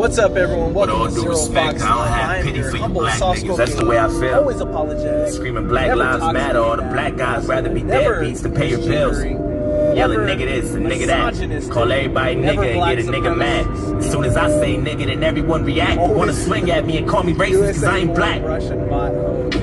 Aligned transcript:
What's 0.00 0.16
up, 0.16 0.34
everyone? 0.34 0.72
Welcome 0.72 0.96
all 0.96 1.06
to 1.08 1.12
Zero 1.12 1.28
respect, 1.28 1.78
Fox 1.78 1.82
I 1.82 1.88
don't 1.94 2.08
have 2.08 2.30
I'm 2.30 2.42
pity 2.42 2.58
your 2.58 2.70
for 2.70 2.76
you 2.76 2.82
humble, 2.84 3.00
black 3.02 3.18
soft-spoken, 3.18 3.54
niggas. 3.54 3.58
That's 3.58 3.74
the 3.74 3.84
way 3.84 3.98
I 3.98 4.08
feel. 4.08 4.34
Always 4.34 4.60
apologetic. 4.60 5.34
Screaming 5.34 5.68
black 5.68 5.94
lives 5.94 6.24
matter. 6.32 6.54
to 6.54 6.62
All 6.64 6.76
the 6.76 6.82
black 6.84 7.16
guys 7.16 7.44
rather 7.44 7.68
be 7.68 7.82
Never 7.82 8.22
deadbeats 8.22 8.40
than 8.40 8.54
pay 8.54 8.70
your 8.70 8.78
bills. 8.78 9.22
Yelling 9.22 10.20
nigga 10.20 10.46
this 10.46 10.72
and 10.72 10.86
nigga 10.86 11.06
that. 11.06 11.70
Call 11.70 11.92
everybody 11.92 12.36
nigga 12.36 12.82
and 12.82 12.98
get 12.98 13.08
a 13.08 13.12
nigga 13.12 13.36
mad. 13.36 13.66
As 13.98 14.10
soon 14.10 14.24
as 14.24 14.38
I 14.38 14.48
say 14.48 14.78
nigga, 14.78 15.04
then 15.04 15.22
everyone 15.22 15.66
react. 15.66 15.98
Always 15.98 16.16
Wanna 16.16 16.32
swing 16.32 16.70
at 16.70 16.86
me 16.86 16.96
and 16.96 17.06
call 17.06 17.22
me 17.22 17.34
racist 17.34 17.74
cause 17.74 17.84
I 17.84 17.98
ain't 17.98 18.14
black. 18.14 18.40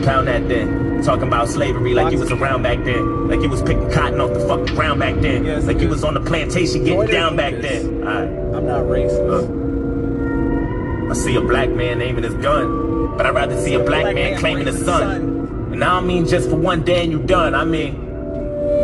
Pound 0.03 0.27
that 0.27 0.47
then. 0.47 1.01
Talking 1.01 1.29
about 1.29 1.49
slavery 1.49 1.95
like 1.95 2.13
you 2.13 2.19
was 2.19 2.31
around 2.31 2.61
back 2.61 2.83
then. 2.83 3.27
Like 3.27 3.41
you 3.41 3.49
was 3.49 3.63
picking 3.63 3.89
cotton 3.89 4.21
off 4.21 4.35
the 4.35 4.47
fucking 4.47 4.75
ground 4.75 4.99
back 4.99 5.15
then. 5.15 5.65
Like 5.65 5.79
you 5.79 5.89
was 5.89 6.03
on 6.03 6.13
the 6.13 6.21
plantation 6.21 6.83
getting 6.83 7.07
down 7.07 7.35
back 7.35 7.55
then. 7.55 8.03
Alright. 8.03 8.55
I'm 8.55 8.67
not 8.67 8.83
racist. 8.83 9.66
I 11.09 11.13
see 11.13 11.35
a 11.35 11.41
black 11.41 11.69
man 11.69 12.01
aiming 12.01 12.23
his 12.23 12.33
gun, 12.35 13.15
but 13.17 13.25
I'd 13.25 13.33
rather 13.35 13.57
see 13.61 13.73
a 13.75 13.83
black, 13.83 14.13
man 14.13 14.37
claiming 14.39 14.67
his 14.67 14.83
son. 14.83 15.69
And 15.71 15.83
I 15.83 15.95
don't 15.95 16.07
mean 16.07 16.25
just 16.27 16.49
for 16.49 16.55
one 16.57 16.83
day 16.83 17.03
and 17.03 17.11
you 17.11 17.19
done. 17.19 17.55
I 17.55 17.63
mean, 17.65 17.95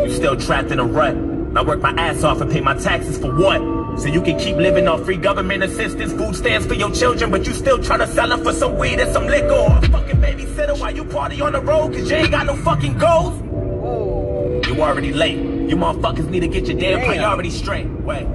you're 0.04 0.10
still 0.14 0.36
trapped 0.36 0.70
in 0.70 0.78
a 0.78 0.84
rut. 0.84 1.14
And 1.14 1.58
I 1.58 1.62
work 1.62 1.80
my 1.80 1.92
ass 1.92 2.22
off 2.24 2.40
and 2.40 2.50
pay 2.50 2.60
my 2.60 2.74
taxes 2.74 3.18
for 3.18 3.34
what? 3.34 3.60
So 4.00 4.08
you 4.08 4.22
can 4.22 4.38
keep 4.38 4.56
living 4.56 4.88
off 4.88 5.04
free 5.04 5.16
government 5.16 5.62
assistance, 5.62 6.12
food 6.12 6.34
stamps 6.34 6.66
for 6.66 6.74
your 6.74 6.90
children, 6.92 7.30
but 7.30 7.46
you 7.46 7.52
still 7.52 7.80
try 7.82 7.96
to 7.96 8.06
sell 8.08 8.28
them 8.28 8.42
for 8.42 8.52
some 8.52 8.76
weed 8.76 8.98
and 8.98 9.12
some 9.12 9.26
liquor 9.26 9.52
or 9.52 9.76
a 9.78 9.82
fucking 9.88 10.16
babysitter 10.20 10.78
while 10.80 10.94
you 10.94 11.04
party 11.04 11.40
on 11.40 11.52
the 11.52 11.60
road 11.60 11.92
cause 11.92 12.10
you 12.10 12.16
ain't 12.16 12.30
got 12.30 12.46
no 12.46 12.56
fucking 12.56 12.98
goals? 12.98 13.40
You 14.66 14.82
already 14.82 15.12
late. 15.12 15.36
You 15.36 15.76
motherfuckers 15.76 16.28
need 16.28 16.40
to 16.40 16.48
get 16.48 16.66
your 16.66 16.78
damn 16.78 16.98
Damn. 17.00 17.06
priorities 17.06 17.56
straight. 17.56 17.86
Wait. 17.86 18.26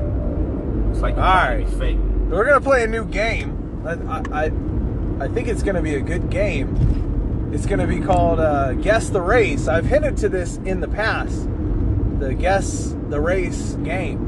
It's 0.92 1.02
like 1.02 1.16
All 1.16 1.22
right. 1.24 1.68
fake. 1.78 1.98
We're 2.30 2.46
gonna 2.46 2.62
play 2.62 2.84
a 2.84 2.88
new 2.88 3.04
game. 3.06 3.56
I, 3.86 3.92
I, 4.32 4.52
I, 5.22 5.28
think 5.30 5.48
it's 5.48 5.64
gonna 5.64 5.82
be 5.82 5.96
a 5.96 6.02
good 6.02 6.30
game. 6.30 7.50
It's 7.54 7.66
gonna 7.66 7.88
be 7.88 8.00
called 8.00 8.40
uh, 8.40 8.74
Guess 8.74 9.10
the 9.10 9.22
Race. 9.22 9.68
I've 9.68 9.86
hinted 9.86 10.18
to 10.18 10.30
this 10.30 10.58
in 10.58 10.82
the 10.82 10.88
past. 10.88 11.48
The 12.20 12.34
Guess 12.34 12.96
the 13.08 13.22
Race 13.22 13.76
game. 13.84 14.28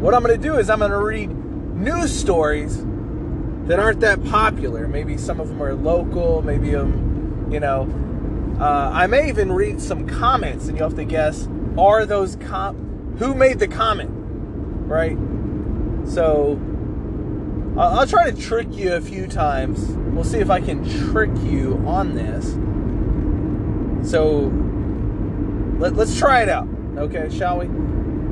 What 0.00 0.14
I'm 0.14 0.22
gonna 0.22 0.38
do 0.38 0.56
is 0.56 0.70
I'm 0.70 0.78
gonna 0.78 1.02
read 1.02 1.30
news 1.30 2.16
stories 2.16 2.84
that 3.66 3.78
aren't 3.78 4.00
that 4.00 4.24
popular. 4.24 4.86
Maybe 4.86 5.16
some 5.16 5.40
of 5.40 5.48
them 5.48 5.62
are 5.62 5.74
local. 5.74 6.42
Maybe 6.42 6.76
um, 6.76 7.48
you 7.50 7.58
know, 7.58 7.88
uh, 8.60 8.90
I 8.92 9.08
may 9.08 9.28
even 9.28 9.50
read 9.50 9.80
some 9.80 10.06
comments, 10.06 10.68
and 10.68 10.76
you 10.78 10.84
have 10.84 10.94
to 10.94 11.04
guess: 11.04 11.48
Are 11.76 12.06
those 12.06 12.36
com? 12.36 13.16
Who 13.18 13.34
made 13.34 13.58
the 13.58 13.68
comment? 13.68 14.10
Right. 14.12 15.18
So 16.06 16.60
I'll 17.76 18.06
try 18.06 18.30
to 18.30 18.40
trick 18.40 18.68
you 18.70 18.94
a 18.94 19.00
few 19.00 19.26
times. 19.26 19.84
We'll 20.14 20.24
see 20.24 20.38
if 20.38 20.50
I 20.50 20.60
can 20.60 20.88
trick 21.10 21.30
you 21.42 21.82
on 21.86 22.14
this. 22.14 22.52
So 24.10 24.52
let, 25.78 25.94
let's 25.94 26.16
try 26.16 26.42
it 26.42 26.48
out, 26.48 26.68
okay? 26.96 27.28
Shall 27.36 27.58
we? 27.58 27.66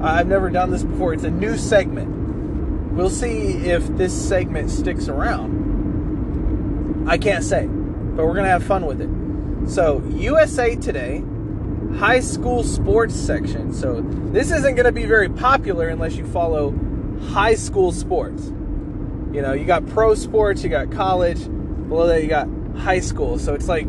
I've 0.01 0.29
never 0.29 0.48
done 0.48 0.70
this 0.70 0.85
before. 0.85 1.13
It's 1.13 1.25
a 1.25 1.31
new 1.31 1.57
segment. 1.57 2.93
We'll 2.93 3.11
see 3.11 3.69
if 3.69 3.87
this 3.97 4.13
segment 4.13 4.70
sticks 4.70 5.09
around. 5.09 7.09
I 7.09 7.19
can't 7.19 7.43
say, 7.43 7.67
but 7.67 8.27
we're 8.27 8.35
gonna 8.35 8.48
have 8.48 8.65
fun 8.65 8.87
with 8.87 9.01
it. 9.01 9.69
So 9.69 10.03
USA 10.11 10.77
Today 10.77 11.25
high 11.97 12.20
school 12.20 12.65
sports 12.65 13.15
section. 13.15 13.73
So 13.73 14.01
this 14.33 14.51
isn't 14.51 14.75
going 14.75 14.87
to 14.87 14.93
be 14.93 15.05
very 15.05 15.29
popular 15.29 15.89
unless 15.89 16.17
you 16.17 16.27
follow 16.27 16.75
high 17.29 17.55
school 17.55 17.93
sports. 17.93 18.51
You 19.33 19.41
know, 19.43 19.53
you 19.53 19.65
got 19.65 19.87
pro 19.89 20.15
sports, 20.15 20.63
you 20.63 20.69
got 20.69 20.91
college, 20.91 21.47
below 21.89 22.07
that 22.07 22.23
you 22.23 22.29
got 22.29 22.49
high 22.77 23.01
school. 23.01 23.39
So 23.39 23.55
it's 23.55 23.69
like 23.69 23.89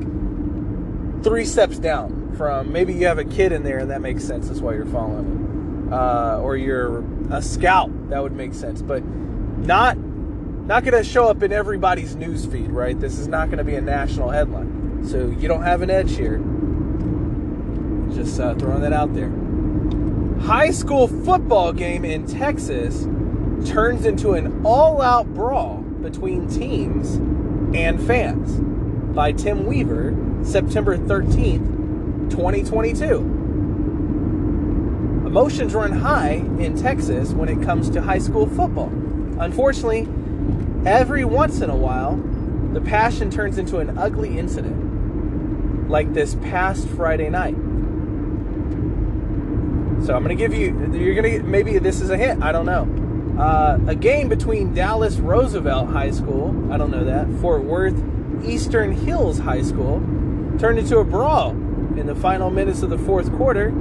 three 1.24 1.46
steps 1.46 1.80
down 1.80 2.36
from 2.38 2.72
maybe 2.72 2.94
you 2.94 3.08
have 3.08 3.18
a 3.18 3.26
kid 3.26 3.52
in 3.52 3.64
there 3.64 3.80
and 3.80 3.92
that 3.92 4.02
makes 4.02 4.24
sense. 4.24 4.48
That's 4.48 4.62
why 4.62 4.74
you're 4.74 4.86
following 4.86 5.88
it. 5.90 5.94
Uh, 5.94 6.40
or 6.42 6.58
you're 6.58 7.04
a 7.30 7.42
scout, 7.42 8.10
that 8.10 8.22
would 8.24 8.32
make 8.32 8.54
sense. 8.54 8.82
But 8.82 9.06
not 9.06 9.98
not 9.98 10.86
going 10.86 10.94
to 10.94 11.04
show 11.04 11.28
up 11.28 11.44
in 11.44 11.52
everybody's 11.52 12.16
news 12.16 12.46
feed, 12.46 12.72
right? 12.72 12.98
This 12.98 13.20
is 13.20 13.28
not 13.28 13.48
going 13.48 13.58
to 13.58 13.66
be 13.66 13.76
a 13.76 13.82
national 13.82 14.30
headline. 14.30 15.06
So 15.06 15.28
you 15.28 15.50
don't 15.50 15.64
have 15.64 15.82
an 15.82 15.90
edge 15.90 16.16
here. 16.16 16.38
Just 18.16 18.40
uh, 18.40 18.56
throwing 18.56 18.82
that 18.82 18.94
out 18.94 19.14
there. 19.14 19.30
High 20.48 20.72
school 20.72 21.10
football 21.10 21.74
game 21.74 22.06
in 22.06 22.26
Texas 22.26 23.06
turns 23.66 24.06
into 24.06 24.34
an 24.34 24.62
all 24.66 25.02
out 25.02 25.34
brawl 25.34 25.78
between 25.78 26.48
teams 26.48 27.16
and 27.76 28.02
fans 28.06 28.60
by 29.16 29.32
Tim 29.32 29.66
Weaver, 29.66 30.16
September 30.44 30.98
13th, 30.98 32.30
2022. 32.30 33.16
Emotions 35.26 35.74
run 35.74 35.92
high 35.92 36.44
in 36.60 36.78
Texas 36.78 37.32
when 37.32 37.50
it 37.50 37.64
comes 37.64 37.90
to 37.90 38.02
high 38.02 38.20
school 38.20 38.48
football. 38.48 38.92
Unfortunately, 39.40 40.08
every 40.86 41.26
once 41.26 41.62
in 41.62 41.70
a 41.70 41.76
while, 41.76 42.18
the 42.74 42.82
passion 42.82 43.32
turns 43.32 43.58
into 43.58 43.78
an 43.80 43.98
ugly 43.98 44.38
incident, 44.38 45.90
like 45.90 46.14
this 46.14 46.36
past 46.36 46.88
Friday 46.90 47.30
night. 47.30 47.56
So 50.06 50.14
I'm 50.14 50.22
gonna 50.22 50.36
give 50.36 50.54
you. 50.54 50.92
You're 50.94 51.16
gonna 51.16 51.44
maybe 51.44 51.78
this 51.78 52.02
is 52.02 52.10
a 52.10 52.18
hint. 52.18 52.44
I 52.44 52.52
don't 52.52 52.66
know. 52.66 53.03
Uh, 53.38 53.80
a 53.88 53.96
game 53.96 54.30
between 54.30 54.74
Dallas 54.74 55.18
Roosevelt 55.18 55.90
High 55.90 56.12
School. 56.12 56.72
I 56.72 56.78
don't 56.78 56.92
know 56.92 57.04
that. 57.06 57.28
Fort 57.42 57.64
Worth 57.64 58.00
Eastern 58.46 58.92
Hills 58.92 59.40
High 59.40 59.64
School 59.64 60.00
turned 60.60 60.78
into 60.78 61.00
a 61.00 61.04
brawl 61.04 61.52
in 61.98 62.06
the 62.06 62.16
final 62.16 62.52
minutes 62.52 62.84
of 62.84 62.90
the 62.90 62.98
fourth 62.98 63.32
quarter. 63.36 63.74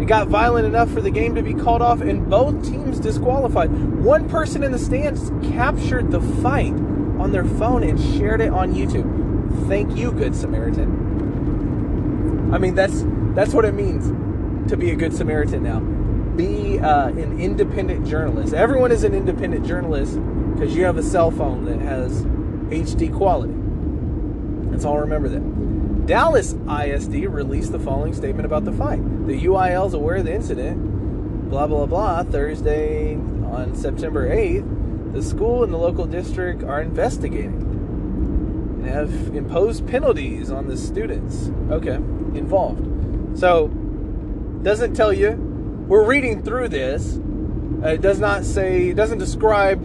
It 0.00 0.06
got 0.06 0.28
violent 0.28 0.66
enough 0.66 0.90
for 0.90 1.00
the 1.00 1.10
game 1.10 1.34
to 1.34 1.42
be 1.42 1.54
called 1.54 1.82
off 1.82 2.00
and 2.00 2.28
both 2.30 2.64
teams 2.64 2.98
disqualified. 3.00 3.70
One 3.72 4.28
person 4.28 4.62
in 4.62 4.72
the 4.72 4.78
stands 4.78 5.30
captured 5.52 6.10
the 6.10 6.20
fight 6.20 6.72
on 6.72 7.32
their 7.32 7.44
phone 7.44 7.82
and 7.82 8.00
shared 8.16 8.40
it 8.40 8.50
on 8.50 8.74
YouTube. 8.74 9.68
Thank 9.68 9.96
you, 9.96 10.12
Good 10.12 10.34
Samaritan. 10.36 11.10
I 12.52 12.58
mean, 12.58 12.74
that's 12.74 13.04
that's 13.34 13.54
what 13.54 13.64
it 13.64 13.74
means 13.74 14.08
to 14.70 14.76
be 14.76 14.90
a 14.90 14.94
good 14.96 15.14
Samaritan 15.14 15.62
now. 15.62 15.80
Be 16.36 16.78
uh, 16.78 17.08
an 17.08 17.38
independent 17.40 18.06
journalist. 18.06 18.54
Everyone 18.54 18.90
is 18.90 19.04
an 19.04 19.14
independent 19.14 19.66
journalist 19.66 20.18
because 20.54 20.74
you 20.74 20.84
have 20.84 20.96
a 20.96 21.02
cell 21.02 21.30
phone 21.30 21.64
that 21.66 21.80
has 21.80 22.22
HD 22.70 23.14
quality. 23.14 23.52
Let's 24.70 24.84
all 24.84 24.98
remember 24.98 25.28
that. 25.28 26.06
Dallas 26.06 26.54
ISD 26.54 27.26
released 27.26 27.72
the 27.72 27.78
following 27.78 28.14
statement 28.14 28.46
about 28.46 28.64
the 28.64 28.72
fight. 28.72 29.02
The 29.26 29.44
UIL 29.44 29.86
is 29.86 29.94
aware 29.94 30.16
of 30.16 30.24
the 30.24 30.34
incident. 30.34 31.50
Blah, 31.50 31.66
blah, 31.66 31.86
blah. 31.86 32.24
Thursday 32.24 33.14
on 33.14 33.74
September 33.76 34.28
8th, 34.28 35.12
the 35.12 35.22
school 35.22 35.62
and 35.62 35.72
the 35.72 35.76
local 35.76 36.06
district 36.06 36.64
are 36.64 36.80
investigating 36.80 37.68
and 38.82 38.86
have 38.86 39.12
imposed 39.36 39.86
penalties 39.86 40.50
on 40.50 40.66
the 40.66 40.76
students. 40.76 41.50
Okay, 41.70 41.96
involved. 42.34 43.38
So, 43.38 43.68
doesn't 44.62 44.94
tell 44.94 45.12
you. 45.12 45.41
We're 45.92 46.06
reading 46.06 46.42
through 46.42 46.70
this. 46.70 47.18
Uh, 47.84 47.88
it 47.88 48.00
does 48.00 48.18
not 48.18 48.46
say, 48.46 48.88
it 48.88 48.96
doesn't 48.96 49.18
describe 49.18 49.78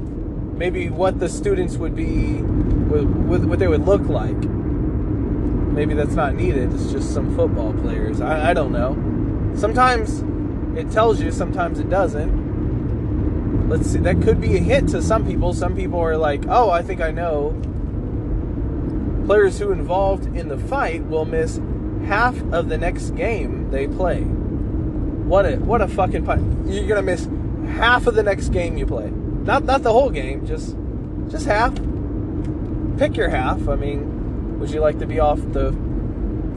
maybe 0.55 0.89
what 0.89 1.19
the 1.19 1.27
students 1.27 1.75
would 1.75 1.97
be, 1.97 2.37
what, 2.37 3.41
what 3.41 3.59
they 3.59 3.67
would 3.67 3.85
look 3.85 4.03
like. 4.03 4.37
Maybe 4.37 5.95
that's 5.95 6.13
not 6.13 6.33
needed. 6.33 6.73
It's 6.73 6.93
just 6.93 7.13
some 7.13 7.35
football 7.35 7.73
players. 7.73 8.21
I, 8.21 8.51
I 8.51 8.53
don't 8.53 8.71
know. 8.71 8.95
Sometimes 9.57 10.23
it 10.79 10.89
tells 10.93 11.21
you, 11.21 11.29
sometimes 11.29 11.77
it 11.77 11.89
doesn't. 11.89 13.67
Let's 13.67 13.91
see. 13.91 13.99
That 13.99 14.21
could 14.21 14.39
be 14.39 14.55
a 14.55 14.61
hint 14.61 14.87
to 14.91 15.01
some 15.01 15.27
people. 15.27 15.51
Some 15.51 15.75
people 15.75 15.99
are 15.99 16.15
like, 16.15 16.45
oh, 16.47 16.69
I 16.69 16.83
think 16.83 17.01
I 17.01 17.11
know. 17.11 17.49
Players 19.25 19.59
who 19.59 19.73
involved 19.73 20.37
in 20.37 20.47
the 20.47 20.57
fight 20.57 21.03
will 21.03 21.25
miss 21.25 21.59
half 22.05 22.41
of 22.53 22.69
the 22.69 22.77
next 22.77 23.09
game 23.09 23.71
they 23.71 23.87
play. 23.87 24.25
What 25.27 25.45
a 25.45 25.57
what 25.57 25.81
a 25.81 25.89
fucking 25.89 26.25
pun. 26.25 26.65
You're 26.69 26.87
gonna 26.87 27.01
miss 27.01 27.27
half 27.75 28.07
of 28.07 28.15
the 28.15 28.23
next 28.23 28.49
game 28.49 28.77
you 28.77 28.85
play. 28.85 29.09
Not 29.09 29.65
not 29.65 29.83
the 29.83 29.91
whole 29.91 30.09
game, 30.09 30.47
just 30.47 30.73
just 31.29 31.45
half. 31.45 31.75
Pick 32.97 33.17
your 33.17 33.27
half. 33.29 33.67
I 33.67 33.75
mean, 33.75 34.57
would 34.57 34.71
you 34.71 34.79
like 34.79 34.99
to 34.99 35.05
be 35.05 35.19
off 35.19 35.39
the 35.51 35.75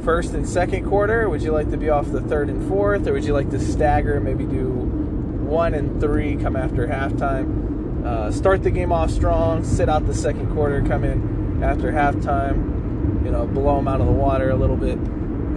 first 0.05 0.35
and 0.35 0.49
second 0.49 0.89
quarter? 0.89 1.29
Would 1.29 1.43
you 1.43 1.51
like 1.51 1.71
to 1.73 1.77
be 1.77 1.91
off 1.91 2.13
the 2.13 2.21
third 2.21 2.49
and 2.49 2.67
fourth? 2.69 3.09
Or 3.09 3.13
would 3.15 3.25
you 3.25 3.33
like 3.33 3.51
to 3.51 3.59
stagger, 3.59 4.21
maybe 4.21 4.45
do 4.45 4.69
one 4.69 5.75
and 5.75 6.01
three, 6.01 6.37
come 6.37 6.55
after 6.55 6.87
halftime? 6.87 8.05
Uh, 8.05 8.31
start 8.31 8.63
the 8.63 8.71
game 8.71 8.93
off 8.93 9.11
strong, 9.11 9.65
sit 9.65 9.89
out 9.89 10.07
the 10.07 10.15
second 10.15 10.55
quarter, 10.55 10.81
come 10.83 11.03
in 11.03 11.63
after 11.63 11.91
halftime, 11.91 13.25
you 13.25 13.33
know, 13.33 13.47
blow 13.49 13.77
them 13.77 13.89
out 13.89 14.01
of 14.01 14.07
the 14.07 14.13
water 14.13 14.51
a 14.51 14.57
little 14.57 14.77
bit. 14.77 14.97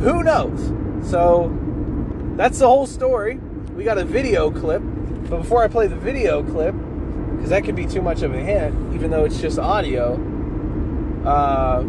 Who 0.01 0.23
knows? 0.23 0.73
So 1.09 1.47
that's 2.35 2.59
the 2.59 2.67
whole 2.67 2.87
story. 2.87 3.35
We 3.75 3.83
got 3.83 3.97
a 3.97 4.05
video 4.05 4.51
clip. 4.51 4.81
But 5.29 5.37
before 5.37 5.63
I 5.63 5.67
play 5.67 5.87
the 5.87 5.95
video 5.95 6.43
clip, 6.43 6.75
because 7.35 7.49
that 7.49 7.63
could 7.63 7.75
be 7.75 7.85
too 7.85 8.01
much 8.01 8.21
of 8.21 8.33
a 8.33 8.39
hint, 8.39 8.93
even 8.93 9.11
though 9.11 9.25
it's 9.25 9.39
just 9.39 9.59
audio. 9.59 10.13
Uh, 11.25 11.83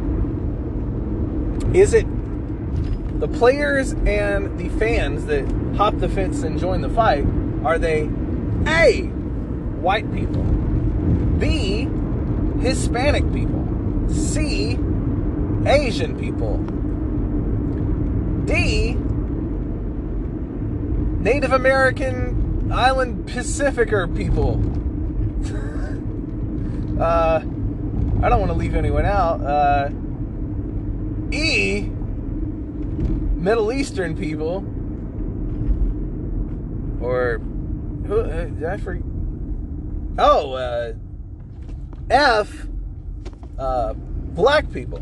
is 1.74 1.94
it 1.94 2.06
the 3.20 3.28
players 3.28 3.92
and 4.06 4.58
the 4.58 4.68
fans 4.78 5.26
that 5.26 5.46
hop 5.76 5.98
the 5.98 6.08
fence 6.08 6.42
and 6.42 6.58
join 6.58 6.80
the 6.80 6.88
fight? 6.88 7.24
Are 7.64 7.78
they 7.78 8.08
A, 8.66 9.02
white 9.80 10.12
people, 10.12 10.42
B, 11.38 11.88
Hispanic 12.60 13.30
people, 13.32 13.66
C, 14.08 14.78
Asian 15.66 16.18
people, 16.18 16.58
D, 18.46 18.96
Native 21.24 21.52
American 21.52 22.70
Island 22.70 23.26
Pacificer 23.26 24.06
people. 24.06 24.60
uh, 27.00 27.40
I 28.22 28.28
don't 28.28 28.40
want 28.40 28.52
to 28.52 28.58
leave 28.58 28.74
anyone 28.74 29.06
out. 29.06 29.40
Uh, 29.40 29.88
e, 31.34 31.88
Middle 33.40 33.72
Eastern 33.72 34.14
people, 34.14 34.56
or 37.02 37.38
who? 38.06 38.20
Uh, 38.20 38.44
did 38.44 38.64
I 38.64 38.76
forget? 38.76 39.02
Oh, 40.18 40.52
uh, 40.52 40.92
F, 42.10 42.66
uh, 43.58 43.94
black 43.94 44.70
people. 44.70 45.00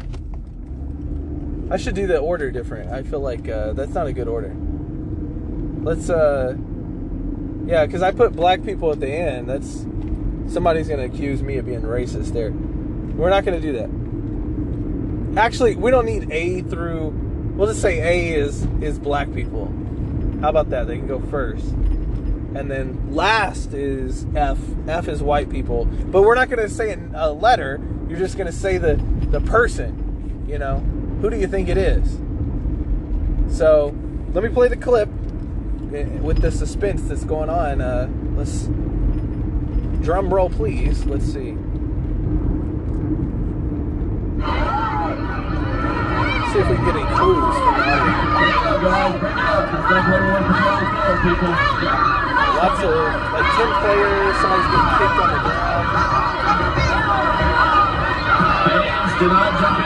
I 1.68 1.78
should 1.78 1.96
do 1.96 2.06
the 2.06 2.18
order 2.18 2.52
different. 2.52 2.92
I 2.92 3.02
feel 3.02 3.18
like 3.18 3.48
uh, 3.48 3.72
that's 3.72 3.92
not 3.92 4.06
a 4.06 4.12
good 4.12 4.28
order. 4.28 4.54
Let's, 5.82 6.08
uh, 6.08 6.56
yeah, 7.66 7.86
because 7.86 8.02
I 8.02 8.12
put 8.12 8.34
black 8.34 8.62
people 8.64 8.92
at 8.92 9.00
the 9.00 9.08
end. 9.08 9.48
That's 9.48 9.84
somebody's 10.52 10.86
gonna 10.88 11.04
accuse 11.04 11.42
me 11.42 11.56
of 11.56 11.66
being 11.66 11.82
racist 11.82 12.32
there. 12.32 12.52
We're 12.52 13.30
not 13.30 13.44
gonna 13.44 13.60
do 13.60 13.72
that. 13.72 15.40
Actually, 15.40 15.74
we 15.74 15.90
don't 15.90 16.06
need 16.06 16.30
A 16.30 16.62
through. 16.62 17.08
We'll 17.56 17.66
just 17.66 17.82
say 17.82 18.00
A 18.00 18.38
is 18.38 18.64
is 18.80 18.98
black 19.00 19.32
people. 19.34 19.66
How 20.40 20.50
about 20.50 20.70
that? 20.70 20.86
They 20.86 20.98
can 20.98 21.08
go 21.08 21.20
first. 21.20 21.66
And 22.54 22.70
then 22.70 23.12
last 23.12 23.72
is 23.72 24.26
F. 24.36 24.58
F 24.86 25.08
is 25.08 25.20
white 25.20 25.50
people. 25.50 25.86
But 25.86 26.22
we're 26.22 26.34
not 26.36 26.48
to 26.60 26.68
say 26.68 26.96
a 27.14 27.32
letter. 27.32 27.80
You're 28.08 28.18
just 28.18 28.36
to 28.46 28.52
say 28.52 28.78
the 28.78 29.02
the 29.30 29.40
person. 29.40 30.44
You 30.46 30.58
know, 30.58 30.78
who 31.20 31.28
do 31.28 31.36
you 31.36 31.48
think 31.48 31.68
it 31.68 31.76
is? 31.76 32.20
So 33.56 33.96
let 34.32 34.44
me 34.44 34.50
play 34.50 34.68
the 34.68 34.76
clip 34.76 35.08
with 35.92 36.40
the 36.40 36.50
suspense 36.50 37.02
that's 37.02 37.24
going 37.24 37.50
on. 37.50 37.82
Uh, 37.82 38.08
let's 38.34 38.64
drum 40.02 40.32
roll, 40.32 40.48
please. 40.48 41.04
Let's 41.04 41.26
see. 41.26 41.54
See 46.52 46.58
if 46.58 46.68
we 46.68 46.76
can 46.76 46.84
get 46.84 46.96
any 46.96 47.04
clues. 47.16 47.56
Lots 52.56 52.80
of 52.82 52.92
like 53.32 53.48
ten 53.52 53.70
players. 53.80 54.36
Somebody's 54.40 54.68
getting 54.72 54.88
kicked 54.96 55.18
on 55.20 55.28
the 55.28 55.38
ground. 55.44 55.86
Fans 58.64 59.12
do 59.20 59.26
not 59.28 59.52
jump. 59.60 59.76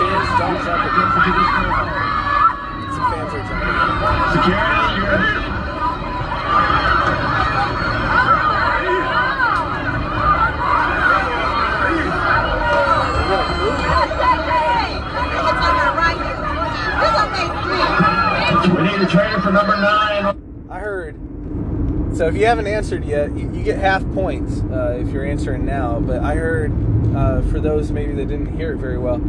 Fans 0.00 0.30
don't 0.40 0.58
jump. 0.64 0.80
Some 2.94 3.04
fans 3.12 3.32
are 3.34 3.44
jumping. 3.48 3.83
Security. 4.32 4.74
We 18.64 18.82
need 18.82 19.00
a 19.00 19.06
trainer 19.06 19.40
for 19.40 19.52
number 19.52 19.76
nine. 19.76 20.66
I 20.70 20.78
heard. 20.78 21.16
So 22.16 22.26
if 22.28 22.34
you 22.34 22.46
haven't 22.46 22.66
answered 22.66 23.04
yet, 23.04 23.36
you, 23.36 23.52
you 23.52 23.62
get 23.62 23.78
half 23.78 24.02
points 24.12 24.62
uh, 24.62 24.98
if 25.00 25.08
you're 25.12 25.24
answering 25.24 25.64
now. 25.64 26.00
But 26.00 26.22
I 26.22 26.34
heard, 26.34 26.72
uh, 27.14 27.42
for 27.42 27.60
those 27.60 27.90
maybe 27.92 28.12
that 28.14 28.26
didn't 28.26 28.56
hear 28.56 28.72
it 28.72 28.78
very 28.78 28.98
well, 28.98 29.20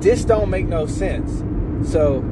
this 0.00 0.24
don't 0.24 0.50
make 0.50 0.66
no 0.66 0.86
sense. 0.86 1.42
So 1.90 2.24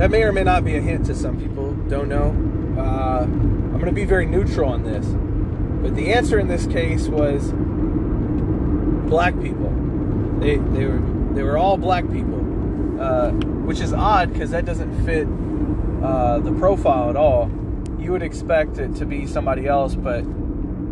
that 0.00 0.10
may 0.10 0.22
or 0.22 0.32
may 0.32 0.42
not 0.42 0.64
be 0.64 0.76
a 0.76 0.80
hint 0.80 1.04
to 1.04 1.14
some 1.14 1.38
people. 1.38 1.74
Don't 1.90 2.08
know. 2.08 2.28
Uh, 2.80 3.20
I'm 3.20 3.72
going 3.72 3.84
to 3.84 3.92
be 3.92 4.06
very 4.06 4.24
neutral 4.24 4.70
on 4.70 4.82
this. 4.82 5.04
But 5.06 5.94
the 5.94 6.14
answer 6.14 6.38
in 6.38 6.48
this 6.48 6.66
case 6.66 7.06
was 7.06 7.52
black 9.10 9.38
people. 9.42 9.68
They 10.40 10.56
they 10.56 10.86
were 10.86 11.34
they 11.34 11.42
were 11.42 11.58
all 11.58 11.76
black 11.76 12.10
people, 12.10 12.98
uh, 12.98 13.32
which 13.66 13.80
is 13.80 13.92
odd 13.92 14.32
because 14.32 14.52
that 14.52 14.64
doesn't 14.64 15.04
fit 15.04 15.28
uh, 16.02 16.38
the 16.38 16.52
profile 16.52 17.10
at 17.10 17.16
all. 17.16 17.50
You 17.98 18.12
would 18.12 18.22
expect 18.22 18.78
it 18.78 18.94
to 18.96 19.04
be 19.04 19.26
somebody 19.26 19.66
else, 19.66 19.94
but 19.94 20.22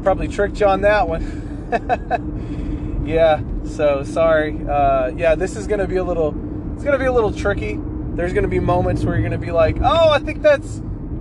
probably 0.03 0.29
tricked 0.29 0.61
you 0.61 0.67
on 0.67 0.83
that 0.83 1.09
one. 1.09 3.03
yeah. 3.07 3.41
So 3.65 4.03
sorry. 4.03 4.59
Uh, 4.69 5.13
yeah, 5.17 5.35
this 5.35 5.57
is 5.57 5.67
gonna 5.67 5.87
be 5.87 5.97
a 5.97 6.05
little. 6.05 6.35
It's 6.75 6.85
gonna 6.85 6.99
be 6.99 7.07
a 7.07 7.13
little 7.13 7.33
tricky. 7.33 7.81
There's 8.19 8.33
gonna 8.33 8.49
be 8.49 8.59
moments 8.59 9.05
where 9.05 9.15
you're 9.15 9.23
gonna 9.23 9.39
be 9.39 9.53
like, 9.53 9.77
"Oh, 9.81 10.11
I 10.11 10.19
think 10.19 10.43
that's," 10.43 10.79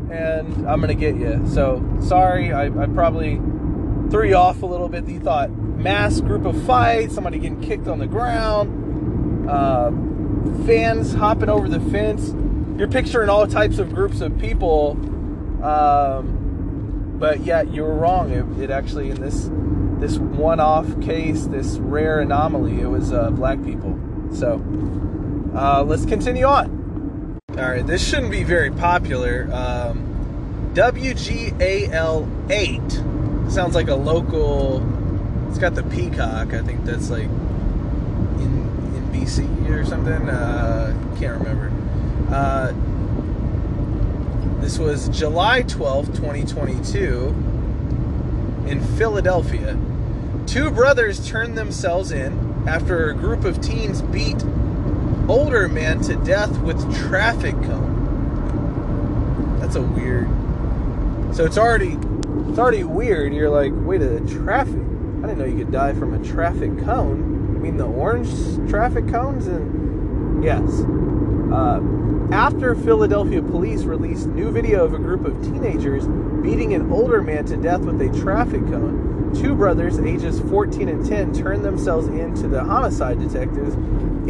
and 0.10 0.68
I'm 0.68 0.82
gonna 0.82 0.96
get 0.96 1.16
you. 1.16 1.44
So 1.48 1.88
sorry. 2.02 2.52
I, 2.52 2.66
I 2.66 2.88
probably 2.88 3.36
threw 4.10 4.28
you 4.28 4.36
off 4.36 4.64
a 4.64 4.66
little 4.66 4.90
bit. 4.90 5.08
You 5.08 5.20
thought 5.20 5.52
mass 5.52 6.20
group 6.22 6.44
of 6.46 6.60
fight, 6.64 7.12
somebody 7.12 7.38
getting 7.38 7.62
kicked 7.62 7.88
on 7.88 8.00
the 8.00 8.08
ground, 8.08 9.48
uh, 9.48 9.92
fans 10.66 11.14
hopping 11.14 11.50
over 11.50 11.70
the 11.70 11.80
fence. 11.92 12.34
You're 12.80 12.88
picturing 12.88 13.30
all 13.30 13.46
types 13.46 13.78
of 13.78 13.94
groups 13.94 14.20
of 14.22 14.36
people, 14.40 14.94
um, 15.64 17.14
but 17.20 17.42
yeah, 17.42 17.62
you 17.62 17.84
were 17.84 17.94
wrong. 17.94 18.32
It, 18.32 18.64
it 18.64 18.72
actually 18.72 19.12
in 19.12 19.22
this 19.22 19.52
this 20.00 20.18
one-off 20.18 21.00
case, 21.02 21.46
this 21.46 21.78
rare 21.78 22.22
anomaly, 22.22 22.82
it 22.82 22.88
was 22.88 23.14
uh, 23.14 23.30
black 23.30 23.64
people. 23.64 23.96
So 24.34 24.64
uh, 25.56 25.84
let's 25.84 26.04
continue 26.04 26.46
on. 26.46 26.77
All 27.58 27.68
right, 27.68 27.86
this 27.86 28.08
shouldn't 28.08 28.30
be 28.30 28.44
very 28.44 28.70
popular. 28.70 29.50
Um, 29.52 30.72
WGAL 30.76 32.52
eight 32.52 32.92
sounds 33.52 33.74
like 33.74 33.88
a 33.88 33.96
local. 33.96 34.86
It's 35.50 35.58
got 35.58 35.74
the 35.74 35.82
peacock. 35.82 36.54
I 36.54 36.62
think 36.62 36.86
that's 36.86 37.10
like 37.10 37.24
in 37.24 38.70
in 38.94 39.10
BC 39.12 39.72
or 39.72 39.84
something. 39.86 40.30
Uh, 40.30 40.94
can't 41.20 41.40
remember. 41.40 41.72
Uh, 42.32 42.74
this 44.62 44.78
was 44.78 45.10
July 45.10 45.64
twelfth, 45.64 46.14
2022, 46.14 47.30
in 48.68 48.84
Philadelphia. 48.98 49.76
Two 50.46 50.70
brothers 50.70 51.28
turned 51.28 51.58
themselves 51.58 52.12
in 52.12 52.66
after 52.68 53.10
a 53.10 53.16
group 53.16 53.46
of 53.46 53.60
teens 53.62 54.04
beat 54.04 54.44
older 55.28 55.68
man 55.68 56.02
to 56.02 56.16
death 56.24 56.58
with 56.60 56.80
traffic 56.96 57.54
cone. 57.64 59.58
That's 59.60 59.76
a 59.76 59.82
weird. 59.82 60.28
So 61.36 61.46
it's 61.46 61.58
already 61.58 61.98
it's 62.50 62.60
already 62.60 62.84
weird. 62.84 63.34
You're 63.34 63.50
like, 63.50 63.72
wait 63.76 64.02
a 64.02 64.20
traffic. 64.22 64.74
I 64.74 65.28
didn't 65.28 65.40
know 65.40 65.46
you 65.46 65.58
could 65.58 65.72
die 65.72 65.94
from 65.94 66.14
a 66.14 66.26
traffic 66.26 66.78
cone. 66.86 67.54
You 67.54 67.60
mean 67.60 67.78
the 67.78 67.86
orange 67.86 68.30
traffic 68.70 69.08
cones? 69.08 69.48
And 69.48 70.44
yes. 70.44 70.64
Uh, 71.52 71.82
after 72.34 72.76
Philadelphia 72.76 73.42
police 73.42 73.84
released 73.84 74.28
new 74.28 74.52
video 74.52 74.84
of 74.84 74.94
a 74.94 74.98
group 74.98 75.26
of 75.26 75.42
teenagers 75.44 76.06
beating 76.44 76.74
an 76.74 76.92
older 76.92 77.22
man 77.22 77.46
to 77.46 77.58
death 77.58 77.82
with 77.82 78.02
a 78.02 78.10
traffic 78.22 78.62
cone, 78.68 79.34
two 79.34 79.56
brothers, 79.56 80.00
ages 80.00 80.40
14 80.42 80.90
and 80.90 81.06
10, 81.06 81.34
turned 81.34 81.64
themselves 81.64 82.08
in 82.08 82.34
to 82.36 82.48
the 82.48 82.64
homicide 82.64 83.20
detectives 83.20 83.76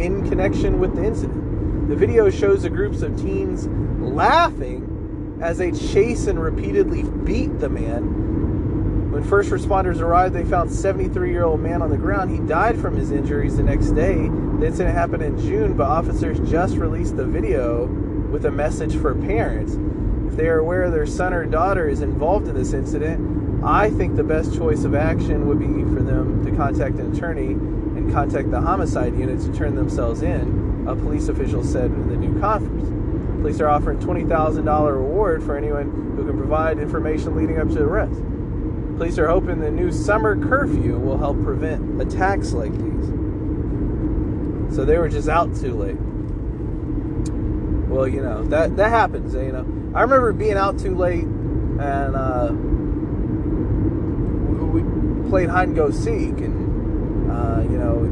in 0.00 0.28
connection 0.28 0.78
with 0.78 0.94
the 0.94 1.04
incident. 1.04 1.88
The 1.88 1.96
video 1.96 2.30
shows 2.30 2.62
the 2.62 2.70
groups 2.70 3.02
of 3.02 3.16
teens 3.16 3.66
laughing 4.00 5.38
as 5.42 5.58
they 5.58 5.72
chase 5.72 6.26
and 6.26 6.40
repeatedly 6.40 7.02
beat 7.02 7.58
the 7.58 7.68
man. 7.68 9.12
When 9.12 9.24
first 9.24 9.50
responders 9.50 10.00
arrived, 10.00 10.34
they 10.34 10.44
found 10.44 10.70
73 10.70 11.30
year 11.30 11.44
old 11.44 11.60
man 11.60 11.82
on 11.82 11.90
the 11.90 11.96
ground. 11.96 12.30
He 12.30 12.38
died 12.46 12.78
from 12.78 12.96
his 12.96 13.10
injuries 13.10 13.56
the 13.56 13.62
next 13.62 13.90
day. 13.92 14.16
The 14.16 14.66
incident 14.66 14.94
happened 14.94 15.22
in 15.22 15.38
June, 15.38 15.76
but 15.76 15.88
officers 15.88 16.38
just 16.50 16.76
released 16.76 17.16
the 17.16 17.24
video 17.24 17.86
with 18.30 18.44
a 18.44 18.50
message 18.50 18.94
for 18.96 19.14
parents. 19.14 19.78
If 20.26 20.36
they 20.36 20.48
are 20.48 20.58
aware 20.58 20.90
their 20.90 21.06
son 21.06 21.32
or 21.32 21.46
daughter 21.46 21.88
is 21.88 22.02
involved 22.02 22.48
in 22.48 22.54
this 22.54 22.74
incident, 22.74 23.64
I 23.64 23.90
think 23.90 24.14
the 24.14 24.24
best 24.24 24.54
choice 24.54 24.84
of 24.84 24.94
action 24.94 25.48
would 25.48 25.58
be 25.58 25.82
for 25.94 26.02
them 26.02 26.44
to 26.44 26.52
contact 26.52 26.96
an 26.96 27.16
attorney 27.16 27.56
contact 28.12 28.50
the 28.50 28.60
homicide 28.60 29.18
unit 29.18 29.40
to 29.40 29.52
turn 29.52 29.74
themselves 29.74 30.22
in, 30.22 30.86
a 30.88 30.94
police 30.96 31.28
official 31.28 31.62
said 31.64 31.86
in 31.86 32.08
the 32.08 32.16
new 32.16 32.38
conference. 32.40 32.88
Police 33.40 33.60
are 33.60 33.68
offering 33.68 33.98
$20,000 33.98 34.92
reward 34.92 35.42
for 35.42 35.56
anyone 35.56 36.14
who 36.16 36.26
can 36.26 36.36
provide 36.36 36.78
information 36.78 37.36
leading 37.36 37.58
up 37.58 37.68
to 37.68 37.74
the 37.74 37.84
arrest. 37.84 38.20
Police 38.96 39.18
are 39.18 39.28
hoping 39.28 39.60
the 39.60 39.70
new 39.70 39.92
summer 39.92 40.36
curfew 40.36 40.98
will 40.98 41.18
help 41.18 41.40
prevent 41.44 42.02
attacks 42.02 42.52
like 42.52 42.72
these. 42.72 43.06
So 44.74 44.84
they 44.84 44.98
were 44.98 45.08
just 45.08 45.28
out 45.28 45.54
too 45.54 45.74
late. 45.74 45.96
Well, 47.88 48.08
you 48.08 48.20
know 48.20 48.44
that 48.46 48.76
that 48.76 48.90
happens. 48.90 49.34
You 49.34 49.52
know, 49.52 49.92
I 49.94 50.02
remember 50.02 50.32
being 50.32 50.56
out 50.56 50.78
too 50.78 50.94
late, 50.94 51.24
and 51.24 52.16
uh, 52.16 52.50
we, 54.52 54.82
we 54.82 55.30
played 55.30 55.48
hide 55.48 55.68
and 55.68 55.76
go 55.76 55.90
seek, 55.90 56.38
and 56.38 56.57
uh, 57.38 57.62
you 57.62 57.78
know, 57.78 58.02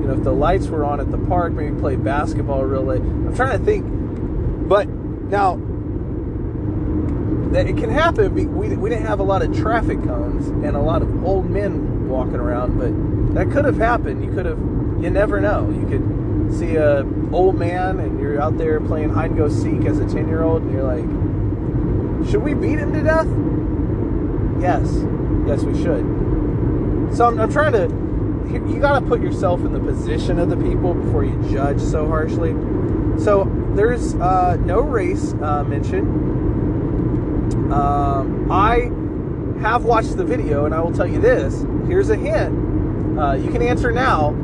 you 0.00 0.08
know 0.08 0.14
if 0.14 0.24
the 0.24 0.32
lights 0.32 0.66
were 0.68 0.84
on 0.84 1.00
at 1.00 1.10
the 1.10 1.18
park, 1.18 1.52
maybe 1.52 1.78
play 1.78 1.96
basketball 1.96 2.64
real 2.64 2.82
late. 2.82 3.00
I'm 3.00 3.34
trying 3.34 3.58
to 3.58 3.64
think, 3.64 3.84
but 4.68 4.88
now 4.88 5.56
that 7.54 7.68
it 7.68 7.76
can 7.76 7.88
happen. 7.88 8.34
We, 8.34 8.46
we, 8.46 8.76
we 8.76 8.90
didn't 8.90 9.06
have 9.06 9.20
a 9.20 9.22
lot 9.22 9.42
of 9.42 9.56
traffic 9.56 10.02
cones 10.02 10.48
and 10.48 10.74
a 10.74 10.80
lot 10.80 11.02
of 11.02 11.24
old 11.24 11.48
men 11.48 12.08
walking 12.08 12.34
around, 12.34 12.78
but 12.78 13.34
that 13.34 13.52
could 13.52 13.64
have 13.64 13.76
happened. 13.76 14.24
You 14.24 14.32
could 14.32 14.46
have, 14.46 14.58
you 14.58 15.08
never 15.08 15.40
know. 15.40 15.70
You 15.70 15.86
could 15.86 16.58
see 16.58 16.74
a 16.76 17.06
old 17.32 17.56
man 17.56 18.00
and 18.00 18.20
you're 18.20 18.40
out 18.40 18.58
there 18.58 18.80
playing 18.80 19.10
hide 19.10 19.30
and 19.30 19.38
go 19.38 19.48
seek 19.48 19.84
as 19.84 20.00
a 20.00 20.06
10 20.06 20.26
year 20.28 20.42
old 20.42 20.62
and 20.62 20.72
you're 20.72 20.82
like, 20.82 22.30
should 22.30 22.42
we 22.42 22.54
beat 22.54 22.78
him 22.78 22.92
to 22.92 23.02
death? 23.02 23.28
Yes. 24.60 24.88
Yes, 25.46 25.62
we 25.62 25.80
should. 25.80 26.13
So 27.14 27.26
I'm, 27.28 27.38
I'm 27.38 27.52
trying 27.52 27.72
to, 27.72 27.88
you 28.52 28.80
got 28.80 28.98
to 28.98 29.06
put 29.06 29.20
yourself 29.20 29.60
in 29.60 29.72
the 29.72 29.78
position 29.78 30.40
of 30.40 30.50
the 30.50 30.56
people 30.56 30.94
before 30.94 31.24
you 31.24 31.40
judge 31.48 31.80
so 31.80 32.08
harshly. 32.08 32.50
So 33.22 33.44
there's 33.74 34.16
uh, 34.16 34.56
no 34.56 34.80
race 34.80 35.32
uh, 35.34 35.62
mentioned. 35.62 36.08
Um, 37.72 38.50
I 38.50 38.90
have 39.60 39.84
watched 39.84 40.16
the 40.16 40.24
video, 40.24 40.64
and 40.64 40.74
I 40.74 40.80
will 40.80 40.92
tell 40.92 41.06
you 41.06 41.20
this. 41.20 41.64
Here's 41.86 42.10
a 42.10 42.16
hint. 42.16 43.18
Uh, 43.18 43.34
you 43.34 43.50
can 43.52 43.62
answer 43.62 43.92
now. 43.92 44.34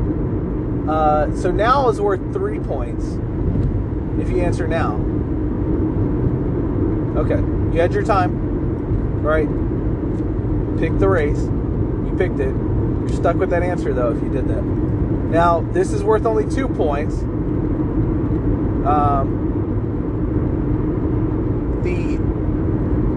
Uh, 0.89 1.35
so 1.35 1.51
now 1.51 1.89
is 1.89 2.01
worth 2.01 2.33
three 2.33 2.61
points 2.61 3.05
if 4.21 4.31
you 4.31 4.43
answer 4.43 4.69
now. 4.69 4.95
Okay, 7.21 7.41
you 7.75 7.81
had 7.81 7.93
your 7.93 8.05
time. 8.05 8.31
All 9.25 9.31
right. 9.31 9.49
Pick 10.79 10.99
the 11.01 11.09
race. 11.09 11.49
Picked 12.21 12.39
it. 12.39 12.55
You're 12.55 13.09
stuck 13.09 13.37
with 13.37 13.49
that 13.49 13.63
answer 13.63 13.95
though 13.95 14.15
if 14.15 14.23
you 14.23 14.29
did 14.29 14.47
that. 14.49 14.63
Now 14.63 15.63
this 15.73 15.91
is 15.91 16.05
worth 16.05 16.27
only 16.27 16.45
two 16.55 16.69
points. 16.69 17.15
Um, 18.85 19.39
the 21.83 22.19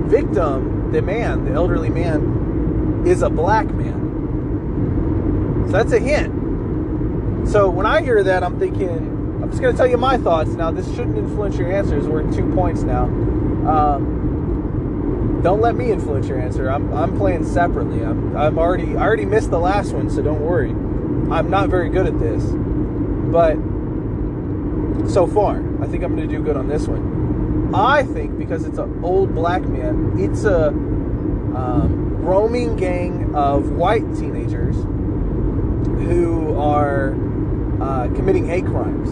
victim, 0.10 0.94
the 0.94 1.02
man, 1.02 1.44
the 1.44 1.52
elderly 1.52 1.90
man, 1.90 3.04
is 3.06 3.24
a 3.24 3.30
black 3.30 3.68
man. 3.74 5.66
So 5.66 5.74
that's 5.74 5.92
a 5.92 6.00
hint. 6.00 7.50
So 7.50 7.70
when 7.70 7.86
I 7.86 8.02
hear 8.02 8.24
that, 8.24 8.42
I'm 8.42 8.58
thinking, 8.58 9.42
I'm 9.42 9.50
just 9.50 9.62
going 9.62 9.74
to 9.74 9.78
tell 9.78 9.90
you 9.90 9.98
my 9.98 10.18
thoughts. 10.18 10.52
Now, 10.52 10.72
this 10.72 10.88
shouldn't 10.96 11.18
influence 11.18 11.58
your 11.58 11.70
answers. 11.70 12.08
We're 12.08 12.26
at 12.26 12.34
two 12.34 12.50
points 12.54 12.84
now. 12.84 13.04
Um, 13.04 14.23
don't 15.44 15.60
let 15.60 15.76
me 15.76 15.92
influence 15.92 16.28
your 16.28 16.40
answer. 16.40 16.70
I'm, 16.72 16.94
I'm 16.94 17.18
playing 17.18 17.46
separately. 17.46 18.02
I'm, 18.02 18.36
I'm 18.36 18.58
already, 18.58 18.96
I 18.96 19.02
already 19.02 19.26
missed 19.26 19.52
the 19.52 19.60
last 19.60 19.92
one, 19.92 20.10
so 20.10 20.22
don't 20.22 20.42
worry. 20.42 20.70
I'm 20.70 21.50
not 21.50 21.70
very 21.70 21.90
good 21.90 22.08
at 22.08 22.18
this, 22.20 22.44
but 23.32 23.56
so 25.10 25.28
far, 25.28 25.58
I 25.84 25.88
think 25.88 26.04
I'm 26.04 26.16
going 26.16 26.30
to 26.30 26.38
do 26.38 26.42
good 26.42 26.56
on 26.56 26.70
this 26.70 26.88
one. 26.88 27.74
I 27.76 28.04
think 28.04 28.38
because 28.38 28.66
it's 28.66 28.78
an 28.78 29.04
old 29.04 29.36
black 29.36 29.64
man, 29.64 30.14
it's 30.18 30.46
a 30.46 30.68
um, 30.70 32.24
roaming 32.24 32.76
gang 32.78 33.36
of 33.36 33.72
white 33.72 34.04
teenagers 34.16 34.76
who 34.76 36.58
are 36.58 37.14
uh, 37.82 38.08
committing 38.16 38.48
hate 38.48 38.66
crimes 38.66 39.10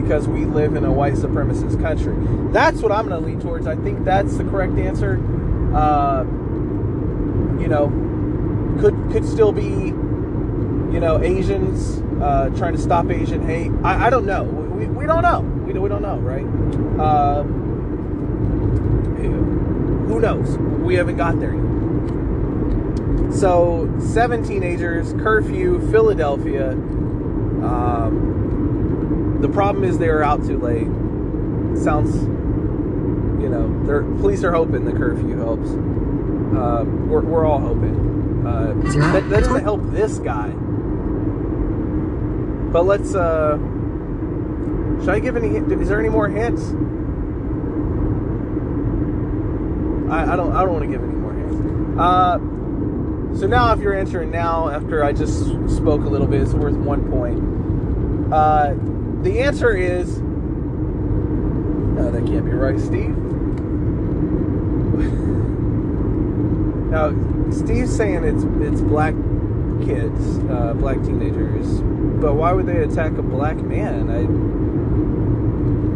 because 0.00 0.28
we 0.28 0.44
live 0.44 0.76
in 0.76 0.84
a 0.84 0.92
white 0.92 1.14
supremacist 1.14 1.80
country. 1.80 2.14
That's 2.52 2.80
what 2.80 2.92
I'm 2.92 3.08
going 3.08 3.20
to 3.20 3.26
lean 3.26 3.40
towards. 3.40 3.66
I 3.66 3.74
think 3.76 4.04
that's 4.04 4.36
the 4.36 4.44
correct 4.44 4.76
answer. 4.78 5.16
Uh, 5.74 6.24
you 7.60 7.68
know, 7.68 7.88
could 8.80 8.94
could 9.12 9.26
still 9.26 9.52
be, 9.52 9.62
you 9.64 11.00
know, 11.00 11.20
Asians 11.22 12.02
uh, 12.22 12.50
trying 12.56 12.74
to 12.74 12.80
stop 12.80 13.10
Asian 13.10 13.44
hate. 13.46 13.72
I, 13.82 14.06
I 14.06 14.10
don't 14.10 14.26
know. 14.26 14.44
We, 14.44 14.86
we 14.86 15.06
don't 15.06 15.22
know. 15.22 15.40
We, 15.40 15.72
we 15.72 15.88
don't 15.88 16.02
know, 16.02 16.18
right? 16.18 16.44
Um, 17.00 17.64
who 20.08 20.20
knows? 20.20 20.56
We 20.58 20.94
haven't 20.94 21.16
got 21.16 21.40
there 21.40 21.54
yet. 21.54 23.34
So, 23.34 23.92
seven 23.98 24.44
teenagers, 24.44 25.12
curfew, 25.14 25.80
Philadelphia. 25.90 26.70
Um, 27.64 29.38
the 29.40 29.48
problem 29.48 29.82
is 29.82 29.98
they 29.98 30.08
were 30.08 30.22
out 30.22 30.44
too 30.46 30.58
late. 30.58 30.86
Sounds, 31.82 32.14
know, 33.54 33.86
they're, 33.86 34.02
police 34.02 34.44
are 34.44 34.52
hoping 34.52 34.84
the 34.84 34.92
curfew 34.92 35.36
helps. 35.38 35.70
Uh, 35.70 36.84
we're, 36.84 37.22
we're 37.22 37.44
all 37.44 37.60
hoping. 37.60 38.44
Uh, 38.46 38.74
that, 39.12 39.28
that 39.30 39.40
doesn't 39.40 39.62
help 39.62 39.80
this 39.90 40.18
guy. 40.18 40.50
But 42.70 42.84
let's. 42.84 43.14
Uh, 43.14 43.56
should 45.00 45.08
I 45.08 45.18
give 45.20 45.36
any? 45.36 45.56
Is 45.56 45.88
there 45.88 45.98
any 45.98 46.08
more 46.08 46.28
hints? 46.28 46.62
I, 50.12 50.32
I 50.32 50.36
don't. 50.36 50.52
I 50.52 50.62
don't 50.62 50.72
want 50.72 50.84
to 50.84 50.90
give 50.90 51.02
any 51.02 51.14
more 51.14 51.32
hints. 51.32 51.54
Uh, 51.98 52.38
so 53.38 53.46
now, 53.46 53.72
if 53.72 53.80
you're 53.80 53.94
answering 53.94 54.30
now, 54.30 54.68
after 54.68 55.02
I 55.04 55.12
just 55.12 55.44
spoke 55.74 56.02
a 56.02 56.08
little 56.08 56.26
bit, 56.26 56.42
it's 56.42 56.52
worth 56.52 56.74
one 56.74 57.08
point. 57.10 58.32
Uh, 58.32 58.74
the 59.22 59.40
answer 59.40 59.74
is. 59.74 60.20
No, 60.20 62.10
that 62.10 62.26
can't 62.26 62.44
be 62.44 62.52
right, 62.52 62.78
Steve. 62.78 63.23
Now, 66.94 67.10
Steve's 67.50 67.94
saying 67.94 68.22
it's 68.22 68.44
it's 68.62 68.80
black 68.80 69.14
kids, 69.84 70.38
uh, 70.48 70.74
black 70.74 71.02
teenagers, 71.02 71.80
but 72.22 72.34
why 72.34 72.52
would 72.52 72.66
they 72.66 72.84
attack 72.84 73.18
a 73.18 73.22
black 73.22 73.56
man? 73.56 74.10
I 74.10 74.26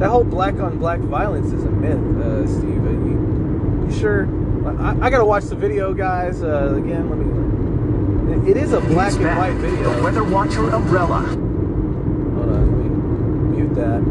that 0.00 0.08
whole 0.08 0.24
black 0.24 0.56
on 0.56 0.78
black 0.78 0.98
violence 0.98 1.52
is 1.52 1.62
a 1.62 1.70
myth, 1.70 2.00
uh, 2.24 2.48
Steve. 2.48 2.84
You, 2.84 3.86
you 3.88 3.94
sure? 3.96 4.26
I, 4.80 5.06
I, 5.06 5.10
gotta 5.10 5.24
watch 5.24 5.44
the 5.44 5.54
video, 5.54 5.94
guys. 5.94 6.42
Uh, 6.42 6.74
again, 6.74 7.08
let 7.08 7.18
me. 7.20 7.26
It 8.50 8.56
is 8.56 8.72
a 8.72 8.80
black 8.80 9.12
and 9.12 9.38
white 9.38 9.54
video. 9.54 9.94
The 9.94 10.02
Weather 10.02 10.24
Watcher 10.24 10.68
umbrella. 10.70 11.20
Hold 11.20 12.48
on, 12.48 12.72
let 12.74 12.82
me 12.82 12.88
mute 13.56 13.72
that. 13.76 14.02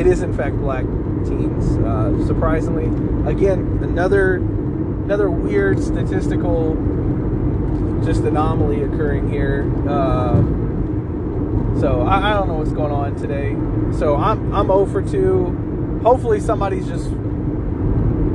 It 0.00 0.08
is 0.08 0.22
in 0.22 0.32
fact 0.36 0.56
black 0.56 0.84
teens. 1.24 1.78
Uh, 1.78 2.26
surprisingly, 2.26 2.86
again, 3.30 3.78
another 3.82 4.40
another 5.12 5.30
weird 5.30 5.78
statistical 5.78 6.72
just 8.02 8.22
anomaly 8.22 8.82
occurring 8.82 9.28
here. 9.28 9.70
Uh, 9.86 10.36
so 11.78 12.00
I, 12.00 12.30
I, 12.30 12.32
don't 12.32 12.48
know 12.48 12.54
what's 12.54 12.72
going 12.72 12.92
on 12.92 13.14
today. 13.16 13.52
So 13.98 14.16
I'm 14.16 14.54
I'm 14.54 14.68
0 14.68 14.86
for 14.86 15.02
2. 15.02 16.00
Hopefully 16.02 16.40
somebody's 16.40 16.86
just 16.86 17.10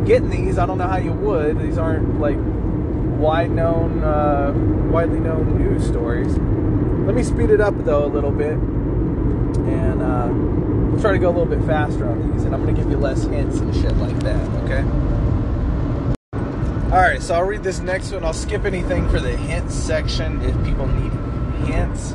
getting 0.05 0.29
these. 0.29 0.59
I 0.59 0.67
don't 0.67 0.77
know 0.77 0.87
how 0.87 0.97
you 0.97 1.13
would. 1.13 1.59
These 1.59 1.79
aren't 1.79 2.19
like 2.19 2.37
wide 2.37 3.49
known, 3.49 4.03
uh, 4.03 4.53
widely 4.91 5.19
known 5.19 5.57
news 5.57 5.83
stories. 5.83 6.37
Let 7.07 7.15
me 7.15 7.23
speed 7.23 7.49
it 7.49 7.59
up 7.59 7.73
though 7.85 8.05
a 8.05 8.11
little 8.11 8.29
bit, 8.29 8.53
and 8.53 10.03
uh, 10.03 10.29
we'll 10.91 11.01
try 11.01 11.13
to 11.13 11.17
go 11.17 11.29
a 11.29 11.35
little 11.35 11.47
bit 11.47 11.65
faster 11.65 12.07
on 12.07 12.33
these. 12.33 12.43
And 12.43 12.53
I'm 12.53 12.63
gonna 12.63 12.77
give 12.77 12.91
you 12.91 12.97
less 12.97 13.23
hints 13.23 13.57
and 13.57 13.73
shit 13.73 13.97
like 13.97 14.19
that. 14.19 14.47
Okay. 14.65 15.06
All 16.97 17.03
right, 17.03 17.21
so 17.21 17.35
I'll 17.35 17.43
read 17.43 17.61
this 17.61 17.79
next 17.79 18.11
one. 18.11 18.23
I'll 18.23 18.33
skip 18.33 18.65
anything 18.65 19.07
for 19.09 19.19
the 19.19 19.37
hints 19.37 19.75
section 19.75 20.41
if 20.41 20.65
people 20.65 20.87
need 20.87 21.11
hints. 21.67 22.13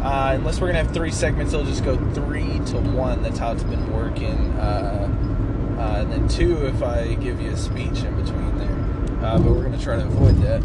Uh, 0.00 0.34
unless 0.36 0.60
we're 0.60 0.68
gonna 0.68 0.78
have 0.84 0.94
three 0.94 1.10
segments, 1.10 1.52
it'll 1.52 1.66
just 1.66 1.84
go 1.84 1.96
three 2.12 2.60
to 2.66 2.78
one. 2.78 3.20
That's 3.24 3.40
how 3.40 3.50
it's 3.50 3.64
been 3.64 3.92
working. 3.92 4.52
Uh, 4.60 5.08
uh, 5.76 6.02
and 6.02 6.12
then 6.12 6.28
two 6.28 6.66
if 6.66 6.84
I 6.84 7.14
give 7.14 7.40
you 7.40 7.50
a 7.50 7.56
speech 7.56 8.04
in 8.04 8.14
between 8.14 8.56
there. 8.58 9.26
Uh, 9.26 9.40
but 9.40 9.50
we're 9.50 9.64
gonna 9.64 9.82
try 9.82 9.96
to 9.96 10.04
avoid 10.06 10.36
that. 10.42 10.62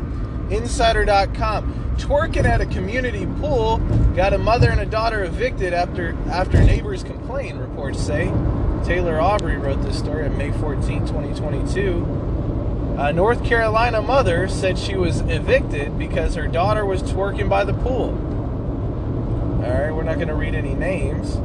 Insider.com: 0.55 1.95
Twerking 1.97 2.45
at 2.45 2.61
a 2.61 2.67
community 2.67 3.25
pool 3.39 3.79
got 4.15 4.33
a 4.33 4.37
mother 4.37 4.69
and 4.69 4.81
a 4.81 4.85
daughter 4.85 5.23
evicted 5.23 5.73
after 5.73 6.15
after 6.29 6.61
neighbors 6.61 7.03
complained. 7.03 7.59
Reports 7.59 7.99
say. 7.99 8.31
Taylor 8.83 9.19
Aubrey 9.19 9.57
wrote 9.57 9.81
this 9.81 9.97
story 9.97 10.25
on 10.25 10.37
May 10.37 10.51
14, 10.51 11.07
2022. 11.07 12.20
A 13.01 13.11
North 13.11 13.43
Carolina 13.43 13.99
mother 13.99 14.47
said 14.47 14.77
she 14.77 14.95
was 14.95 15.21
evicted 15.21 15.97
because 15.97 16.35
her 16.35 16.47
daughter 16.47 16.85
was 16.85 17.01
twerking 17.01 17.49
by 17.49 17.63
the 17.63 17.73
pool. 17.73 18.09
All 19.65 19.71
right, 19.71 19.91
we're 19.91 20.03
not 20.03 20.17
going 20.17 20.27
to 20.27 20.35
read 20.35 20.53
any 20.53 20.75
names 20.75 21.37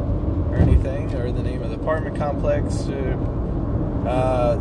or 0.51 0.57
anything, 0.57 1.15
or 1.15 1.33
the 1.33 1.43
name 1.43 1.63
of 1.63 1.71
the 1.71 1.77
apartment 1.77 2.19
complex. 2.19 2.87
Uh, 4.07 4.61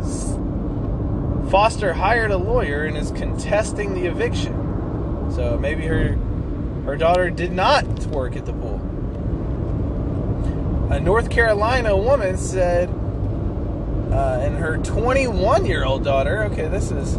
Foster 1.50 1.92
hired 1.92 2.30
a 2.30 2.38
lawyer 2.38 2.84
and 2.84 2.96
is 2.96 3.10
contesting 3.10 3.92
the 3.92 4.06
eviction. 4.06 4.54
So 5.34 5.58
maybe 5.58 5.86
her 5.86 6.16
her 6.86 6.96
daughter 6.96 7.28
did 7.28 7.52
not 7.52 7.84
work 8.06 8.36
at 8.36 8.46
the 8.46 8.54
pool. 8.54 8.80
A 10.90 10.98
North 10.98 11.28
Carolina 11.28 11.94
woman 11.94 12.38
said, 12.38 12.88
uh, 14.10 14.40
and 14.42 14.56
her 14.56 14.76
21 14.78 15.66
year 15.66 15.84
old 15.84 16.04
daughter. 16.04 16.44
Okay, 16.44 16.68
this 16.68 16.90
is 16.90 17.18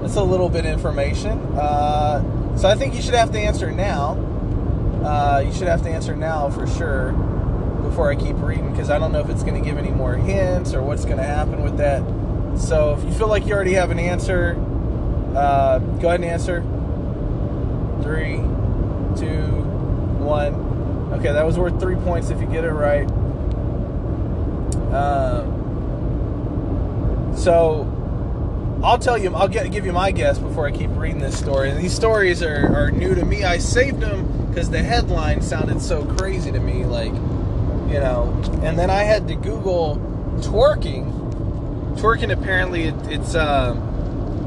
that's 0.00 0.16
a 0.16 0.22
little 0.22 0.48
bit 0.48 0.64
information. 0.64 1.38
Uh, 1.56 2.56
so 2.56 2.68
I 2.68 2.74
think 2.74 2.94
you 2.94 3.02
should 3.02 3.14
have 3.14 3.32
to 3.32 3.38
answer 3.38 3.70
now. 3.70 4.12
Uh, 5.04 5.42
you 5.44 5.52
should 5.52 5.68
have 5.68 5.82
to 5.82 5.88
answer 5.88 6.14
now 6.16 6.48
for 6.50 6.66
sure 6.66 7.12
before 7.82 8.10
I 8.10 8.16
keep 8.16 8.36
reading 8.40 8.70
because 8.70 8.90
I 8.90 8.98
don't 8.98 9.12
know 9.12 9.20
if 9.20 9.28
it's 9.28 9.42
going 9.42 9.60
to 9.60 9.68
give 9.68 9.78
any 9.78 9.90
more 9.90 10.14
hints 10.14 10.74
or 10.74 10.82
what's 10.82 11.04
going 11.04 11.18
to 11.18 11.24
happen 11.24 11.62
with 11.62 11.76
that. 11.78 12.02
So 12.58 12.94
if 12.94 13.04
you 13.04 13.12
feel 13.12 13.28
like 13.28 13.46
you 13.46 13.52
already 13.54 13.74
have 13.74 13.90
an 13.90 13.98
answer, 13.98 14.56
uh, 15.36 15.78
go 15.78 16.08
ahead 16.08 16.20
and 16.20 16.24
answer. 16.24 16.62
Three, 18.02 18.36
two, 19.16 19.46
one. 20.22 20.54
Okay, 21.14 21.32
that 21.32 21.44
was 21.44 21.58
worth 21.58 21.80
three 21.80 21.96
points 21.96 22.30
if 22.30 22.40
you 22.40 22.46
get 22.46 22.64
it 22.64 22.72
right. 22.72 23.06
Um, 24.92 25.55
so 27.36 27.92
I'll 28.82 28.98
tell 28.98 29.16
you, 29.16 29.34
I'll 29.34 29.48
get, 29.48 29.70
give 29.70 29.86
you 29.86 29.92
my 29.92 30.10
guess 30.10 30.38
before 30.38 30.66
I 30.66 30.70
keep 30.70 30.90
reading 30.92 31.20
this 31.20 31.38
story. 31.38 31.70
And 31.70 31.78
these 31.78 31.94
stories 31.94 32.42
are, 32.42 32.74
are 32.74 32.90
new 32.90 33.14
to 33.14 33.24
me. 33.24 33.44
I 33.44 33.58
saved 33.58 34.00
them 34.00 34.48
because 34.48 34.70
the 34.70 34.82
headline 34.82 35.42
sounded 35.42 35.80
so 35.80 36.04
crazy 36.04 36.52
to 36.52 36.60
me, 36.60 36.84
like, 36.84 37.12
you 37.12 38.00
know. 38.00 38.40
And 38.62 38.78
then 38.78 38.90
I 38.90 39.02
had 39.02 39.28
to 39.28 39.34
Google 39.34 39.96
twerking. 40.40 41.12
Twerking 41.96 42.32
apparently 42.32 42.84
it, 42.84 42.94
it's 43.08 43.34
uh, 43.34 43.74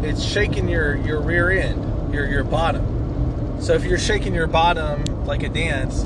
it's 0.03 0.23
shaking 0.23 0.69
your 0.69 0.95
your 0.97 1.19
rear 1.19 1.49
end, 1.49 2.13
your 2.13 2.27
your 2.27 2.43
bottom. 2.43 3.57
So 3.59 3.73
if 3.73 3.83
you're 3.83 3.97
shaking 3.97 4.35
your 4.35 4.47
bottom 4.47 5.03
like 5.25 5.43
a 5.43 5.49
dance 5.49 6.03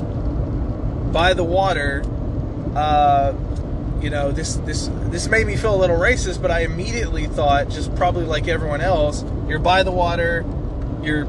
by 1.12 1.34
the 1.34 1.44
water, 1.44 2.02
uh, 2.74 3.34
you 4.04 4.10
know 4.10 4.30
this 4.30 4.56
this 4.56 4.90
this 5.06 5.28
made 5.28 5.46
me 5.46 5.56
feel 5.56 5.74
a 5.74 5.80
little 5.80 5.96
racist, 5.96 6.42
but 6.42 6.50
I 6.50 6.60
immediately 6.60 7.26
thought, 7.26 7.70
just 7.70 7.94
probably 7.96 8.26
like 8.26 8.48
everyone 8.48 8.82
else, 8.82 9.24
you're 9.48 9.58
by 9.58 9.82
the 9.82 9.92
water, 9.92 10.44
you're 11.02 11.26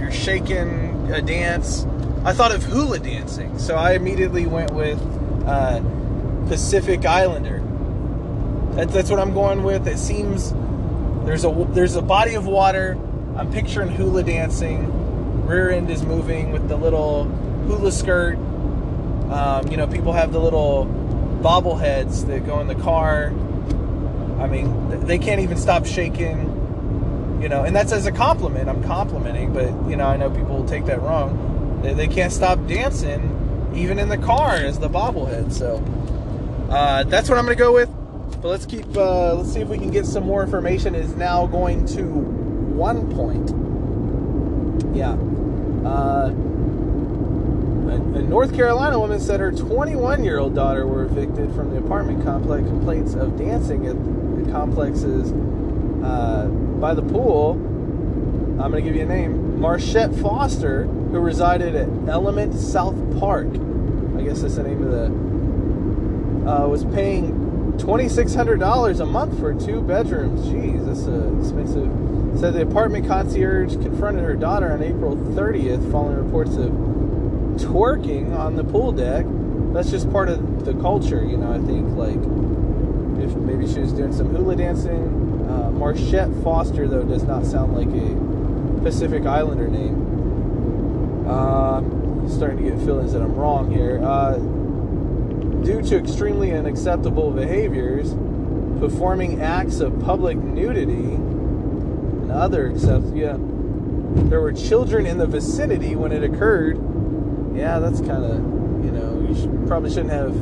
you're 0.00 0.10
shaking 0.10 1.12
a 1.12 1.20
dance. 1.20 1.84
I 2.24 2.32
thought 2.32 2.50
of 2.50 2.62
hula 2.64 2.98
dancing, 2.98 3.58
so 3.58 3.76
I 3.76 3.92
immediately 3.92 4.46
went 4.46 4.70
with 4.70 4.98
uh, 5.46 5.82
Pacific 6.48 7.04
Islander. 7.04 7.58
That, 8.76 8.88
that's 8.88 9.10
what 9.10 9.20
I'm 9.20 9.34
going 9.34 9.62
with. 9.62 9.86
It 9.86 9.98
seems 9.98 10.54
there's 11.26 11.44
a 11.44 11.66
there's 11.72 11.94
a 11.94 12.02
body 12.02 12.36
of 12.36 12.46
water. 12.46 12.98
I'm 13.36 13.52
picturing 13.52 13.90
hula 13.90 14.22
dancing. 14.22 15.44
Rear 15.46 15.70
end 15.70 15.90
is 15.90 16.02
moving 16.02 16.52
with 16.52 16.70
the 16.70 16.76
little 16.76 17.24
hula 17.24 17.92
skirt. 17.92 18.36
Um, 19.30 19.68
you 19.68 19.76
know, 19.76 19.86
people 19.86 20.14
have 20.14 20.32
the 20.32 20.40
little 20.40 20.86
bobbleheads 21.44 22.26
that 22.26 22.46
go 22.46 22.60
in 22.60 22.68
the 22.68 22.74
car. 22.74 23.26
I 24.40 24.48
mean, 24.48 25.06
they 25.06 25.18
can't 25.18 25.40
even 25.42 25.58
stop 25.58 25.84
shaking. 25.84 26.50
You 27.42 27.50
know, 27.50 27.62
and 27.62 27.76
that's 27.76 27.92
as 27.92 28.06
a 28.06 28.12
compliment. 28.12 28.70
I'm 28.70 28.82
complimenting, 28.84 29.52
but 29.52 29.68
you 29.88 29.96
know, 29.96 30.06
I 30.06 30.16
know 30.16 30.30
people 30.30 30.56
will 30.56 30.68
take 30.68 30.86
that 30.86 31.02
wrong. 31.02 31.80
They, 31.82 31.92
they 31.92 32.08
can't 32.08 32.32
stop 32.32 32.66
dancing, 32.66 33.70
even 33.74 33.98
in 33.98 34.08
the 34.08 34.16
car, 34.16 34.52
as 34.52 34.78
the 34.78 34.88
bobblehead. 34.88 35.52
So 35.52 35.84
uh, 36.70 37.04
that's 37.04 37.28
what 37.28 37.36
I'm 37.36 37.46
to 37.46 37.54
go 37.54 37.74
with. 37.74 37.90
But 38.40 38.48
let's 38.48 38.64
keep. 38.64 38.96
Uh, 38.96 39.34
let's 39.34 39.52
see 39.52 39.60
if 39.60 39.68
we 39.68 39.76
can 39.76 39.90
get 39.90 40.06
some 40.06 40.24
more 40.24 40.42
information. 40.42 40.94
Is 40.94 41.14
now 41.16 41.46
going 41.46 41.84
to 41.88 42.04
one 42.04 43.14
point. 43.14 43.50
Yeah. 44.96 45.12
Uh, 45.86 46.32
a, 47.88 48.18
a 48.18 48.22
North 48.22 48.54
Carolina 48.54 48.98
woman 48.98 49.20
said 49.20 49.40
her 49.40 49.52
21 49.52 50.24
year 50.24 50.38
old 50.38 50.54
daughter 50.54 50.86
were 50.86 51.04
evicted 51.04 51.54
from 51.54 51.70
the 51.70 51.78
apartment 51.78 52.24
complex. 52.24 52.66
Complaints 52.66 53.14
of 53.14 53.38
dancing 53.38 53.86
at 53.86 53.96
the 54.44 54.50
complexes 54.50 55.32
uh, 56.04 56.46
by 56.80 56.94
the 56.94 57.02
pool. 57.02 57.52
I'm 58.60 58.70
going 58.70 58.74
to 58.74 58.82
give 58.82 58.94
you 58.94 59.02
a 59.02 59.06
name 59.06 59.58
Marchette 59.58 60.14
Foster, 60.14 60.84
who 60.84 61.18
resided 61.18 61.74
at 61.74 61.88
Element 62.08 62.54
South 62.54 62.96
Park. 63.18 63.48
I 63.48 64.22
guess 64.22 64.42
that's 64.42 64.56
the 64.56 64.62
name 64.62 64.82
of 64.82 64.90
the. 64.90 65.34
Uh, 66.48 66.68
was 66.68 66.84
paying 66.84 67.32
$2,600 67.78 69.00
a 69.00 69.06
month 69.06 69.38
for 69.40 69.54
two 69.54 69.80
bedrooms. 69.80 70.46
Jeez, 70.46 70.84
that's 70.86 71.06
uh, 71.06 71.34
expensive. 71.40 71.90
Said 72.38 72.54
the 72.54 72.62
apartment 72.62 73.06
concierge 73.06 73.74
confronted 73.74 74.24
her 74.24 74.34
daughter 74.34 74.72
on 74.72 74.82
April 74.82 75.16
30th 75.16 75.90
following 75.90 76.16
reports 76.16 76.56
of 76.56 76.70
twerking 77.54 78.36
on 78.36 78.56
the 78.56 78.64
pool 78.64 78.92
deck. 78.92 79.26
That's 79.72 79.90
just 79.90 80.10
part 80.12 80.28
of 80.28 80.64
the 80.64 80.74
culture, 80.74 81.24
you 81.24 81.36
know. 81.36 81.52
I 81.52 81.58
think 81.58 81.96
like 81.96 82.18
if 83.24 83.34
maybe 83.36 83.66
she 83.72 83.80
was 83.80 83.92
doing 83.92 84.12
some 84.12 84.28
hula 84.28 84.56
dancing. 84.56 85.48
Uh, 85.48 85.70
Marchette 85.70 86.30
Foster, 86.42 86.88
though, 86.88 87.04
does 87.04 87.24
not 87.24 87.44
sound 87.44 87.74
like 87.74 87.88
a 87.88 88.82
Pacific 88.82 89.26
Islander 89.26 89.68
name. 89.68 91.26
Uh, 91.28 91.80
starting 92.28 92.64
to 92.64 92.70
get 92.70 92.78
feelings 92.84 93.12
that 93.12 93.22
I'm 93.22 93.34
wrong 93.34 93.70
here. 93.70 94.02
Uh, 94.02 94.36
due 95.64 95.80
to 95.82 95.96
extremely 95.96 96.52
unacceptable 96.52 97.30
behaviors, 97.30 98.14
performing 98.78 99.40
acts 99.40 99.80
of 99.80 99.98
public 100.02 100.36
nudity, 100.36 100.92
and 100.92 102.30
other 102.30 102.70
accept 102.70 103.06
yeah. 103.14 103.36
There 103.38 104.40
were 104.40 104.52
children 104.52 105.06
in 105.06 105.18
the 105.18 105.26
vicinity 105.26 105.96
when 105.96 106.12
it 106.12 106.22
occurred. 106.22 106.78
Yeah, 107.54 107.78
that's 107.78 108.00
kind 108.00 108.24
of 108.24 108.84
you 108.84 108.90
know 108.90 109.26
you 109.28 109.64
probably 109.66 109.90
shouldn't 109.90 110.10
have 110.10 110.34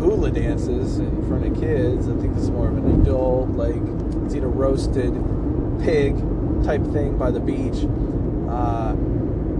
hula 0.00 0.30
dances 0.30 0.98
in 0.98 1.26
front 1.28 1.46
of 1.46 1.60
kids. 1.60 2.08
I 2.08 2.16
think 2.16 2.34
this 2.34 2.44
is 2.44 2.50
more 2.50 2.68
of 2.68 2.76
an 2.76 3.00
adult, 3.00 3.50
like 3.50 3.76
it's 4.24 4.34
a 4.34 4.40
roasted 4.46 5.12
pig 5.82 6.16
type 6.64 6.82
thing 6.92 7.16
by 7.16 7.30
the 7.30 7.40
beach. 7.40 7.86
Uh, 8.50 8.94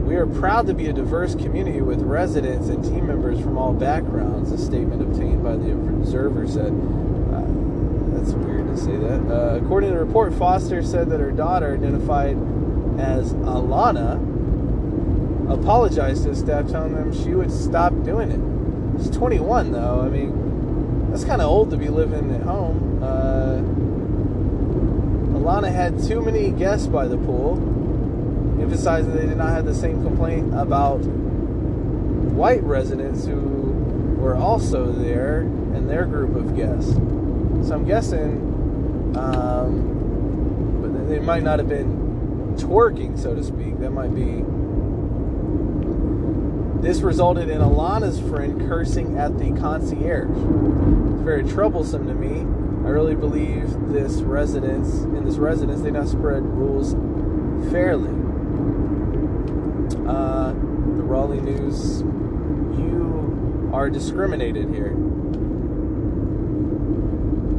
we 0.06 0.16
are 0.16 0.26
proud 0.26 0.66
to 0.66 0.74
be 0.74 0.88
a 0.88 0.92
diverse 0.92 1.34
community 1.34 1.80
with 1.80 2.00
residents 2.02 2.68
and 2.68 2.82
team 2.84 3.06
members 3.06 3.40
from 3.40 3.56
all 3.56 3.72
backgrounds, 3.72 4.50
a 4.52 4.58
statement 4.58 5.02
obtained 5.02 5.42
by 5.42 5.56
the 5.56 5.72
Observer 5.72 6.46
said. 6.48 6.72
Uh, 6.72 7.46
that's 8.14 8.32
weird 8.32 8.66
to 8.66 8.76
say 8.76 8.96
that. 8.96 9.20
Uh, 9.30 9.64
according 9.64 9.90
to 9.90 9.98
the 9.98 10.04
report, 10.04 10.34
Foster 10.34 10.82
said 10.82 11.08
that 11.10 11.20
her 11.20 11.30
daughter, 11.30 11.74
identified 11.74 12.36
as 12.98 13.34
Alana, 13.34 14.29
apologized 15.50 16.24
to 16.24 16.34
staff, 16.34 16.68
telling 16.68 16.94
them 16.94 17.12
she 17.12 17.34
would 17.34 17.52
stop 17.52 17.92
doing 18.04 18.30
it. 18.30 19.02
She's 19.02 19.10
21, 19.10 19.72
though. 19.72 20.00
I 20.00 20.08
mean, 20.08 21.10
that's 21.10 21.24
kind 21.24 21.42
of 21.42 21.48
old 21.48 21.70
to 21.70 21.76
be 21.76 21.88
living 21.88 22.34
at 22.34 22.42
home. 22.42 23.02
Uh, 23.02 23.60
Alana 25.38 25.72
had 25.72 26.02
too 26.02 26.20
many 26.22 26.50
guests 26.50 26.86
by 26.86 27.06
the 27.08 27.16
pool 27.16 27.56
emphasized 28.60 29.08
that 29.08 29.18
they 29.18 29.26
did 29.26 29.36
not 29.36 29.48
have 29.48 29.64
the 29.64 29.74
same 29.74 30.02
complaint 30.02 30.54
about 30.54 30.98
white 30.98 32.62
residents 32.62 33.24
who 33.24 33.40
were 34.18 34.36
also 34.36 34.92
there 34.92 35.40
and 35.40 35.88
their 35.88 36.04
group 36.04 36.36
of 36.36 36.56
guests. 36.56 36.92
So 37.66 37.74
I'm 37.74 37.84
guessing, 37.84 39.16
um, 39.16 40.80
but 40.82 41.08
they 41.08 41.18
might 41.18 41.42
not 41.42 41.58
have 41.58 41.68
been 41.68 42.54
twerking, 42.56 43.18
so 43.18 43.34
to 43.34 43.42
speak. 43.42 43.78
That 43.80 43.90
might 43.90 44.14
be. 44.14 44.44
This 46.80 47.00
resulted 47.00 47.48
in 47.48 47.60
Alana's 47.60 48.20
friend 48.20 48.68
cursing 48.68 49.18
at 49.18 49.38
the 49.38 49.52
concierge. 49.52 50.30
It's 50.30 51.22
very 51.22 51.44
troublesome 51.44 52.06
to 52.06 52.14
me. 52.14 52.40
I 52.86 52.90
really 52.90 53.14
believe 53.14 53.70
this 53.88 54.22
residence 54.22 55.02
in 55.02 55.24
this 55.24 55.36
residence 55.36 55.82
they 55.82 55.90
not 55.90 56.08
spread 56.08 56.42
rules 56.42 56.94
fairly 57.70 58.20
uh, 60.10 60.52
the 60.52 61.02
Raleigh 61.02 61.40
News, 61.40 62.00
you 62.00 63.70
are 63.72 63.88
discriminated 63.88 64.68
here. 64.70 64.96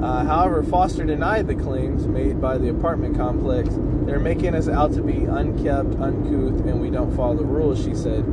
Uh, 0.04 0.26
however, 0.26 0.64
Foster 0.64 1.06
denied 1.06 1.48
the 1.48 1.56
claims 1.56 2.08
made 2.08 2.42
by 2.42 2.58
the 2.58 2.70
apartment 2.70 3.16
complex. 3.16 3.70
They're 4.06 4.20
making 4.20 4.56
us 4.56 4.68
out 4.68 4.94
to 4.94 5.02
be 5.02 5.26
unkept, 5.26 5.96
uncouth, 5.96 6.66
and 6.66 6.82
we 6.82 6.90
don't 6.90 7.16
follow 7.16 7.38
the 7.38 7.46
rules, 7.46 7.84
she 7.84 7.94
said, 7.94 8.26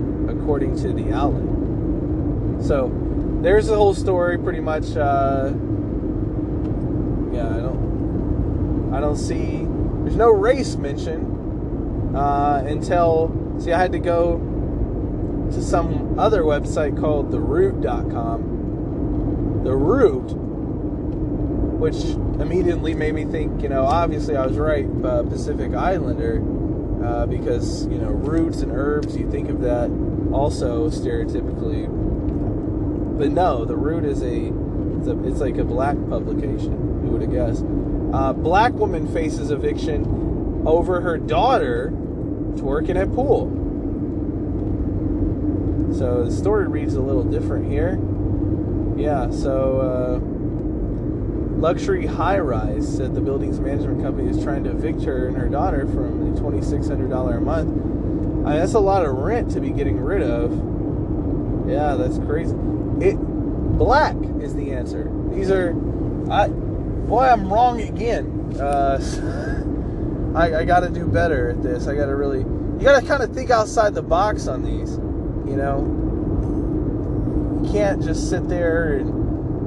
according 0.48 0.74
to 0.74 0.94
the 0.94 1.12
outlet. 1.12 1.44
So, 2.64 2.90
there's 3.42 3.66
the 3.66 3.76
whole 3.76 3.92
story, 3.92 4.38
pretty 4.38 4.60
much. 4.60 4.96
Uh, 4.96 5.52
yeah, 7.34 7.54
I 7.54 7.60
don't, 7.60 8.94
I 8.94 9.00
don't 9.00 9.18
see. 9.18 9.66
There's 10.04 10.16
no 10.16 10.30
race 10.30 10.76
mentioned 10.76 12.16
uh, 12.16 12.62
until 12.64 13.58
See, 13.60 13.74
I 13.74 13.78
had 13.78 13.92
to 13.92 13.98
go 13.98 14.38
to 15.52 15.62
some 15.62 16.18
other 16.18 16.44
website 16.44 16.98
called 16.98 17.30
theroot.com. 17.30 18.40
The 19.64 19.76
Root 19.76 20.32
which 21.78 22.04
immediately 22.40 22.94
made 22.94 23.14
me 23.14 23.26
think, 23.26 23.62
you 23.62 23.68
know, 23.68 23.84
obviously 23.84 24.34
I 24.34 24.46
was 24.46 24.56
right, 24.56 24.86
uh, 25.04 25.24
Pacific 25.24 25.74
Islander, 25.74 26.40
uh, 27.08 27.26
because, 27.26 27.86
you 27.86 27.98
know, 27.98 28.10
roots 28.10 28.60
and 28.60 28.70
herbs, 28.70 29.16
you 29.16 29.30
think 29.30 29.48
of 29.48 29.60
that 29.62 29.90
also 30.32 30.90
stereotypically. 30.90 31.86
But 33.18 33.30
no, 33.30 33.64
the 33.64 33.76
root 33.76 34.04
is 34.04 34.22
a, 34.22 34.52
it's, 34.98 35.08
a, 35.08 35.24
it's 35.26 35.40
like 35.40 35.56
a 35.56 35.64
black 35.64 35.96
publication, 36.10 36.72
who 37.02 37.08
would 37.08 37.22
have 37.22 37.32
guessed. 37.32 37.64
Uh, 38.12 38.32
black 38.34 38.74
woman 38.74 39.08
faces 39.12 39.50
eviction 39.50 40.62
over 40.66 41.00
her 41.00 41.16
daughter 41.16 41.90
twerking 42.56 42.96
at 42.96 43.12
pool. 43.14 43.54
So 45.96 46.24
the 46.24 46.30
story 46.30 46.68
reads 46.68 46.94
a 46.94 47.00
little 47.00 47.24
different 47.24 47.70
here. 47.70 47.98
Yeah, 48.96 49.30
so 49.30 49.80
uh, 49.80 50.18
luxury 51.58 52.06
high 52.06 52.38
rise 52.38 52.96
said 52.96 53.14
the 53.14 53.20
building's 53.20 53.60
management 53.60 54.02
company 54.02 54.28
is 54.28 54.42
trying 54.42 54.64
to 54.64 54.70
evict 54.70 55.04
her 55.04 55.28
and 55.28 55.36
her 55.36 55.48
daughter 55.48 55.86
from 55.86 56.27
$2,600 56.38 57.36
a 57.36 57.40
month. 57.40 57.70
I 58.46 58.50
mean, 58.50 58.60
that's 58.60 58.74
a 58.74 58.78
lot 58.78 59.04
of 59.04 59.14
rent 59.14 59.50
to 59.52 59.60
be 59.60 59.70
getting 59.70 59.98
rid 59.98 60.22
of. 60.22 60.52
Yeah, 61.68 61.94
that's 61.94 62.18
crazy. 62.18 62.54
It 63.00 63.16
black 63.16 64.16
is 64.40 64.54
the 64.54 64.72
answer. 64.72 65.10
These 65.30 65.50
are, 65.50 65.70
I, 66.30 66.48
boy, 66.48 67.24
I'm 67.24 67.52
wrong 67.52 67.80
again. 67.80 68.56
Uh, 68.58 68.98
I, 70.34 70.60
I 70.60 70.64
got 70.64 70.80
to 70.80 70.90
do 70.90 71.06
better 71.06 71.50
at 71.50 71.62
this. 71.62 71.86
I 71.86 71.94
got 71.94 72.06
to 72.06 72.16
really, 72.16 72.40
you 72.40 72.80
got 72.82 73.00
to 73.00 73.06
kind 73.06 73.22
of 73.22 73.34
think 73.34 73.50
outside 73.50 73.94
the 73.94 74.02
box 74.02 74.46
on 74.46 74.62
these. 74.62 74.96
You 75.48 75.56
know, 75.56 75.84
you 77.62 77.72
can't 77.72 78.02
just 78.02 78.28
sit 78.28 78.48
there 78.48 78.94
and, 78.94 79.17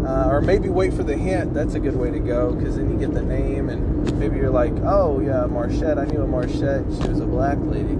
uh, 0.06 0.30
or 0.30 0.42
maybe 0.42 0.70
wait 0.70 0.94
for 0.94 1.04
the 1.04 1.16
hint. 1.16 1.54
That's 1.54 1.76
a 1.76 1.80
good 1.80 1.96
way 1.96 2.12
to 2.12 2.20
go 2.20 2.54
because 2.54 2.76
then 2.76 2.90
you 2.92 2.98
get 2.98 3.14
the 3.14 3.22
name 3.22 3.70
and 3.70 4.18
maybe 4.20 4.38
you're 4.38 4.50
like, 4.50 4.74
oh 4.84 5.20
yeah, 5.20 5.46
Marchette. 5.46 6.00
I 6.00 6.06
knew 6.06 6.22
a 6.22 6.28
Marchette. 6.28 6.84
She 7.02 7.08
was 7.08 7.20
a 7.20 7.26
black 7.26 7.58
lady. 7.62 7.98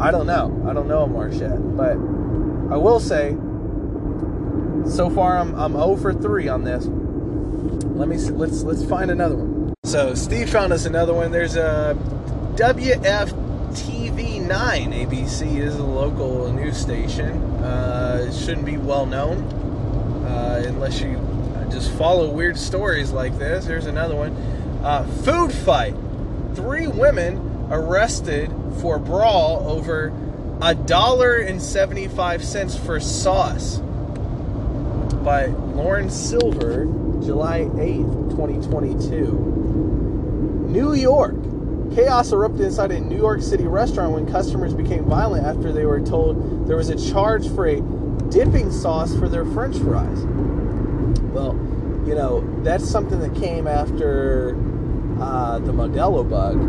I 0.00 0.10
don't 0.10 0.26
know. 0.26 0.64
I 0.68 0.72
don't 0.72 0.88
know 0.88 1.02
a 1.02 1.06
Marchette, 1.06 1.76
but 1.76 1.92
I 2.72 2.76
will 2.76 3.00
say, 3.00 3.36
so 4.88 5.10
far 5.10 5.38
I'm 5.38 5.54
I'm 5.56 5.72
0 5.72 5.96
for 5.96 6.14
3 6.14 6.48
on 6.48 6.64
this. 6.64 6.86
Let 7.96 8.08
me 8.08 8.18
see, 8.18 8.30
let's 8.30 8.62
let's 8.62 8.84
find 8.84 9.10
another 9.10 9.36
one. 9.36 9.74
So 9.84 10.14
Steve 10.14 10.48
found 10.48 10.72
us 10.72 10.86
another 10.86 11.12
one. 11.12 11.32
There's 11.32 11.56
a 11.56 11.98
WFTV9. 12.54 13.28
ABC 14.48 15.58
is 15.58 15.76
a 15.76 15.84
local 15.84 16.52
news 16.52 16.76
station. 16.76 17.32
Uh, 17.62 18.26
it 18.28 18.32
shouldn't 18.32 18.66
be 18.66 18.76
well 18.76 19.06
known 19.06 19.42
uh, 20.24 20.62
unless 20.66 21.00
you 21.00 21.18
just 21.72 21.90
follow 21.92 22.30
weird 22.30 22.58
stories 22.58 23.10
like 23.10 23.38
this. 23.38 23.64
Here's 23.64 23.86
another 23.86 24.14
one. 24.14 24.32
Uh, 24.84 25.04
food 25.24 25.52
fight. 25.52 25.94
Three 26.54 26.86
women 26.86 27.68
arrested 27.70 28.50
for 28.80 28.98
brawl 28.98 29.66
over 29.68 30.12
a 30.60 30.74
dollar 30.74 31.38
and 31.38 31.60
75 31.60 32.44
cents 32.44 32.76
for 32.76 33.00
sauce 33.00 33.78
by 35.24 35.46
Lauren 35.46 36.10
Silver, 36.10 36.84
July 37.24 37.60
8th, 37.60 38.30
2022. 38.30 40.68
New 40.68 40.94
York. 40.94 41.34
Chaos 41.94 42.32
erupted 42.32 42.62
inside 42.62 42.90
a 42.90 43.00
New 43.00 43.18
York 43.18 43.42
City 43.42 43.66
restaurant 43.66 44.12
when 44.12 44.30
customers 44.30 44.74
became 44.74 45.04
violent 45.04 45.46
after 45.46 45.72
they 45.72 45.84
were 45.84 46.00
told 46.00 46.66
there 46.66 46.76
was 46.76 46.88
a 46.88 47.12
charge 47.12 47.48
for 47.48 47.66
a 47.66 47.80
dipping 48.30 48.70
sauce 48.70 49.14
for 49.16 49.28
their 49.28 49.44
french 49.44 49.76
fries. 49.78 50.24
Well, 51.32 51.54
you 52.06 52.14
know, 52.14 52.44
that's 52.62 52.88
something 52.88 53.20
that 53.20 53.34
came 53.34 53.66
after 53.66 54.50
uh, 55.20 55.58
the 55.60 55.72
Modelo 55.72 56.28
bug. 56.28 56.60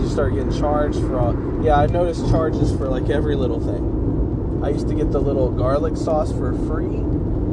You 0.00 0.08
start 0.08 0.34
getting 0.34 0.56
charged 0.56 1.00
for 1.00 1.18
all. 1.18 1.64
Yeah, 1.64 1.76
I 1.76 1.86
noticed 1.86 2.28
charges 2.30 2.70
for 2.76 2.88
like 2.88 3.10
every 3.10 3.34
little 3.34 3.58
thing. 3.58 4.60
I 4.62 4.68
used 4.68 4.88
to 4.88 4.94
get 4.94 5.10
the 5.10 5.20
little 5.20 5.50
garlic 5.50 5.96
sauce 5.96 6.30
for 6.30 6.52
free 6.68 6.98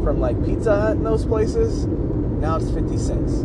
from 0.04 0.20
like 0.20 0.44
Pizza 0.46 0.80
Hut 0.80 0.98
and 0.98 1.06
those 1.06 1.26
places. 1.26 1.88
Now 1.88 2.58
it's 2.58 2.70
50 2.70 2.98
cents. 2.98 3.44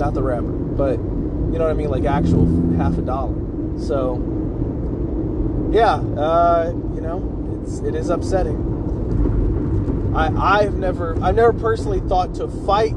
Not 0.00 0.14
the 0.14 0.22
wrapper, 0.22 0.50
but 0.50 0.98
you 0.98 1.58
know 1.58 1.64
what 1.64 1.70
I 1.70 1.74
mean? 1.74 1.90
Like 1.90 2.04
actual 2.04 2.46
half 2.78 2.98
a 2.98 3.02
dollar. 3.02 3.34
So, 3.78 4.16
yeah, 5.70 5.94
uh, 5.94 6.72
you 6.94 7.00
know, 7.00 7.60
it's, 7.62 7.78
it 7.80 7.94
is 7.94 8.08
upsetting. 8.10 8.71
I, 10.14 10.60
I've 10.60 10.74
never, 10.74 11.22
I've 11.22 11.36
never 11.36 11.52
personally 11.52 12.00
thought 12.00 12.34
to 12.36 12.48
fight 12.48 12.94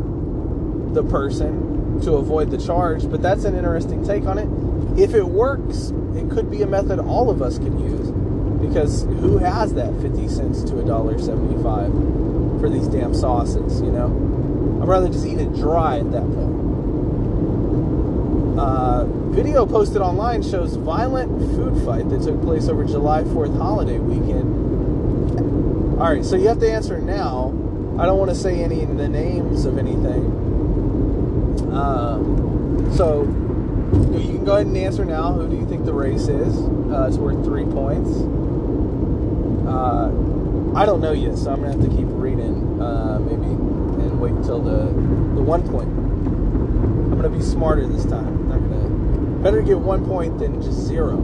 the 0.94 1.04
person 1.04 2.02
to 2.02 2.14
avoid 2.14 2.52
the 2.52 2.58
charge, 2.58 3.10
but 3.10 3.22
that's 3.22 3.46
an 3.46 3.56
interesting 3.56 4.06
take 4.06 4.26
on 4.26 4.38
it. 4.38 5.00
If 5.00 5.14
it 5.14 5.26
works, 5.26 5.92
it 6.16 6.30
could 6.30 6.52
be 6.52 6.62
a 6.62 6.68
method 6.68 7.00
all 7.00 7.30
of 7.30 7.42
us 7.42 7.58
can 7.58 7.80
use 7.80 8.12
because 8.68 9.04
who 9.04 9.38
has 9.38 9.74
that 9.76 9.94
50 10.02 10.28
cents 10.28 10.64
to 10.64 10.80
a 10.80 10.84
dollar 10.84 11.18
75 11.18 11.92
for 12.60 12.70
these 12.70 12.88
damn 12.88 13.14
sauces, 13.14 13.82
you 13.82 13.92
know? 13.92 14.08
I'd 14.82 14.88
rather 14.88 15.08
just 15.08 15.26
eat 15.26 15.40
it 15.40 15.54
dry 15.56 16.00
at 16.00 16.12
that 16.12 16.24
point. 16.24 16.66
Uh, 18.60 19.06
video 19.32 19.66
posted 19.66 20.02
online 20.02 20.42
shows 20.42 20.76
violent 20.76 21.30
food 21.56 21.86
fight 21.86 22.10
that 22.10 22.24
took 22.24 22.42
place 22.42 22.68
over 22.68 22.86
July 22.86 23.24
4th 23.24 23.58
holiday 23.58 24.00
weekend. 24.00 24.65
All 25.96 26.12
right, 26.12 26.26
so 26.26 26.36
you 26.36 26.50
have 26.50 26.60
to 26.60 26.70
answer 26.70 27.00
now. 27.00 27.54
I 27.98 28.06
don't 28.06 28.18
want 28.20 28.30
to 28.30 28.36
say 28.36 28.62
any 28.62 28.84
the 28.84 29.08
names 29.08 29.64
of 29.64 29.78
anything. 29.78 30.26
Uh, 31.72 32.18
so 32.94 33.24
you 34.12 34.34
can 34.36 34.44
go 34.44 34.56
ahead 34.56 34.68
and 34.68 34.76
answer 34.76 35.06
now. 35.06 35.32
Who 35.32 35.48
do 35.48 35.56
you 35.56 35.66
think 35.66 35.86
the 35.86 35.94
race 35.94 36.28
is? 36.28 36.58
Uh, 36.92 37.06
it's 37.08 37.16
worth 37.16 37.46
three 37.46 37.64
points. 37.64 38.10
Uh, 39.66 40.08
I 40.78 40.86
don't 40.86 41.00
know 41.00 41.14
yet, 41.14 41.38
so 41.38 41.54
I'm 41.54 41.62
gonna 41.62 41.72
have 41.72 41.90
to 41.90 41.96
keep 41.96 42.08
reading, 42.10 42.82
uh, 42.82 43.20
maybe, 43.20 43.46
and 43.46 44.20
wait 44.20 44.34
until 44.34 44.62
the 44.62 44.88
the 45.36 45.42
one 45.42 45.64
point. 45.70 45.88
I'm 45.88 47.16
gonna 47.16 47.30
be 47.30 47.42
smarter 47.42 47.88
this 47.88 48.04
time. 48.04 48.28
I'm 48.28 48.50
not 48.50 48.60
gonna 48.60 48.90
better 49.42 49.62
get 49.62 49.80
one 49.80 50.06
point 50.06 50.40
than 50.40 50.62
just 50.62 50.78
zero. 50.78 51.16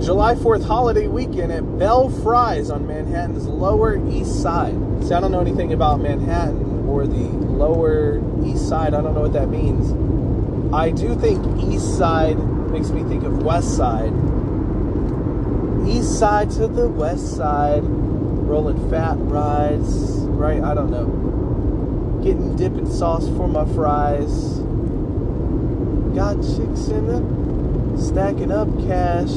July 0.00 0.34
4th 0.34 0.66
holiday 0.66 1.06
weekend 1.06 1.50
at 1.50 1.78
Bell 1.78 2.10
Fries 2.10 2.68
on 2.70 2.86
Manhattan's 2.86 3.46
Lower 3.46 3.96
East 4.10 4.42
Side. 4.42 4.74
See, 5.02 5.14
I 5.14 5.20
don't 5.20 5.32
know 5.32 5.40
anything 5.40 5.72
about 5.72 6.00
Manhattan 6.00 6.86
or 6.86 7.06
the 7.06 7.14
Lower 7.14 8.20
East 8.44 8.68
Side. 8.68 8.92
I 8.92 9.00
don't 9.00 9.14
know 9.14 9.22
what 9.22 9.32
that 9.32 9.48
means. 9.48 9.92
I 10.74 10.90
do 10.90 11.14
think 11.14 11.62
East 11.62 11.96
Side 11.96 12.38
makes 12.70 12.90
me 12.90 13.04
think 13.04 13.24
of 13.24 13.42
West 13.42 13.74
Side. 13.74 14.12
East 15.88 16.18
Side 16.18 16.50
to 16.52 16.66
the 16.66 16.88
West 16.88 17.34
Side, 17.34 17.82
rolling 17.84 18.90
fat 18.90 19.16
rides, 19.18 20.18
right? 20.28 20.62
I 20.62 20.74
don't 20.74 20.90
know. 20.90 22.20
Getting 22.22 22.54
dipping 22.56 22.92
sauce 22.92 23.26
for 23.28 23.48
my 23.48 23.64
fries. 23.74 24.58
Got 26.14 26.36
chicks 26.42 26.88
in 26.88 27.06
the 27.06 28.02
stacking 28.02 28.52
up 28.52 28.68
cash 28.86 29.30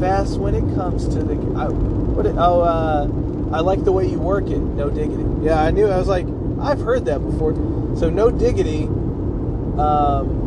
fast 0.00 0.40
when 0.40 0.54
it 0.54 0.74
comes 0.74 1.06
to 1.08 1.22
the. 1.22 1.34
I, 1.56 1.68
what? 1.68 2.26
It, 2.26 2.34
oh, 2.36 2.62
uh, 2.62 3.08
I 3.54 3.60
like 3.60 3.84
the 3.84 3.92
way 3.92 4.06
you 4.06 4.18
work 4.18 4.46
it. 4.48 4.58
No 4.58 4.90
diggity. 4.90 5.24
Yeah, 5.42 5.62
I 5.62 5.70
knew. 5.70 5.86
I 5.86 5.98
was 5.98 6.08
like, 6.08 6.26
I've 6.60 6.80
heard 6.80 7.04
that 7.04 7.18
before. 7.18 7.54
So 7.96 8.10
no 8.10 8.30
diggity 8.30 8.84
um, 9.78 10.38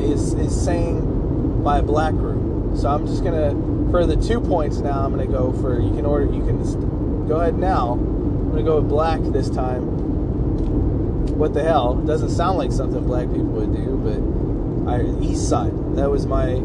is 0.00 0.34
is 0.34 0.64
saying 0.64 1.62
by 1.62 1.80
black 1.80 2.12
group. 2.14 2.76
So 2.76 2.88
I'm 2.88 3.06
just 3.06 3.22
gonna 3.22 3.50
for 3.90 4.06
the 4.06 4.16
two 4.16 4.40
points 4.40 4.78
now. 4.78 5.04
I'm 5.04 5.10
gonna 5.12 5.26
go 5.26 5.52
for 5.52 5.80
you 5.80 5.90
can 5.94 6.04
order. 6.04 6.24
You 6.24 6.44
can 6.44 7.28
go 7.28 7.40
ahead 7.40 7.58
now. 7.58 7.92
I'm 7.92 8.50
gonna 8.50 8.62
go 8.62 8.80
with 8.80 8.88
black 8.88 9.20
this 9.22 9.48
time. 9.50 9.82
What 11.38 11.54
the 11.54 11.62
hell? 11.62 11.98
It 12.00 12.06
doesn't 12.06 12.30
sound 12.30 12.58
like 12.58 12.72
something 12.72 13.04
black 13.04 13.28
people 13.28 13.44
would 13.44 13.74
do, 13.74 13.96
but 14.04 14.90
I 14.90 15.02
East 15.22 15.48
Side. 15.48 15.72
That 15.96 16.10
was 16.10 16.26
my 16.26 16.60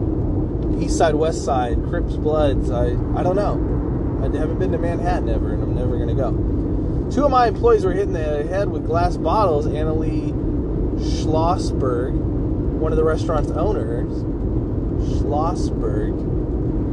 East 0.79 0.97
Side, 0.97 1.15
West 1.15 1.43
Side, 1.43 1.83
Crips, 1.89 2.15
Bloods. 2.15 2.69
I 2.69 2.89
I 3.15 3.23
don't 3.23 3.35
know. 3.35 3.75
I 4.21 4.37
haven't 4.37 4.59
been 4.59 4.71
to 4.71 4.77
Manhattan 4.77 5.29
ever, 5.29 5.53
and 5.53 5.63
I'm 5.63 5.75
never 5.75 5.97
gonna 5.97 6.15
go. 6.15 6.31
Two 7.11 7.25
of 7.25 7.31
my 7.31 7.47
employees 7.47 7.85
were 7.85 7.93
hit 7.93 8.03
in 8.03 8.13
the 8.13 8.43
head 8.43 8.69
with 8.69 8.85
glass 8.85 9.17
bottles. 9.17 9.65
Annalie 9.65 10.33
Schlossberg, 10.99 12.13
one 12.13 12.91
of 12.91 12.97
the 12.97 13.03
restaurant's 13.03 13.51
owners, 13.51 14.11
Schlossberg. 15.21 16.35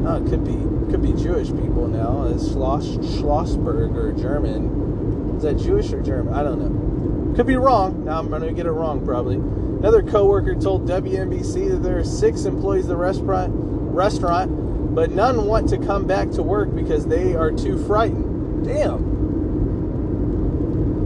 Oh, 0.06 0.16
it 0.16 0.28
could 0.28 0.44
be 0.44 0.56
could 0.90 1.02
be 1.02 1.12
Jewish 1.20 1.48
people 1.48 1.88
now. 1.88 2.24
Is 2.24 2.50
Schloss 2.50 2.86
Schlossberg 3.18 3.96
or 3.96 4.12
German? 4.12 5.36
Is 5.36 5.42
that 5.42 5.58
Jewish 5.58 5.92
or 5.92 6.00
German? 6.02 6.34
I 6.34 6.42
don't 6.42 6.60
know. 6.60 7.34
Could 7.34 7.46
be 7.46 7.56
wrong. 7.56 8.04
Now 8.04 8.18
I'm 8.18 8.28
gonna 8.28 8.52
get 8.52 8.66
it 8.66 8.72
wrong 8.72 9.04
probably. 9.04 9.36
Another 9.36 10.02
coworker 10.02 10.54
told 10.54 10.86
WNBC 10.88 11.70
that 11.70 11.82
there 11.82 11.98
are 11.98 12.04
six 12.04 12.44
employees 12.44 12.84
of 12.84 12.90
the 12.90 12.96
restaurant 12.96 13.73
restaurant, 13.94 14.94
but 14.94 15.10
none 15.10 15.46
want 15.46 15.68
to 15.70 15.78
come 15.78 16.06
back 16.06 16.30
to 16.32 16.42
work 16.42 16.74
because 16.74 17.06
they 17.06 17.34
are 17.34 17.50
too 17.50 17.78
frightened. 17.86 18.64
Damn. 18.64 19.14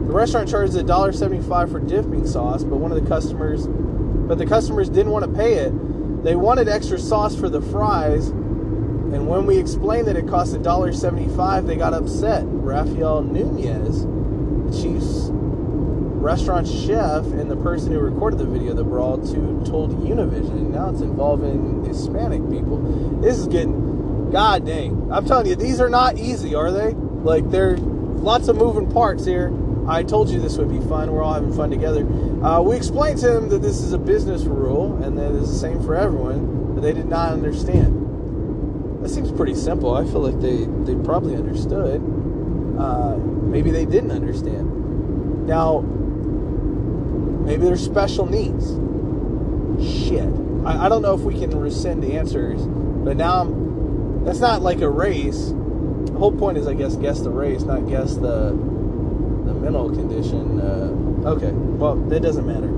The 0.07 0.13
restaurant 0.13 0.49
charges 0.49 0.75
$1.75 0.75 1.71
for 1.71 1.79
dipping 1.79 2.25
sauce, 2.25 2.63
but 2.63 2.77
one 2.77 2.91
of 2.91 3.01
the 3.01 3.07
customers, 3.07 3.67
but 3.67 4.37
the 4.37 4.45
customers 4.45 4.89
didn't 4.89 5.11
want 5.11 5.25
to 5.25 5.31
pay 5.31 5.53
it. 5.55 6.23
They 6.23 6.35
wanted 6.35 6.67
extra 6.67 6.99
sauce 6.99 7.35
for 7.35 7.47
the 7.47 7.61
fries, 7.61 8.29
and 8.29 9.27
when 9.27 9.45
we 9.45 9.57
explained 9.57 10.07
that 10.07 10.17
it 10.17 10.27
cost 10.27 10.53
$1.75, 10.53 11.67
they 11.67 11.75
got 11.75 11.93
upset. 11.93 12.43
Rafael 12.45 13.21
Nunez, 13.23 14.03
the 14.05 14.81
Chiefs 14.81 15.29
restaurant 16.19 16.67
chef 16.67 17.23
and 17.25 17.49
the 17.49 17.55
person 17.55 17.93
who 17.93 17.99
recorded 17.99 18.37
the 18.39 18.45
video 18.45 18.71
of 18.71 18.77
the 18.77 18.83
brawl 18.83 19.17
to 19.17 19.63
told 19.65 19.91
Univision. 20.03 20.69
Now 20.69 20.89
it's 20.89 21.01
involving 21.01 21.78
Hispanic 21.89 22.41
people. 22.49 22.77
This 23.21 23.37
is 23.37 23.47
getting 23.47 24.31
god 24.31 24.65
dang. 24.65 25.11
I'm 25.11 25.25
telling 25.25 25.47
you, 25.47 25.55
these 25.55 25.79
are 25.81 25.89
not 25.89 26.17
easy, 26.17 26.55
are 26.55 26.71
they? 26.71 26.93
Like 26.93 27.49
there 27.51 27.71
are 27.71 27.77
lots 27.77 28.47
of 28.47 28.55
moving 28.55 28.91
parts 28.91 29.25
here. 29.25 29.53
I 29.87 30.03
told 30.03 30.29
you 30.29 30.39
this 30.39 30.57
would 30.57 30.69
be 30.69 30.79
fun. 30.87 31.11
We're 31.11 31.23
all 31.23 31.33
having 31.33 31.53
fun 31.53 31.69
together. 31.69 32.05
Uh, 32.43 32.61
we 32.61 32.75
explained 32.75 33.19
to 33.19 33.27
them 33.27 33.49
that 33.49 33.61
this 33.61 33.81
is 33.81 33.91
a 33.91 33.97
business 33.97 34.43
rule 34.43 35.01
and 35.03 35.17
that 35.17 35.33
it's 35.33 35.49
the 35.49 35.57
same 35.57 35.81
for 35.83 35.95
everyone, 35.95 36.75
but 36.75 36.81
they 36.81 36.93
did 36.93 37.07
not 37.07 37.31
understand. 37.33 39.03
That 39.03 39.09
seems 39.09 39.31
pretty 39.31 39.55
simple. 39.55 39.95
I 39.95 40.03
feel 40.03 40.19
like 40.19 40.39
they, 40.39 40.65
they 40.83 40.95
probably 41.03 41.35
understood. 41.35 42.01
Uh, 42.79 43.17
maybe 43.17 43.71
they 43.71 43.85
didn't 43.85 44.11
understand. 44.11 45.47
Now, 45.47 45.83
Maybe 47.49 47.63
they're 47.63 47.77
special 47.77 48.27
needs. 48.27 48.75
Shit. 49.81 50.29
I, 50.65 50.85
I 50.85 50.89
don't 50.89 51.01
know 51.01 51.13
if 51.13 51.21
we 51.21 51.39
can 51.39 51.57
rescind 51.57 52.03
answers, 52.03 52.61
but 52.61 53.17
now 53.17 53.41
I'm, 53.41 54.23
that's 54.25 54.39
not 54.39 54.61
like 54.61 54.81
a 54.81 54.89
race. 54.89 55.47
The 55.49 56.17
whole 56.17 56.31
point 56.31 56.57
is, 56.57 56.67
I 56.67 56.73
guess, 56.73 56.95
guess 56.95 57.21
the 57.21 57.29
race, 57.29 57.63
not 57.63 57.87
guess 57.87 58.15
the 58.15 58.51
the 59.45 59.53
mental 59.53 59.89
condition. 59.89 60.59
Uh, 60.59 61.29
okay, 61.29 61.51
well, 61.51 61.95
that 61.95 62.21
doesn't 62.21 62.45
matter. 62.45 62.69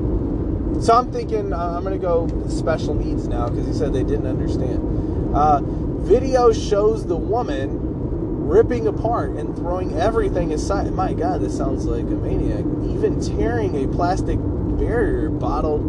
So 0.81 0.93
I'm 0.93 1.11
thinking 1.11 1.53
uh, 1.53 1.75
I'm 1.77 1.83
gonna 1.83 1.97
go 1.97 2.27
special 2.49 2.93
needs 2.93 3.27
now 3.27 3.49
because 3.49 3.67
he 3.67 3.73
said 3.73 3.93
they 3.93 4.03
didn't 4.03 4.27
understand. 4.27 5.35
Uh, 5.35 5.61
video 5.61 6.51
shows 6.51 7.05
the 7.05 7.17
woman 7.17 8.47
ripping 8.47 8.87
apart 8.87 9.31
and 9.31 9.55
throwing 9.55 9.97
everything 9.97 10.51
aside. 10.53 10.91
My 10.91 11.13
God, 11.13 11.41
this 11.41 11.55
sounds 11.55 11.85
like 11.85 12.03
a 12.03 12.17
maniac. 12.17 12.65
Even 12.93 13.21
tearing 13.21 13.83
a 13.83 13.87
plastic 13.87 14.37
barrier 14.77 15.29
bottled, 15.29 15.81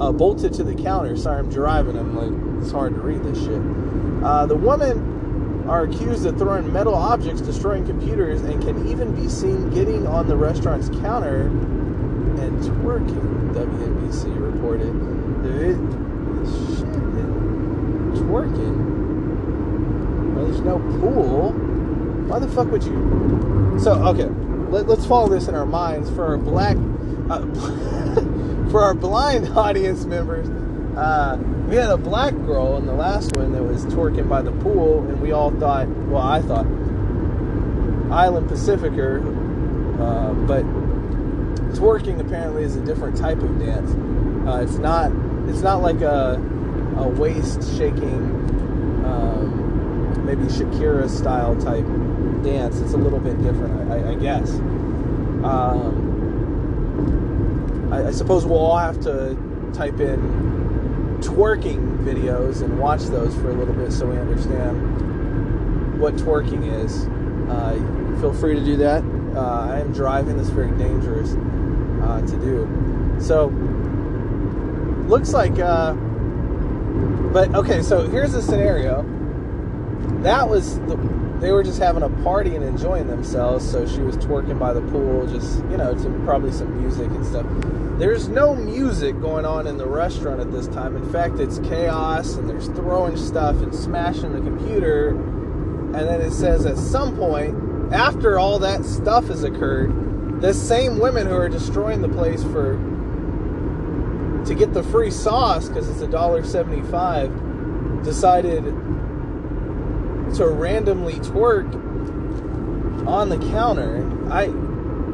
uh, 0.00 0.12
bolted 0.12 0.52
to 0.54 0.64
the 0.64 0.74
counter. 0.74 1.16
Sorry, 1.16 1.38
I'm 1.38 1.50
driving. 1.50 1.96
I'm 1.96 2.16
like, 2.16 2.62
it's 2.62 2.72
hard 2.72 2.94
to 2.94 3.00
read 3.00 3.22
this 3.22 3.38
shit. 3.38 3.60
Uh, 4.24 4.46
the 4.46 4.56
women 4.56 5.66
are 5.68 5.84
accused 5.84 6.26
of 6.26 6.36
throwing 6.38 6.72
metal 6.72 6.94
objects, 6.94 7.40
destroying 7.40 7.86
computers, 7.86 8.42
and 8.42 8.62
can 8.62 8.88
even 8.88 9.14
be 9.14 9.28
seen 9.28 9.70
getting 9.70 10.06
on 10.06 10.28
the 10.28 10.36
restaurant's 10.36 10.88
counter 11.00 11.46
and 11.46 12.58
twerking. 12.60 13.54
WNBC 13.54 14.40
reported. 14.40 14.92
The 15.42 15.74
shit, 16.76 16.94
twerking. 18.22 18.94
Well, 20.34 20.44
there's 20.46 20.60
no 20.60 20.78
pool. 21.00 21.52
Why 22.28 22.38
the 22.38 22.48
fuck 22.48 22.70
would 22.70 22.82
you? 22.82 23.78
So 23.80 23.92
okay, 24.08 24.26
let, 24.70 24.88
us 24.88 25.06
follow 25.06 25.28
this 25.28 25.48
in 25.48 25.54
our 25.54 25.66
minds 25.66 26.10
for 26.10 26.26
our 26.26 26.38
black 26.38 26.76
uh, 27.30 27.40
for 28.74 28.82
our 28.82 28.92
blind 28.92 29.48
audience 29.56 30.04
members, 30.04 30.48
uh, 30.98 31.38
we 31.68 31.76
had 31.76 31.90
a 31.90 31.96
black 31.96 32.34
girl 32.44 32.76
in 32.76 32.86
the 32.86 32.92
last 32.92 33.36
one 33.36 33.52
that 33.52 33.62
was 33.62 33.86
twerking 33.86 34.28
by 34.28 34.42
the 34.42 34.50
pool, 34.50 34.98
and 35.08 35.20
we 35.20 35.30
all 35.30 35.52
thought, 35.52 35.86
well, 36.08 36.20
I 36.20 36.42
thought, 36.42 36.66
Island 38.12 38.48
Pacificer, 38.48 39.20
uh, 40.00 40.34
but 40.48 40.64
twerking 41.76 42.18
apparently 42.18 42.64
is 42.64 42.74
a 42.74 42.84
different 42.84 43.16
type 43.16 43.38
of 43.38 43.60
dance. 43.60 43.92
Uh, 44.44 44.62
it's 44.64 44.78
not, 44.78 45.12
it's 45.48 45.60
not 45.62 45.80
like 45.80 46.00
a, 46.00 46.34
a 46.96 47.06
waist 47.10 47.62
shaking, 47.78 48.24
um, 49.04 50.26
maybe 50.26 50.42
Shakira 50.46 51.08
style 51.08 51.54
type 51.60 51.86
dance. 52.42 52.80
It's 52.80 52.94
a 52.94 52.98
little 52.98 53.20
bit 53.20 53.40
different, 53.40 53.92
I, 53.92 54.10
I 54.10 54.14
guess. 54.16 54.50
Um, 55.44 56.03
I, 57.94 58.08
I 58.08 58.10
suppose 58.10 58.44
we'll 58.44 58.58
all 58.58 58.78
have 58.78 59.00
to 59.02 59.36
type 59.72 60.00
in 60.00 60.18
twerking 61.20 62.04
videos 62.04 62.62
and 62.62 62.78
watch 62.78 63.02
those 63.04 63.34
for 63.36 63.50
a 63.50 63.54
little 63.54 63.74
bit 63.74 63.92
so 63.92 64.06
we 64.06 64.18
understand 64.18 66.00
what 66.00 66.14
twerking 66.16 66.84
is. 66.84 67.06
Uh, 67.48 68.20
feel 68.20 68.32
free 68.32 68.54
to 68.54 68.64
do 68.64 68.76
that. 68.76 69.02
Uh, 69.36 69.68
I 69.70 69.80
am 69.80 69.92
driving. 69.92 70.36
This 70.36 70.48
very 70.48 70.70
dangerous 70.76 71.32
uh, 72.02 72.20
to 72.20 72.36
do. 72.38 73.16
So 73.20 73.46
looks 75.08 75.32
like. 75.32 75.58
Uh, 75.58 75.94
but 77.32 77.54
okay, 77.54 77.82
so 77.82 78.08
here's 78.08 78.32
the 78.32 78.42
scenario. 78.42 79.02
That 80.22 80.48
was 80.48 80.78
the 80.80 80.96
they 81.40 81.52
were 81.52 81.62
just 81.62 81.78
having 81.78 82.02
a 82.02 82.08
party 82.22 82.54
and 82.54 82.64
enjoying 82.64 83.06
themselves. 83.06 83.70
So 83.70 83.86
she 83.86 84.00
was 84.00 84.16
twerking 84.16 84.58
by 84.58 84.72
the 84.72 84.80
pool, 84.80 85.26
just 85.26 85.58
you 85.64 85.76
know, 85.76 85.94
to 85.94 86.22
probably 86.24 86.52
some 86.52 86.80
music 86.80 87.10
and 87.10 87.26
stuff. 87.26 87.46
There's 87.98 88.28
no 88.28 88.56
music 88.56 89.20
going 89.20 89.44
on 89.44 89.68
in 89.68 89.78
the 89.78 89.86
restaurant 89.86 90.40
at 90.40 90.50
this 90.50 90.66
time. 90.66 90.96
In 90.96 91.12
fact, 91.12 91.38
it's 91.38 91.60
chaos 91.60 92.34
and 92.34 92.50
there's 92.50 92.66
throwing 92.68 93.16
stuff 93.16 93.56
and 93.62 93.72
smashing 93.72 94.32
the 94.32 94.40
computer. 94.40 95.10
And 95.10 95.94
then 95.94 96.20
it 96.20 96.32
says 96.32 96.66
at 96.66 96.76
some 96.76 97.16
point, 97.16 97.92
after 97.92 98.36
all 98.36 98.58
that 98.58 98.84
stuff 98.84 99.28
has 99.28 99.44
occurred, 99.44 100.40
the 100.40 100.52
same 100.52 100.98
women 100.98 101.28
who 101.28 101.36
are 101.36 101.48
destroying 101.48 102.02
the 102.02 102.08
place 102.08 102.42
for 102.42 102.74
to 104.44 104.54
get 104.54 104.74
the 104.74 104.82
free 104.82 105.12
sauce 105.12 105.68
because 105.68 105.88
it's 105.88 106.00
a 106.00 106.08
dollar 106.08 106.42
seventy-five 106.44 107.30
decided 108.02 108.64
to 110.34 110.46
randomly 110.46 111.14
twerk 111.14 111.72
on 113.06 113.28
the 113.28 113.38
counter. 113.52 114.04
I 114.30 114.46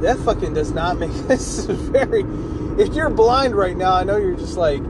that 0.01 0.19
fucking 0.25 0.55
does 0.55 0.73
not 0.73 0.99
make 0.99 1.12
this 1.29 1.66
very 1.66 2.25
if 2.81 2.95
you're 2.95 3.11
blind 3.11 3.55
right 3.55 3.77
now, 3.77 3.93
I 3.93 4.05
know 4.05 4.16
you're 4.16 4.37
just 4.37 4.57
like 4.57 4.81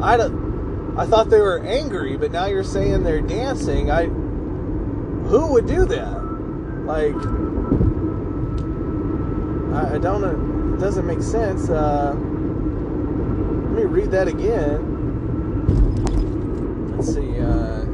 I 0.00 0.16
don't 0.16 0.98
I 0.98 1.06
thought 1.06 1.30
they 1.30 1.40
were 1.40 1.60
angry, 1.60 2.16
but 2.16 2.32
now 2.32 2.46
you're 2.46 2.64
saying 2.64 3.04
they're 3.04 3.20
dancing. 3.20 3.90
I 3.90 4.06
who 4.06 5.52
would 5.52 5.66
do 5.66 5.84
that? 5.84 6.24
Like 6.84 7.14
I, 9.74 9.94
I 9.94 9.98
don't 9.98 10.20
know 10.20 10.74
it 10.74 10.80
doesn't 10.80 11.06
make 11.06 11.22
sense. 11.22 11.68
Uh, 11.68 12.12
let 12.14 13.72
me 13.72 13.84
read 13.84 14.10
that 14.10 14.26
again. 14.26 14.96
Let's 16.96 17.14
see. 17.14 17.38
Uh, 17.38 17.84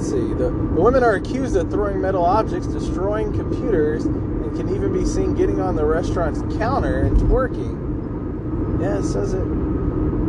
let's 0.00 0.12
see. 0.12 0.28
The, 0.34 0.44
the 0.44 0.80
women 0.80 1.04
are 1.04 1.14
accused 1.14 1.56
of 1.56 1.70
throwing 1.70 2.00
metal 2.00 2.24
objects, 2.24 2.66
destroying 2.66 3.32
computers, 3.32 4.06
and 4.06 4.56
can 4.56 4.74
even 4.74 4.92
be 4.92 5.04
seen 5.04 5.34
getting 5.34 5.60
on 5.60 5.76
the 5.76 5.84
restaurant's 5.84 6.40
counter 6.56 7.00
and 7.00 7.16
twerking. 7.18 8.80
Yeah, 8.80 8.98
it 8.98 9.04
says 9.04 9.34
it. 9.34 9.44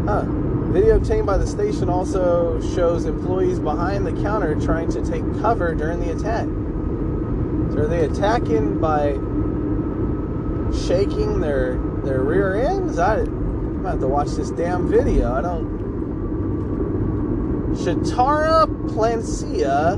Huh. 0.06 0.26
Video 0.72 0.98
obtained 0.98 1.26
by 1.26 1.38
the 1.38 1.48
station 1.48 1.90
also 1.90 2.62
shows 2.76 3.06
employees 3.06 3.60
behind 3.60 4.06
the 4.06 4.12
counter 4.22 4.56
trying 4.56 4.90
to 4.92 5.04
take 5.06 5.24
cover 5.42 5.74
during 5.74 6.00
the 6.00 6.12
attack. 6.12 6.46
So 7.72 7.84
are 7.84 7.88
they 7.88 8.06
attacking 8.06 8.80
by 8.80 9.14
shaking 10.88 11.40
their 11.40 11.78
their 12.04 12.22
rear 12.22 12.56
ends? 12.56 13.00
I, 13.00 13.20
I'm 13.20 13.86
have 13.86 14.00
to 14.00 14.08
watch 14.08 14.30
this 14.32 14.52
damn 14.52 14.90
video. 14.90 15.34
I 15.34 15.42
don't. 15.42 15.71
Shatara 17.74 18.68
Plasencia, 18.90 19.98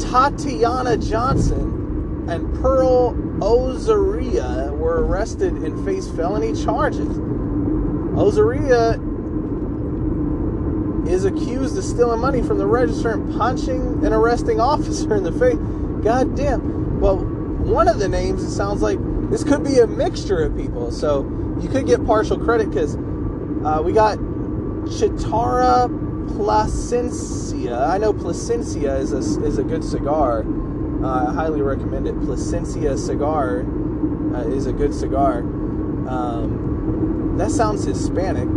Tatiana 0.00 0.96
Johnson, 0.96 2.26
and 2.28 2.54
Pearl 2.60 3.14
Ozaria 3.40 4.76
were 4.76 5.04
arrested 5.04 5.52
and 5.52 5.84
face 5.84 6.08
felony 6.08 6.52
charges. 6.64 7.18
Ozaria 8.16 8.98
is 11.08 11.24
accused 11.24 11.76
of 11.78 11.84
stealing 11.84 12.20
money 12.20 12.42
from 12.42 12.58
the 12.58 12.66
register 12.66 13.10
and 13.10 13.32
punching 13.36 14.04
an 14.04 14.12
arresting 14.12 14.60
officer 14.60 15.14
in 15.14 15.22
the 15.22 15.32
face. 15.32 15.56
God 16.04 16.36
damn. 16.36 17.00
Well, 17.00 17.18
one 17.18 17.88
of 17.88 17.98
the 17.98 18.08
names, 18.08 18.42
it 18.42 18.50
sounds 18.50 18.82
like 18.82 18.98
this 19.30 19.44
could 19.44 19.64
be 19.64 19.78
a 19.78 19.86
mixture 19.86 20.42
of 20.42 20.56
people. 20.56 20.90
So 20.90 21.22
you 21.60 21.68
could 21.68 21.86
get 21.86 22.04
partial 22.04 22.38
credit 22.38 22.70
because 22.70 22.96
uh, 23.64 23.80
we 23.82 23.92
got 23.92 24.18
Chitara 24.84 25.88
Plasencia. 26.36 27.86
I 27.86 27.98
know 27.98 28.12
Plasencia 28.12 28.96
is 28.96 29.12
a, 29.12 29.18
is 29.44 29.58
a 29.58 29.64
good 29.64 29.84
cigar. 29.84 30.44
Uh, 31.02 31.28
I 31.28 31.32
highly 31.32 31.62
recommend 31.62 32.06
it. 32.06 32.14
Plasencia 32.20 32.96
cigar 32.96 33.64
uh, 34.34 34.48
is 34.48 34.66
a 34.66 34.72
good 34.72 34.94
cigar. 34.94 35.38
Um, 36.08 37.34
that 37.38 37.50
sounds 37.50 37.84
Hispanic 37.84 38.48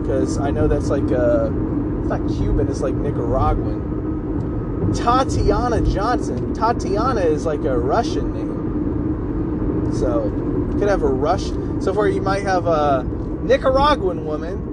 because 0.00 0.38
I 0.38 0.50
know 0.50 0.66
that's 0.66 0.88
like 0.88 1.10
a, 1.10 1.52
it's 2.00 2.08
not 2.08 2.26
Cuban, 2.28 2.68
it's 2.68 2.80
like 2.80 2.94
Nicaraguan. 2.94 4.92
Tatiana 4.94 5.80
Johnson. 5.82 6.52
Tatiana 6.54 7.20
is 7.20 7.46
like 7.46 7.64
a 7.64 7.78
Russian 7.78 8.32
name. 8.32 9.92
So 9.92 10.30
could 10.78 10.88
have 10.88 11.02
a 11.02 11.08
rush. 11.08 11.46
So 11.80 11.92
far, 11.94 12.08
you 12.08 12.22
might 12.22 12.42
have 12.42 12.66
a 12.66 13.04
Nicaraguan 13.42 14.24
woman, 14.24 14.69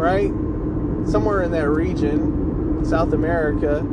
right? 0.00 0.32
Somewhere 1.06 1.42
in 1.42 1.50
that 1.52 1.68
region, 1.68 2.84
South 2.84 3.12
America. 3.12 3.86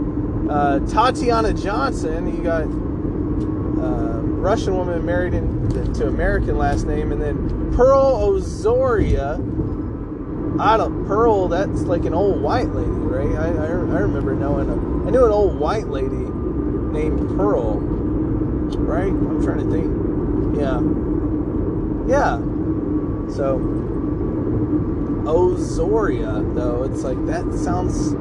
Uh, 0.50 0.80
Tatiana 0.88 1.54
Johnson. 1.54 2.36
You 2.36 2.42
got 2.44 2.64
uh, 2.64 4.22
Russian 4.22 4.78
woman 4.78 5.06
married 5.06 5.34
in, 5.34 5.94
to 5.96 6.08
American 6.08 6.58
last 6.58 6.86
name, 6.88 7.12
and 7.12 7.22
then 7.22 7.74
Pearl 7.76 8.16
Ozoria. 8.22 9.36
I 10.60 10.78
don't 10.78 11.06
Pearl. 11.06 11.50
That's 11.50 11.82
like 11.82 12.06
an 12.06 12.14
old 12.14 12.42
white 12.42 12.70
lady, 12.70 12.90
right? 12.90 13.38
I, 13.38 13.50
I, 13.50 13.68
I 13.68 14.00
remember 14.00 14.34
knowing. 14.34 14.70
A, 14.70 15.08
I 15.08 15.12
knew 15.12 15.26
an 15.26 15.32
old 15.32 15.60
white 15.60 15.90
lady 15.90 16.08
named 16.08 17.20
Pearl, 17.38 17.80
right? 17.80 19.12
I'm 19.12 19.44
trying 19.44 19.60
to 19.60 19.70
think. 19.70 19.92
Yeah, 20.58 20.80
yeah. 22.08 22.38
So 23.36 23.60
Osoria, 25.28 26.42
though, 26.54 26.84
it's 26.84 27.04
like 27.04 27.24
that 27.26 27.54
sounds. 27.54 28.14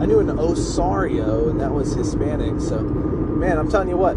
I 0.00 0.06
knew 0.06 0.20
an 0.20 0.28
Osario, 0.28 1.50
and 1.50 1.60
that 1.60 1.72
was 1.72 1.94
Hispanic. 1.94 2.60
So, 2.60 2.80
man, 2.80 3.58
I'm 3.58 3.70
telling 3.70 3.88
you 3.88 3.96
what. 3.96 4.16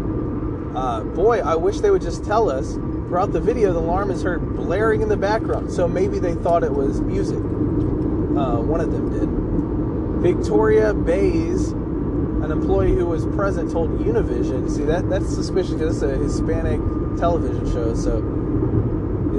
Uh, 0.76 1.02
boy, 1.02 1.40
I 1.40 1.54
wish 1.54 1.80
they 1.80 1.90
would 1.90 2.02
just 2.02 2.24
tell 2.24 2.48
us 2.48 2.74
throughout 3.12 3.32
the 3.32 3.40
video, 3.40 3.74
the 3.74 3.78
alarm 3.78 4.10
is 4.10 4.22
heard 4.22 4.56
blaring 4.56 5.02
in 5.02 5.08
the 5.10 5.18
background. 5.18 5.70
So 5.70 5.86
maybe 5.86 6.18
they 6.18 6.34
thought 6.34 6.62
it 6.62 6.72
was 6.72 7.02
music. 7.02 7.36
Uh, 7.36 8.56
one 8.62 8.80
of 8.80 8.90
them 8.90 9.12
did. 9.12 10.32
Victoria 10.34 10.94
Bays, 10.94 11.72
an 11.72 12.50
employee 12.50 12.94
who 12.94 13.04
was 13.04 13.26
present, 13.26 13.70
told 13.70 13.90
Univision. 13.98 14.70
See 14.70 14.84
that 14.84 15.10
that's 15.10 15.28
suspicious 15.28 15.74
because 15.74 16.02
it's 16.02 16.10
a 16.10 16.16
Hispanic 16.16 16.80
television 17.18 17.70
show, 17.70 17.94
so 17.94 18.22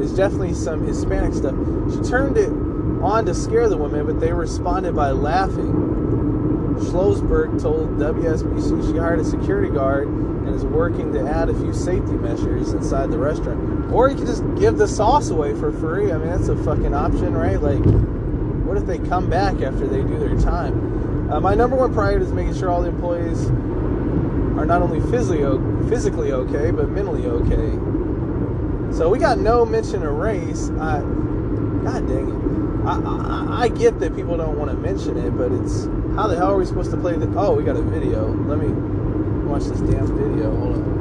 there's 0.04 0.18
definitely 0.18 0.54
some 0.54 0.86
Hispanic 0.86 1.34
stuff. 1.34 1.56
She 1.90 2.10
turned 2.10 2.36
it 2.36 2.50
on 3.02 3.26
to 3.26 3.34
scare 3.34 3.70
the 3.70 3.78
women, 3.78 4.06
but 4.06 4.20
they 4.20 4.34
responded 4.34 4.94
by 4.94 5.12
laughing. 5.12 5.72
Schlossberg 6.76 7.62
told 7.62 7.92
WSBC 7.92 8.92
she 8.92 8.98
hired 8.98 9.22
a 9.22 9.24
security 9.24 9.74
guard 9.74 10.10
and 10.10 10.50
is 10.50 10.66
working 10.66 11.14
to 11.14 11.26
add 11.26 11.48
a 11.48 11.54
few 11.54 11.74
safety 11.74 12.12
measures 12.12 12.74
inside 12.74 13.12
the 13.12 13.18
restaurant. 13.18 13.94
Or 13.94 14.10
you 14.10 14.18
could 14.18 14.28
just 14.28 14.44
give 14.60 14.78
the 14.78 14.90
sauce 14.90 15.30
away 15.30 15.54
for 15.54 15.72
free. 15.72 16.12
I 16.12 16.18
mean, 16.18 16.28
that's 16.28 16.50
a 16.50 16.58
fucking 16.66 16.94
option, 16.94 17.34
right? 17.34 17.62
Like, 17.62 17.80
what 18.66 18.76
if 18.76 18.86
they 18.86 19.00
come 19.00 19.30
back 19.30 19.62
after 19.62 19.88
they 19.88 20.02
do 20.02 20.20
their 20.20 20.38
time? 20.38 21.32
Uh, 21.32 21.40
my 21.40 21.56
number 21.56 21.78
one 21.78 21.94
priority 21.94 22.26
is 22.26 22.34
making 22.34 22.56
sure 22.56 22.70
all 22.70 22.82
the 22.82 22.90
employees 22.90 23.46
are 24.60 24.66
not 24.66 24.82
only 24.82 25.00
physically 25.10 25.44
physically 25.88 26.34
okay, 26.34 26.72
but 26.72 26.90
mentally 26.90 27.26
okay. 27.26 27.93
So 28.94 29.10
we 29.10 29.18
got 29.18 29.40
no 29.40 29.66
mention 29.66 30.04
of 30.04 30.14
race. 30.14 30.70
I, 30.80 31.00
God 31.84 32.08
dang 32.08 32.30
it. 32.30 32.86
I, 32.86 33.00
I, 33.00 33.62
I 33.64 33.68
get 33.70 34.00
that 34.00 34.16
people 34.16 34.38
don't 34.38 34.58
want 34.58 34.70
to 34.70 34.78
mention 34.78 35.18
it, 35.18 35.32
but 35.32 35.52
it's 35.52 35.86
how 36.16 36.28
the 36.28 36.36
hell 36.36 36.52
are 36.52 36.58
we 36.58 36.66
supposed 36.66 36.92
to 36.92 36.98
play 36.98 37.16
the? 37.16 37.28
Oh, 37.36 37.56
we 37.56 37.64
got 37.64 37.76
a 37.76 37.82
video. 37.82 38.28
Let 38.46 38.60
me 38.60 38.68
watch 39.48 39.64
this 39.64 39.80
damn 39.80 40.06
video. 40.16 40.56
Hold 40.56 40.76
on. 40.76 40.93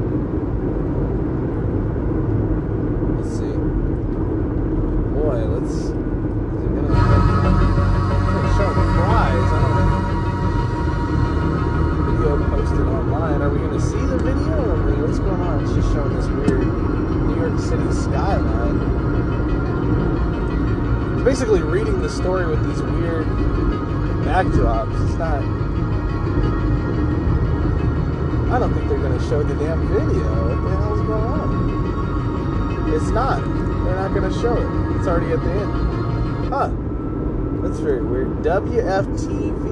Don't 28.63 28.75
think 28.75 28.89
they're 28.89 28.99
going 28.99 29.19
to 29.19 29.25
show 29.29 29.43
the 29.43 29.55
damn 29.57 29.89
video. 29.89 30.23
What 30.55 30.63
the 30.63 30.77
hell's 30.77 31.01
going 31.01 31.25
on? 31.25 32.95
It's 32.95 33.11
not. 33.11 33.43
They're 33.43 33.97
not 33.97 34.15
going 34.15 34.33
to 34.33 34.39
show 34.41 34.55
it. 34.57 34.67
It's 34.97 35.09
already 35.09 35.33
at 35.33 35.41
the 35.43 35.51
end. 35.51 35.73
Huh. 36.49 36.71
That's 37.61 37.81
very 37.81 38.05
weird. 38.05 38.29
WFTV 38.45 39.67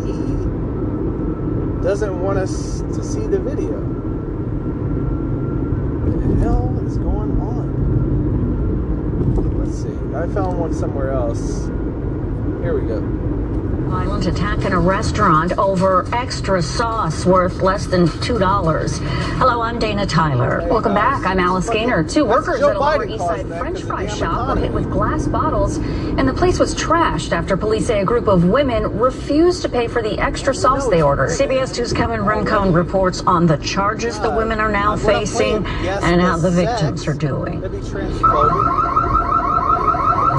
doesn't 1.84 2.20
want 2.20 2.40
us 2.40 2.80
to 2.80 3.04
see 3.04 3.28
the 3.28 3.38
video. 3.38 3.78
What 6.10 6.20
the 6.20 6.34
hell 6.40 6.76
is 6.84 6.98
going 6.98 7.40
on? 7.40 7.66
Let's 9.64 9.82
see. 9.82 9.96
I 10.16 10.26
found 10.34 10.58
one 10.58 10.74
somewhere 10.74 11.12
else. 11.12 11.66
Here 12.60 12.74
we 12.76 12.88
go. 12.88 13.00
Violent 13.90 14.26
attack 14.26 14.64
in 14.64 14.72
a 14.72 14.78
restaurant 14.78 15.58
over 15.58 16.06
extra 16.14 16.62
sauce 16.62 17.26
worth 17.26 17.60
less 17.60 17.86
than 17.86 18.06
$2. 18.06 18.98
Hello, 19.36 19.60
I'm 19.62 19.80
Dana 19.80 20.06
Tyler. 20.06 20.64
Welcome 20.70 20.94
back. 20.94 21.26
I'm 21.26 21.40
Alice 21.40 21.68
Gainer. 21.68 22.04
Two 22.04 22.24
workers 22.24 22.62
at 22.62 22.76
a 22.76 22.78
Lower 22.78 23.04
East 23.04 23.18
Side 23.18 23.48
French 23.48 23.82
fry 23.82 24.06
shop 24.06 24.54
were 24.54 24.62
hit 24.62 24.72
with 24.72 24.88
glass 24.92 25.26
bottles, 25.26 25.78
and 25.78 26.28
the 26.28 26.32
place 26.32 26.60
was 26.60 26.72
trashed 26.72 27.32
after 27.32 27.56
police 27.56 27.88
say 27.88 28.00
a 28.00 28.04
group 28.04 28.28
of 28.28 28.44
women 28.44 28.96
refused 28.96 29.62
to 29.62 29.68
pay 29.68 29.88
for 29.88 30.02
the 30.02 30.16
extra 30.20 30.54
sauce 30.54 30.88
they 30.88 31.02
ordered. 31.02 31.30
CBS 31.30 31.76
2's 31.76 31.92
Kevin 31.92 32.24
Rincon 32.24 32.72
reports 32.72 33.22
on 33.22 33.44
the 33.44 33.56
charges 33.56 34.20
the 34.20 34.30
women 34.30 34.60
are 34.60 34.70
now 34.70 34.96
facing 34.96 35.66
and 35.66 36.20
how 36.20 36.36
the 36.36 36.50
victims 36.52 37.08
are 37.08 37.14
doing. 37.14 37.60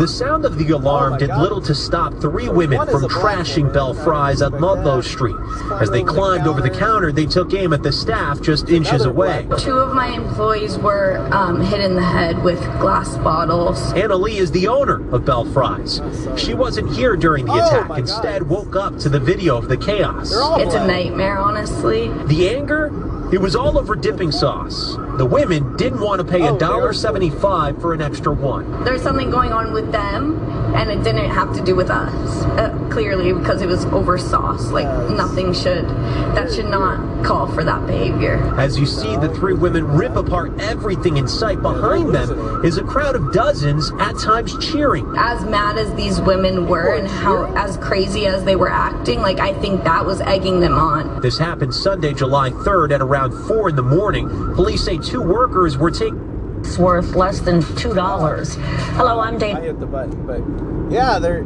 The 0.02 0.08
sound 0.08 0.46
of 0.46 0.58
the 0.58 0.68
alarm 0.72 1.20
did 1.20 1.30
little 1.30 1.62
to 1.62 1.76
stop 1.76 2.12
three 2.16 2.50
women 2.50 2.88
from 2.88 3.04
trashing 3.04 3.72
Bel 3.72 3.94
Fries 3.94 4.42
at 4.42 4.52
Ludlow 4.52 5.02
Street. 5.02 5.36
As 5.80 5.92
they 5.92 6.02
climbed 6.04 6.48
over 6.48 6.60
the 6.60 6.72
counter, 6.72 7.12
they 7.12 7.28
took 7.28 7.54
aim 7.54 7.72
at 7.72 7.84
the 7.84 7.92
staff 7.92 8.42
just 8.42 8.72
inches 8.72 9.06
away. 9.06 9.48
Two 9.60 9.78
of 9.78 9.94
my 9.94 10.08
employees 10.08 10.80
were 10.80 11.18
um, 11.32 11.62
hit 11.62 11.82
in 11.82 11.94
the 11.94 12.02
head 12.02 12.44
with 12.44 12.60
glass 12.80 13.16
bottles. 13.18 13.94
Anna 13.94 14.16
Lee 14.16 14.40
is 14.40 14.50
the 14.50 14.68
owner 14.68 15.08
of 15.14 15.24
Bel 15.24 15.46
Fries. 15.46 16.02
She 16.36 16.56
wasn't 16.56 16.92
here 16.92 17.16
during 17.16 17.46
the 17.46 17.54
attack, 17.54 17.96
instead 18.00 18.50
woke 18.50 18.76
up 18.76 18.98
to 19.02 19.10
the 19.10 19.20
video 19.20 19.56
of 19.56 19.70
the 19.70 19.78
chaos. 19.78 20.32
It's 20.34 20.74
a 20.74 20.88
nightmare, 20.88 21.38
honestly. 21.38 22.08
The 22.26 22.50
anger? 22.50 22.88
It 23.32 23.40
was 23.40 23.56
all 23.56 23.78
over 23.78 23.96
dipping 23.96 24.32
sauce. 24.32 24.98
The 25.22 25.28
women 25.28 25.78
didn't 25.78 26.02
want 26.02 26.20
to 26.20 26.26
pay 26.26 26.48
a 26.48 26.58
dollar 26.58 26.94
seventy-five 26.94 27.80
for 27.80 27.94
an 27.94 28.02
extra 28.02 28.34
one. 28.34 28.84
There's 28.84 29.04
something 29.04 29.30
going 29.30 29.54
on 29.54 29.72
with 29.72 29.92
them, 29.92 30.42
and 30.74 30.90
it 30.90 31.04
didn't 31.04 31.30
have 31.30 31.54
to 31.54 31.64
do 31.64 31.76
with 31.76 31.92
us. 31.92 32.44
Uh, 32.58 32.76
clearly, 32.90 33.32
because 33.32 33.62
it 33.62 33.68
was 33.68 33.86
over 33.86 34.18
sauce. 34.18 34.72
Like 34.72 34.88
nothing 35.12 35.54
should. 35.54 35.88
That 36.34 36.52
should 36.52 36.66
not 36.66 37.24
call 37.24 37.46
for 37.46 37.64
that 37.64 37.86
behavior. 37.86 38.38
As 38.58 38.80
you 38.80 38.88
see 38.88 39.16
the 39.18 39.30
three 39.36 39.54
women 39.54 39.88
rip 39.88 40.16
apart 40.16 40.60
everything 40.60 41.18
in 41.18 41.28
sight, 41.28 41.62
behind 41.62 42.16
them 42.16 42.66
is 42.66 42.80
a 42.80 42.84
crowd 42.84 43.16
of 43.16 43.32
dozens, 43.32 43.92
at 44.00 44.18
times 44.18 44.58
cheering. 44.58 45.06
As 45.16 45.46
mad 45.46 45.78
as 45.78 45.94
these 45.94 46.20
women 46.20 46.68
were, 46.68 46.96
and 46.96 47.08
how 47.08 47.46
as 47.56 47.78
crazy 47.78 48.26
as 48.26 48.44
they 48.44 48.56
were 48.56 48.72
acting, 48.72 49.22
like 49.22 49.40
I 49.40 49.54
think 49.62 49.84
that 49.84 50.04
was 50.04 50.20
egging 50.22 50.62
them 50.62 50.74
on. 50.74 51.22
This 51.22 51.38
happened 51.38 51.76
Sunday, 51.76 52.16
July 52.16 52.50
3rd 52.50 52.92
at 52.92 53.02
around 53.02 53.34
4 53.48 53.70
in 53.70 53.76
the 53.76 53.84
morning. 53.84 54.28
Police 54.56 54.84
say 54.84 54.98
two 55.12 55.22
workers 55.22 55.78
were 55.78 55.92
taken. 55.92 56.62
It's 56.64 56.78
worth 56.78 57.16
less 57.16 57.42
than 57.42 57.62
$2. 57.62 58.56
Hello, 58.96 59.20
I'm 59.20 59.38
Dave. 59.38 59.58
I 59.58 59.62
hit 59.62 59.80
the 59.80 59.86
button, 59.86 60.26
but 60.26 60.94
yeah, 60.94 61.20
they're 61.20 61.46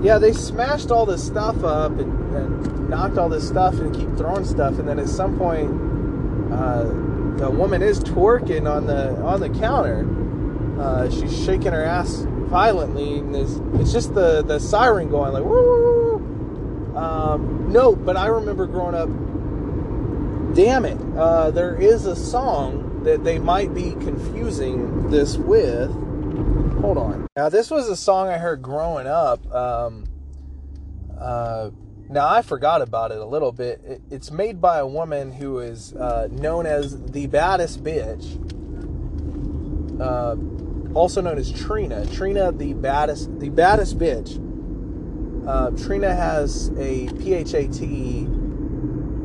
yeah 0.00 0.16
they 0.16 0.32
smashed 0.32 0.90
all 0.90 1.04
this 1.04 1.24
stuff 1.24 1.62
up 1.64 1.92
and, 1.98 2.34
and 2.34 2.88
knocked 2.88 3.18
all 3.18 3.28
this 3.28 3.46
stuff 3.46 3.74
and 3.74 3.94
keep 3.94 4.08
throwing 4.16 4.44
stuff, 4.44 4.78
and 4.78 4.88
then 4.88 4.98
at 4.98 5.08
some 5.08 5.36
point, 5.36 5.70
uh, 6.52 6.84
the 7.38 7.50
woman 7.50 7.82
is 7.82 7.98
twerking 8.00 8.70
on 8.70 8.86
the 8.86 9.16
on 9.22 9.40
the 9.40 9.48
counter. 9.48 10.06
Uh, 10.80 11.10
she's 11.10 11.44
shaking 11.44 11.72
her 11.72 11.84
ass 11.84 12.24
violently, 12.48 13.18
and 13.18 13.34
there's, 13.34 13.56
it's 13.80 13.92
just 13.92 14.14
the 14.14 14.42
the 14.42 14.60
siren 14.60 15.10
going 15.10 15.32
like 15.32 15.44
woo. 15.44 16.16
Um, 16.96 17.72
no, 17.72 17.96
but 17.96 18.16
I 18.16 18.26
remember 18.26 18.66
growing 18.66 18.94
up. 18.94 19.08
Damn 20.54 20.84
it! 20.84 20.98
Uh, 21.16 21.50
there 21.50 21.74
is 21.76 22.06
a 22.06 22.14
song 22.14 22.89
that 23.04 23.24
they 23.24 23.38
might 23.38 23.74
be 23.74 23.92
confusing 23.92 25.10
this 25.10 25.36
with. 25.36 25.90
Hold 26.80 26.98
on. 26.98 27.26
Now, 27.36 27.48
this 27.48 27.70
was 27.70 27.88
a 27.88 27.96
song 27.96 28.28
I 28.28 28.38
heard 28.38 28.62
growing 28.62 29.06
up. 29.06 29.44
Um, 29.54 30.04
uh, 31.18 31.70
now, 32.08 32.28
I 32.28 32.42
forgot 32.42 32.82
about 32.82 33.12
it 33.12 33.18
a 33.18 33.24
little 33.24 33.52
bit. 33.52 33.80
It, 33.84 34.02
it's 34.10 34.30
made 34.30 34.60
by 34.60 34.78
a 34.78 34.86
woman 34.86 35.32
who 35.32 35.58
is 35.60 35.94
uh, 35.94 36.28
known 36.30 36.66
as 36.66 37.00
the 37.12 37.26
baddest 37.26 37.84
bitch, 37.84 38.36
uh, 40.00 40.36
also 40.94 41.20
known 41.20 41.38
as 41.38 41.52
Trina. 41.52 42.06
Trina, 42.06 42.50
the 42.50 42.72
baddest, 42.74 43.38
the 43.38 43.48
baddest 43.48 43.98
bitch. 43.98 44.38
Uh, 45.46 45.70
Trina 45.70 46.14
has 46.14 46.70
a 46.78 47.06
PHAT 47.08 47.80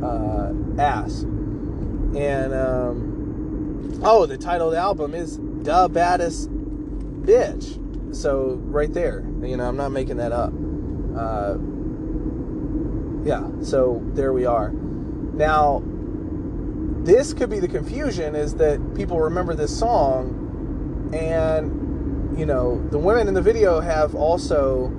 uh, 0.04 0.54
ass, 0.82 1.24
and 1.24 2.54
um, 2.54 3.15
Oh, 4.04 4.26
the 4.26 4.38
title 4.38 4.68
of 4.68 4.74
the 4.74 4.80
album 4.80 5.14
is 5.14 5.38
"Da 5.38 5.88
Baddest 5.88 6.50
Bitch." 6.52 8.16
So 8.16 8.56
right 8.66 8.94
there, 8.94 9.26
you 9.42 9.58
know, 9.58 9.68
I'm 9.68 9.78
not 9.78 9.92
making 9.92 10.18
that 10.18 10.32
up. 10.32 10.54
Uh, 11.16 11.58
yeah, 13.24 13.50
so 13.62 14.02
there 14.14 14.32
we 14.32 14.46
are. 14.46 14.72
Now, 14.72 15.82
this 17.06 17.34
could 17.34 17.50
be 17.50 17.60
the 17.60 17.68
confusion 17.68 18.36
is 18.36 18.56
that 18.56 18.96
people 18.96 19.20
remember 19.20 19.54
this 19.54 19.78
song 19.78 21.12
and 21.14 22.38
you 22.38 22.46
know 22.46 22.84
the 22.90 22.98
women 22.98 23.28
in 23.28 23.34
the 23.36 23.42
video 23.42 23.80
have 23.80 24.16
also 24.16 24.92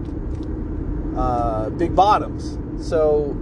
uh, 1.16 1.68
big 1.70 1.96
bottoms 1.96 2.58
so 2.88 3.36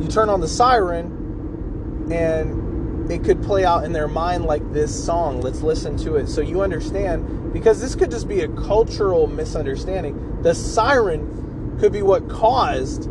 you 0.00 0.08
turn 0.08 0.28
on 0.28 0.40
the 0.40 0.48
siren 0.48 2.08
and 2.10 2.65
it 3.10 3.24
could 3.24 3.42
play 3.42 3.64
out 3.64 3.84
in 3.84 3.92
their 3.92 4.08
mind 4.08 4.44
like 4.44 4.72
this 4.72 5.04
song 5.04 5.40
let's 5.40 5.60
listen 5.60 5.96
to 5.96 6.16
it 6.16 6.28
so 6.28 6.40
you 6.40 6.62
understand 6.62 7.52
because 7.52 7.80
this 7.80 7.94
could 7.94 8.10
just 8.10 8.28
be 8.28 8.40
a 8.40 8.48
cultural 8.48 9.26
misunderstanding 9.26 10.42
the 10.42 10.54
siren 10.54 11.76
could 11.78 11.92
be 11.92 12.02
what 12.02 12.28
caused 12.28 13.08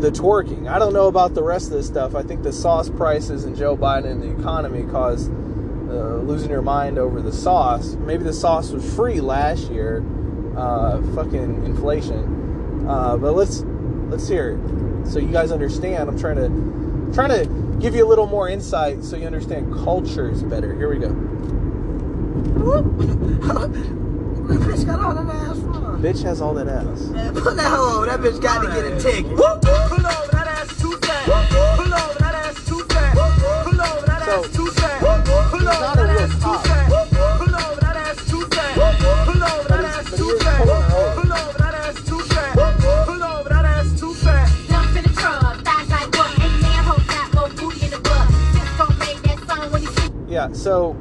the 0.00 0.10
twerking. 0.10 0.68
I 0.68 0.78
don't 0.78 0.92
know 0.92 1.06
about 1.06 1.34
the 1.34 1.42
rest 1.42 1.66
of 1.66 1.72
this 1.72 1.86
stuff. 1.86 2.14
I 2.14 2.22
think 2.22 2.42
the 2.42 2.52
sauce 2.52 2.90
prices 2.90 3.44
and 3.44 3.56
Joe 3.56 3.76
Biden 3.76 4.10
and 4.10 4.22
the 4.22 4.38
economy 4.38 4.82
caused 4.90 5.30
uh, 5.30 6.16
losing 6.16 6.50
your 6.50 6.62
mind 6.62 6.98
over 6.98 7.22
the 7.22 7.32
sauce. 7.32 7.94
Maybe 7.94 8.24
the 8.24 8.32
sauce 8.32 8.70
was 8.70 8.94
free 8.94 9.20
last 9.20 9.70
year. 9.70 10.04
Uh, 10.56 11.00
fucking 11.14 11.64
inflation. 11.64 12.86
Uh, 12.88 13.16
but 13.16 13.32
let's 13.32 13.62
let's 14.08 14.28
hear 14.28 14.52
it 14.52 15.08
so 15.08 15.18
you 15.18 15.28
guys 15.28 15.50
understand. 15.52 16.08
I'm 16.08 16.18
trying 16.18 16.36
to 16.36 17.14
trying 17.14 17.30
to 17.30 17.63
give 17.80 17.94
you 17.94 18.06
a 18.06 18.08
little 18.08 18.26
more 18.26 18.48
insight 18.48 19.04
so 19.04 19.16
you 19.16 19.26
understand 19.26 19.72
cultures 19.72 20.42
better. 20.42 20.74
Here 20.74 20.88
we 20.88 20.98
go. 20.98 21.08
bitch 24.48 24.86
got 24.86 25.00
all 25.00 25.14
that 25.14 25.34
ass 25.34 25.58
from? 25.60 26.02
Bitch 26.02 26.22
has 26.22 26.40
all 26.40 26.54
that 26.54 26.68
ass. 26.68 27.00
Man, 27.08 27.34
pull 27.34 27.54
that 27.54 27.70
hoe. 27.70 28.04
That 28.06 28.20
bitch 28.20 28.40
got 28.40 28.62
to 28.62 28.68
get 28.68 28.84
a 28.84 29.00
ticket. 29.00 29.36
Pull 29.36 29.44
over 29.46 30.02
that 30.32 30.46
ass 30.46 30.80
too 30.80 30.96
fat. 30.98 31.24
Pull 31.24 31.94
over 31.94 32.18
that 32.18 32.34
ass 32.34 32.64
too 32.66 32.84
fat. 32.88 33.14
Pull 33.14 33.80
over 33.80 34.06
that 34.06 34.28
ass 34.28 34.56
too 34.56 34.70
fat. 34.70 35.00
Pull 35.50 35.68
over 35.68 35.90
that 35.90 36.10
ass 36.10 36.42
too 36.42 36.58
fat. 36.58 36.88
Pull 36.88 37.54
over 37.54 37.80
that 37.80 37.96
ass 37.96 38.30
too 38.30 38.44
fat. 38.46 38.74
Pull 39.24 39.42
over 39.42 39.68
that 39.68 39.84
ass 39.84 40.16
too 40.16 40.38
fat. 40.38 40.43
Yeah, 50.34 50.52
so 50.52 50.94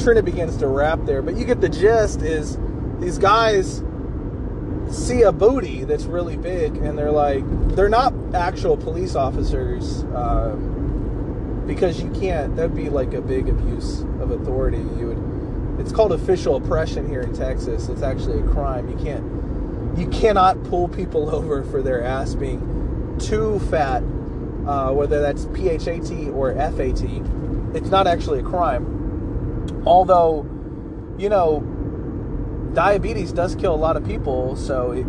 Trina 0.00 0.22
begins 0.22 0.56
to 0.56 0.66
rap 0.66 0.98
there, 1.04 1.20
but 1.20 1.36
you 1.36 1.44
get 1.44 1.60
the 1.60 1.68
gist 1.68 2.22
is 2.22 2.56
these 2.98 3.18
guys 3.18 3.82
see 4.90 5.20
a 5.24 5.30
booty 5.30 5.84
that's 5.84 6.04
really 6.04 6.38
big 6.38 6.74
and 6.78 6.96
they're 6.96 7.10
like 7.10 7.44
they're 7.76 7.90
not 7.90 8.14
actual 8.34 8.78
police 8.78 9.14
officers 9.14 10.04
um, 10.14 11.64
because 11.66 12.00
you 12.00 12.10
can't 12.12 12.56
that'd 12.56 12.74
be 12.74 12.88
like 12.88 13.12
a 13.12 13.20
big 13.20 13.50
abuse 13.50 14.00
of 14.20 14.30
authority. 14.30 14.78
You 14.78 15.08
would 15.08 15.80
it's 15.80 15.92
called 15.92 16.12
official 16.12 16.56
oppression 16.56 17.06
here 17.06 17.20
in 17.20 17.34
texas. 17.34 17.90
It's 17.90 18.00
actually 18.00 18.40
a 18.40 18.50
crime. 18.52 18.88
You 18.88 18.96
can't 19.04 19.98
you 19.98 20.08
cannot 20.08 20.64
pull 20.64 20.88
people 20.88 21.28
over 21.34 21.62
for 21.62 21.82
their 21.82 22.02
ass 22.02 22.34
being 22.34 23.18
too 23.20 23.58
fat 23.68 24.02
uh, 24.66 24.90
whether 24.92 25.20
that's 25.20 25.44
phat 25.44 25.86
or 26.30 26.54
fat 26.54 27.43
it's 27.74 27.90
not 27.90 28.06
actually 28.06 28.40
a 28.40 28.42
crime. 28.42 29.82
Although 29.86 30.46
you 31.18 31.28
know 31.28 31.60
diabetes 32.74 33.32
does 33.32 33.54
kill 33.54 33.74
a 33.74 33.76
lot 33.76 33.96
of 33.96 34.04
people, 34.04 34.56
so 34.56 34.92
it 34.92 35.06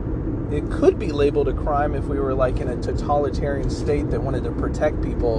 it 0.54 0.70
could 0.72 1.00
be 1.00 1.12
labeled 1.12 1.48
a 1.48 1.54
crime 1.54 1.96
if 1.96 2.06
we 2.06 2.20
were 2.20 2.34
like 2.34 2.60
in 2.60 2.70
a 2.70 2.82
totalitarian 2.82 3.70
state 3.70 4.10
that 4.12 4.22
wanted 4.22 4.44
to 4.44 4.52
protect 4.52 5.02
people, 5.02 5.38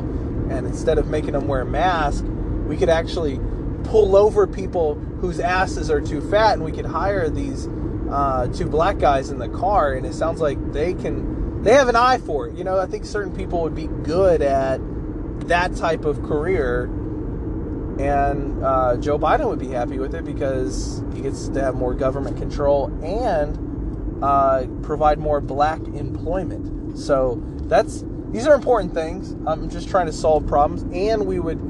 and 0.50 0.66
instead 0.66 0.98
of 0.98 1.08
making 1.08 1.32
them 1.32 1.46
wear 1.46 1.64
masks, 1.64 2.22
we 2.66 2.76
could 2.76 2.88
actually 2.88 3.40
pull 3.84 4.16
over 4.16 4.46
people 4.46 4.96
whose 5.20 5.38
asses 5.38 5.90
are 5.90 6.00
too 6.00 6.20
fat, 6.30 6.54
and 6.54 6.64
we 6.64 6.72
could 6.72 6.86
hire 6.86 7.28
these 7.28 7.68
uh, 8.10 8.46
two 8.48 8.66
black 8.66 8.98
guys 8.98 9.30
in 9.30 9.38
the 9.38 9.48
car, 9.48 9.92
and 9.92 10.06
it 10.06 10.14
sounds 10.14 10.40
like 10.40 10.72
they 10.72 10.94
can 10.94 11.62
they 11.62 11.72
have 11.72 11.88
an 11.88 11.96
eye 11.96 12.18
for 12.18 12.48
it. 12.48 12.54
You 12.54 12.64
know, 12.64 12.78
I 12.78 12.86
think 12.86 13.04
certain 13.04 13.34
people 13.34 13.62
would 13.62 13.74
be 13.74 13.86
good 13.86 14.42
at 14.42 14.80
that 15.48 15.76
type 15.76 16.04
of 16.04 16.22
career 16.22 16.88
and 17.98 18.62
uh, 18.62 18.96
Joe 18.98 19.18
Biden 19.18 19.48
would 19.48 19.58
be 19.58 19.68
happy 19.68 19.98
with 19.98 20.14
it 20.14 20.24
because 20.24 21.02
he 21.14 21.22
gets 21.22 21.48
to 21.48 21.62
have 21.62 21.74
more 21.74 21.94
government 21.94 22.36
control 22.36 22.86
and 23.02 24.22
uh, 24.22 24.66
provide 24.82 25.18
more 25.18 25.40
black 25.40 25.80
employment. 25.80 26.98
So 26.98 27.42
that's 27.62 28.04
these 28.30 28.46
are 28.46 28.54
important 28.54 28.92
things. 28.92 29.34
I'm 29.46 29.70
just 29.70 29.88
trying 29.88 30.06
to 30.06 30.12
solve 30.12 30.46
problems, 30.46 30.82
and 30.94 31.26
we 31.26 31.40
would 31.40 31.62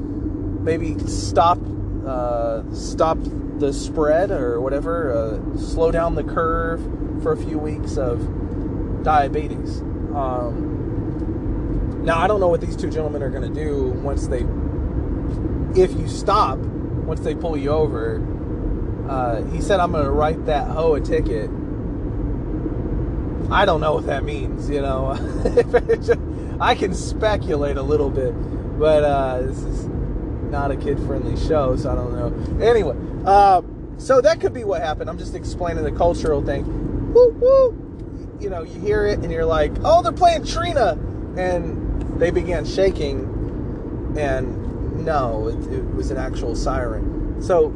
maybe 0.63 0.97
stop 1.07 1.59
uh, 2.05 2.63
stop 2.73 3.17
the 3.59 3.73
spread 3.73 4.31
or 4.31 4.61
whatever, 4.61 5.13
uh, 5.13 5.57
slow 5.57 5.91
down 5.91 6.15
the 6.15 6.23
curve 6.23 6.81
for 7.21 7.31
a 7.31 7.37
few 7.37 7.57
weeks 7.57 7.97
of 7.97 9.03
diabetes. 9.03 9.81
Um, 10.13 12.03
now 12.03 12.19
I 12.19 12.27
don't 12.27 12.39
know 12.39 12.47
what 12.47 12.61
these 12.61 12.75
two 12.75 12.89
gentlemen 12.89 13.23
are 13.23 13.29
going 13.29 13.53
to 13.53 13.63
do 13.63 13.89
once 14.03 14.27
they 14.27 14.43
if 15.75 15.91
you 15.93 16.07
stop 16.07 16.57
once 16.57 17.21
they 17.21 17.35
pull 17.35 17.57
you 17.57 17.69
over, 17.69 18.21
uh, 19.09 19.43
he 19.45 19.61
said, 19.61 19.79
I'm 19.79 19.91
going 19.91 20.03
to 20.03 20.11
write 20.11 20.45
that 20.45 20.67
hoe 20.67 20.95
a 20.95 21.01
ticket. 21.01 21.49
I 23.49 23.65
don't 23.65 23.79
know 23.79 23.93
what 23.93 24.07
that 24.07 24.23
means, 24.25 24.69
you 24.69 24.81
know. 24.81 25.17
I 26.59 26.75
can 26.75 26.93
speculate 26.93 27.77
a 27.77 27.81
little 27.81 28.09
bit, 28.09 28.33
but 28.77 29.03
uh, 29.03 29.41
this 29.41 29.59
is 29.59 29.85
not 30.51 30.71
a 30.71 30.75
kid 30.75 30.99
friendly 30.99 31.37
show, 31.37 31.75
so 31.77 31.91
I 31.91 31.95
don't 31.95 32.13
know. 32.13 32.65
Anyway, 32.65 32.97
uh, 33.25 33.61
so 33.97 34.21
that 34.21 34.41
could 34.41 34.53
be 34.53 34.63
what 34.63 34.81
happened. 34.81 35.09
I'm 35.09 35.17
just 35.17 35.35
explaining 35.35 35.83
the 35.83 35.91
cultural 35.91 36.43
thing. 36.43 36.65
Woo, 37.13 37.29
woo. 37.39 38.37
You 38.39 38.49
know, 38.49 38.63
you 38.63 38.79
hear 38.79 39.05
it 39.05 39.19
and 39.19 39.31
you're 39.31 39.45
like, 39.45 39.71
oh, 39.83 40.01
they're 40.03 40.11
playing 40.11 40.45
Trina. 40.45 40.97
And 41.37 42.19
they 42.19 42.31
began 42.31 42.65
shaking 42.65 44.15
and 44.17 44.66
no, 45.07 45.47
it, 45.47 45.73
it 45.73 45.95
was 45.95 46.11
an 46.11 46.17
actual 46.17 46.53
siren. 46.53 47.41
So 47.41 47.73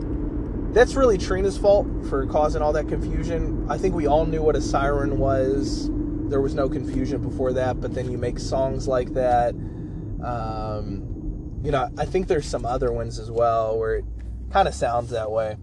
that's 0.74 0.96
really 0.96 1.18
Trina's 1.18 1.58
fault 1.58 1.88
for 2.10 2.28
causing 2.28 2.62
all 2.62 2.74
that 2.74 2.90
confusion. 2.90 3.66
I 3.70 3.78
think 3.78 3.96
we 3.96 4.06
all 4.06 4.26
knew 4.26 4.42
what 4.42 4.58
a 4.58 4.62
siren 4.62 5.18
was. 5.18 5.90
There 6.30 6.42
was 6.42 6.54
no 6.54 6.68
confusion 6.68 7.22
before 7.22 7.54
that, 7.54 7.80
but 7.80 7.94
then 7.94 8.12
you 8.12 8.18
make 8.18 8.38
songs 8.38 8.86
like 8.86 9.14
that. 9.14 9.56
Um, 10.22 11.62
you 11.64 11.72
know, 11.72 11.90
I 11.98 12.04
think 12.04 12.28
there's 12.28 12.46
some 12.46 12.66
other 12.66 12.92
ones 12.92 13.18
as 13.18 13.32
well 13.32 13.80
where 13.80 13.96
it 13.96 14.06
kind 14.52 14.68
of 14.68 14.74
sounds 14.74 15.12
that 15.12 15.32
way. 15.32 15.56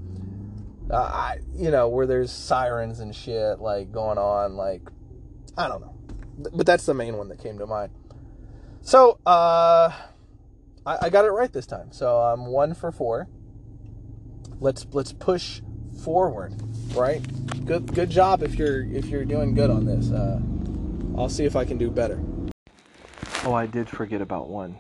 Uh, 0.91 0.97
I, 0.97 1.39
you 1.55 1.71
know, 1.71 1.89
where 1.89 2.07
there's 2.07 2.33
sirens 2.33 3.01
and 3.01 3.15
shit 3.15 3.61
like 3.61 3.93
going 3.93 4.17
on, 4.17 4.57
like 4.57 4.81
I 5.59 5.69
don't 5.69 5.83
know, 5.83 5.95
but 6.55 6.65
that's 6.65 6.87
the 6.87 6.95
main 6.95 7.19
one 7.19 7.29
that 7.29 7.43
came 7.43 7.59
to 7.59 7.67
mind. 7.67 7.93
So, 8.81 9.19
uh, 9.27 9.93
I, 10.89 10.97
I 11.03 11.11
got 11.11 11.27
it 11.27 11.31
right 11.31 11.53
this 11.53 11.67
time. 11.67 11.93
So 11.93 12.19
I'm 12.19 12.47
one 12.47 12.73
for 12.73 12.91
four. 12.91 13.29
Let's 14.59 14.87
let's 14.93 15.13
push 15.13 15.61
forward, 16.03 16.55
right? 16.95 17.23
Good 17.67 17.95
good 17.95 18.09
job 18.09 18.43
if 18.43 18.55
you're 18.55 18.85
if 18.85 19.07
you're 19.07 19.27
doing 19.27 19.55
good 19.55 19.71
on 19.71 19.85
this. 19.85 20.11
Uh, 20.11 20.41
I'll 21.17 21.29
see 21.29 21.45
if 21.45 21.57
I 21.57 21.67
can 21.67 21.77
do 21.77 21.91
better. 21.91 22.19
Oh, 23.45 23.53
I 23.53 23.67
did 23.67 23.89
forget 23.89 24.23
about 24.23 24.49
one. 24.49 24.79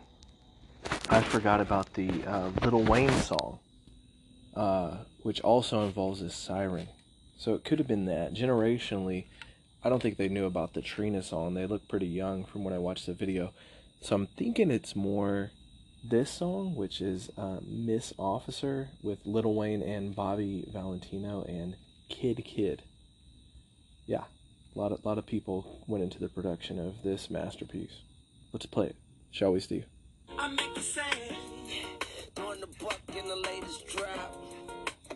I 1.10 1.20
forgot 1.20 1.60
about 1.60 1.92
the 1.94 2.24
uh, 2.24 2.50
Lil 2.62 2.84
Wayne 2.84 3.12
song, 3.20 3.60
uh, 4.56 4.96
which 5.22 5.40
also 5.42 5.84
involves 5.84 6.22
a 6.22 6.30
siren. 6.30 6.88
So 7.36 7.54
it 7.54 7.64
could 7.64 7.78
have 7.78 7.86
been 7.86 8.06
that. 8.06 8.34
Generationally, 8.34 9.26
I 9.84 9.90
don't 9.90 10.02
think 10.02 10.16
they 10.16 10.28
knew 10.28 10.46
about 10.46 10.74
the 10.74 10.82
Trina 10.82 11.22
song. 11.22 11.54
They 11.54 11.66
look 11.66 11.86
pretty 11.88 12.06
young 12.06 12.44
from 12.44 12.64
when 12.64 12.74
I 12.74 12.78
watched 12.78 13.06
the 13.06 13.14
video. 13.14 13.52
So 14.00 14.16
I'm 14.16 14.26
thinking 14.26 14.70
it's 14.70 14.96
more 14.96 15.50
this 16.02 16.30
song, 16.30 16.74
which 16.74 17.00
is 17.00 17.30
uh, 17.36 17.58
Miss 17.66 18.12
Officer 18.18 18.88
with 19.02 19.18
Lil 19.24 19.54
Wayne 19.54 19.82
and 19.82 20.14
Bobby 20.14 20.68
Valentino 20.72 21.42
and 21.42 21.76
Kidd 22.08 22.44
Kidd. 22.44 22.82
Yeah, 24.06 24.24
a 24.74 24.78
lot 24.78 24.92
of, 24.92 25.04
lot 25.04 25.18
of 25.18 25.26
people 25.26 25.84
went 25.86 26.04
into 26.04 26.18
the 26.18 26.28
production 26.28 26.78
of 26.78 27.02
this 27.02 27.30
masterpiece. 27.30 28.02
Let's 28.52 28.66
play 28.66 28.86
it, 28.86 28.96
shall 29.30 29.52
we, 29.52 29.60
Steve? 29.60 29.86
I 30.38 30.48
make 30.48 30.74
the 30.74 30.80
same. 30.80 31.04
Doing 32.34 32.60
the 32.60 32.68
buck 32.82 33.00
in 33.16 33.28
the 33.28 33.36
latest 33.36 33.86
drop. 33.88 34.44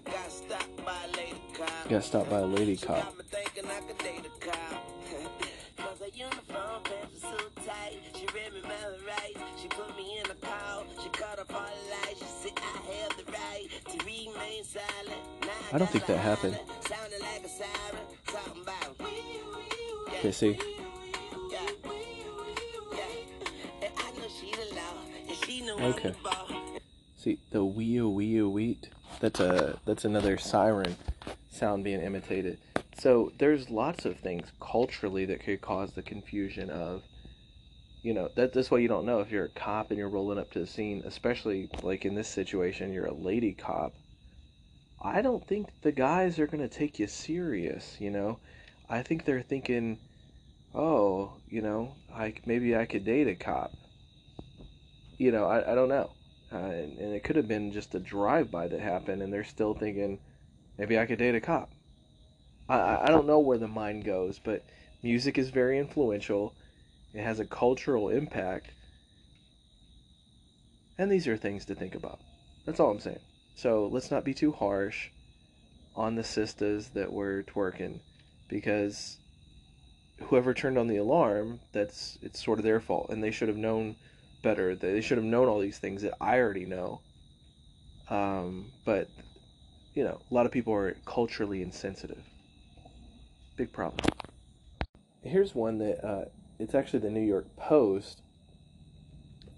Got 0.04 0.32
stopped 0.32 0.84
by 0.84 0.96
a 1.04 1.16
lady 1.16 1.40
cop. 1.54 1.88
Got 1.88 2.04
stopped 2.04 2.30
by 2.30 2.38
a 2.40 2.46
lady 2.46 2.76
cop. 2.76 3.14
Uniform 6.14 6.82
pants 6.82 7.22
were 7.22 7.30
so 7.30 7.36
tight. 7.64 7.98
She 8.18 8.26
read 8.34 8.52
me 8.52 8.60
my 8.62 8.70
rights. 9.06 9.40
She 9.60 9.68
put 9.68 9.96
me 9.96 10.18
in 10.18 10.30
a 10.30 10.34
pile. 10.34 10.84
She 11.02 11.08
cut 11.10 11.38
all 11.38 11.60
lights. 11.90 12.18
She 12.18 12.48
said 12.48 12.52
I 12.58 12.92
have 12.92 13.16
the 13.16 13.30
right 13.30 13.68
to 13.88 13.98
remain 14.04 14.64
silent. 14.64 15.22
I 15.72 15.78
don't 15.78 15.90
think 15.90 16.06
that 16.06 16.18
happened. 16.18 16.58
Okay, 20.18 20.32
see. 20.32 20.58
Okay. 25.80 26.14
See 27.16 27.38
the 27.50 27.64
wee 27.64 28.00
wee 28.00 28.42
wheat. 28.42 28.88
That's 29.20 29.40
a 29.40 29.78
that's 29.86 30.04
another 30.04 30.36
siren 30.36 30.96
sound 31.50 31.84
being 31.84 32.00
imitated. 32.00 32.58
So 32.98 33.32
there's 33.38 33.70
lots 33.70 34.04
of 34.04 34.18
things 34.18 34.52
culturally 34.72 35.26
that 35.26 35.44
could 35.44 35.60
cause 35.60 35.92
the 35.92 36.02
confusion 36.02 36.70
of, 36.70 37.02
you 38.02 38.14
know, 38.14 38.30
that 38.36 38.54
that's 38.54 38.70
why 38.70 38.78
you 38.78 38.88
don't 38.88 39.04
know 39.04 39.20
if 39.20 39.30
you're 39.30 39.44
a 39.44 39.48
cop 39.50 39.90
and 39.90 39.98
you're 39.98 40.08
rolling 40.08 40.38
up 40.38 40.50
to 40.50 40.58
the 40.58 40.66
scene, 40.66 41.02
especially 41.04 41.68
like 41.82 42.06
in 42.06 42.14
this 42.14 42.28
situation, 42.28 42.92
you're 42.92 43.04
a 43.04 43.14
lady 43.14 43.52
cop. 43.52 43.92
I 45.02 45.20
don't 45.20 45.46
think 45.46 45.68
the 45.82 45.92
guys 45.92 46.38
are 46.38 46.46
gonna 46.46 46.68
take 46.68 46.98
you 46.98 47.06
serious. 47.06 47.98
You 48.00 48.10
know, 48.10 48.38
I 48.88 49.02
think 49.02 49.24
they're 49.26 49.42
thinking, 49.42 49.98
oh, 50.74 51.34
you 51.46 51.60
know, 51.60 51.96
like 52.10 52.46
maybe 52.46 52.74
I 52.74 52.86
could 52.86 53.04
date 53.04 53.28
a 53.28 53.34
cop. 53.34 53.76
You 55.18 55.32
know, 55.32 55.44
I 55.44 55.72
I 55.72 55.74
don't 55.74 55.90
know. 55.90 56.12
Uh, 56.50 56.56
and, 56.56 56.98
and 56.98 57.14
it 57.14 57.24
could 57.24 57.36
have 57.36 57.48
been 57.48 57.72
just 57.72 57.94
a 57.94 58.00
drive-by 58.00 58.68
that 58.68 58.80
happened, 58.80 59.22
and 59.22 59.32
they're 59.32 59.44
still 59.44 59.74
thinking, 59.74 60.18
maybe 60.78 60.98
I 60.98 61.06
could 61.06 61.18
date 61.18 61.34
a 61.34 61.40
cop 61.40 61.72
I, 62.68 63.04
I 63.04 63.06
don't 63.08 63.26
know 63.26 63.38
where 63.38 63.58
the 63.58 63.68
mind 63.68 64.04
goes, 64.04 64.38
but 64.38 64.64
music 65.02 65.38
is 65.38 65.50
very 65.50 65.78
influential. 65.78 66.54
It 67.12 67.22
has 67.22 67.40
a 67.40 67.44
cultural 67.44 68.08
impact. 68.08 68.72
And 70.98 71.10
these 71.10 71.26
are 71.26 71.36
things 71.36 71.64
to 71.66 71.74
think 71.74 71.94
about. 71.94 72.20
That's 72.64 72.78
all 72.80 72.90
I'm 72.90 73.00
saying. 73.00 73.20
So 73.54 73.88
let's 73.90 74.10
not 74.10 74.24
be 74.24 74.34
too 74.34 74.52
harsh 74.52 75.08
on 75.94 76.14
the 76.14 76.24
sisters 76.24 76.88
that 76.90 77.12
were 77.12 77.42
twerking 77.42 78.00
because 78.48 79.18
whoever 80.22 80.54
turned 80.54 80.78
on 80.78 80.86
the 80.86 80.96
alarm, 80.96 81.60
that's 81.72 82.18
it's 82.22 82.42
sort 82.42 82.58
of 82.58 82.64
their 82.64 82.80
fault 82.80 83.10
and 83.10 83.22
they 83.22 83.30
should 83.30 83.48
have 83.48 83.56
known 83.56 83.96
better. 84.42 84.74
They 84.74 85.00
should 85.00 85.18
have 85.18 85.24
known 85.24 85.48
all 85.48 85.60
these 85.60 85.78
things 85.78 86.02
that 86.02 86.14
I 86.20 86.38
already 86.38 86.64
know. 86.64 87.00
Um, 88.08 88.72
but 88.84 89.08
you 89.94 90.04
know, 90.04 90.20
a 90.30 90.34
lot 90.34 90.46
of 90.46 90.52
people 90.52 90.72
are 90.72 90.96
culturally 91.04 91.60
insensitive 91.60 92.24
big 93.62 93.72
problem. 93.72 94.00
Here's 95.22 95.54
one 95.54 95.78
that 95.78 96.04
uh, 96.04 96.24
it's 96.58 96.74
actually 96.74 96.98
the 96.98 97.10
New 97.10 97.20
York 97.20 97.46
Post. 97.56 98.22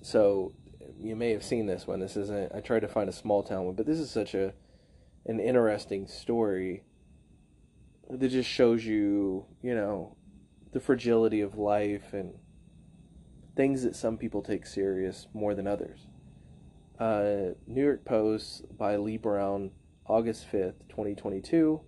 So 0.02 0.52
you 0.98 1.16
may 1.16 1.30
have 1.30 1.42
seen 1.42 1.64
this 1.64 1.86
one. 1.86 2.00
This 2.00 2.14
isn't. 2.14 2.52
I 2.54 2.60
tried 2.60 2.80
to 2.80 2.88
find 2.88 3.08
a 3.08 3.12
small 3.12 3.42
town 3.42 3.64
one, 3.64 3.74
but 3.74 3.86
this 3.86 3.98
is 3.98 4.10
such 4.10 4.34
a 4.34 4.52
an 5.24 5.40
interesting 5.40 6.06
story 6.06 6.82
that 8.10 8.28
just 8.28 8.50
shows 8.50 8.84
you, 8.84 9.46
you 9.62 9.74
know, 9.74 10.14
the 10.74 10.80
fragility 10.80 11.40
of 11.40 11.56
life 11.56 12.12
and 12.12 12.34
things 13.56 13.84
that 13.84 13.96
some 13.96 14.18
people 14.18 14.42
take 14.42 14.66
serious 14.66 15.28
more 15.32 15.54
than 15.54 15.66
others. 15.66 16.08
Uh, 16.98 17.54
New 17.66 17.82
York 17.82 18.04
Post 18.04 18.66
by 18.76 18.96
Lee 18.96 19.16
Brown, 19.16 19.70
August 20.06 20.46
5th, 20.52 20.74
2022. 20.90 21.80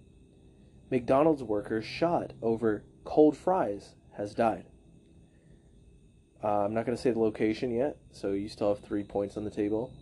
McDonald's 0.91 1.43
worker 1.43 1.82
shot 1.82 2.32
over 2.43 2.84
cold 3.05 3.37
fries 3.37 3.95
has 4.16 4.34
died. 4.34 4.66
Uh, 6.43 6.64
I'm 6.64 6.74
not 6.74 6.87
going 6.87 6.97
to 6.97 7.03
say 7.03 7.11
the 7.11 7.18
location 7.18 7.74
yet, 7.74 7.97
so 8.12 8.32
you 8.32 8.49
still 8.49 8.74
have 8.74 8.84
three 8.84 9.03
points 9.03 9.37
on 9.37 9.45
the 9.45 9.51
table. 9.51 9.93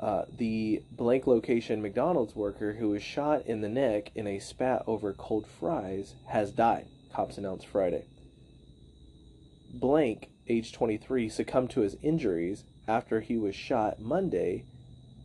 Uh, 0.00 0.22
the 0.38 0.82
blank 0.92 1.26
location 1.26 1.82
McDonald's 1.82 2.34
worker 2.34 2.74
who 2.74 2.90
was 2.90 3.02
shot 3.02 3.44
in 3.46 3.60
the 3.60 3.68
neck 3.68 4.12
in 4.14 4.26
a 4.26 4.38
spat 4.38 4.82
over 4.86 5.12
cold 5.12 5.46
fries 5.46 6.14
has 6.28 6.52
died, 6.52 6.86
cops 7.12 7.36
announced 7.36 7.66
Friday. 7.66 8.06
Blank, 9.74 10.30
age 10.48 10.72
23, 10.72 11.28
succumbed 11.28 11.70
to 11.70 11.80
his 11.80 11.96
injuries 12.00 12.64
after 12.86 13.20
he 13.20 13.36
was 13.36 13.54
shot 13.54 14.00
Monday 14.00 14.64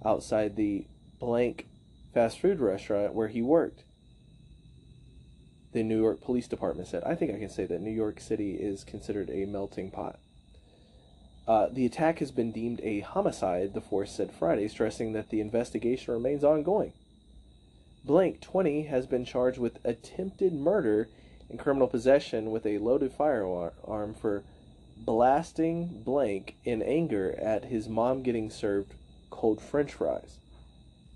outside 0.03 0.55
the 0.55 0.87
blank 1.19 1.67
fast 2.13 2.39
food 2.39 2.59
restaurant 2.59 3.13
where 3.13 3.29
he 3.29 3.41
worked 3.41 3.83
the 5.73 5.83
New 5.83 5.99
York 5.99 6.21
Police 6.21 6.47
Department 6.47 6.87
said. 6.87 7.03
I 7.03 7.15
think 7.15 7.31
I 7.31 7.39
can 7.39 7.49
say 7.49 7.65
that 7.65 7.81
New 7.81 7.91
York 7.91 8.19
City 8.19 8.53
is 8.53 8.83
considered 8.83 9.29
a 9.29 9.45
melting 9.45 9.91
pot. 9.91 10.19
Uh, 11.47 11.67
the 11.71 11.85
attack 11.85 12.19
has 12.19 12.31
been 12.31 12.51
deemed 12.51 12.79
a 12.81 13.01
homicide, 13.01 13.73
the 13.73 13.81
force 13.81 14.11
said 14.11 14.31
Friday, 14.31 14.67
stressing 14.67 15.11
that 15.13 15.29
the 15.29 15.41
investigation 15.41 16.13
remains 16.13 16.43
ongoing. 16.43 16.93
Blank, 18.05 18.41
20, 18.41 18.83
has 18.83 19.07
been 19.07 19.25
charged 19.25 19.57
with 19.57 19.83
attempted 19.83 20.53
murder 20.53 21.09
and 21.49 21.59
criminal 21.59 21.87
possession 21.87 22.51
with 22.51 22.65
a 22.65 22.77
loaded 22.77 23.11
firearm 23.11 24.13
for 24.13 24.43
blasting 24.97 26.01
Blank 26.03 26.55
in 26.63 26.81
anger 26.81 27.37
at 27.39 27.65
his 27.65 27.89
mom 27.89 28.23
getting 28.23 28.49
served 28.49 28.93
cold 29.29 29.61
french 29.61 29.93
fries. 29.93 30.37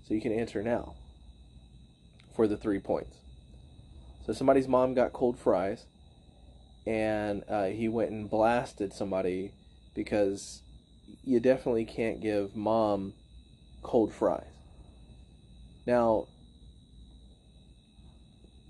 So 0.06 0.14
you 0.14 0.20
can 0.20 0.32
answer 0.32 0.62
now 0.62 0.94
for 2.34 2.46
the 2.46 2.56
three 2.56 2.78
points. 2.78 3.16
So 4.28 4.34
somebody's 4.34 4.68
mom 4.68 4.92
got 4.92 5.14
cold 5.14 5.38
fries, 5.38 5.86
and 6.86 7.44
uh, 7.48 7.68
he 7.68 7.88
went 7.88 8.10
and 8.10 8.28
blasted 8.28 8.92
somebody 8.92 9.52
because 9.94 10.60
you 11.24 11.40
definitely 11.40 11.86
can't 11.86 12.20
give 12.20 12.54
mom 12.54 13.14
cold 13.82 14.12
fries. 14.12 14.44
Now, 15.86 16.26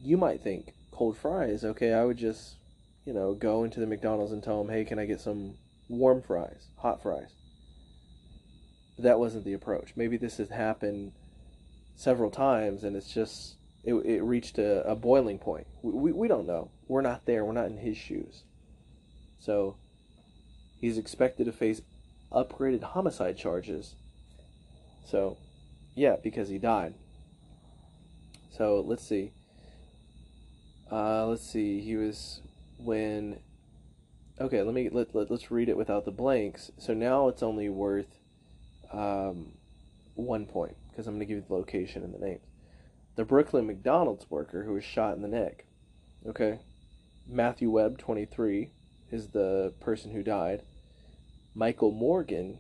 you 0.01 0.17
might 0.17 0.45
think 0.45 0.75
cold 0.93 1.17
fries. 1.17 1.65
Okay, 1.65 1.93
I 1.93 2.05
would 2.05 2.19
just, 2.19 2.55
you 3.05 3.13
know, 3.13 3.35
go 3.35 3.65
into 3.65 3.81
the 3.81 3.87
McDonald's 3.87 4.31
and 4.31 4.45
tell 4.45 4.63
them, 4.63 4.73
"Hey, 4.73 4.85
can 4.85 5.01
I 5.01 5.07
get 5.07 5.21
some 5.21 5.57
warm 5.89 6.23
fries, 6.23 6.69
hot 6.77 7.03
fries?" 7.03 7.35
But 8.95 9.03
that 9.03 9.19
wasn't 9.19 9.45
the 9.45 9.55
approach. 9.55 9.95
Maybe 9.97 10.19
this 10.19 10.37
has 10.37 10.51
happened 10.51 11.15
several 11.97 12.31
times, 12.31 12.85
and 12.85 12.95
it's 12.95 13.13
just 13.13 13.58
it, 13.89 13.95
it 13.95 14.23
reached 14.23 14.59
a, 14.59 14.87
a 14.87 14.95
boiling 14.95 15.39
point. 15.39 15.67
We, 15.83 15.93
we, 15.93 16.13
we 16.13 16.29
don't 16.29 16.47
know. 16.47 16.71
We're 16.89 17.01
not 17.01 17.25
there. 17.25 17.45
We're 17.45 17.53
not 17.53 17.67
in 17.67 17.79
his 17.79 17.97
shoes. 17.97 18.43
So 19.39 19.77
he's 20.79 20.99
expected 20.99 21.47
to 21.47 21.53
face 21.53 21.81
upgraded 22.31 22.83
homicide 22.83 23.39
charges. 23.39 23.95
So, 25.07 25.39
yeah, 25.95 26.17
because 26.23 26.51
he 26.51 26.59
died. 26.59 26.95
So 28.51 28.85
let's 28.87 29.07
see. 29.07 29.33
Uh, 30.93 31.27
let's 31.27 31.49
see. 31.49 31.81
He 31.81 31.97
was 31.97 32.41
when. 32.77 33.39
Okay, 34.41 34.63
let 34.63 34.75
me 34.75 34.89
let, 34.91 35.15
let 35.15 35.31
let's 35.31 35.51
read 35.51 35.69
it 35.69 35.77
without 35.77 36.05
the 36.05 36.11
blanks. 36.11 36.71
So 36.79 36.93
now 36.93 37.29
it's 37.29 37.43
only 37.43 37.69
worth 37.69 38.19
um, 38.93 39.53
one 40.15 40.47
point 40.47 40.77
because 40.91 41.07
I'm 41.07 41.15
going 41.15 41.21
to 41.21 41.27
give 41.27 41.37
you 41.39 41.45
the 41.49 41.55
location 41.55 42.05
and 42.05 42.15
the 42.15 42.19
names 42.19 42.48
the 43.19 43.25
Brooklyn 43.25 43.67
McDonald's 43.67 44.31
worker 44.31 44.63
who 44.63 44.75
was 44.75 44.85
shot 44.85 45.17
in 45.17 45.23
the 45.23 45.29
neck. 45.29 45.65
Okay. 46.25 46.61
Matthew 47.27 47.69
Webb, 47.69 47.99
23, 47.99 48.71
is 49.11 49.27
the 49.31 49.75
person 49.81 50.13
who 50.13 50.23
died. 50.23 50.63
Michael 51.53 51.91
Morgan, 51.91 52.59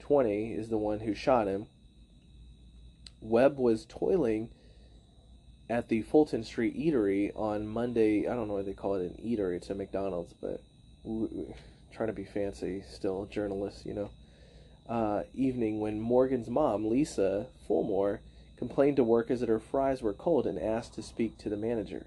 20, 0.00 0.54
is 0.54 0.68
the 0.68 0.78
one 0.78 0.98
who 0.98 1.14
shot 1.14 1.46
him. 1.46 1.66
Webb 3.20 3.56
was 3.56 3.86
toiling 3.88 4.50
at 5.70 5.88
the 5.88 6.02
Fulton 6.02 6.42
Street 6.42 6.76
Eatery 6.76 7.30
on 7.36 7.68
Monday. 7.68 8.26
I 8.26 8.34
don't 8.34 8.48
know 8.48 8.54
why 8.54 8.62
they 8.62 8.72
call 8.72 8.96
it 8.96 9.12
an 9.12 9.24
eatery. 9.24 9.58
It's 9.58 9.70
a 9.70 9.76
McDonald's, 9.76 10.32
but 10.32 10.60
trying 11.92 12.08
to 12.08 12.12
be 12.12 12.24
fancy 12.24 12.82
still, 12.90 13.26
journalists, 13.26 13.86
you 13.86 13.94
know. 13.94 14.10
Uh, 14.88 15.22
evening 15.34 15.78
when 15.78 16.00
Morgan's 16.00 16.50
mom, 16.50 16.90
Lisa 16.90 17.46
Fulmore, 17.68 18.18
complained 18.56 18.96
to 18.96 19.04
workers 19.04 19.40
that 19.40 19.48
her 19.48 19.58
fries 19.58 20.02
were 20.02 20.12
cold 20.12 20.46
and 20.46 20.58
asked 20.58 20.94
to 20.94 21.02
speak 21.02 21.38
to 21.38 21.48
the 21.48 21.56
manager. 21.56 22.06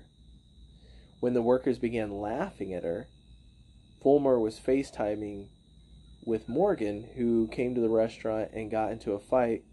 When 1.20 1.34
the 1.34 1.42
workers 1.42 1.80
began 1.80 2.22
laughing 2.22 2.74
at 2.74 2.84
her, 2.84 3.08
Fulmer 4.02 4.40
was 4.40 4.60
FaceTiming 4.60 5.48
with 6.26 6.48
Morgan, 6.48 7.10
who 7.16 7.48
came 7.48 7.74
to 7.76 7.82
the 7.82 7.90
restaurant 7.90 8.52
and 8.54 8.72
got 8.72 8.92
into 8.92 9.14
a 9.14 9.20
fight 9.20 9.64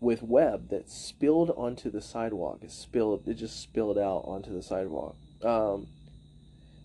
with 0.00 0.22
Webb 0.22 0.70
that 0.70 0.90
spilled 0.90 1.50
onto 1.56 1.90
the 1.90 2.00
sidewalk. 2.00 2.58
It 2.62 2.70
spilled, 2.70 3.26
it 3.28 3.34
just 3.34 3.60
spilled 3.60 3.98
out 3.98 4.24
onto 4.26 4.52
the 4.52 4.62
sidewalk. 4.62 5.16
Um, 5.42 5.88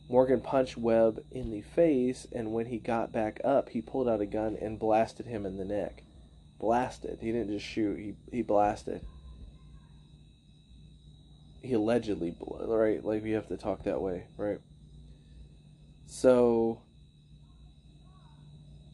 Morgan 0.10 0.42
punched 0.42 0.78
Webb 0.78 1.24
in 1.32 1.52
the 1.52 1.62
face, 1.62 2.28
and 2.32 2.52
when 2.52 2.66
he 2.68 2.80
got 2.80 3.12
back 3.12 3.40
up, 3.44 3.70
he 3.70 3.82
pulled 3.82 4.10
out 4.10 4.22
a 4.22 4.26
gun 4.26 4.58
and 4.60 4.80
blasted 4.80 5.28
him 5.28 5.46
in 5.46 5.58
the 5.58 5.66
neck 5.66 6.04
blasted. 6.60 7.20
He 7.22 7.32
didn't 7.32 7.50
just 7.50 7.66
shoot. 7.66 7.98
He 7.98 8.16
he 8.32 8.42
blasted. 8.42 9.02
He 11.62 11.74
allegedly, 11.74 12.36
right? 12.40 13.04
Like 13.04 13.24
we 13.24 13.32
have 13.32 13.48
to 13.48 13.58
talk 13.58 13.84
that 13.84 14.02
way, 14.02 14.26
right? 14.38 14.60
So, 16.08 16.82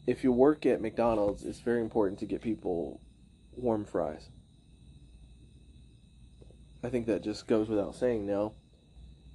if 0.06 0.24
you 0.24 0.32
work 0.32 0.66
at 0.66 0.80
McDonald's, 0.80 1.44
it's 1.44 1.60
very 1.60 1.80
important 1.80 2.18
to 2.20 2.26
get 2.26 2.42
people 2.42 3.00
warm 3.56 3.84
fries. 3.84 4.28
I 6.82 6.88
think 6.88 7.06
that 7.06 7.22
just 7.22 7.46
goes 7.46 7.68
without 7.68 7.94
saying 7.94 8.26
now. 8.26 8.52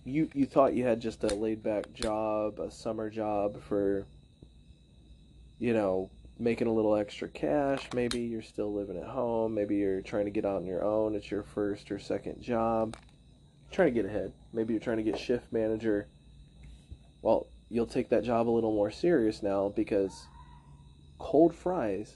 You 0.03 0.29
you 0.33 0.45
thought 0.45 0.73
you 0.73 0.83
had 0.83 0.99
just 0.99 1.23
a 1.23 1.27
laid 1.27 1.63
back 1.63 1.93
job, 1.93 2.59
a 2.59 2.71
summer 2.71 3.09
job 3.09 3.61
for 3.63 4.05
you 5.61 5.73
know, 5.73 6.09
making 6.41 6.67
a 6.67 6.73
little 6.73 6.95
extra 6.95 7.27
cash. 7.27 7.87
Maybe 7.93 8.19
you're 8.21 8.41
still 8.41 8.73
living 8.73 8.97
at 8.97 9.07
home. 9.07 9.53
Maybe 9.53 9.75
you're 9.75 10.01
trying 10.01 10.25
to 10.25 10.31
get 10.31 10.43
out 10.43 10.55
on 10.55 10.65
your 10.65 10.83
own. 10.83 11.13
It's 11.13 11.29
your 11.29 11.43
first 11.43 11.91
or 11.91 11.99
second 11.99 12.41
job. 12.41 12.97
Trying 13.71 13.93
to 13.93 14.01
get 14.01 14.09
ahead. 14.09 14.33
Maybe 14.51 14.73
you're 14.73 14.81
trying 14.81 14.97
to 14.97 15.03
get 15.03 15.19
shift 15.19 15.53
manager. 15.53 16.07
Well, 17.21 17.47
you'll 17.69 17.85
take 17.85 18.09
that 18.09 18.23
job 18.23 18.49
a 18.49 18.51
little 18.51 18.73
more 18.73 18.89
serious 18.89 19.43
now 19.43 19.69
because 19.69 20.25
cold 21.19 21.53
fries. 21.55 22.15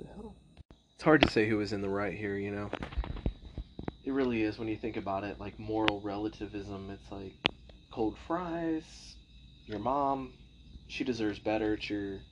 The 0.00 0.06
hell? 0.14 0.34
It's 0.94 1.04
hard 1.04 1.20
to 1.22 1.30
say 1.30 1.46
who 1.46 1.58
was 1.58 1.74
in 1.74 1.82
the 1.82 1.90
right 1.90 2.14
here, 2.14 2.38
you 2.38 2.50
know. 2.50 2.70
It 4.02 4.12
really 4.12 4.42
is 4.44 4.58
when 4.58 4.68
you 4.68 4.76
think 4.76 4.96
about 4.96 5.24
it, 5.24 5.38
like 5.38 5.58
moral 5.58 6.00
relativism. 6.00 6.88
It's 6.90 7.12
like 7.12 7.34
cold 7.90 8.16
fries, 8.26 9.16
your 9.66 9.78
mom, 9.78 10.32
she 10.88 11.04
deserves 11.04 11.38
better. 11.38 11.74
It's 11.74 11.90
your 11.90 12.24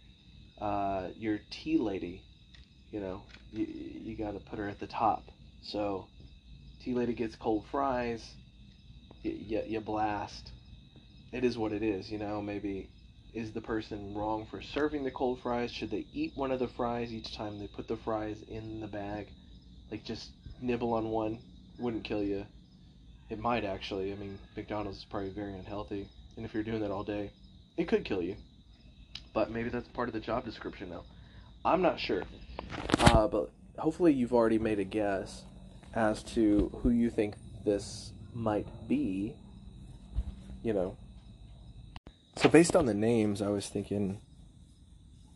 uh, 0.61 1.09
your 1.17 1.41
tea 1.51 1.79
lady. 1.79 2.25
You 2.91 3.01
know, 3.01 3.25
you 3.51 3.67
you 3.67 4.17
got 4.17 4.33
to 4.33 4.41
put 4.41 4.59
her 4.59 4.69
at 4.69 4.79
the 4.81 4.87
top. 4.87 5.31
So, 5.61 6.09
tea 6.81 6.95
lady 6.95 7.15
gets 7.15 7.37
cold 7.37 7.67
fries. 7.67 8.37
You, 9.23 9.33
you, 9.33 9.63
you 9.67 9.81
blast. 9.81 10.53
It 11.33 11.45
is 11.45 11.59
what 11.59 11.73
it 11.73 11.83
is. 11.83 12.11
You 12.11 12.19
know, 12.19 12.41
maybe 12.41 12.91
is 13.33 13.53
the 13.53 13.61
person 13.61 14.15
wrong 14.15 14.47
for 14.47 14.63
serving 14.63 15.05
the 15.05 15.11
cold 15.11 15.41
fries? 15.41 15.73
Should 15.73 15.91
they 15.91 16.07
eat 16.13 16.33
one 16.37 16.53
of 16.53 16.61
the 16.61 16.69
fries 16.69 17.13
each 17.13 17.35
time 17.37 17.59
they 17.59 17.67
put 17.67 17.89
the 17.89 17.97
fries 17.97 18.43
in 18.49 18.81
the 18.81 18.87
bag? 18.87 19.33
Like 19.91 20.05
just 20.05 20.33
nibble 20.61 20.95
on 20.95 21.11
one 21.11 21.41
wouldn't 21.79 22.05
kill 22.05 22.23
you. 22.23 22.47
It 23.29 23.39
might 23.39 23.65
actually. 23.65 24.13
I 24.13 24.17
mean, 24.17 24.39
McDonald's 24.57 24.99
is 24.99 25.05
probably 25.05 25.31
very 25.31 25.55
unhealthy, 25.59 26.09
and 26.37 26.47
if 26.47 26.55
you're 26.55 26.63
doing 26.63 26.81
that 26.83 26.91
all 26.91 27.05
day, 27.05 27.33
it 27.77 27.89
could 27.89 28.05
kill 28.05 28.23
you. 28.23 28.37
But 29.33 29.51
maybe 29.51 29.69
that's 29.69 29.89
part 29.89 30.09
of 30.09 30.15
the 30.15 30.21
job 30.21 30.45
description 30.45 30.91
now. 30.91 31.05
I'm 31.65 31.83
not 31.83 31.99
sure. 31.99 32.23
Uh, 32.99 33.27
but 33.27 33.51
hopefully 33.79 34.13
you've 34.13 34.33
already 34.33 34.59
made 34.59 34.79
a 34.79 34.85
guess 34.85 35.43
as 35.95 36.23
to 36.23 36.71
who 36.83 36.91
you 36.91 37.11
think 37.11 37.35
this 37.65 38.13
might 38.33 38.67
be. 38.89 39.35
You 40.63 40.73
know. 40.73 40.97
So 42.37 42.49
based 42.49 42.77
on 42.77 42.87
the 42.87 42.95
names, 42.95 43.43
I 43.43 43.49
was 43.49 43.69
thinking 43.69 44.21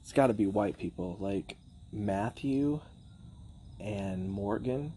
it's 0.02 0.12
got 0.12 0.28
to 0.28 0.34
be 0.34 0.46
white 0.46 0.78
people 0.78 1.16
like 1.20 1.56
Matthew 1.92 2.80
and 3.80 4.30
Morgan. 4.30 4.92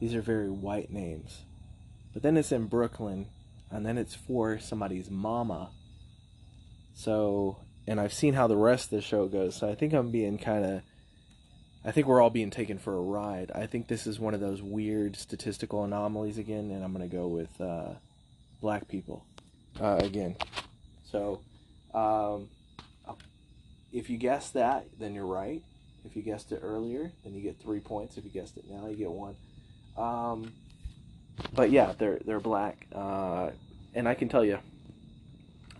These 0.00 0.14
are 0.14 0.22
very 0.22 0.50
white 0.50 0.90
names. 0.90 1.42
But 2.12 2.22
then 2.22 2.36
it's 2.36 2.52
in 2.52 2.66
Brooklyn, 2.66 3.26
and 3.70 3.84
then 3.84 3.98
it's 3.98 4.14
for 4.14 4.58
somebody's 4.58 5.10
mama. 5.10 5.70
So, 6.94 7.58
and 7.86 8.00
I've 8.00 8.12
seen 8.14 8.34
how 8.34 8.46
the 8.46 8.56
rest 8.56 8.86
of 8.86 8.90
the 8.90 9.02
show 9.02 9.26
goes, 9.26 9.56
so 9.56 9.68
I 9.68 9.74
think 9.74 9.92
I'm 9.92 10.10
being 10.10 10.38
kind 10.38 10.64
of. 10.64 10.82
I 11.86 11.90
think 11.90 12.06
we're 12.06 12.22
all 12.22 12.30
being 12.30 12.50
taken 12.50 12.78
for 12.78 12.96
a 12.96 13.00
ride. 13.00 13.50
I 13.54 13.66
think 13.66 13.88
this 13.88 14.06
is 14.06 14.18
one 14.18 14.32
of 14.32 14.40
those 14.40 14.62
weird 14.62 15.16
statistical 15.16 15.84
anomalies 15.84 16.38
again, 16.38 16.70
and 16.70 16.82
I'm 16.82 16.94
going 16.94 17.08
to 17.08 17.14
go 17.14 17.26
with 17.26 17.60
uh, 17.60 17.90
black 18.62 18.88
people 18.88 19.26
uh, 19.78 19.98
again. 20.00 20.36
So, 21.10 21.42
um, 21.92 22.48
if 23.92 24.08
you 24.08 24.16
guess 24.16 24.50
that, 24.50 24.86
then 24.98 25.14
you're 25.14 25.26
right. 25.26 25.62
If 26.04 26.16
you 26.16 26.22
guessed 26.22 26.52
it 26.52 26.60
earlier, 26.62 27.12
then 27.22 27.34
you 27.34 27.42
get 27.42 27.60
three 27.60 27.80
points. 27.80 28.16
If 28.16 28.24
you 28.24 28.30
guessed 28.30 28.56
it 28.56 28.64
now, 28.68 28.88
you 28.88 28.96
get 28.96 29.10
one. 29.10 29.36
Um, 29.96 30.52
but 31.52 31.70
yeah, 31.70 31.92
they're 31.98 32.18
they're 32.24 32.40
black, 32.40 32.86
uh, 32.94 33.50
and 33.94 34.08
I 34.08 34.14
can 34.14 34.28
tell 34.28 34.44
you, 34.44 34.58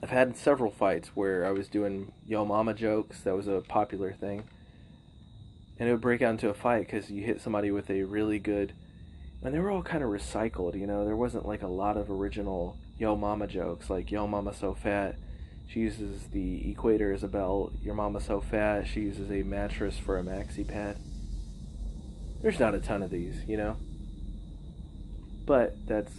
I've 0.04 0.10
had 0.10 0.36
several 0.36 0.70
fights 0.70 1.12
where 1.14 1.46
I 1.46 1.50
was 1.52 1.66
doing 1.66 2.12
yo 2.26 2.44
mama 2.44 2.74
jokes. 2.74 3.22
That 3.22 3.34
was 3.34 3.48
a 3.48 3.62
popular 3.66 4.12
thing, 4.12 4.44
and 5.78 5.88
it 5.88 5.92
would 5.92 6.02
break 6.02 6.20
out 6.20 6.32
into 6.32 6.50
a 6.50 6.54
fight 6.54 6.80
because 6.80 7.10
you 7.10 7.22
hit 7.24 7.40
somebody 7.40 7.70
with 7.70 7.88
a 7.88 8.02
really 8.02 8.38
good, 8.38 8.74
and 9.42 9.54
they 9.54 9.58
were 9.58 9.70
all 9.70 9.82
kind 9.82 10.04
of 10.04 10.10
recycled. 10.10 10.78
You 10.78 10.86
know, 10.86 11.06
there 11.06 11.16
wasn't 11.16 11.46
like 11.46 11.62
a 11.62 11.68
lot 11.68 11.96
of 11.96 12.10
original 12.10 12.76
yo 12.98 13.16
mama 13.16 13.46
jokes 13.46 13.88
like 13.88 14.10
yo 14.10 14.26
mama 14.26 14.52
so 14.52 14.74
fat. 14.74 15.16
She 15.70 15.80
uses 15.80 16.26
the 16.26 16.70
equator 16.70 17.10
as 17.10 17.24
a 17.24 17.28
belt. 17.28 17.72
Your 17.80 17.94
mama 17.94 18.20
so 18.20 18.42
fat. 18.42 18.86
She 18.86 19.00
uses 19.00 19.30
a 19.30 19.42
mattress 19.42 19.96
for 19.96 20.18
a 20.18 20.22
maxi 20.22 20.68
pad. 20.68 20.98
There's 22.42 22.60
not 22.60 22.74
a 22.74 22.78
ton 22.78 23.02
of 23.02 23.10
these, 23.10 23.36
you 23.46 23.56
know. 23.56 23.78
But 25.46 25.74
that's 25.86 26.12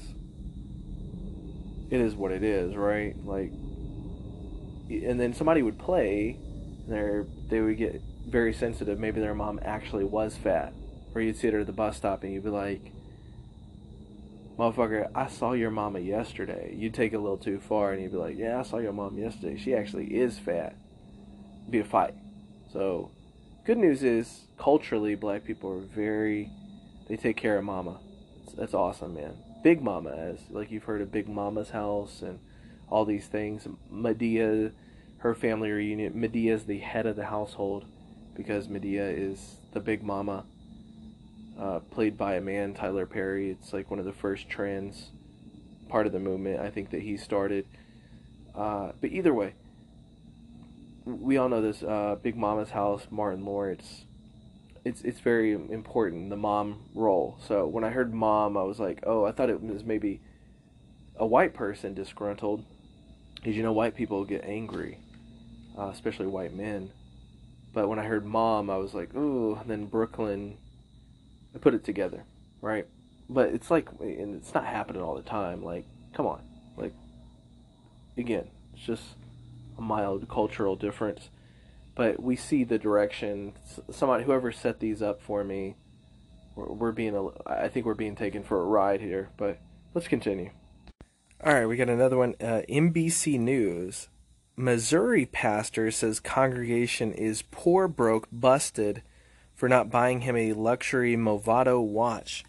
it 1.91 2.01
is 2.01 2.15
what 2.15 2.31
it 2.31 2.43
is, 2.43 2.75
right? 2.75 3.15
Like 3.23 3.51
and 4.89 5.19
then 5.19 5.33
somebody 5.33 5.61
would 5.61 5.77
play 5.79 6.37
they 6.87 7.21
they 7.49 7.61
would 7.61 7.77
get 7.77 8.01
very 8.27 8.53
sensitive. 8.53 8.99
Maybe 8.99 9.19
their 9.19 9.35
mom 9.35 9.59
actually 9.63 10.03
was 10.03 10.35
fat 10.35 10.73
or 11.13 11.21
you'd 11.21 11.37
see 11.37 11.49
her 11.49 11.59
at 11.59 11.65
the 11.65 11.71
bus 11.71 11.97
stop 11.97 12.23
and 12.23 12.33
you'd 12.33 12.43
be 12.43 12.49
like 12.49 12.91
motherfucker 14.57 15.09
i 15.13 15.27
saw 15.27 15.53
your 15.53 15.71
mama 15.71 15.99
yesterday. 15.99 16.73
You'd 16.75 16.93
take 16.93 17.13
it 17.13 17.17
a 17.17 17.19
little 17.19 17.37
too 17.37 17.59
far 17.59 17.91
and 17.91 18.01
you'd 18.01 18.11
be 18.11 18.17
like 18.17 18.37
yeah 18.37 18.59
i 18.59 18.63
saw 18.63 18.77
your 18.77 18.93
mom 18.93 19.17
yesterday. 19.17 19.57
She 19.57 19.73
actually 19.73 20.15
is 20.15 20.37
fat. 20.39 20.75
It'd 21.61 21.71
be 21.71 21.79
a 21.79 21.83
fight. 21.83 22.13
So 22.71 23.11
good 23.65 23.77
news 23.77 24.03
is 24.03 24.45
culturally 24.57 25.15
black 25.15 25.43
people 25.43 25.71
are 25.71 25.79
very 25.79 26.51
they 27.07 27.17
take 27.17 27.37
care 27.37 27.57
of 27.57 27.63
mama. 27.63 27.99
That's, 28.43 28.57
that's 28.57 28.73
awesome 28.73 29.15
man. 29.15 29.37
Big 29.63 29.81
mama 29.81 30.11
as 30.11 30.39
like 30.49 30.71
you've 30.71 30.83
heard 30.83 31.01
of 31.01 31.11
big 31.11 31.27
mama's 31.27 31.71
house 31.71 32.21
and 32.21 32.39
all 32.95 33.03
these 33.03 33.27
things. 33.27 33.67
Madea, 33.91 34.71
her 35.17 35.35
family 35.35 35.69
reunion. 35.69 36.13
Madea 36.13 36.53
is 36.53 36.63
the 36.63 36.79
head 36.79 37.05
of 37.05 37.17
the 37.17 37.25
household 37.25 37.83
because 38.37 38.69
Madea 38.69 39.13
is 39.13 39.57
the 39.73 39.81
big 39.81 40.01
mama, 40.01 40.45
uh, 41.59 41.79
played 41.91 42.17
by 42.17 42.35
a 42.35 42.41
man, 42.41 42.73
Tyler 42.73 43.05
Perry. 43.05 43.49
It's 43.49 43.73
like 43.73 43.91
one 43.91 43.99
of 43.99 44.05
the 44.05 44.13
first 44.13 44.47
trans 44.47 45.09
part 45.89 46.07
of 46.07 46.13
the 46.13 46.21
movement. 46.21 46.61
I 46.61 46.69
think 46.69 46.91
that 46.91 47.01
he 47.01 47.17
started. 47.17 47.65
Uh, 48.55 48.93
but 49.01 49.11
either 49.11 49.33
way, 49.33 49.55
we 51.03 51.35
all 51.35 51.49
know 51.49 51.61
this. 51.61 51.83
Uh, 51.83 52.15
big 52.23 52.37
Mama's 52.37 52.69
House, 52.69 53.07
Martin 53.11 53.43
Lawrence. 53.43 54.05
It's 54.85 55.01
it's 55.01 55.19
very 55.19 55.51
important 55.51 56.29
the 56.29 56.37
mom 56.37 56.85
role. 56.93 57.37
So 57.45 57.67
when 57.67 57.83
I 57.83 57.89
heard 57.89 58.13
mom, 58.13 58.55
I 58.55 58.63
was 58.63 58.79
like, 58.79 59.03
oh, 59.05 59.25
I 59.25 59.33
thought 59.33 59.49
it 59.49 59.61
was 59.61 59.83
maybe 59.83 60.21
a 61.17 61.25
white 61.25 61.53
person 61.53 61.93
disgruntled 61.93 62.63
because 63.45 63.55
you 63.55 63.61
know 63.61 63.73
white 63.73 63.93
people 63.93 64.25
get 64.25 64.43
angry, 64.43 64.97
uh, 65.77 65.89
especially 65.89 66.25
white 66.25 66.51
men. 66.51 66.89
But 67.73 67.87
when 67.87 67.99
I 67.99 68.03
heard 68.03 68.25
mom, 68.25 68.71
I 68.71 68.77
was 68.77 68.95
like, 68.95 69.13
ooh. 69.13 69.59
Then 69.67 69.85
Brooklyn, 69.85 70.57
I 71.53 71.59
put 71.59 71.75
it 71.75 71.83
together, 71.83 72.23
right? 72.59 72.87
But 73.29 73.49
it's 73.49 73.69
like, 73.69 73.87
and 73.99 74.33
it's 74.33 74.55
not 74.55 74.65
happening 74.65 75.03
all 75.03 75.13
the 75.13 75.21
time. 75.21 75.63
Like, 75.63 75.85
come 76.11 76.25
on, 76.25 76.41
like, 76.75 76.95
again, 78.17 78.47
it's 78.73 78.83
just 78.83 79.03
a 79.77 79.81
mild 79.81 80.27
cultural 80.27 80.75
difference. 80.75 81.29
But 81.93 82.19
we 82.19 82.35
see 82.35 82.63
the 82.63 82.79
direction. 82.79 83.53
Somebody, 83.91 84.23
whoever 84.23 84.51
set 84.51 84.79
these 84.79 85.03
up 85.03 85.21
for 85.21 85.43
me, 85.43 85.75
we're, 86.55 86.73
we're 86.73 86.91
being, 86.91 87.15
a, 87.15 87.27
I 87.47 87.69
think 87.69 87.85
we're 87.85 87.93
being 87.93 88.15
taken 88.15 88.43
for 88.43 88.59
a 88.59 88.65
ride 88.65 89.01
here. 89.01 89.29
But 89.37 89.59
let's 89.93 90.07
continue. 90.07 90.49
All 91.43 91.53
right, 91.53 91.65
we 91.65 91.75
got 91.75 91.89
another 91.89 92.17
one. 92.17 92.35
Uh, 92.39 92.61
NBC 92.69 93.39
News. 93.39 94.07
Missouri 94.55 95.25
pastor 95.25 95.91
says 95.91 96.19
congregation 96.21 97.11
is 97.11 97.43
poor, 97.51 97.87
broke, 97.89 98.27
busted 98.31 99.03
for 99.53 99.67
not 99.67 99.89
buying 99.89 100.21
him 100.21 100.37
a 100.37 100.53
luxury 100.53 101.15
Movado 101.15 101.85
watch. 101.85 102.45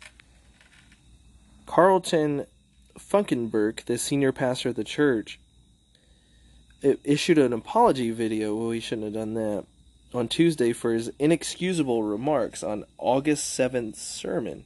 Carlton 1.66 2.47
Funderburk, 2.97 3.84
the 3.84 3.99
senior 3.99 4.32
pastor 4.32 4.68
of 4.68 4.76
the 4.76 4.84
church, 4.84 5.41
issued 6.80 7.39
an 7.39 7.53
apology 7.53 8.12
video. 8.12 8.55
Well, 8.55 8.70
he 8.70 8.80
shouldn't 8.80 9.07
have 9.07 9.14
done 9.14 9.34
that 9.34 9.64
on 10.14 10.28
Tuesday 10.28 10.72
for 10.72 10.93
his 10.93 11.11
inexcusable 11.18 12.05
remarks 12.05 12.62
on 12.62 12.84
August 12.99 13.59
7th 13.59 13.97
sermon. 13.97 14.64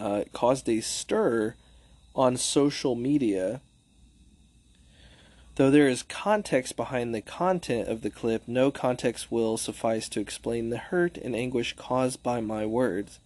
Uh, 0.00 0.24
caused 0.32 0.68
a 0.68 0.80
stir 0.80 1.54
on 2.14 2.36
social 2.36 2.94
media. 2.94 3.60
Though 5.56 5.70
there 5.70 5.88
is 5.88 6.02
context 6.02 6.74
behind 6.74 7.14
the 7.14 7.20
content 7.20 7.88
of 7.88 8.00
the 8.00 8.10
clip, 8.10 8.44
no 8.46 8.70
context 8.70 9.30
will 9.30 9.56
suffice 9.58 10.08
to 10.08 10.20
explain 10.20 10.70
the 10.70 10.78
hurt 10.78 11.18
and 11.18 11.36
anguish 11.36 11.74
caused 11.76 12.22
by 12.22 12.40
my 12.40 12.64
words. 12.64 13.18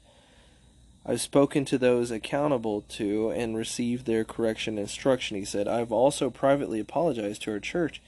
I've 1.06 1.20
spoken 1.20 1.64
to 1.66 1.78
those 1.78 2.10
accountable 2.10 2.80
to 2.90 3.30
and 3.30 3.56
received 3.56 4.06
their 4.06 4.24
correction 4.24 4.78
and 4.78 4.86
instruction, 4.86 5.36
he 5.36 5.44
said. 5.44 5.68
I've 5.68 5.92
also 5.92 6.30
privately 6.30 6.80
apologized 6.80 7.42
to 7.42 7.52
our 7.52 7.60
church, 7.60 8.00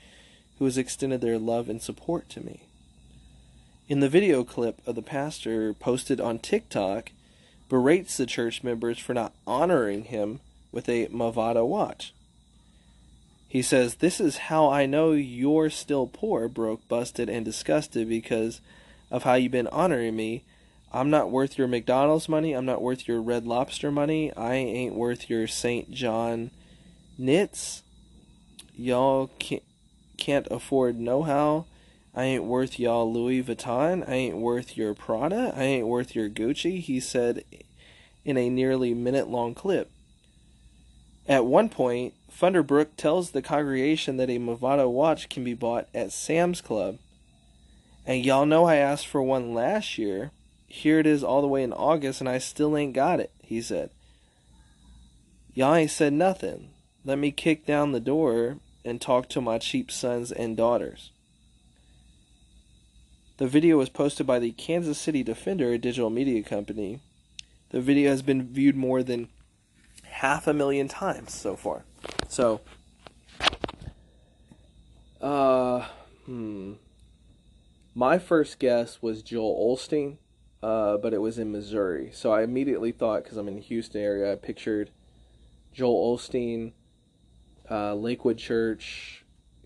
who 0.58 0.64
has 0.64 0.78
extended 0.78 1.20
their 1.20 1.38
love 1.38 1.68
and 1.68 1.80
support 1.80 2.28
to 2.30 2.40
me. 2.40 2.62
in 3.88 4.00
the 4.00 4.08
video 4.08 4.42
clip 4.42 4.80
of 4.86 4.94
the 4.94 5.02
pastor 5.02 5.72
posted 5.72 6.20
on 6.20 6.38
TikTok, 6.38 7.10
berates 7.68 8.16
the 8.16 8.26
church 8.26 8.62
members 8.62 8.98
for 8.98 9.14
not 9.14 9.34
honoring 9.46 10.04
him 10.04 10.40
with 10.72 10.88
a 10.88 11.06
Movado 11.08 11.66
watch. 11.66 12.12
He 13.48 13.62
says, 13.62 13.96
This 13.96 14.20
is 14.20 14.36
how 14.36 14.68
I 14.68 14.86
know 14.86 15.12
you're 15.12 15.70
still 15.70 16.06
poor, 16.06 16.48
broke, 16.48 16.86
busted, 16.88 17.28
and 17.28 17.44
disgusted 17.44 18.08
because 18.08 18.60
of 19.10 19.22
how 19.22 19.34
you've 19.34 19.52
been 19.52 19.68
honoring 19.68 20.16
me. 20.16 20.44
I'm 20.92 21.10
not 21.10 21.30
worth 21.30 21.58
your 21.58 21.68
McDonald's 21.68 22.28
money. 22.28 22.52
I'm 22.52 22.64
not 22.64 22.82
worth 22.82 23.08
your 23.08 23.20
Red 23.20 23.46
Lobster 23.46 23.90
money. 23.90 24.32
I 24.36 24.54
ain't 24.54 24.94
worth 24.94 25.28
your 25.28 25.46
St. 25.46 25.90
John 25.90 26.50
knits. 27.18 27.82
Y'all 28.74 29.30
can't, 29.38 29.62
can't 30.16 30.46
afford 30.50 30.98
know 30.98 31.22
how. 31.22 31.66
I 32.16 32.24
ain't 32.24 32.44
worth 32.44 32.78
y'all 32.78 33.12
Louis 33.12 33.42
Vuitton. 33.42 34.08
I 34.08 34.14
ain't 34.14 34.38
worth 34.38 34.74
your 34.74 34.94
Prada. 34.94 35.52
I 35.54 35.64
ain't 35.64 35.86
worth 35.86 36.16
your 36.16 36.30
Gucci, 36.30 36.80
he 36.80 36.98
said 36.98 37.44
in 38.24 38.38
a 38.38 38.48
nearly 38.48 38.94
minute 38.94 39.28
long 39.28 39.54
clip. 39.54 39.90
At 41.28 41.44
one 41.44 41.68
point, 41.68 42.14
Funderburk 42.32 42.96
tells 42.96 43.30
the 43.30 43.42
congregation 43.42 44.16
that 44.16 44.30
a 44.30 44.38
Movado 44.38 44.90
watch 44.90 45.28
can 45.28 45.44
be 45.44 45.52
bought 45.52 45.88
at 45.94 46.10
Sam's 46.10 46.62
Club. 46.62 46.96
And 48.06 48.24
y'all 48.24 48.46
know 48.46 48.64
I 48.64 48.76
asked 48.76 49.06
for 49.06 49.22
one 49.22 49.52
last 49.52 49.98
year. 49.98 50.30
Here 50.68 50.98
it 50.98 51.06
is 51.06 51.22
all 51.22 51.42
the 51.42 51.48
way 51.48 51.62
in 51.62 51.72
August, 51.72 52.20
and 52.20 52.28
I 52.28 52.38
still 52.38 52.76
ain't 52.76 52.94
got 52.94 53.20
it, 53.20 53.30
he 53.42 53.60
said. 53.60 53.90
Y'all 55.52 55.74
ain't 55.74 55.90
said 55.90 56.14
nothing. 56.14 56.70
Let 57.04 57.18
me 57.18 57.30
kick 57.30 57.66
down 57.66 57.92
the 57.92 58.00
door 58.00 58.58
and 58.84 59.00
talk 59.00 59.28
to 59.30 59.40
my 59.40 59.58
cheap 59.58 59.90
sons 59.90 60.32
and 60.32 60.56
daughters. 60.56 61.10
The 63.38 63.46
video 63.46 63.76
was 63.76 63.90
posted 63.90 64.26
by 64.26 64.38
the 64.38 64.52
Kansas 64.52 64.96
City 64.96 65.22
Defender, 65.22 65.70
a 65.70 65.78
digital 65.78 66.08
media 66.08 66.42
company. 66.42 67.00
The 67.68 67.82
video 67.82 68.08
has 68.10 68.22
been 68.22 68.48
viewed 68.48 68.76
more 68.76 69.02
than 69.02 69.28
half 70.04 70.46
a 70.46 70.54
million 70.54 70.88
times 70.88 71.34
so 71.34 71.54
far. 71.54 71.84
So, 72.28 72.62
uh, 75.20 75.86
hmm. 76.24 76.74
My 77.94 78.18
first 78.18 78.58
guess 78.58 79.02
was 79.02 79.22
Joel 79.22 79.74
Osteen, 79.76 80.16
uh, 80.62 80.96
but 80.96 81.12
it 81.12 81.20
was 81.20 81.38
in 81.38 81.52
Missouri. 81.52 82.10
So 82.14 82.32
I 82.32 82.42
immediately 82.42 82.92
thought, 82.92 83.24
because 83.24 83.36
I'm 83.36 83.48
in 83.48 83.56
the 83.56 83.60
Houston 83.62 84.00
area, 84.00 84.32
I 84.32 84.36
pictured 84.36 84.90
Joel 85.74 86.16
Osteen, 86.16 86.72
uh, 87.70 87.94
Lakewood 87.94 88.38
Church 88.38 89.24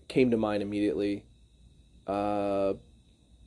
came 0.09 0.31
to 0.31 0.37
mind 0.37 0.61
immediately. 0.61 1.23
Uh, 2.05 2.73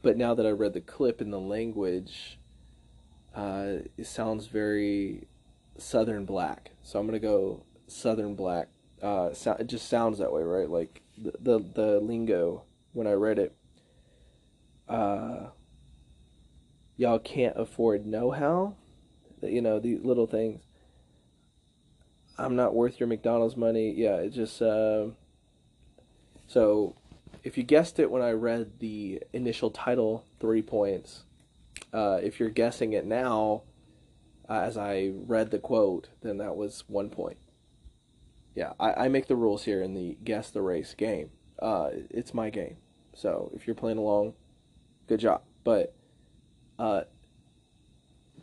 but 0.04 0.18
now 0.18 0.34
that 0.34 0.46
I 0.46 0.50
read 0.50 0.74
the 0.74 0.82
clip 0.82 1.22
in 1.22 1.30
the 1.30 1.40
language, 1.40 2.38
uh, 3.34 3.78
it 3.96 4.06
sounds 4.06 4.46
very 4.46 5.26
Southern 5.78 6.26
Black. 6.26 6.70
So 6.82 7.00
I'm 7.00 7.06
gonna 7.06 7.18
go 7.18 7.64
Southern 7.88 8.34
Black. 8.34 8.68
Uh, 9.02 9.32
so, 9.32 9.52
it 9.52 9.66
just 9.66 9.88
sounds 9.88 10.18
that 10.18 10.32
way, 10.32 10.42
right? 10.42 10.68
Like 10.68 11.02
the, 11.16 11.32
the 11.40 11.58
the 11.74 12.00
lingo 12.00 12.62
when 12.92 13.06
I 13.06 13.12
read 13.12 13.38
it. 13.38 13.56
Uh, 14.88 15.48
y'all 16.96 17.18
can't 17.18 17.58
afford 17.58 18.06
know-how. 18.06 18.76
You 19.42 19.62
know 19.62 19.80
the 19.80 19.98
little 19.98 20.26
things. 20.26 20.60
I'm 22.36 22.56
not 22.56 22.74
worth 22.74 23.00
your 23.00 23.06
McDonald's 23.06 23.56
money. 23.56 23.92
Yeah, 23.96 24.16
it 24.16 24.30
just. 24.30 24.60
Uh, 24.60 25.08
so, 26.46 26.94
if 27.44 27.58
you 27.58 27.62
guessed 27.62 27.98
it 27.98 28.10
when 28.10 28.22
I 28.22 28.30
read 28.30 28.80
the 28.80 29.22
initial 29.34 29.70
title, 29.70 30.24
three 30.40 30.62
points. 30.62 31.24
Uh, 31.92 32.18
if 32.22 32.40
you're 32.40 32.48
guessing 32.48 32.94
it 32.94 33.04
now, 33.04 33.62
uh, 34.48 34.60
as 34.60 34.78
I 34.78 35.12
read 35.14 35.50
the 35.50 35.58
quote, 35.58 36.08
then 36.22 36.38
that 36.38 36.56
was 36.56 36.84
one 36.88 37.10
point. 37.10 37.36
Yeah, 38.54 38.72
I, 38.80 39.04
I 39.04 39.08
make 39.08 39.26
the 39.26 39.36
rules 39.36 39.64
here 39.64 39.82
in 39.82 39.94
the 39.94 40.16
guess 40.24 40.50
the 40.50 40.62
race 40.62 40.94
game. 40.94 41.30
Uh, 41.60 41.90
it's 42.10 42.32
my 42.32 42.48
game. 42.48 42.78
So 43.14 43.52
if 43.54 43.66
you're 43.66 43.76
playing 43.76 43.98
along, 43.98 44.34
good 45.06 45.20
job. 45.20 45.42
But 45.64 45.94
uh, 46.78 47.02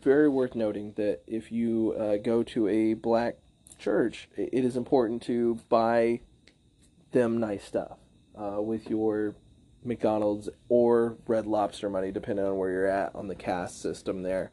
very 0.02 0.30
worth 0.30 0.54
noting 0.54 0.93
that 0.97 1.22
if 1.26 1.52
you 1.52 1.95
uh, 1.99 2.18
go 2.18 2.43
to 2.43 2.68
a 2.68 2.93
black 2.93 3.38
church, 3.80 4.30
it 4.38 4.64
is 4.64 4.78
important 4.78 5.24
to 5.24 5.60
buy 5.70 6.22
them 7.12 7.39
nice 7.39 7.66
stuff 7.66 7.97
uh, 8.36 8.62
with 8.62 8.90
your 8.90 9.36
McDonald's 9.84 10.50
or 10.70 11.18
Red 11.28 11.46
Lobster 11.46 11.90
money, 11.90 12.12
depending 12.12 12.46
on 12.46 12.58
where 12.58 12.70
you're 12.70 12.88
at 12.88 13.16
on 13.16 13.28
the 13.28 13.36
cast 13.36 13.82
system 13.82 14.24
there. 14.24 14.52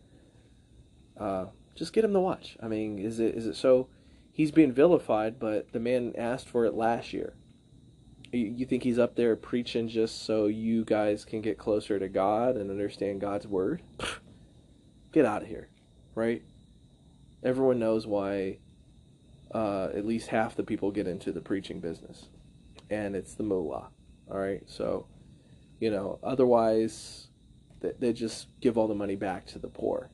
Uh, 1.18 1.46
just 1.74 1.92
get 1.92 2.04
him 2.04 2.12
the 2.12 2.20
watch. 2.20 2.56
I 2.62 2.68
mean, 2.68 2.98
is 2.98 3.20
it 3.20 3.34
is 3.34 3.46
it 3.46 3.56
so? 3.56 3.88
He's 4.32 4.50
being 4.52 4.72
vilified, 4.72 5.38
but 5.38 5.72
the 5.72 5.80
man 5.80 6.12
asked 6.16 6.48
for 6.48 6.64
it 6.64 6.74
last 6.74 7.12
year. 7.12 7.34
You, 8.32 8.46
you 8.46 8.66
think 8.66 8.84
he's 8.84 8.98
up 8.98 9.16
there 9.16 9.34
preaching 9.34 9.88
just 9.88 10.24
so 10.24 10.46
you 10.46 10.84
guys 10.84 11.24
can 11.24 11.40
get 11.40 11.58
closer 11.58 11.98
to 11.98 12.08
God 12.08 12.56
and 12.56 12.70
understand 12.70 13.20
God's 13.20 13.48
word? 13.48 13.82
get 15.12 15.24
out 15.24 15.42
of 15.42 15.48
here, 15.48 15.68
right? 16.14 16.42
Everyone 17.42 17.78
knows 17.78 18.06
why. 18.06 18.58
Uh, 19.52 19.88
at 19.94 20.04
least 20.04 20.28
half 20.28 20.54
the 20.54 20.62
people 20.62 20.90
get 20.90 21.06
into 21.06 21.32
the 21.32 21.40
preaching 21.40 21.80
business, 21.80 22.28
and 22.90 23.16
it's 23.16 23.34
the 23.34 23.42
moolah. 23.42 23.88
All 24.30 24.38
right, 24.38 24.62
so 24.66 25.06
you 25.80 25.90
know, 25.90 26.18
otherwise 26.22 27.28
they, 27.80 27.92
they 27.98 28.12
just 28.12 28.48
give 28.60 28.76
all 28.76 28.88
the 28.88 28.94
money 28.94 29.16
back 29.16 29.46
to 29.46 29.58
the 29.58 29.68
poor 29.68 30.10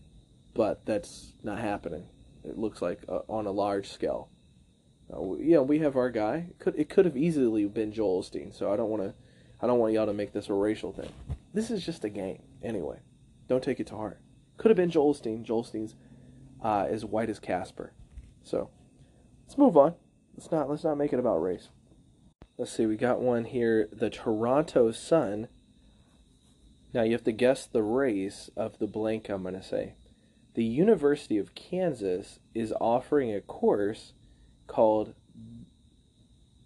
but 0.54 0.86
that's 0.86 1.34
not 1.42 1.58
happening. 1.58 2.06
It 2.44 2.56
looks 2.56 2.80
like 2.80 3.00
uh, 3.08 3.20
on 3.28 3.46
a 3.46 3.50
large 3.50 3.90
scale. 3.90 4.30
Uh, 5.12 5.34
you 5.34 5.54
know, 5.54 5.62
we 5.62 5.80
have 5.80 5.96
our 5.96 6.10
guy. 6.10 6.46
It 6.50 6.58
could 6.58 6.78
it 6.78 6.88
could 6.88 7.04
have 7.04 7.16
easily 7.16 7.66
been 7.66 7.92
Joel 7.92 8.22
Osteen. 8.22 8.56
So 8.56 8.72
I 8.72 8.76
don't 8.76 8.88
want 8.88 9.02
to, 9.02 9.14
I 9.60 9.66
don't 9.66 9.78
want 9.78 9.92
y'all 9.92 10.06
to 10.06 10.14
make 10.14 10.32
this 10.32 10.48
a 10.48 10.54
racial 10.54 10.92
thing. 10.92 11.10
This 11.52 11.70
is 11.70 11.84
just 11.84 12.04
a 12.04 12.08
game 12.08 12.42
anyway. 12.62 13.00
Don't 13.48 13.62
take 13.62 13.80
it 13.80 13.86
to 13.88 13.96
heart. 13.96 14.20
Could 14.56 14.70
have 14.70 14.76
been 14.76 14.90
Joel 14.90 15.14
Osteen. 15.14 15.42
Joel 15.42 15.64
Osteen's 15.64 15.94
uh, 16.62 16.86
as 16.88 17.04
white 17.04 17.28
as 17.28 17.38
Casper. 17.38 17.92
So 18.42 18.70
let's 19.46 19.58
move 19.58 19.76
on. 19.76 19.94
Let's 20.36 20.50
not 20.50 20.70
let's 20.70 20.84
not 20.84 20.96
make 20.96 21.12
it 21.12 21.18
about 21.18 21.42
race. 21.42 21.68
Let's 22.56 22.70
see. 22.70 22.86
We 22.86 22.96
got 22.96 23.20
one 23.20 23.46
here. 23.46 23.88
The 23.92 24.10
Toronto 24.10 24.92
Sun. 24.92 25.48
Now 26.92 27.02
you 27.02 27.12
have 27.12 27.24
to 27.24 27.32
guess 27.32 27.66
the 27.66 27.82
race 27.82 28.48
of 28.56 28.78
the 28.78 28.86
blank. 28.86 29.28
I'm 29.28 29.42
gonna 29.42 29.62
say 29.62 29.94
the 30.54 30.62
University 30.62 31.36
of 31.36 31.56
Kansas 31.56 32.38
is 32.54 32.72
offering 32.80 33.34
a 33.34 33.40
course 33.40 34.12
called 34.68 35.14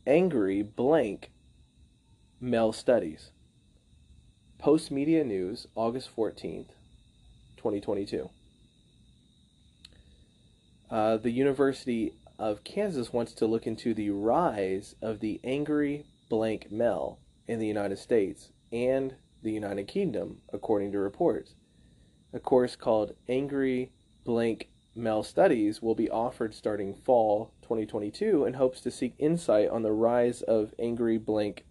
Angry 0.06 0.60
Blank 0.60 1.30
Male 2.38 2.74
Studies. 2.74 3.30
Post 4.58 4.90
Media 4.90 5.24
News, 5.24 5.68
August 5.74 6.14
14th, 6.14 6.68
2022. 7.56 8.28
Uh, 10.90 11.16
the 11.16 11.30
University 11.30 12.12
of 12.38 12.62
Kansas 12.62 13.12
wants 13.12 13.32
to 13.34 13.46
look 13.46 13.66
into 13.66 13.92
the 13.92 14.10
rise 14.10 14.94
of 15.02 15.20
the 15.20 15.40
angry 15.42 16.04
blank 16.28 16.70
male 16.70 17.18
in 17.46 17.58
the 17.58 17.66
United 17.66 17.98
States 17.98 18.52
and 18.70 19.16
the 19.42 19.50
United 19.50 19.88
Kingdom, 19.88 20.40
according 20.52 20.92
to 20.92 20.98
reports. 20.98 21.54
A 22.32 22.38
course 22.38 22.76
called 22.76 23.14
Angry 23.28 23.92
Blank 24.24 24.68
Male 24.94 25.22
Studies 25.22 25.80
will 25.80 25.94
be 25.94 26.10
offered 26.10 26.54
starting 26.54 26.94
fall 26.94 27.52
2022 27.62 28.44
and 28.44 28.56
hopes 28.56 28.80
to 28.82 28.90
seek 28.90 29.14
insight 29.18 29.68
on 29.68 29.82
the 29.82 29.92
rise 29.92 30.42
of 30.42 30.74
angry 30.78 31.18
blank 31.18 31.64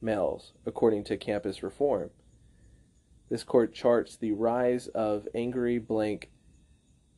males, 0.00 0.52
according 0.66 1.04
to 1.04 1.16
Campus 1.16 1.62
Reform. 1.62 2.10
This 3.28 3.44
court 3.44 3.72
charts 3.72 4.16
the 4.16 4.32
rise 4.32 4.88
of 4.88 5.28
angry 5.34 5.78
blank 5.78 6.30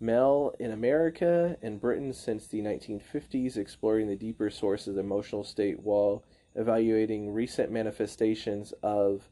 male 0.01 0.55
in 0.59 0.71
America 0.71 1.57
and 1.63 1.81
Britain 1.81 2.13
since 2.13 2.47
the 2.47 2.61
1950s, 2.61 3.57
exploring 3.57 4.09
the 4.09 4.17
deeper 4.17 4.51
sources 4.51 4.89
of 4.89 4.95
the 4.95 5.01
emotional 5.01 5.45
state 5.45 5.81
while 5.81 6.25
evaluating 6.55 7.33
recent 7.33 7.71
manifestations 7.71 8.73
of 8.83 9.29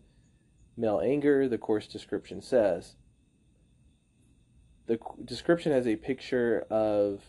male 0.76 1.00
anger, 1.04 1.48
the 1.48 1.58
course 1.58 1.86
description 1.86 2.40
says 2.40 2.96
the 4.86 4.98
description 5.24 5.72
has 5.72 5.86
a 5.86 5.96
picture 5.96 6.66
of 6.70 7.22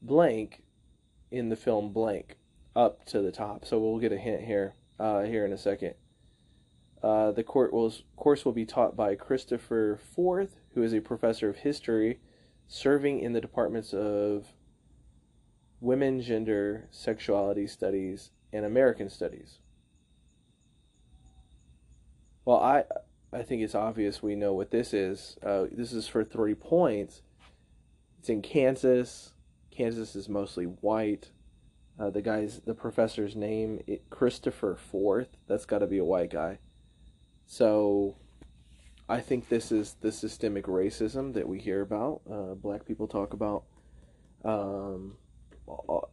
blank 0.00 0.62
in 1.30 1.48
the 1.48 1.56
film 1.56 1.92
blank 1.92 2.36
up 2.74 3.04
to 3.06 3.20
the 3.20 3.32
top. 3.32 3.64
So 3.64 3.78
we'll 3.78 3.98
get 3.98 4.12
a 4.12 4.18
hint 4.18 4.42
here 4.42 4.74
uh, 4.98 5.22
here 5.22 5.44
in 5.44 5.52
a 5.52 5.58
second. 5.58 5.94
Uh, 7.02 7.32
the 7.32 7.42
court 7.42 7.72
will, 7.72 7.92
course 8.16 8.44
will 8.44 8.52
be 8.52 8.64
taught 8.64 8.96
by 8.96 9.16
Christopher 9.16 9.98
Forth, 10.14 10.60
who 10.74 10.82
is 10.82 10.94
a 10.94 11.00
professor 11.00 11.48
of 11.48 11.56
history 11.56 12.20
serving 12.66 13.20
in 13.20 13.32
the 13.32 13.40
departments 13.40 13.92
of 13.92 14.54
women, 15.80 16.20
gender, 16.20 16.88
sexuality 16.90 17.66
studies, 17.66 18.30
and 18.52 18.64
American 18.64 19.10
studies. 19.10 19.58
Well, 22.44 22.60
I 22.60 22.84
I 23.32 23.42
think 23.42 23.62
it's 23.62 23.74
obvious 23.74 24.22
we 24.22 24.34
know 24.34 24.52
what 24.52 24.70
this 24.70 24.92
is. 24.92 25.36
Uh, 25.42 25.66
this 25.70 25.92
is 25.92 26.06
for 26.06 26.24
three 26.24 26.54
points. 26.54 27.22
It's 28.18 28.28
in 28.28 28.42
Kansas. 28.42 29.32
Kansas 29.70 30.14
is 30.14 30.28
mostly 30.28 30.64
white. 30.64 31.30
Uh, 31.98 32.10
the 32.10 32.22
guy's 32.22 32.60
the 32.60 32.74
professor's 32.74 33.34
name 33.34 33.80
it, 33.86 34.08
Christopher 34.10 34.76
Forth. 34.76 35.28
That's 35.46 35.64
got 35.64 35.78
to 35.78 35.86
be 35.86 35.98
a 35.98 36.04
white 36.04 36.30
guy. 36.30 36.58
So, 37.46 38.16
I 39.08 39.20
think 39.20 39.48
this 39.48 39.72
is 39.72 39.96
the 40.00 40.12
systemic 40.12 40.66
racism 40.66 41.34
that 41.34 41.48
we 41.48 41.58
hear 41.58 41.82
about. 41.82 42.22
Uh, 42.30 42.54
black 42.54 42.86
people 42.86 43.08
talk 43.08 43.32
about. 43.32 43.64
Um, 44.44 45.16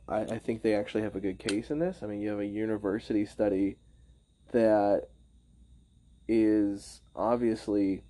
I, 0.07 0.21
I 0.21 0.39
think 0.39 0.61
they 0.61 0.75
actually 0.75 1.03
have 1.03 1.15
a 1.15 1.19
good 1.19 1.39
case 1.39 1.71
in 1.71 1.79
this. 1.79 1.99
I 2.01 2.07
mean, 2.07 2.21
you 2.21 2.29
have 2.29 2.39
a 2.39 2.45
university 2.45 3.25
study 3.25 3.77
that 4.51 5.07
is 6.27 7.01
obviously 7.15 8.03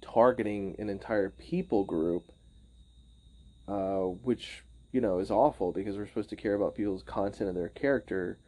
targeting 0.00 0.76
an 0.78 0.88
entire 0.88 1.30
people 1.30 1.84
group, 1.84 2.24
uh, 3.68 4.00
which 4.22 4.64
you 4.92 5.00
know 5.00 5.18
is 5.18 5.30
awful 5.30 5.72
because 5.72 5.96
we're 5.96 6.06
supposed 6.06 6.30
to 6.30 6.36
care 6.36 6.54
about 6.54 6.74
people's 6.74 7.02
content 7.02 7.48
and 7.48 7.56
their 7.56 7.68
character. 7.68 8.38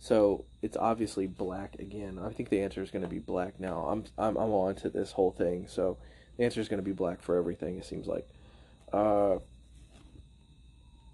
So 0.00 0.46
it's 0.62 0.78
obviously 0.78 1.26
black 1.26 1.76
again. 1.78 2.18
I 2.18 2.30
think 2.30 2.48
the 2.48 2.62
answer 2.62 2.82
is 2.82 2.90
going 2.90 3.04
to 3.04 3.08
be 3.08 3.18
black 3.18 3.60
now. 3.60 3.84
I'm 3.84 4.04
I'm 4.16 4.36
I'm 4.36 4.50
on 4.50 4.74
to 4.76 4.88
this 4.88 5.12
whole 5.12 5.30
thing. 5.30 5.66
So 5.68 5.98
the 6.36 6.44
answer 6.44 6.60
is 6.60 6.68
going 6.68 6.82
to 6.82 6.84
be 6.84 6.92
black 6.92 7.22
for 7.22 7.36
everything. 7.36 7.76
It 7.76 7.84
seems 7.84 8.06
like. 8.06 8.26
Uh, 8.92 9.36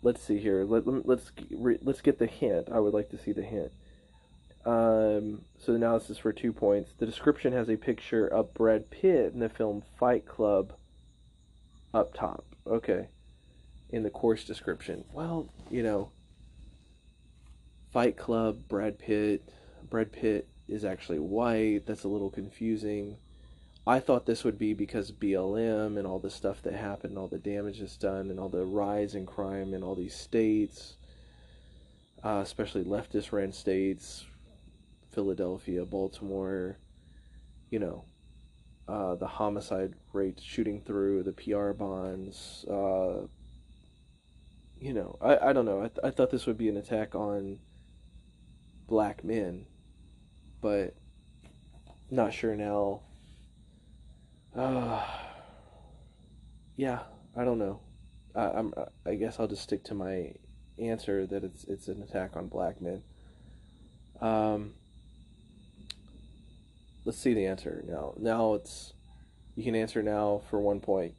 let's 0.03 0.23
see 0.23 0.39
here. 0.39 0.65
Let, 0.65 0.87
let's 1.07 1.33
let's 1.51 2.01
get 2.01 2.21
the 2.21 2.27
hint. 2.27 2.69
I 2.71 2.79
would 2.79 2.95
like 2.95 3.11
to 3.11 3.19
see 3.19 3.33
the 3.33 3.43
hint. 3.43 3.73
Um, 4.65 5.43
so 5.59 5.73
the 5.73 5.77
analysis 5.77 6.19
for 6.19 6.33
two 6.33 6.53
points. 6.53 6.93
The 6.97 7.07
description 7.07 7.53
has 7.53 7.69
a 7.69 7.77
picture 7.77 8.27
of 8.27 8.55
Brad 8.55 8.91
Pitt 8.91 9.33
in 9.33 9.41
the 9.41 9.49
film 9.49 9.83
Fight 9.99 10.27
Club 10.27 10.75
up 11.93 12.15
top. 12.15 12.45
Okay. 12.67 13.09
In 13.91 14.05
the 14.05 14.11
course 14.11 14.45
description. 14.45 15.05
Well, 15.13 15.49
you 15.71 15.83
know, 15.83 16.11
Fight 17.97 18.19
Club, 18.19 18.69
Brad 18.69 18.99
Pitt. 18.99 19.49
Brad 19.89 20.13
Pitt 20.13 20.47
is 20.69 20.85
actually 20.85 21.19
white. 21.19 21.87
That's 21.87 22.05
a 22.05 22.09
little 22.09 22.29
confusing. 22.29 23.17
I 23.87 24.01
thought 24.01 24.27
this 24.27 24.45
would 24.45 24.59
be 24.59 24.75
because 24.75 25.11
BLM 25.13 25.97
and 25.97 26.07
all 26.07 26.19
the 26.19 26.29
stuff 26.29 26.61
that 26.65 26.75
happened, 26.75 27.17
all 27.17 27.27
the 27.27 27.39
damage 27.39 27.81
that's 27.81 27.97
done, 27.97 28.29
and 28.29 28.39
all 28.39 28.51
the 28.51 28.67
rise 28.67 29.15
in 29.15 29.25
crime 29.25 29.73
in 29.73 29.83
all 29.83 29.95
these 29.95 30.15
states, 30.15 30.99
uh, 32.23 32.41
especially 32.43 32.85
leftist 32.85 33.33
ran 33.33 33.51
states, 33.51 34.27
Philadelphia, 35.15 35.87
Baltimore, 35.87 36.77
you 37.71 37.79
know, 37.79 38.05
uh, 38.89 39.15
the 39.15 39.27
homicide 39.27 39.95
rate 40.13 40.39
shooting 40.39 40.83
through, 40.83 41.23
the 41.23 41.33
PR 41.33 41.71
bonds, 41.71 42.67
uh, 42.71 43.23
you 44.79 44.93
know, 44.93 45.17
I, 45.23 45.49
I 45.49 45.53
don't 45.55 45.65
know. 45.65 45.79
I, 45.79 45.89
th- 45.89 46.01
I 46.05 46.11
thought 46.11 46.31
this 46.31 46.45
would 46.45 46.59
be 46.59 46.69
an 46.69 46.77
attack 46.77 47.15
on 47.15 47.59
black 48.87 49.25
men, 49.25 49.67
but 50.61 50.95
not 52.11 52.33
sure 52.33 52.57
now. 52.57 53.03
Uh, 54.55 55.05
yeah, 56.77 57.01
I 57.37 57.45
don't 57.45 57.59
know. 57.59 57.81
I, 58.35 58.49
I'm. 58.51 58.75
I 59.05 59.15
guess 59.15 59.39
I'll 59.39 59.49
just 59.49 59.63
stick 59.63 59.85
to 59.85 59.95
my 59.95 60.33
answer 60.79 61.27
that 61.27 61.45
it's 61.45 61.65
it's 61.65 61.89
an 61.89 62.03
attack 62.03 62.37
on 62.37 62.49
black 62.49 62.81
men. 62.81 63.03
Um, 64.21 64.75
let's 67.05 67.19
see 67.19 67.35
the 67.35 67.47
answer 67.47 67.85
now. 67.87 68.15
Now 68.19 68.55
it's 68.55 68.93
you 69.55 69.65
can 69.65 69.75
answer 69.75 70.03
now 70.03 70.43
for 70.51 70.61
one 70.61 70.81
point. 70.81 71.15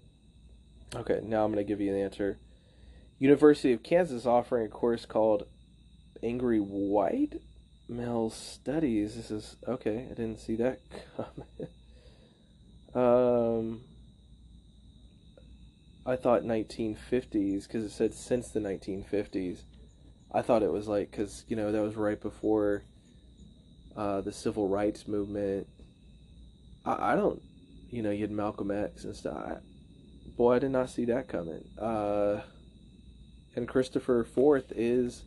Okay, 0.95 1.19
now 1.23 1.43
I'm 1.43 1.51
going 1.51 1.63
to 1.63 1.67
give 1.67 1.81
you 1.81 1.93
an 1.93 1.99
answer. 1.99 2.39
University 3.19 3.73
of 3.73 3.83
Kansas 3.83 4.25
offering 4.25 4.67
a 4.67 4.69
course 4.69 5.05
called 5.05 5.47
Angry 6.23 6.59
White 6.59 7.41
Male 7.89 8.29
Studies. 8.29 9.15
This 9.15 9.31
is 9.31 9.55
okay. 9.67 10.07
I 10.09 10.13
didn't 10.13 10.39
see 10.39 10.55
that 10.57 10.79
um, 12.95 13.81
I 16.05 16.15
thought 16.15 16.43
1950s 16.43 17.63
because 17.63 17.83
it 17.83 17.91
said 17.91 18.13
since 18.13 18.49
the 18.49 18.59
1950s. 18.59 19.61
I 20.33 20.41
thought 20.41 20.63
it 20.63 20.71
was 20.71 20.87
like 20.87 21.11
because 21.11 21.45
you 21.47 21.55
know 21.55 21.71
that 21.71 21.81
was 21.81 21.95
right 21.95 22.19
before 22.19 22.83
uh, 23.95 24.21
the 24.21 24.31
civil 24.31 24.67
rights 24.67 25.07
movement 25.07 25.67
I, 26.87 27.13
I 27.13 27.15
don't, 27.15 27.41
you 27.89 28.01
know, 28.01 28.11
you 28.11 28.21
had 28.21 28.31
Malcolm 28.31 28.71
X 28.71 29.03
and 29.03 29.15
stuff. 29.15 29.37
I, 29.37 29.57
boy, 30.37 30.55
I 30.55 30.59
did 30.59 30.71
not 30.71 30.89
see 30.89 31.05
that 31.05 31.27
coming. 31.27 31.63
Uh, 31.77 32.41
and 33.55 33.67
Christopher 33.67 34.23
Forth 34.23 34.71
is, 34.75 35.23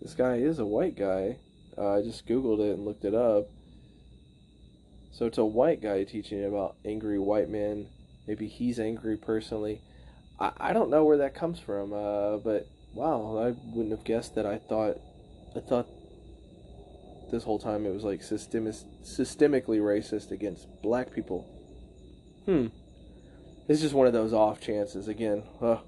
this 0.00 0.14
guy 0.14 0.36
is 0.36 0.58
a 0.58 0.64
white 0.66 0.96
guy. 0.96 1.36
Uh, 1.78 1.98
I 1.98 2.02
just 2.02 2.26
Googled 2.26 2.60
it 2.60 2.74
and 2.76 2.84
looked 2.84 3.04
it 3.04 3.14
up. 3.14 3.46
So 5.12 5.26
it's 5.26 5.38
a 5.38 5.44
white 5.44 5.80
guy 5.80 6.04
teaching 6.04 6.44
about 6.44 6.76
angry 6.84 7.18
white 7.18 7.48
men. 7.48 7.88
Maybe 8.26 8.46
he's 8.46 8.78
angry 8.78 9.16
personally. 9.16 9.80
I, 10.38 10.52
I 10.58 10.72
don't 10.72 10.90
know 10.90 11.04
where 11.04 11.18
that 11.18 11.34
comes 11.34 11.58
from, 11.58 11.92
uh, 11.92 12.38
but 12.38 12.66
wow, 12.94 13.38
I 13.38 13.54
wouldn't 13.74 13.96
have 13.96 14.04
guessed 14.04 14.34
that. 14.34 14.46
I 14.46 14.58
thought, 14.58 14.98
I 15.56 15.60
thought 15.60 15.86
this 17.30 17.44
whole 17.44 17.58
time 17.58 17.86
it 17.86 17.92
was 17.92 18.04
like 18.04 18.22
systemic, 18.22 18.74
systemically 19.04 19.80
racist 19.80 20.30
against 20.30 20.66
black 20.82 21.14
people. 21.14 21.46
Hmm. 22.46 22.68
It's 23.68 23.80
just 23.80 23.94
one 23.94 24.06
of 24.06 24.12
those 24.12 24.32
off 24.32 24.60
chances 24.60 25.08
again. 25.08 25.42
Uh, 25.60 25.78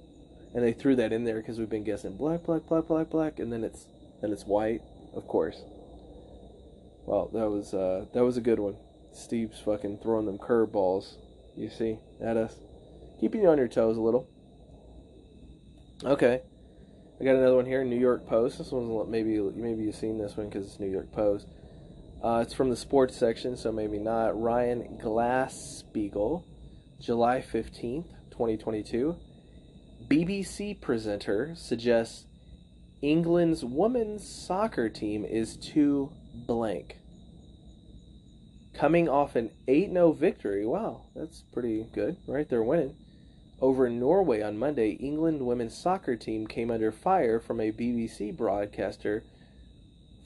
and 0.54 0.64
they 0.64 0.72
threw 0.72 0.96
that 0.96 1.12
in 1.12 1.24
there 1.24 1.36
because 1.36 1.58
we've 1.58 1.70
been 1.70 1.84
guessing 1.84 2.16
black, 2.16 2.44
black, 2.44 2.66
black, 2.66 2.86
black, 2.86 3.10
black, 3.10 3.38
and 3.38 3.52
then 3.52 3.64
it's 3.64 3.86
then 4.20 4.32
it's 4.32 4.44
white, 4.44 4.82
of 5.14 5.26
course. 5.26 5.62
Well, 7.10 7.28
that 7.32 7.50
was 7.50 7.74
uh, 7.74 8.04
that 8.14 8.24
was 8.24 8.36
a 8.36 8.40
good 8.40 8.60
one. 8.60 8.76
Steve's 9.12 9.58
fucking 9.58 9.98
throwing 10.00 10.26
them 10.26 10.38
curveballs. 10.38 11.16
You 11.56 11.68
see 11.68 11.98
at 12.22 12.36
us, 12.36 12.54
keeping 13.18 13.42
you 13.42 13.48
on 13.48 13.58
your 13.58 13.66
toes 13.66 13.96
a 13.96 14.00
little. 14.00 14.28
Okay. 16.04 16.40
I 17.20 17.24
got 17.24 17.34
another 17.34 17.56
one 17.56 17.66
here, 17.66 17.82
New 17.82 17.98
York 17.98 18.28
Post. 18.28 18.58
This 18.58 18.70
one's 18.70 19.10
maybe 19.10 19.40
maybe 19.40 19.82
you've 19.82 19.96
seen 19.96 20.18
this 20.18 20.36
one 20.36 20.50
because 20.50 20.64
it's 20.64 20.78
New 20.78 20.88
York 20.88 21.10
Post. 21.10 21.48
Uh, 22.22 22.44
it's 22.46 22.54
from 22.54 22.70
the 22.70 22.76
sports 22.76 23.16
section, 23.16 23.56
so 23.56 23.72
maybe 23.72 23.98
not. 23.98 24.40
Ryan 24.40 25.00
Glasspiegel, 25.02 26.44
July 27.00 27.40
fifteenth, 27.40 28.06
twenty 28.30 28.56
twenty 28.56 28.84
two. 28.84 29.16
BBC 30.06 30.80
presenter 30.80 31.54
suggests 31.56 32.26
England's 33.02 33.64
women's 33.64 34.28
soccer 34.46 34.88
team 34.88 35.24
is 35.24 35.56
too 35.56 36.12
blank. 36.46 36.98
Coming 38.74 39.08
off 39.08 39.36
an 39.36 39.50
8 39.66 39.90
0 39.90 40.12
victory. 40.12 40.64
Wow, 40.64 41.02
that's 41.14 41.42
pretty 41.52 41.86
good, 41.92 42.16
right? 42.26 42.48
They're 42.48 42.62
winning. 42.62 42.96
Over 43.60 43.90
Norway 43.90 44.40
on 44.40 44.58
Monday, 44.58 44.92
England 44.92 45.44
women's 45.46 45.76
soccer 45.76 46.16
team 46.16 46.46
came 46.46 46.70
under 46.70 46.90
fire 46.90 47.38
from 47.38 47.60
a 47.60 47.72
BBC 47.72 48.34
broadcaster 48.34 49.22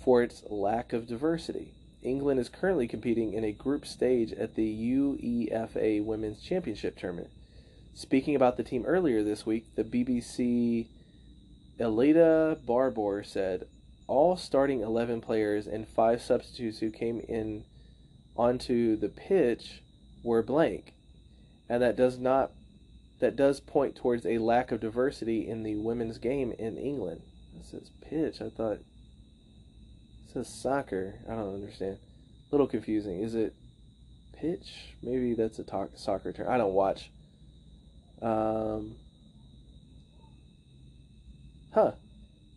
for 0.05 0.23
its 0.23 0.45
lack 0.49 0.93
of 0.93 1.09
diversity. 1.09 1.73
England 2.03 2.39
is 2.39 2.49
currently 2.49 2.87
competing 2.87 3.33
in 3.33 3.45
a 3.45 3.53
group 3.53 3.87
stage 3.87 4.33
at 4.33 4.55
the 4.55 4.93
UEFA 4.93 6.05
Women's 6.05 6.43
Championship 6.43 6.99
tournament. 6.99 7.31
Speaking 7.95 8.37
about 8.37 8.57
the 8.57 8.63
team 8.63 8.85
earlier 8.87 9.23
this 9.23 9.47
week, 9.47 9.75
the 9.75 9.85
BBC 9.85 10.89
Eilidh 11.81 12.65
Barbour 12.67 13.25
said 13.25 13.67
all 14.07 14.37
starting 14.37 14.83
11 14.83 15.23
players 15.23 15.67
and 15.67 15.89
five 15.89 16.21
substitutes 16.21 16.79
who 16.79 16.91
came 16.91 17.21
in 17.21 17.65
onto 18.37 18.97
the 18.97 19.09
pitch 19.09 19.83
were 20.23 20.43
blank, 20.43 20.95
and 21.69 21.83
that 21.83 21.97
does 21.97 22.19
not 22.19 22.51
that 23.21 23.37
does 23.37 23.61
point 23.61 23.95
towards 23.95 24.27
a 24.27 24.39
lack 24.39 24.73
of 24.73 24.81
diversity 24.81 25.49
in 25.49 25.63
the 25.63 25.77
women's 25.77 26.19
game 26.19 26.53
in 26.59 26.77
England. 26.77 27.23
It 27.59 27.65
says 27.65 27.91
pitch. 28.03 28.41
I 28.41 28.51
thought 28.51 28.73
it 28.73 28.85
says 30.33 30.49
soccer. 30.49 31.15
I 31.29 31.35
don't 31.35 31.55
understand. 31.55 31.97
A 31.97 32.55
little 32.55 32.67
confusing. 32.67 33.23
Is 33.23 33.35
it 33.35 33.55
pitch? 34.33 34.95
Maybe 35.03 35.35
that's 35.35 35.59
a 35.59 35.65
talk, 35.65 35.91
soccer 35.95 36.33
term. 36.33 36.49
I 36.49 36.59
don't 36.59 36.75
watch. 36.75 37.11
Um, 38.21 38.97
huh. 41.73 41.93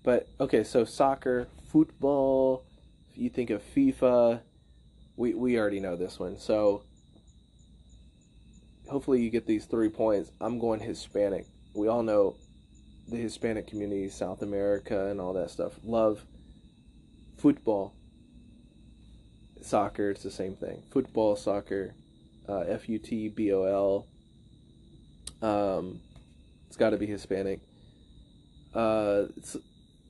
But 0.03 0.27
okay, 0.39 0.63
so 0.63 0.85
soccer, 0.85 1.47
football. 1.71 2.63
If 3.11 3.17
you 3.17 3.29
think 3.29 3.49
of 3.49 3.61
FIFA, 3.75 4.41
we 5.17 5.33
we 5.33 5.57
already 5.59 5.79
know 5.79 5.95
this 5.95 6.19
one. 6.19 6.37
So 6.37 6.83
hopefully 8.87 9.21
you 9.21 9.29
get 9.29 9.45
these 9.45 9.65
three 9.65 9.89
points. 9.89 10.31
I'm 10.39 10.59
going 10.59 10.79
Hispanic. 10.79 11.45
We 11.73 11.87
all 11.87 12.03
know 12.03 12.37
the 13.09 13.17
Hispanic 13.17 13.67
community, 13.67 14.09
South 14.09 14.41
America, 14.41 15.07
and 15.09 15.19
all 15.19 15.33
that 15.33 15.49
stuff 15.49 15.73
love 15.83 16.23
football, 17.37 17.93
soccer. 19.61 20.11
It's 20.11 20.23
the 20.23 20.31
same 20.31 20.55
thing. 20.55 20.83
Football, 20.91 21.35
soccer, 21.35 21.93
uh, 22.47 22.61
F 22.61 22.87
U 22.87 22.99
T 22.99 23.29
B 23.29 23.51
O 23.51 23.63
L. 23.63 24.07
Um, 25.41 25.99
it's 26.67 26.77
got 26.77 26.91
to 26.91 26.97
be 26.97 27.05
Hispanic. 27.05 27.59
Uh, 28.73 29.25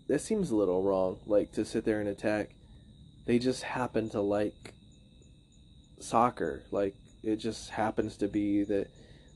that 0.08 0.20
seems 0.20 0.52
a 0.52 0.56
little 0.56 0.84
wrong. 0.84 1.20
Like 1.26 1.52
to 1.54 1.66
sit 1.66 1.86
there 1.86 2.00
and 2.00 2.10
attack. 2.10 2.50
They 3.26 3.40
just 3.40 3.64
happen 3.64 4.10
to 4.12 4.22
like 4.22 4.74
soccer. 6.00 6.64
Like 6.72 6.96
it 7.24 7.38
just 7.38 7.70
happens 7.70 8.18
to 8.18 8.28
be 8.28 8.64
that. 8.64 8.88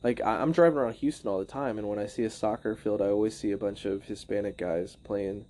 Like 0.03 0.22
I, 0.22 0.41
I'm 0.41 0.51
driving 0.51 0.80
around 0.80 0.95
Houston 0.95 1.30
all 1.30 1.39
the 1.39 1.45
time, 1.45 1.78
and 1.78 1.88
when 1.88 1.99
I 1.99 2.07
see 2.07 2.24
a 2.24 2.30
soccer 2.30 2.76
field, 2.76 3.01
I 3.01 3.07
always 3.07 3.36
see 3.36 3.51
a 3.51 3.57
bunch 3.57 3.86
of 3.86 4.03
Hispanic 4.03 4.57
guys 4.57 4.97
playing 5.03 5.45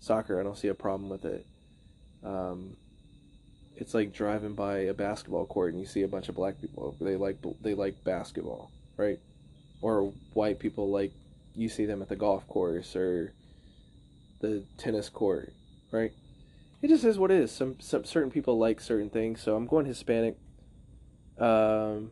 soccer. 0.00 0.40
I 0.40 0.42
don't 0.42 0.58
see 0.58 0.68
a 0.68 0.74
problem 0.74 1.08
with 1.08 1.24
it. 1.24 1.46
Um, 2.24 2.76
it's 3.76 3.94
like 3.94 4.12
driving 4.12 4.54
by 4.54 4.78
a 4.78 4.94
basketball 4.94 5.46
court 5.46 5.72
and 5.72 5.80
you 5.80 5.86
see 5.86 6.02
a 6.02 6.08
bunch 6.08 6.28
of 6.28 6.34
black 6.34 6.60
people. 6.60 6.96
They 7.00 7.16
like 7.16 7.38
they 7.60 7.74
like 7.74 8.04
basketball, 8.04 8.70
right? 8.96 9.18
Or 9.80 10.12
white 10.34 10.58
people 10.58 10.90
like 10.90 11.12
you 11.54 11.68
see 11.68 11.86
them 11.86 12.02
at 12.02 12.08
the 12.08 12.16
golf 12.16 12.46
course 12.48 12.94
or 12.94 13.32
the 14.40 14.64
tennis 14.78 15.08
court, 15.08 15.52
right? 15.90 16.12
It 16.82 16.88
just 16.88 17.04
is 17.04 17.18
what 17.18 17.30
it 17.30 17.40
is. 17.40 17.50
Some 17.50 17.80
some 17.80 18.04
certain 18.04 18.30
people 18.30 18.58
like 18.58 18.80
certain 18.80 19.10
things, 19.10 19.40
so 19.40 19.56
I'm 19.56 19.66
going 19.66 19.86
Hispanic. 19.86 20.36
Um, 21.38 22.10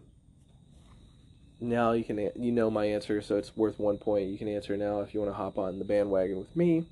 now 1.61 1.93
you 1.93 2.05
can 2.05 2.31
you 2.37 2.53
know 2.53 2.71
my 2.71 2.87
answer, 2.87 3.21
so 3.21 3.37
it's 3.37 3.57
worth 3.57 3.79
one 3.79 3.99
point. 3.99 4.29
You 4.29 4.39
can 4.39 4.49
answer 4.49 4.77
now 4.77 5.01
if 5.01 5.12
you 5.12 5.21
want 5.21 5.33
to 5.33 5.37
hop 5.37 5.59
on 5.59 5.79
the 5.79 5.85
bandwagon 5.85 6.39
with 6.39 6.55
me. 6.57 6.87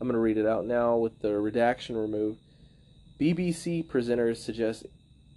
I'm 0.00 0.06
going 0.06 0.14
to 0.14 0.20
read 0.20 0.38
it 0.38 0.46
out 0.46 0.64
now 0.64 0.96
with 0.96 1.20
the 1.20 1.36
redaction 1.38 1.96
removed. 1.96 2.38
BBC 3.20 3.84
presenters 3.84 4.36
suggest 4.36 4.86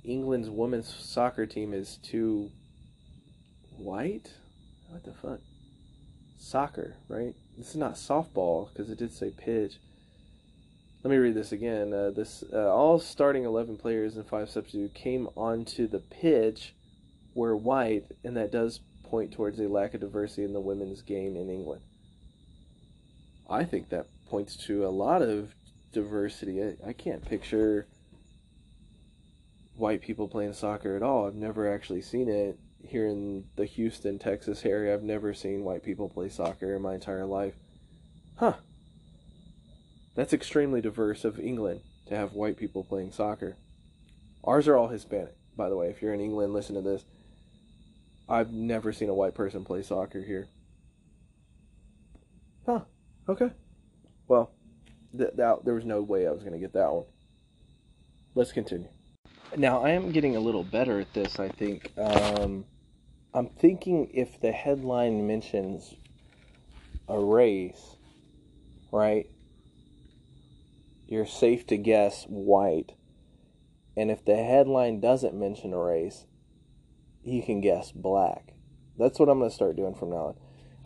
England's 0.03 0.49
women's 0.49 0.93
soccer 0.93 1.47
team 1.47 1.73
is 1.73 1.97
too 1.97 2.51
white. 3.77 4.31
What 4.89 5.03
the 5.03 5.13
fuck? 5.13 5.39
Soccer, 6.37 6.95
right? 7.07 7.33
This 7.57 7.69
is 7.69 7.75
not 7.75 7.95
softball 7.95 8.69
because 8.69 8.91
it 8.91 8.99
did 8.99 9.11
say 9.11 9.31
pitch. 9.35 9.79
Let 11.03 11.09
me 11.09 11.17
read 11.17 11.33
this 11.33 11.51
again. 11.51 11.93
Uh, 11.93 12.11
this 12.11 12.43
uh, 12.53 12.71
all 12.71 12.99
starting 12.99 13.43
eleven 13.43 13.75
players 13.75 14.17
and 14.17 14.27
five 14.27 14.49
substitutes 14.49 14.93
came 14.93 15.27
onto 15.35 15.87
the 15.87 15.99
pitch 15.99 16.75
were 17.33 17.55
white, 17.55 18.05
and 18.23 18.37
that 18.37 18.51
does 18.51 18.81
point 19.03 19.33
towards 19.33 19.59
a 19.59 19.67
lack 19.67 19.93
of 19.93 20.01
diversity 20.01 20.43
in 20.43 20.53
the 20.53 20.59
women's 20.59 21.01
game 21.01 21.35
in 21.35 21.49
England. 21.49 21.81
I 23.49 23.63
think 23.63 23.89
that 23.89 24.07
points 24.29 24.55
to 24.67 24.85
a 24.85 24.89
lot 24.89 25.21
of 25.21 25.55
diversity. 25.91 26.61
I, 26.63 26.89
I 26.89 26.93
can't 26.93 27.25
picture 27.25 27.87
white 29.75 30.01
people 30.01 30.27
playing 30.27 30.53
soccer 30.53 30.95
at 30.95 31.03
all. 31.03 31.25
I've 31.25 31.35
never 31.35 31.73
actually 31.73 32.01
seen 32.01 32.29
it 32.29 32.59
here 32.83 33.07
in 33.07 33.45
the 33.55 33.65
Houston, 33.65 34.19
Texas 34.19 34.65
area. 34.65 34.93
I've 34.93 35.03
never 35.03 35.33
seen 35.33 35.63
white 35.63 35.83
people 35.83 36.09
play 36.09 36.29
soccer 36.29 36.75
in 36.75 36.81
my 36.81 36.93
entire 36.93 37.25
life. 37.25 37.55
Huh. 38.35 38.53
That's 40.15 40.33
extremely 40.33 40.81
diverse 40.81 41.23
of 41.23 41.39
England 41.39 41.81
to 42.07 42.15
have 42.15 42.33
white 42.33 42.57
people 42.57 42.83
playing 42.83 43.11
soccer. 43.11 43.55
Ours 44.43 44.67
are 44.67 44.75
all 44.75 44.89
Hispanic, 44.89 45.35
by 45.55 45.69
the 45.69 45.77
way. 45.77 45.89
If 45.89 46.01
you're 46.01 46.13
in 46.13 46.21
England, 46.21 46.53
listen 46.53 46.75
to 46.75 46.81
this. 46.81 47.05
I've 48.27 48.51
never 48.51 48.91
seen 48.91 49.09
a 49.09 49.13
white 49.13 49.35
person 49.35 49.63
play 49.63 49.81
soccer 49.81 50.21
here. 50.21 50.47
Huh. 52.65 52.81
Okay. 53.27 53.51
Well, 54.27 54.51
th- 55.17 55.31
that, 55.35 55.65
there 55.65 55.73
was 55.73 55.85
no 55.85 56.01
way 56.01 56.27
I 56.27 56.31
was 56.31 56.41
going 56.41 56.53
to 56.53 56.59
get 56.59 56.73
that 56.73 56.91
one. 56.91 57.05
Let's 58.35 58.51
continue. 58.51 58.87
Now, 59.57 59.83
I 59.83 59.89
am 59.89 60.11
getting 60.11 60.35
a 60.35 60.39
little 60.39 60.63
better 60.63 60.99
at 60.99 61.13
this, 61.13 61.39
I 61.39 61.49
think. 61.49 61.91
Um, 61.97 62.65
I'm 63.33 63.47
thinking 63.47 64.09
if 64.13 64.39
the 64.39 64.51
headline 64.51 65.27
mentions 65.27 65.93
a 67.09 67.19
race, 67.19 67.97
right? 68.91 69.27
You're 71.11 71.25
safe 71.25 71.67
to 71.67 71.75
guess 71.75 72.23
white. 72.29 72.93
And 73.97 74.09
if 74.09 74.23
the 74.23 74.37
headline 74.37 75.01
doesn't 75.01 75.37
mention 75.37 75.73
a 75.73 75.77
race, 75.77 76.25
you 77.21 77.43
can 77.43 77.59
guess 77.59 77.91
black. 77.91 78.53
That's 78.97 79.19
what 79.19 79.27
I'm 79.27 79.39
going 79.39 79.49
to 79.49 79.53
start 79.53 79.75
doing 79.75 79.93
from 79.93 80.11
now 80.11 80.15
on. 80.15 80.35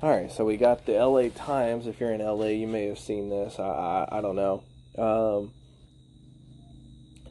All 0.01 0.09
right, 0.09 0.31
so 0.31 0.43
we 0.43 0.57
got 0.57 0.87
the 0.87 0.93
LA 0.93 1.29
Times. 1.29 1.85
If 1.85 1.99
you're 1.99 2.11
in 2.11 2.25
LA, 2.25 2.47
you 2.47 2.65
may 2.65 2.87
have 2.87 2.97
seen 2.97 3.29
this. 3.29 3.59
I 3.59 3.65
I, 3.65 4.17
I 4.17 4.21
don't 4.21 4.35
know. 4.35 4.63
Um, 4.97 5.53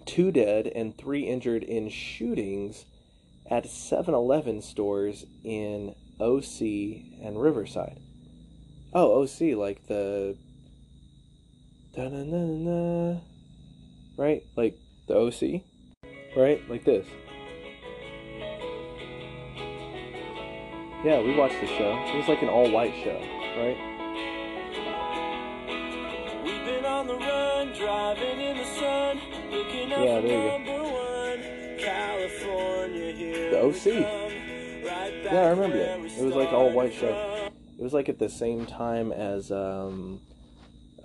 two 0.06 0.30
dead 0.30 0.68
and 0.68 0.96
three 0.96 1.22
injured 1.22 1.64
in 1.64 1.88
shootings 1.88 2.84
at 3.50 3.64
7-Eleven 3.64 4.62
stores 4.62 5.24
in 5.42 5.96
OC 6.20 6.60
and 7.26 7.42
Riverside. 7.42 7.98
Oh, 8.92 9.24
OC, 9.24 9.56
like 9.56 9.88
the 9.88 10.36
right, 14.16 14.42
like 14.56 14.76
the 15.06 15.14
OC, 15.14 15.62
right, 16.36 16.60
like 16.68 16.84
this. 16.84 17.06
Yeah, 21.04 21.20
we 21.20 21.36
watched 21.36 21.60
the 21.60 21.66
show. 21.66 22.02
It 22.08 22.16
was 22.16 22.26
like 22.28 22.42
an 22.42 22.48
all 22.48 22.68
white 22.70 22.94
show, 23.04 23.20
right? 23.56 23.76
We've 26.42 26.64
been 26.64 26.84
on 26.84 27.06
the 27.06 27.14
run, 27.14 27.72
driving 27.74 28.40
in 28.40 28.56
the 28.56 28.64
sun, 28.64 29.20
looking 29.50 29.92
up 29.92 30.04
yeah, 30.04 30.20
there 30.20 30.58
you 30.58 30.64
go. 30.64 30.82
One, 30.82 31.42
California, 31.78 33.12
here 33.12 33.50
the 33.50 33.60
OC. 33.60 33.86
Right 34.84 35.14
yeah, 35.24 35.42
I 35.42 35.50
remember 35.50 35.78
that. 35.78 36.00
It 36.00 36.24
was 36.24 36.34
like 36.34 36.52
all 36.52 36.70
white 36.72 36.92
show. 36.92 37.50
It 37.78 37.82
was 37.82 37.92
like 37.92 38.08
at 38.08 38.18
the 38.18 38.28
same 38.28 38.66
time 38.66 39.12
as 39.12 39.52
um 39.52 40.20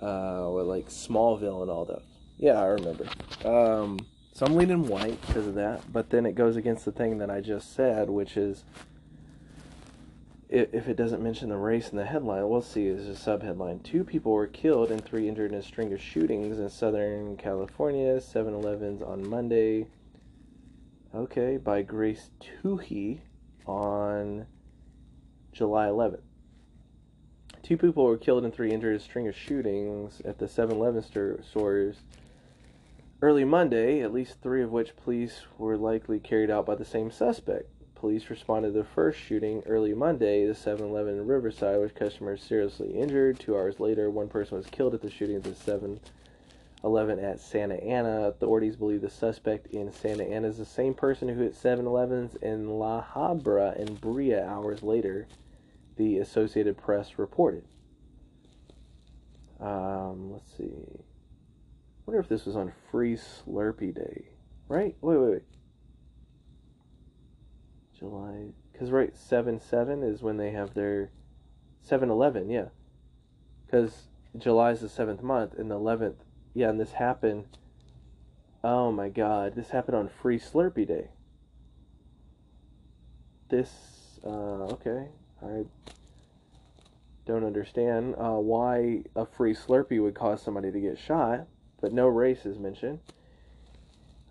uh 0.02 0.50
like 0.50 0.88
Smallville 0.88 1.62
and 1.62 1.70
all 1.70 1.84
those. 1.84 2.02
Yeah, 2.38 2.60
I 2.60 2.66
remember. 2.66 3.06
Um 3.44 3.98
so 4.32 4.46
I'm 4.46 4.56
leaning 4.56 4.86
white 4.86 5.20
because 5.26 5.46
of 5.46 5.54
that, 5.54 5.92
but 5.92 6.10
then 6.10 6.24
it 6.24 6.34
goes 6.34 6.56
against 6.56 6.84
the 6.84 6.92
thing 6.92 7.18
that 7.18 7.30
I 7.30 7.40
just 7.40 7.74
said, 7.74 8.08
which 8.08 8.36
is 8.36 8.64
if 10.50 10.88
it 10.88 10.96
doesn't 10.96 11.22
mention 11.22 11.48
the 11.48 11.56
race 11.56 11.90
in 11.90 11.96
the 11.96 12.04
headline, 12.04 12.48
we'll 12.48 12.60
see 12.60 12.88
as 12.88 13.06
a 13.06 13.12
subheadline. 13.12 13.82
Two 13.84 14.02
people 14.02 14.32
were 14.32 14.48
killed 14.48 14.90
and 14.90 15.04
three 15.04 15.28
injured 15.28 15.52
in 15.52 15.58
a 15.58 15.62
string 15.62 15.92
of 15.92 16.00
shootings 16.00 16.58
in 16.58 16.68
Southern 16.68 17.36
California, 17.36 18.20
7 18.20 18.52
Elevens 18.52 19.00
on 19.00 19.28
Monday. 19.28 19.86
Okay, 21.14 21.56
by 21.56 21.82
Grace 21.82 22.30
Toohey 22.40 23.20
on 23.64 24.46
July 25.52 25.86
11th. 25.86 26.22
Two 27.62 27.76
people 27.76 28.04
were 28.04 28.16
killed 28.16 28.44
and 28.44 28.52
three 28.52 28.72
injured 28.72 28.94
in 28.94 28.96
a 28.96 29.00
string 29.00 29.28
of 29.28 29.36
shootings 29.36 30.20
at 30.24 30.38
the 30.38 30.48
7 30.48 30.76
Eleven 30.76 31.02
stores 31.02 31.96
early 33.22 33.44
Monday, 33.44 34.00
at 34.00 34.12
least 34.12 34.40
three 34.40 34.62
of 34.62 34.72
which 34.72 34.96
police 34.96 35.42
were 35.58 35.76
likely 35.76 36.18
carried 36.18 36.50
out 36.50 36.66
by 36.66 36.74
the 36.74 36.84
same 36.84 37.10
suspect. 37.10 37.68
Police 37.94 38.30
responded 38.30 38.72
to 38.72 38.78
the 38.78 38.84
first 38.84 39.20
shooting 39.20 39.62
early 39.66 39.92
Monday, 39.92 40.44
at 40.44 40.48
the 40.48 40.54
7 40.54 40.82
Eleven 40.84 41.18
in 41.18 41.26
Riverside, 41.26 41.80
with 41.80 41.94
customers 41.94 42.42
seriously 42.42 42.92
injured. 42.92 43.38
Two 43.38 43.54
hours 43.54 43.78
later, 43.78 44.08
one 44.08 44.28
person 44.28 44.56
was 44.56 44.66
killed 44.66 44.94
at 44.94 45.02
the 45.02 45.10
shooting 45.10 45.36
at 45.36 45.44
the 45.44 45.54
7 45.54 46.00
Eleven 46.82 47.18
at 47.18 47.40
Santa 47.40 47.74
Ana. 47.74 48.28
Authorities 48.28 48.76
believe 48.76 49.02
the 49.02 49.10
suspect 49.10 49.66
in 49.66 49.92
Santa 49.92 50.24
Ana 50.24 50.48
is 50.48 50.56
the 50.56 50.64
same 50.64 50.94
person 50.94 51.28
who 51.28 51.42
hit 51.42 51.54
7 51.54 51.84
Elevens 51.86 52.36
in 52.36 52.78
La 52.78 53.04
Habra 53.04 53.78
and 53.78 54.00
Brea 54.00 54.40
hours 54.40 54.82
later, 54.82 55.26
the 55.96 56.18
Associated 56.18 56.76
Press 56.76 57.18
reported. 57.18 57.64
Um, 59.60 60.32
let's 60.32 60.56
see. 60.56 60.64
I 60.64 61.02
wonder 62.06 62.20
if 62.20 62.28
this 62.28 62.46
was 62.46 62.56
on 62.56 62.72
Free 62.90 63.16
Slurpee 63.16 63.94
Day. 63.94 64.28
Right? 64.68 64.96
Wait, 65.00 65.16
wait, 65.16 65.30
wait. 65.30 65.42
July, 67.98 68.46
because 68.72 68.90
right, 68.90 69.14
seven 69.14 69.60
seven 69.60 70.02
is 70.02 70.22
when 70.22 70.38
they 70.38 70.52
have 70.52 70.72
their 70.72 71.10
7-Eleven, 71.86 72.48
yeah. 72.48 72.66
Because 73.66 74.08
July 74.36 74.70
is 74.70 74.80
the 74.80 74.88
seventh 74.88 75.22
month, 75.22 75.54
and 75.58 75.70
the 75.70 75.74
eleventh, 75.74 76.24
yeah, 76.54 76.70
and 76.70 76.80
this 76.80 76.92
happened. 76.92 77.58
Oh 78.62 78.92
my 78.92 79.08
God, 79.08 79.54
this 79.54 79.70
happened 79.70 79.96
on 79.96 80.08
Free 80.08 80.38
Slurpee 80.38 80.86
Day. 80.86 81.08
This, 83.48 83.70
uh, 84.24 84.72
okay, 84.74 85.08
I 85.42 85.64
don't 87.26 87.44
understand 87.44 88.14
uh, 88.16 88.32
why 88.32 89.04
a 89.14 89.26
free 89.26 89.54
Slurpee 89.54 90.02
would 90.02 90.14
cause 90.14 90.42
somebody 90.42 90.70
to 90.70 90.80
get 90.80 90.98
shot, 90.98 91.46
but 91.80 91.92
no 91.92 92.06
race 92.06 92.44
is 92.44 92.58
mentioned. 92.58 93.00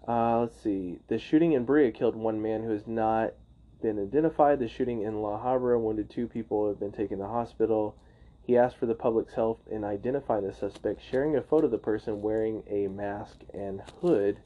Uh, 0.07 0.39
let's 0.41 0.59
see. 0.59 0.99
The 1.07 1.19
shooting 1.19 1.53
in 1.53 1.65
Brea 1.65 1.91
killed 1.91 2.15
one 2.15 2.41
man 2.41 2.63
who 2.63 2.71
has 2.71 2.87
not 2.87 3.33
been 3.81 3.99
identified. 3.99 4.59
The 4.59 4.67
shooting 4.67 5.03
in 5.03 5.21
La 5.21 5.39
Habra 5.39 5.79
wounded 5.79 6.09
two 6.09 6.27
people 6.27 6.61
who 6.61 6.69
have 6.69 6.79
been 6.79 6.91
taken 6.91 7.19
to 7.19 7.27
hospital. 7.27 7.95
He 8.41 8.57
asked 8.57 8.77
for 8.77 8.87
the 8.87 8.95
public's 8.95 9.35
help 9.35 9.61
in 9.69 9.83
identifying 9.83 10.47
the 10.47 10.53
suspect, 10.53 11.01
sharing 11.03 11.35
a 11.35 11.41
photo 11.41 11.65
of 11.65 11.71
the 11.71 11.77
person 11.77 12.21
wearing 12.21 12.63
a 12.67 12.87
mask 12.87 13.37
and 13.53 13.81
hood. 14.01 14.39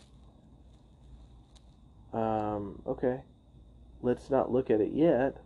Um, 2.11 2.81
okay. 2.85 3.21
let's 4.01 4.29
not 4.29 4.51
look 4.51 4.69
at 4.69 4.81
it 4.81 4.91
yet. 4.91 5.37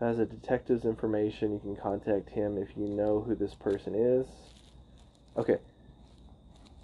As 0.00 0.18
a 0.18 0.26
detective's 0.26 0.84
information, 0.84 1.52
you 1.52 1.58
can 1.58 1.76
contact 1.76 2.30
him 2.30 2.58
if 2.58 2.76
you 2.76 2.86
know 2.86 3.20
who 3.20 3.34
this 3.34 3.54
person 3.54 3.94
is. 3.94 4.26
Okay. 5.36 5.58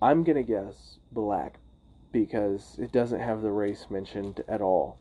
I'm 0.00 0.24
going 0.24 0.36
to 0.36 0.42
guess 0.42 0.98
black 1.12 1.58
because 2.10 2.76
it 2.78 2.90
doesn't 2.90 3.20
have 3.20 3.42
the 3.42 3.50
race 3.50 3.86
mentioned 3.90 4.42
at 4.48 4.60
all. 4.60 4.98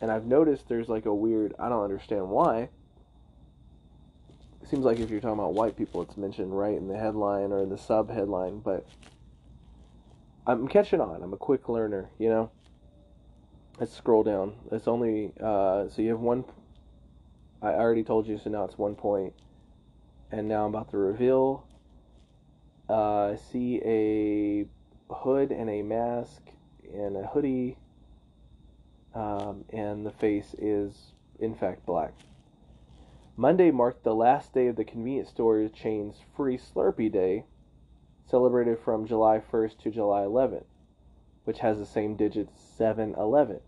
And 0.00 0.10
I've 0.10 0.26
noticed 0.26 0.68
there's 0.68 0.88
like 0.88 1.06
a 1.06 1.14
weird, 1.14 1.54
I 1.58 1.68
don't 1.68 1.84
understand 1.84 2.28
why. 2.30 2.70
It 4.62 4.68
seems 4.68 4.84
like 4.84 4.98
if 4.98 5.10
you're 5.10 5.20
talking 5.20 5.38
about 5.38 5.54
white 5.54 5.76
people, 5.76 6.02
it's 6.02 6.16
mentioned 6.16 6.56
right 6.56 6.76
in 6.76 6.88
the 6.88 6.96
headline 6.96 7.52
or 7.52 7.66
the 7.66 7.78
sub 7.78 8.10
headline, 8.10 8.60
but 8.60 8.86
I'm 10.46 10.66
catching 10.66 11.00
on. 11.00 11.22
I'm 11.22 11.32
a 11.32 11.38
quick 11.38 11.68
learner, 11.68 12.10
you 12.18 12.28
know? 12.28 12.50
Let's 13.78 13.94
scroll 13.96 14.22
down. 14.22 14.54
It's 14.72 14.88
only, 14.88 15.32
uh, 15.40 15.88
so 15.88 16.02
you 16.02 16.10
have 16.10 16.20
one 16.20 16.44
I 17.60 17.68
already 17.68 18.04
told 18.04 18.26
you, 18.26 18.38
so 18.38 18.50
now 18.50 18.64
it's 18.64 18.78
one 18.78 18.94
point. 18.94 19.34
And 20.30 20.46
now 20.46 20.64
I'm 20.64 20.74
about 20.74 20.90
to 20.90 20.98
reveal. 20.98 21.66
Uh, 22.88 23.36
see 23.36 23.80
a 23.84 24.66
hood 25.12 25.50
and 25.50 25.68
a 25.68 25.82
mask 25.82 26.42
and 26.92 27.16
a 27.16 27.26
hoodie. 27.26 27.76
Um, 29.14 29.64
and 29.70 30.06
the 30.06 30.10
face 30.10 30.54
is, 30.58 31.12
in 31.40 31.54
fact, 31.54 31.84
black. 31.84 32.12
Monday 33.36 33.70
marked 33.70 34.04
the 34.04 34.14
last 34.14 34.52
day 34.52 34.66
of 34.66 34.76
the 34.76 34.84
convenience 34.84 35.28
store 35.28 35.68
chain's 35.68 36.16
free 36.36 36.58
Slurpee 36.58 37.10
Day, 37.10 37.44
celebrated 38.28 38.78
from 38.80 39.06
July 39.06 39.40
1st 39.40 39.78
to 39.78 39.90
July 39.90 40.22
11th, 40.22 40.64
which 41.44 41.60
has 41.60 41.78
the 41.78 41.86
same 41.86 42.16
digits 42.16 42.60
7 42.76 43.14
11. 43.16 43.60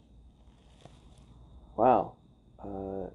Wow. 1.77 2.15
Uh, 2.63 3.11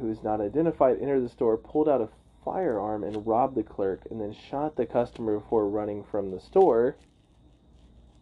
who 0.00 0.10
is 0.10 0.22
not 0.22 0.40
identified, 0.40 0.98
entered 1.00 1.24
the 1.24 1.28
store, 1.28 1.56
pulled 1.56 1.88
out 1.88 2.00
a 2.00 2.08
firearm, 2.44 3.04
and 3.04 3.26
robbed 3.26 3.56
the 3.56 3.62
clerk, 3.62 4.02
and 4.10 4.20
then 4.20 4.32
shot 4.32 4.76
the 4.76 4.86
customer 4.86 5.38
before 5.38 5.68
running 5.68 6.04
from 6.04 6.30
the 6.30 6.40
store. 6.40 6.96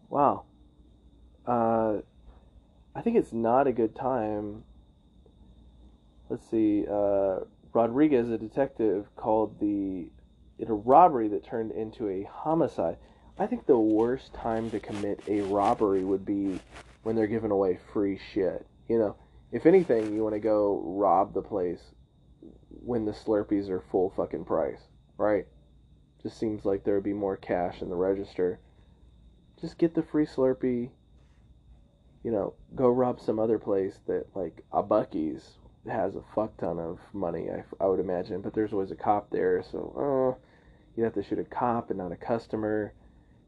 Wow. 0.08 0.44
Uh, 1.46 1.98
I 2.94 3.00
think 3.02 3.16
it's 3.16 3.32
not 3.32 3.66
a 3.66 3.72
good 3.72 3.94
time. 3.94 4.64
Let's 6.28 6.48
see. 6.48 6.86
Uh, 6.90 7.40
Rodriguez, 7.72 8.30
a 8.30 8.38
detective, 8.38 9.06
called 9.16 9.58
the 9.60 10.08
it 10.58 10.70
a 10.70 10.74
robbery 10.74 11.28
that 11.28 11.44
turned 11.44 11.72
into 11.72 12.08
a 12.08 12.22
homicide. 12.22 12.96
I 13.38 13.46
think 13.46 13.66
the 13.66 13.78
worst 13.78 14.32
time 14.32 14.70
to 14.70 14.78
commit 14.78 15.20
a 15.26 15.40
robbery 15.40 16.04
would 16.04 16.24
be 16.24 16.60
when 17.02 17.16
they're 17.16 17.26
giving 17.26 17.50
away 17.50 17.78
free 17.92 18.20
shit. 18.32 18.64
You 18.88 18.98
know, 18.98 19.16
if 19.54 19.66
anything, 19.66 20.12
you 20.12 20.24
want 20.24 20.34
to 20.34 20.40
go 20.40 20.82
rob 20.84 21.32
the 21.32 21.40
place 21.40 21.78
when 22.68 23.04
the 23.04 23.12
Slurpees 23.12 23.68
are 23.68 23.84
full 23.92 24.12
fucking 24.16 24.44
price, 24.44 24.80
right? 25.16 25.46
Just 26.20 26.40
seems 26.40 26.64
like 26.64 26.82
there 26.82 26.96
would 26.96 27.04
be 27.04 27.12
more 27.12 27.36
cash 27.36 27.80
in 27.80 27.88
the 27.88 27.94
register. 27.94 28.58
Just 29.60 29.78
get 29.78 29.94
the 29.94 30.02
free 30.02 30.26
Slurpee. 30.26 30.90
You 32.24 32.32
know, 32.32 32.54
go 32.74 32.88
rob 32.88 33.20
some 33.20 33.38
other 33.38 33.60
place 33.60 34.00
that 34.08 34.26
like 34.34 34.64
a 34.72 34.82
Buc-ee's 34.82 35.52
has 35.88 36.16
a 36.16 36.24
fuck 36.34 36.56
ton 36.56 36.80
of 36.80 36.98
money. 37.12 37.46
I, 37.48 37.62
I 37.80 37.86
would 37.86 38.00
imagine, 38.00 38.40
but 38.40 38.54
there's 38.54 38.72
always 38.72 38.90
a 38.90 38.96
cop 38.96 39.30
there, 39.30 39.62
so 39.70 40.34
uh, 40.36 40.42
you'd 40.96 41.04
have 41.04 41.14
to 41.14 41.22
shoot 41.22 41.38
a 41.38 41.44
cop 41.44 41.90
and 41.90 41.98
not 41.98 42.10
a 42.10 42.16
customer. 42.16 42.92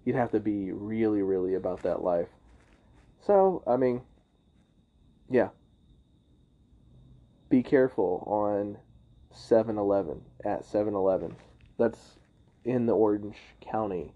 You'd 0.04 0.14
have 0.14 0.30
to 0.30 0.40
be 0.40 0.70
really, 0.70 1.22
really 1.22 1.54
about 1.54 1.82
that 1.82 2.04
life. 2.04 2.28
So, 3.26 3.64
I 3.66 3.76
mean, 3.76 4.02
yeah, 5.28 5.48
be 7.48 7.62
careful 7.62 8.24
on 8.26 8.78
7-Eleven 9.34 10.20
at 10.44 10.64
7-Eleven. 10.64 11.36
That's 11.78 12.18
in 12.64 12.86
the 12.86 12.94
Orange 12.94 13.36
County. 13.60 14.12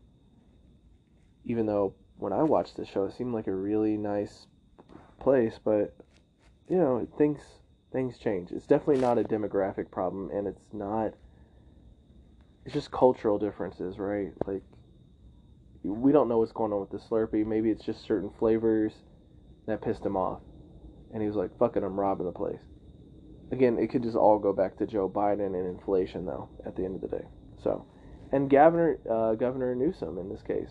Even 1.44 1.66
though 1.66 1.94
when 2.16 2.32
I 2.32 2.42
watched 2.42 2.76
the 2.76 2.84
show, 2.84 3.04
it 3.04 3.12
seemed 3.16 3.34
like 3.34 3.46
a 3.46 3.54
really 3.54 3.96
nice 3.96 4.46
place, 5.18 5.58
but 5.62 5.94
you 6.68 6.76
know 6.76 7.06
things 7.16 7.40
things 7.92 8.18
change. 8.18 8.50
It's 8.52 8.66
definitely 8.66 9.00
not 9.00 9.18
a 9.18 9.24
demographic 9.24 9.90
problem, 9.90 10.30
and 10.30 10.46
it's 10.46 10.66
not. 10.72 11.14
It's 12.64 12.74
just 12.74 12.90
cultural 12.90 13.38
differences, 13.38 13.98
right? 13.98 14.32
Like 14.46 14.62
we 15.82 16.12
don't 16.12 16.28
know 16.28 16.38
what's 16.38 16.52
going 16.52 16.72
on 16.72 16.80
with 16.80 16.90
the 16.90 16.98
Slurpee. 16.98 17.46
Maybe 17.46 17.70
it's 17.70 17.84
just 17.84 18.04
certain 18.04 18.30
flavors 18.38 18.92
that 19.66 19.80
pissed 19.80 20.04
him 20.04 20.16
off, 20.16 20.40
and 21.12 21.22
he 21.22 21.28
was 21.28 21.36
like, 21.36 21.56
"Fucking, 21.58 21.82
I'm 21.82 21.98
robbing 21.98 22.26
the 22.26 22.32
place." 22.32 22.60
Again, 23.50 23.78
it 23.78 23.88
could 23.88 24.02
just 24.02 24.16
all 24.16 24.38
go 24.38 24.52
back 24.52 24.76
to 24.78 24.86
Joe 24.86 25.08
Biden 25.08 25.54
and 25.54 25.66
inflation, 25.66 26.26
though, 26.26 26.48
at 26.64 26.76
the 26.76 26.84
end 26.84 26.94
of 26.94 27.00
the 27.00 27.16
day. 27.16 27.24
So, 27.62 27.84
and 28.32 28.48
Governor 28.48 28.98
uh, 29.10 29.34
Governor 29.34 29.74
Newsom 29.74 30.18
in 30.18 30.28
this 30.28 30.42
case, 30.42 30.70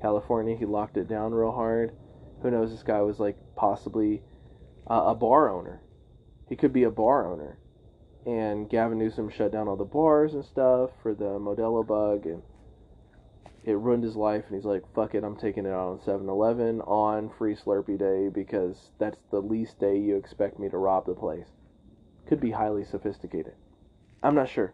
California, 0.00 0.56
he 0.56 0.64
locked 0.64 0.96
it 0.96 1.08
down 1.08 1.32
real 1.32 1.52
hard. 1.52 1.92
Who 2.42 2.50
knows? 2.50 2.70
This 2.70 2.82
guy 2.82 3.02
was 3.02 3.20
like 3.20 3.36
possibly 3.54 4.22
uh, 4.90 5.04
a 5.06 5.14
bar 5.14 5.50
owner. 5.50 5.82
He 6.48 6.56
could 6.56 6.72
be 6.72 6.84
a 6.84 6.90
bar 6.90 7.30
owner, 7.30 7.58
and 8.26 8.68
Gavin 8.68 8.98
Newsom 8.98 9.28
shut 9.28 9.52
down 9.52 9.68
all 9.68 9.76
the 9.76 9.84
bars 9.84 10.34
and 10.34 10.44
stuff 10.44 10.90
for 11.02 11.14
the 11.14 11.38
Modelo 11.38 11.86
bug, 11.86 12.26
and 12.26 12.42
it 13.62 13.76
ruined 13.76 14.04
his 14.04 14.16
life. 14.16 14.44
And 14.46 14.56
he's 14.56 14.64
like, 14.64 14.82
"Fuck 14.94 15.14
it, 15.14 15.22
I'm 15.22 15.36
taking 15.36 15.66
it 15.66 15.70
out 15.70 15.88
on 15.90 15.98
7-Eleven 16.00 16.80
on 16.80 17.28
Free 17.28 17.54
Slurpee 17.54 17.98
Day 17.98 18.30
because 18.30 18.90
that's 18.98 19.18
the 19.30 19.42
least 19.42 19.78
day 19.78 19.98
you 19.98 20.16
expect 20.16 20.58
me 20.58 20.70
to 20.70 20.78
rob 20.78 21.04
the 21.04 21.14
place." 21.14 21.59
Could 22.26 22.40
be 22.40 22.50
highly 22.50 22.84
sophisticated. 22.84 23.54
I'm 24.22 24.34
not 24.34 24.48
sure. 24.48 24.72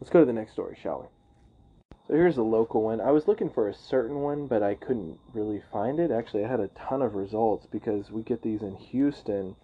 Let's 0.00 0.10
go 0.10 0.20
to 0.20 0.26
the 0.26 0.32
next 0.32 0.52
story, 0.52 0.76
shall 0.80 1.00
we? 1.00 1.06
So 2.06 2.14
here's 2.14 2.38
a 2.38 2.42
local 2.42 2.82
one. 2.82 3.00
I 3.00 3.12
was 3.12 3.28
looking 3.28 3.50
for 3.50 3.68
a 3.68 3.74
certain 3.74 4.20
one, 4.20 4.46
but 4.46 4.62
I 4.62 4.74
couldn't 4.74 5.18
really 5.32 5.62
find 5.70 6.00
it. 6.00 6.10
Actually, 6.10 6.44
I 6.44 6.48
had 6.48 6.60
a 6.60 6.68
ton 6.68 7.02
of 7.02 7.14
results 7.14 7.66
because 7.70 8.10
we 8.10 8.22
get 8.22 8.42
these 8.42 8.62
in 8.62 8.74
Houston. 8.76 9.54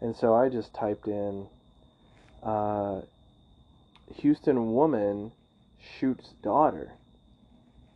And 0.00 0.14
so 0.14 0.34
I 0.34 0.48
just 0.48 0.74
typed 0.74 1.06
in 1.06 1.46
uh, 2.42 3.00
Houston 4.16 4.74
woman 4.74 5.32
shoots 5.98 6.34
daughter. 6.42 6.92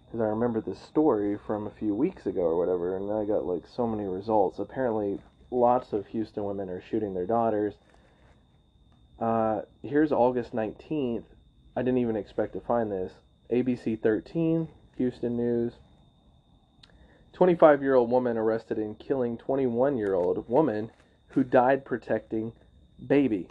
Because 0.06 0.20
I 0.20 0.28
remember 0.28 0.60
this 0.60 0.80
story 0.80 1.38
from 1.46 1.66
a 1.66 1.70
few 1.70 1.94
weeks 1.94 2.26
ago 2.26 2.42
or 2.42 2.56
whatever, 2.56 2.96
and 2.96 3.10
I 3.10 3.24
got 3.24 3.44
like 3.44 3.64
so 3.66 3.86
many 3.86 4.08
results. 4.08 4.58
Apparently, 4.58 5.20
lots 5.52 5.92
of 5.92 6.06
Houston 6.08 6.44
women 6.44 6.68
are 6.68 6.82
shooting 6.90 7.14
their 7.14 7.26
daughters. 7.26 7.74
Uh, 9.20 9.60
here's 9.82 10.10
August 10.10 10.54
19th. 10.54 11.24
I 11.76 11.82
didn't 11.82 11.98
even 11.98 12.16
expect 12.16 12.54
to 12.54 12.60
find 12.60 12.90
this. 12.90 13.12
ABC 13.50 14.00
13, 14.00 14.68
Houston 14.96 15.36
News. 15.36 15.74
25 17.34 17.82
year 17.82 17.94
old 17.94 18.10
woman 18.10 18.36
arrested 18.36 18.78
in 18.78 18.94
killing 18.94 19.38
21 19.38 19.96
year 19.96 20.14
old 20.14 20.48
woman 20.48 20.90
who 21.28 21.44
died 21.44 21.84
protecting 21.84 22.52
baby. 23.06 23.48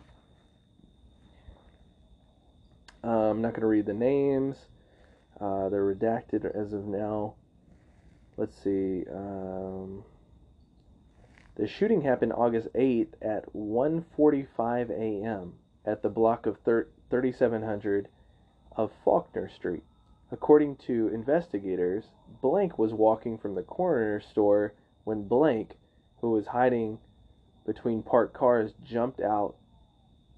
Uh, 3.03 3.31
I'm 3.31 3.41
not 3.41 3.53
going 3.53 3.61
to 3.61 3.67
read 3.67 3.87
the 3.87 3.93
names. 3.93 4.57
Uh, 5.39 5.69
they're 5.69 5.95
redacted 5.95 6.45
as 6.45 6.73
of 6.73 6.85
now. 6.85 7.33
Let's 8.37 8.55
see. 8.63 9.03
Um, 9.11 10.03
the 11.61 11.67
shooting 11.67 12.01
happened 12.01 12.33
August 12.33 12.67
8th 12.73 13.13
at 13.21 13.53
1:45 13.53 14.89
a.m. 14.89 15.53
at 15.85 16.01
the 16.01 16.09
block 16.09 16.47
of 16.47 16.57
3700 16.63 18.07
of 18.75 18.91
Faulkner 19.05 19.47
Street. 19.47 19.83
According 20.31 20.77
to 20.88 21.09
investigators, 21.09 22.05
Blank 22.41 22.79
was 22.79 22.95
walking 22.95 23.38
from 23.38 23.53
the 23.53 23.61
corner 23.61 24.19
store 24.19 24.73
when 25.03 25.27
Blank, 25.27 25.77
who 26.19 26.31
was 26.31 26.47
hiding 26.47 26.97
between 27.63 28.01
parked 28.01 28.33
cars, 28.33 28.73
jumped 28.83 29.21
out 29.21 29.53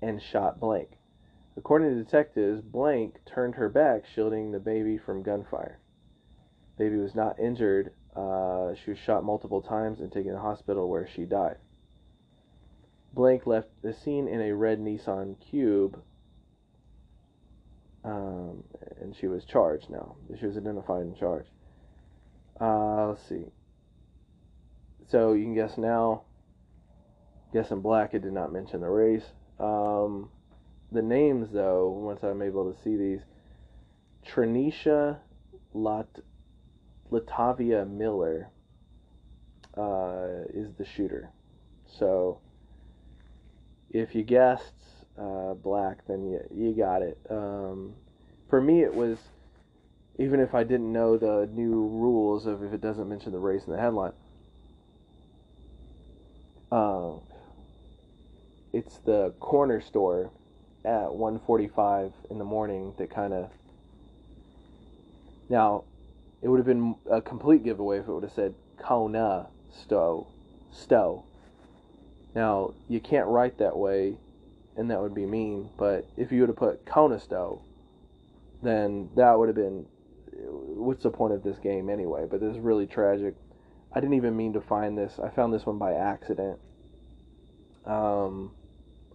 and 0.01 0.21
shot 0.21 0.59
Blank. 0.59 0.97
According 1.55 1.91
to 1.91 2.03
detectives, 2.03 2.61
Blank 2.61 3.21
turned 3.25 3.55
her 3.55 3.69
back, 3.69 4.05
shielding 4.05 4.51
the 4.51 4.59
baby 4.59 4.97
from 4.97 5.23
gunfire. 5.23 5.79
Baby 6.77 6.97
was 6.97 7.15
not 7.15 7.39
injured 7.39 7.93
uh, 8.15 8.75
she 8.75 8.91
was 8.91 8.99
shot 8.99 9.23
multiple 9.23 9.61
times 9.61 9.99
and 9.99 10.11
taken 10.11 10.31
to 10.31 10.35
the 10.35 10.41
hospital 10.41 10.89
where 10.89 11.07
she 11.07 11.23
died. 11.23 11.57
Blank 13.13 13.45
left 13.45 13.69
the 13.81 13.93
scene 13.93 14.27
in 14.27 14.41
a 14.41 14.53
red 14.53 14.79
Nissan 14.79 15.35
Cube, 15.39 16.01
um, 18.03 18.63
and 18.99 19.15
she 19.15 19.27
was 19.27 19.45
charged 19.45 19.89
now. 19.89 20.15
She 20.39 20.45
was 20.45 20.57
identified 20.57 21.03
and 21.03 21.17
charged. 21.17 21.49
Uh, 22.59 23.09
let's 23.09 23.27
see. 23.27 23.45
So 25.09 25.33
you 25.33 25.43
can 25.43 25.55
guess 25.55 25.77
now. 25.77 26.23
Guess 27.53 27.69
in 27.69 27.81
black, 27.81 28.13
it 28.15 28.23
did 28.23 28.33
not 28.33 28.51
mention 28.51 28.81
the 28.81 28.89
race. 28.89 29.25
Um, 29.59 30.29
the 30.91 31.03
names, 31.03 31.49
though, 31.51 31.89
once 31.89 32.23
I'm 32.23 32.41
able 32.41 32.71
to 32.71 32.79
see 32.83 32.95
these, 32.95 33.21
Trinisha 34.27 35.17
Lat 35.73 36.07
Latavia 37.13 37.89
Miller 37.89 38.49
uh, 39.77 40.45
is 40.53 40.73
the 40.77 40.85
shooter. 40.85 41.29
So 41.85 42.39
if 43.91 44.15
you 44.15 44.23
guessed 44.23 44.73
uh, 45.17 45.53
black, 45.53 46.07
then 46.07 46.25
you, 46.25 46.39
you 46.53 46.73
got 46.73 47.03
it. 47.03 47.19
Um, 47.29 47.93
for 48.49 48.59
me, 48.59 48.81
it 48.81 48.93
was 48.93 49.19
even 50.17 50.39
if 50.39 50.53
I 50.53 50.63
didn't 50.63 50.91
know 50.91 51.17
the 51.17 51.49
new 51.53 51.87
rules 51.87 52.45
of 52.45 52.63
if 52.63 52.73
it 52.73 52.81
doesn't 52.81 53.07
mention 53.07 53.31
the 53.31 53.39
race 53.39 53.65
in 53.65 53.73
the 53.73 53.79
headline. 53.79 54.13
Uh, 56.71 57.17
it's 58.73 58.97
the 59.05 59.33
corner 59.39 59.79
store 59.79 60.31
at 60.83 61.09
1:45 61.09 62.13
in 62.31 62.39
the 62.39 62.43
morning 62.43 62.93
that 62.97 63.11
kind 63.11 63.33
of. 63.33 63.51
Now, 65.49 65.83
it 66.43 66.49
would 66.49 66.57
have 66.57 66.65
been 66.65 66.95
a 67.09 67.21
complete 67.21 67.63
giveaway 67.63 67.99
if 67.99 68.07
it 68.07 68.11
would 68.11 68.23
have 68.23 68.33
said 68.33 68.53
Kona 68.77 69.47
Stowe, 69.71 70.27
Stowe. 70.71 71.23
Now 72.35 72.73
you 72.89 72.99
can't 72.99 73.27
write 73.27 73.57
that 73.59 73.77
way, 73.77 74.17
and 74.75 74.91
that 74.91 75.01
would 75.01 75.15
be 75.15 75.25
mean. 75.25 75.69
But 75.77 76.05
if 76.17 76.31
you 76.31 76.41
would 76.41 76.49
have 76.49 76.57
put 76.57 76.85
Kona 76.85 77.19
Stowe, 77.19 77.61
then 78.61 79.09
that 79.15 79.39
would 79.39 79.47
have 79.47 79.55
been. 79.55 79.85
What's 80.35 81.03
the 81.03 81.11
point 81.11 81.33
of 81.33 81.43
this 81.43 81.59
game 81.59 81.89
anyway? 81.89 82.25
But 82.29 82.41
this 82.41 82.53
is 82.53 82.59
really 82.59 82.87
tragic. 82.87 83.35
I 83.93 84.01
didn't 84.01 84.15
even 84.15 84.35
mean 84.35 84.53
to 84.53 84.61
find 84.61 84.97
this. 84.97 85.19
I 85.23 85.29
found 85.29 85.53
this 85.53 85.65
one 85.65 85.77
by 85.77 85.93
accident. 85.93 86.59
Um, 87.85 88.51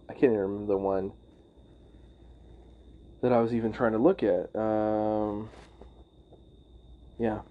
I 0.07 0.13
can't 0.13 0.31
even 0.31 0.37
remember 0.37 0.73
the 0.73 0.77
one 0.77 1.11
that 3.21 3.33
I 3.33 3.41
was 3.41 3.53
even 3.53 3.73
trying 3.73 3.91
to 3.91 3.97
look 3.97 4.23
at. 4.23 4.55
Um, 4.55 5.49
yeah. 7.19 7.41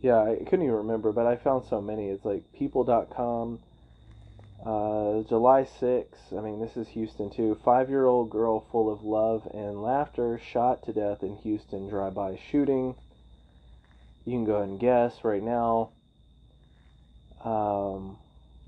Yeah, 0.00 0.22
I 0.22 0.36
couldn't 0.36 0.62
even 0.62 0.76
remember, 0.76 1.10
but 1.10 1.26
I 1.26 1.36
found 1.36 1.64
so 1.68 1.80
many. 1.80 2.08
It's 2.08 2.24
like 2.24 2.52
people.com, 2.52 3.58
uh, 4.64 5.22
July 5.28 5.66
6th. 5.80 6.36
I 6.36 6.40
mean, 6.40 6.60
this 6.60 6.76
is 6.76 6.86
Houston 6.88 7.30
too. 7.30 7.58
Five 7.64 7.90
year 7.90 8.06
old 8.06 8.30
girl 8.30 8.64
full 8.70 8.92
of 8.92 9.02
love 9.02 9.48
and 9.52 9.82
laughter 9.82 10.40
shot 10.52 10.84
to 10.84 10.92
death 10.92 11.24
in 11.24 11.36
Houston 11.38 11.88
drive 11.88 12.14
by 12.14 12.38
shooting. 12.50 12.94
You 14.24 14.34
can 14.34 14.44
go 14.44 14.56
ahead 14.56 14.68
and 14.68 14.78
guess 14.78 15.24
right 15.24 15.42
now. 15.42 15.90
Um, 17.44 18.18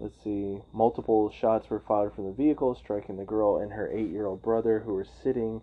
let's 0.00 0.14
see. 0.24 0.58
Multiple 0.72 1.30
shots 1.30 1.70
were 1.70 1.80
fired 1.80 2.14
from 2.14 2.24
the 2.24 2.32
vehicle, 2.32 2.74
striking 2.74 3.18
the 3.18 3.24
girl 3.24 3.58
and 3.58 3.72
her 3.72 3.88
eight 3.92 4.10
year 4.10 4.26
old 4.26 4.42
brother 4.42 4.80
who 4.80 4.94
were 4.94 5.06
sitting 5.22 5.60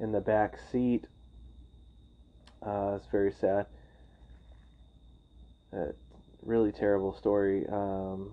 in 0.00 0.12
the 0.12 0.20
back 0.20 0.58
seat. 0.70 1.06
Uh, 2.64 2.94
it's 2.96 3.06
very 3.10 3.32
sad. 3.40 3.66
Uh, 5.72 5.92
really 6.42 6.72
terrible 6.72 7.16
story. 7.16 7.66
Um, 7.68 8.32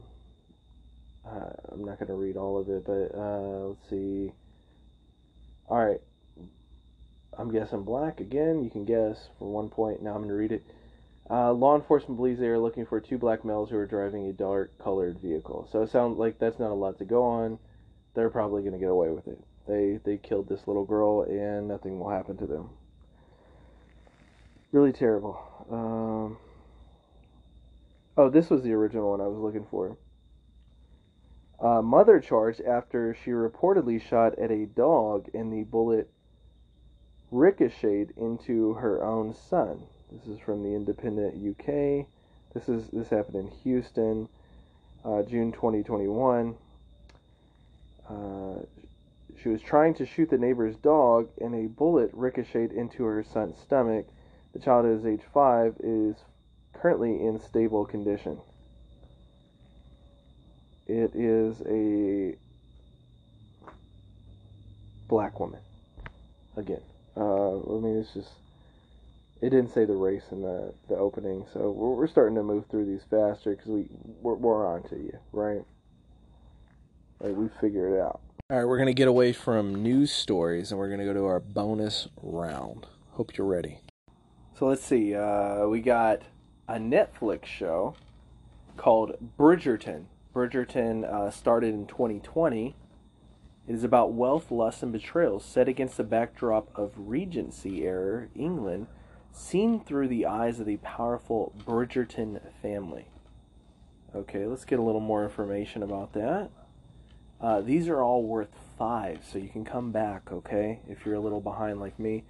uh, 1.25 1.51
I'm 1.71 1.83
not 1.83 1.99
going 1.99 2.07
to 2.07 2.15
read 2.15 2.37
all 2.37 2.57
of 2.59 2.69
it, 2.69 2.85
but 2.85 3.17
uh, 3.17 3.67
let's 3.69 3.89
see. 3.89 4.31
All 5.67 5.83
right. 5.83 6.01
I'm 7.37 7.51
guessing 7.51 7.83
black 7.83 8.19
again. 8.19 8.63
You 8.63 8.69
can 8.69 8.85
guess 8.85 9.29
for 9.37 9.51
one 9.51 9.69
point. 9.69 10.01
Now 10.01 10.11
I'm 10.11 10.17
going 10.17 10.29
to 10.29 10.35
read 10.35 10.51
it. 10.51 10.63
Uh, 11.29 11.53
law 11.53 11.75
enforcement 11.75 12.17
believes 12.17 12.39
they 12.39 12.47
are 12.47 12.59
looking 12.59 12.85
for 12.85 12.99
two 12.99 13.17
black 13.17 13.45
males 13.45 13.69
who 13.69 13.77
are 13.77 13.85
driving 13.85 14.27
a 14.27 14.33
dark 14.33 14.77
colored 14.79 15.19
vehicle. 15.19 15.69
So 15.71 15.83
it 15.83 15.91
sounds 15.91 16.17
like 16.17 16.39
that's 16.39 16.59
not 16.59 16.71
a 16.71 16.73
lot 16.73 16.97
to 16.97 17.05
go 17.05 17.23
on. 17.23 17.59
They're 18.15 18.31
probably 18.31 18.63
going 18.63 18.73
to 18.73 18.79
get 18.79 18.89
away 18.89 19.09
with 19.09 19.27
it. 19.27 19.39
They 19.67 19.99
they 20.03 20.17
killed 20.17 20.49
this 20.49 20.65
little 20.65 20.85
girl 20.85 21.21
and 21.21 21.67
nothing 21.67 21.99
will 21.99 22.09
happen 22.09 22.37
to 22.37 22.47
them. 22.47 22.71
Really 24.71 24.93
terrible. 24.93 25.39
Um, 25.71 26.37
oh, 28.17 28.29
this 28.29 28.49
was 28.49 28.61
the 28.61 28.73
original 28.73 29.09
one 29.09 29.21
I 29.21 29.27
was 29.27 29.39
looking 29.39 29.65
for. 29.71 29.97
Uh, 31.59 31.81
mother 31.81 32.19
charged 32.19 32.61
after 32.61 33.15
she 33.23 33.31
reportedly 33.31 34.01
shot 34.01 34.37
at 34.37 34.51
a 34.51 34.65
dog 34.65 35.27
and 35.33 35.51
the 35.51 35.63
bullet 35.63 36.09
ricocheted 37.31 38.13
into 38.15 38.73
her 38.75 39.03
own 39.03 39.33
son. 39.33 39.81
This 40.11 40.27
is 40.27 40.39
from 40.39 40.63
the 40.63 40.75
Independent 40.75 41.35
UK. 41.35 42.05
This 42.53 42.69
is 42.69 42.87
this 42.91 43.09
happened 43.09 43.35
in 43.35 43.47
Houston, 43.63 44.29
uh, 45.03 45.23
June 45.23 45.51
2021. 45.51 46.55
Uh, 48.07 48.13
she 49.41 49.49
was 49.49 49.61
trying 49.61 49.93
to 49.95 50.05
shoot 50.05 50.29
the 50.29 50.37
neighbor's 50.37 50.75
dog, 50.77 51.29
and 51.41 51.53
a 51.53 51.67
bullet 51.67 52.09
ricocheted 52.13 52.71
into 52.71 53.03
her 53.03 53.23
son's 53.23 53.57
stomach. 53.59 54.07
The 54.53 54.59
child, 54.59 54.85
is 54.85 55.05
age 55.05 55.21
five, 55.33 55.75
is 55.79 56.15
currently 56.73 57.11
in 57.11 57.39
stable 57.39 57.85
condition. 57.85 58.39
It 60.87 61.11
is 61.13 61.61
a 61.67 62.35
black 65.07 65.39
woman. 65.39 65.59
Again, 66.57 66.81
uh, 67.15 67.57
I 67.57 67.79
mean, 67.79 67.97
it's 67.97 68.13
just 68.13 68.31
it 69.41 69.51
didn't 69.51 69.73
say 69.73 69.85
the 69.85 69.93
race 69.93 70.23
in 70.31 70.41
the, 70.41 70.73
the 70.89 70.95
opening, 70.95 71.45
so 71.53 71.71
we're, 71.71 71.95
we're 71.95 72.07
starting 72.07 72.35
to 72.35 72.43
move 72.43 72.65
through 72.69 72.85
these 72.85 73.03
faster 73.09 73.51
because 73.51 73.67
we 73.67 73.85
we're, 74.21 74.33
we're 74.33 74.67
on 74.67 74.83
to 74.89 74.95
you, 74.95 75.17
right? 75.31 75.61
Like 77.19 77.35
we 77.35 77.49
figured 77.61 77.93
it 77.93 77.99
out. 77.99 78.19
All 78.49 78.57
right, 78.57 78.65
we're 78.65 78.77
gonna 78.77 78.93
get 78.93 79.07
away 79.07 79.31
from 79.31 79.83
news 79.83 80.11
stories 80.11 80.71
and 80.71 80.79
we're 80.79 80.89
gonna 80.89 81.05
go 81.05 81.13
to 81.13 81.25
our 81.25 81.39
bonus 81.39 82.07
round. 82.21 82.87
Hope 83.11 83.37
you're 83.37 83.47
ready. 83.47 83.79
So 84.59 84.67
let's 84.67 84.83
see. 84.83 85.15
Uh, 85.15 85.67
we 85.67 85.79
got 85.79 86.23
a 86.67 86.73
Netflix 86.73 87.45
show 87.45 87.95
called 88.75 89.15
Bridgerton. 89.39 90.07
Bridgerton 90.35 91.05
uh, 91.05 91.31
started 91.31 91.73
in 91.73 91.87
2020. 91.87 92.75
It 93.69 93.73
is 93.73 93.85
about 93.85 94.11
wealth, 94.11 94.51
lust, 94.51 94.83
and 94.83 94.91
betrayal 94.91 95.39
set 95.39 95.69
against 95.69 95.95
the 95.95 96.03
backdrop 96.03 96.77
of 96.77 96.91
Regency 96.97 97.85
era 97.85 98.27
England 98.35 98.87
seen 99.31 99.79
through 99.79 100.09
the 100.09 100.25
eyes 100.25 100.59
of 100.59 100.65
the 100.65 100.75
powerful 100.83 101.53
Bridgerton 101.65 102.41
family. 102.61 103.05
Okay, 104.13 104.45
let's 104.45 104.65
get 104.65 104.79
a 104.79 104.83
little 104.83 104.99
more 104.99 105.23
information 105.23 105.83
about 105.83 106.11
that. 106.11 106.49
Uh, 107.39 107.61
these 107.61 107.87
are 107.87 108.01
all 108.01 108.23
worth 108.23 108.53
five, 108.77 109.19
so 109.23 109.37
you 109.37 109.47
can 109.47 109.63
come 109.63 109.93
back, 109.93 110.29
okay, 110.33 110.81
if 110.89 111.05
you're 111.05 111.15
a 111.15 111.21
little 111.21 111.39
behind 111.39 111.79
like 111.79 111.97
me. 111.97 112.25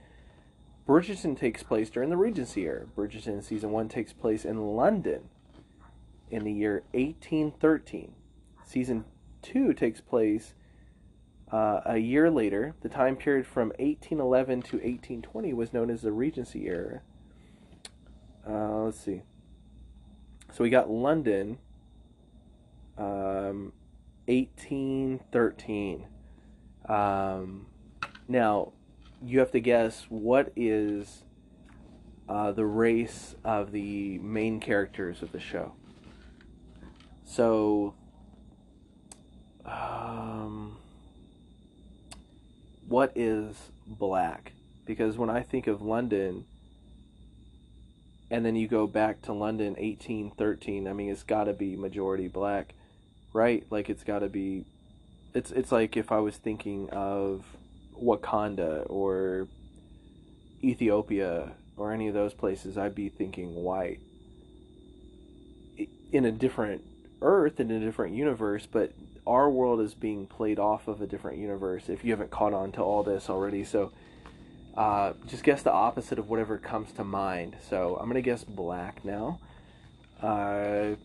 Bridgerton 0.89 1.37
takes 1.37 1.61
place 1.61 1.91
during 1.91 2.09
the 2.09 2.17
Regency 2.17 2.63
era. 2.63 2.87
Bridgerton 2.97 3.43
season 3.43 3.69
one 3.69 3.89
takes 3.89 4.11
place 4.11 4.43
in 4.43 4.75
London 4.75 5.29
in 6.31 6.43
the 6.43 6.51
year 6.51 6.81
1813. 6.93 8.15
Season 8.65 9.05
two 9.43 9.71
takes 9.73 10.01
place 10.01 10.55
uh, 11.51 11.81
a 11.85 11.99
year 11.99 12.31
later, 12.31 12.73
the 12.81 12.89
time 12.89 13.15
period 13.15 13.45
from 13.45 13.69
1811 13.77 14.63
to 14.63 14.77
1820 14.77 15.53
was 15.53 15.73
known 15.73 15.91
as 15.91 16.01
the 16.01 16.11
Regency 16.11 16.65
era. 16.65 17.01
Uh, 18.47 18.83
let's 18.85 18.99
see. 18.99 19.21
So 20.51 20.63
we 20.63 20.71
got 20.71 20.89
London, 20.89 21.59
um, 22.97 23.73
1813. 24.25 26.07
Um, 26.87 27.67
now, 28.27 28.73
you 29.23 29.39
have 29.39 29.51
to 29.51 29.59
guess 29.59 30.05
what 30.09 30.51
is 30.55 31.23
uh, 32.27 32.51
the 32.51 32.65
race 32.65 33.35
of 33.43 33.71
the 33.71 34.19
main 34.19 34.59
characters 34.59 35.21
of 35.21 35.31
the 35.31 35.39
show. 35.39 35.73
So, 37.25 37.95
um, 39.65 40.77
what 42.87 43.11
is 43.15 43.55
black? 43.85 44.53
Because 44.85 45.17
when 45.17 45.29
I 45.29 45.41
think 45.41 45.67
of 45.67 45.81
London, 45.81 46.45
and 48.31 48.45
then 48.45 48.55
you 48.55 48.67
go 48.67 48.87
back 48.87 49.21
to 49.23 49.33
London 49.33 49.73
1813, 49.73 50.87
I 50.87 50.93
mean, 50.93 51.09
it's 51.09 51.23
got 51.23 51.45
to 51.45 51.53
be 51.53 51.75
majority 51.75 52.27
black, 52.27 52.73
right? 53.33 53.65
Like 53.69 53.89
it's 53.89 54.03
got 54.03 54.19
to 54.19 54.29
be. 54.29 54.65
It's 55.33 55.51
it's 55.51 55.71
like 55.71 55.95
if 55.97 56.11
I 56.11 56.19
was 56.19 56.37
thinking 56.37 56.89
of 56.89 57.45
Wakanda 58.01 58.85
or 58.89 59.47
Ethiopia 60.63 61.51
or 61.77 61.93
any 61.93 62.07
of 62.07 62.13
those 62.13 62.33
places, 62.33 62.77
I'd 62.77 62.95
be 62.95 63.09
thinking 63.09 63.55
white. 63.55 63.99
In 66.11 66.25
a 66.25 66.31
different 66.31 66.83
Earth, 67.21 67.59
in 67.59 67.69
a 67.71 67.79
different 67.79 68.15
universe, 68.15 68.65
but 68.65 68.93
our 69.27 69.49
world 69.49 69.81
is 69.81 69.93
being 69.93 70.25
played 70.25 70.57
off 70.59 70.87
of 70.87 71.01
a 71.01 71.07
different 71.07 71.37
universe 71.37 71.89
if 71.89 72.03
you 72.03 72.11
haven't 72.11 72.31
caught 72.31 72.53
on 72.53 72.71
to 72.73 72.81
all 72.81 73.03
this 73.03 73.29
already. 73.29 73.63
So 73.63 73.91
uh, 74.75 75.13
just 75.27 75.43
guess 75.43 75.61
the 75.61 75.71
opposite 75.71 76.17
of 76.19 76.29
whatever 76.29 76.57
comes 76.57 76.91
to 76.93 77.03
mind. 77.03 77.57
So 77.69 77.97
I'm 77.97 78.05
going 78.05 78.15
to 78.15 78.21
guess 78.21 78.43
black 78.43 79.03
now. 79.03 79.39
Uh, 80.21 80.95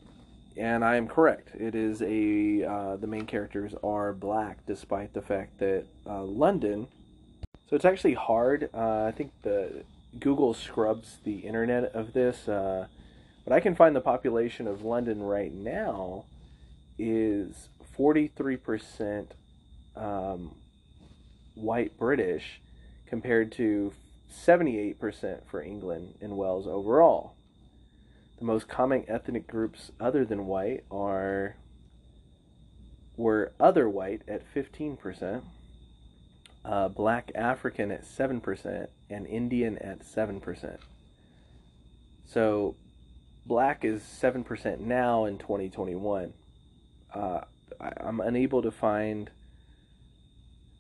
and 0.57 0.85
I 0.85 0.97
am 0.97 1.09
correct. 1.09 1.55
It 1.55 1.75
is 1.75 2.03
a 2.03 2.65
uh, 2.65 2.97
the 2.97 3.07
main 3.07 3.27
characters 3.27 3.75
are 3.83 4.13
black, 4.13 4.67
despite 4.67 5.15
the 5.15 5.23
fact 5.23 5.59
that 5.59 5.87
uh, 6.07 6.23
London. 6.23 6.89
So 7.69 7.77
it's 7.77 7.85
actually 7.85 8.15
hard. 8.15 8.71
Uh, 8.75 9.05
I 9.05 9.13
think 9.13 9.33
the 9.43 9.85
Google 10.21 10.55
scrubs 10.55 11.19
the 11.25 11.39
internet 11.41 11.85
of 11.95 12.13
this. 12.13 12.49
Uh, 12.49 12.87
But 13.45 13.53
I 13.53 13.61
can 13.61 13.75
find 13.75 13.95
the 13.95 14.01
population 14.01 14.67
of 14.67 14.83
London 14.83 15.23
right 15.23 15.53
now 15.53 16.25
is 16.99 17.69
43% 17.99 19.27
um, 19.97 20.55
white 21.55 21.99
British 21.99 22.61
compared 23.07 23.53
to 23.53 23.93
78% 24.33 25.47
for 25.47 25.63
England 25.63 26.15
and 26.21 26.37
Wales 26.37 26.67
overall. 26.67 27.34
The 28.39 28.45
most 28.45 28.69
common 28.69 29.05
ethnic 29.09 29.47
groups 29.47 29.93
other 30.01 30.25
than 30.25 30.47
white 30.47 30.85
are 30.91 31.57
were 33.17 33.53
other 33.61 33.89
white 33.89 34.23
at 34.27 34.43
15%, 34.55 35.43
uh, 36.65 36.89
black 36.89 37.31
African 37.35 37.91
at 37.93 38.05
7%, 38.05 38.89
and 39.09 39.27
Indian 39.27 39.79
at 39.79 40.01
7%. 40.01 40.79
So 42.27 42.75
black 43.47 43.85
is 43.85 44.03
7% 44.03 44.81
now 44.81 45.27
in 45.27 45.39
2021. 45.39 46.33
Uh, 47.15 47.41
I, 47.81 47.93
I'm 48.01 48.21
unable 48.21 48.63
to 48.63 48.71
find 48.71 49.31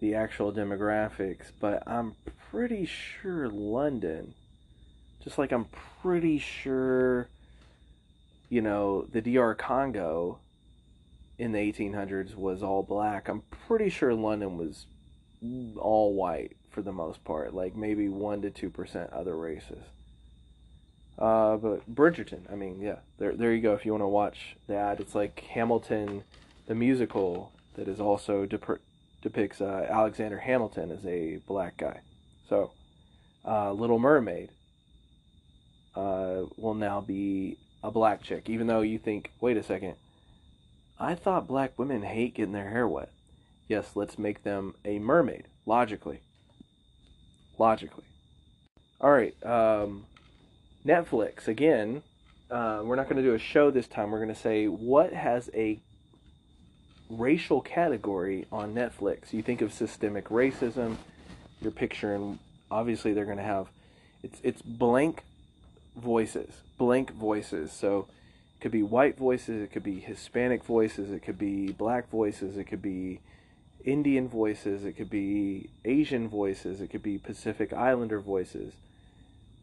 the 0.01 0.15
actual 0.15 0.53
demographics, 0.53 1.53
but 1.61 1.83
I'm 1.87 2.15
pretty 2.51 2.87
sure 2.87 3.49
London, 3.49 4.35
just 5.23 5.39
like 5.39 5.53
I'm 5.53 5.67
pretty 6.03 6.39
sure, 6.39 7.29
you 8.55 8.63
know, 8.63 9.05
the 9.11 9.21
DR 9.21 9.57
Congo 9.57 10.39
in 11.41 11.51
the 11.51 11.59
1800s 11.59 12.37
was 12.37 12.63
all 12.63 12.85
black. 12.85 13.29
I'm 13.29 13.43
pretty 13.67 13.91
sure 13.91 14.15
London 14.15 14.57
was 14.57 14.87
all 15.77 16.15
white 16.15 16.57
for 16.71 16.81
the 16.81 16.93
most 16.93 17.25
part, 17.25 17.53
like 17.53 17.75
maybe 17.75 18.09
1 18.09 18.43
to 18.43 18.71
2% 18.71 19.13
other 19.13 19.37
races. 19.37 19.83
Uh, 21.19 21.57
but 21.57 21.93
Bridgerton, 21.93 22.43
I 22.49 22.55
mean, 22.55 22.81
yeah, 22.81 22.99
there, 23.19 23.35
there 23.35 23.53
you 23.53 23.61
go. 23.61 23.75
If 23.75 23.85
you 23.85 23.91
want 23.91 24.03
to 24.03 24.09
watch 24.09 24.55
that, 24.69 25.01
it's 25.01 25.17
like 25.17 25.41
Hamilton, 25.41 26.23
the 26.69 26.77
musical, 26.77 27.51
that 27.75 27.89
is 27.89 27.99
also 27.99 28.47
dep- 28.47 28.81
depicts 29.21 29.61
uh, 29.61 29.89
Alexander 29.91 30.39
Hamilton 30.39 30.93
as 30.93 31.05
a 31.05 31.41
black 31.49 31.77
guy. 31.77 32.03
So, 32.49 32.71
uh, 33.45 33.73
Little 33.73 33.99
Mermaid 33.99 34.51
uh, 35.97 36.43
will 36.57 36.75
now 36.75 37.01
be 37.01 37.59
a 37.85 37.91
black 37.91 38.23
chick, 38.23 38.49
even 38.49 38.67
though 38.67 38.81
you 38.81 38.99
think, 38.99 39.31
wait 39.43 39.59
a 39.59 39.63
second, 39.63 39.95
I 40.99 41.15
thought 41.15 41.47
black 41.47 41.79
women 41.79 42.03
hate 42.03 42.35
getting 42.35 42.55
their 42.55 42.71
hair 42.71 42.89
wet. 42.89 43.11
Yes, 43.69 43.91
let's 43.95 44.19
make 44.19 44.43
them 44.43 44.75
a 44.87 44.99
mermaid, 44.99 45.45
logically. 45.67 46.21
Logically. 47.59 48.05
All 49.03 49.13
right. 49.13 49.35
Um, 49.45 50.07
Netflix, 50.87 51.47
again, 51.47 52.03
uh, 52.51 52.81
we're 52.83 52.97
not 52.97 53.05
going 53.05 53.23
to 53.23 53.23
do 53.23 53.35
a 53.35 53.39
show 53.39 53.71
this 53.71 53.87
time. 53.87 54.11
We're 54.11 54.19
going 54.19 54.35
to 54.35 54.41
say 54.41 54.67
what 54.67 55.13
has 55.13 55.51
a 55.53 55.79
racial 57.11 57.61
category 57.61 58.47
on 58.51 58.75
Netflix. 58.75 59.35
You 59.35 59.43
think 59.43 59.61
of 59.61 59.75
systemic 59.75 60.31
racism, 60.31 60.97
you're 61.61 61.71
picturing, 61.71 62.39
obviously, 62.71 63.13
they're 63.13 63.27
going 63.27 63.37
to 63.37 63.45
have, 63.45 63.69
it's, 64.23 64.41
it's 64.43 64.63
blank 64.63 65.23
voices, 65.97 66.63
blank 66.79 67.13
voices. 67.13 67.73
So 67.73 68.07
it 68.57 68.63
could 68.63 68.73
be 68.73 68.83
white 68.83 69.19
voices, 69.19 69.63
it 69.63 69.73
could 69.73 69.85
be 69.85 70.01
Hispanic 70.01 70.65
voices, 70.65 71.11
it 71.11 71.21
could 71.21 71.39
be 71.39 71.73
black 71.73 72.11
voices, 72.11 72.57
it 72.57 72.65
could 72.65 72.83
be 72.83 73.21
Indian 73.85 74.29
voices, 74.29 74.85
it 74.85 74.93
could 74.93 75.11
be 75.11 75.69
Asian 75.85 76.29
voices, 76.29 76.81
it 76.81 76.89
could 76.89 77.03
be 77.03 77.19
Pacific 77.19 77.73
Islander 77.73 78.21
voices 78.21 78.73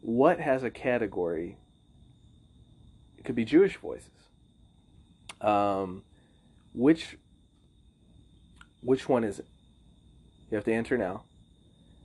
what 0.02 0.40
has 0.40 0.64
a 0.64 0.70
category? 0.70 1.56
It 3.16 3.24
could 3.24 3.36
be 3.36 3.44
Jewish 3.44 3.76
voices. 3.76 4.10
Um, 5.40 6.02
which 6.74 7.16
which 8.82 9.08
one 9.08 9.24
is 9.24 9.38
it? 9.38 9.46
You 10.50 10.56
have 10.56 10.64
to 10.64 10.72
answer 10.72 10.98
now. 10.98 11.22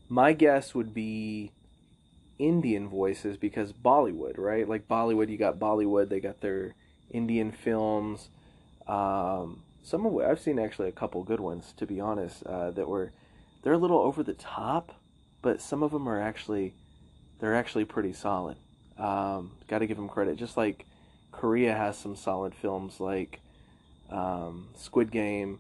My 0.10 0.34
guess 0.34 0.74
would 0.74 0.94
be 0.94 1.52
Indian 2.40 2.88
voices 2.88 3.38
because 3.38 3.74
Bollywood, 3.74 4.38
right? 4.38 4.68
Like 4.68 4.88
Bollywood, 4.88 5.30
you 5.30 5.38
got 5.38 5.60
Bollywood. 5.60 6.10
They 6.10 6.20
got 6.20 6.42
their 6.42 6.76
Indian 7.12 7.52
films. 7.52 8.30
Um, 8.88 9.64
some 9.84 10.06
of 10.06 10.18
I've 10.18 10.40
seen 10.40 10.60
actually 10.60 10.90
a 10.90 10.94
couple 10.94 11.24
good 11.24 11.40
ones, 11.40 11.74
to 11.78 11.86
be 11.86 12.00
honest, 12.00 12.44
uh, 12.44 12.72
that 12.72 12.88
were 12.88 13.12
they're 13.64 13.74
a 13.74 13.78
little 13.78 14.00
over 14.00 14.24
the 14.24 14.34
top, 14.34 14.94
but 15.42 15.62
some 15.62 15.84
of 15.84 15.92
them 15.92 16.08
are 16.08 16.20
actually 16.20 16.74
they're 17.40 17.56
actually 17.56 17.86
pretty 17.86 18.14
solid. 18.14 18.58
Um, 18.98 19.52
Got 19.68 19.80
to 19.80 19.88
give 19.88 19.98
them 19.98 20.10
credit. 20.10 20.38
Just 20.38 20.58
like 20.58 20.86
Korea 21.32 21.76
has 21.76 21.98
some 21.98 22.16
solid 22.16 22.56
films 22.56 23.00
like 23.00 23.40
um, 24.10 24.70
Squid 24.76 25.12
Game. 25.12 25.60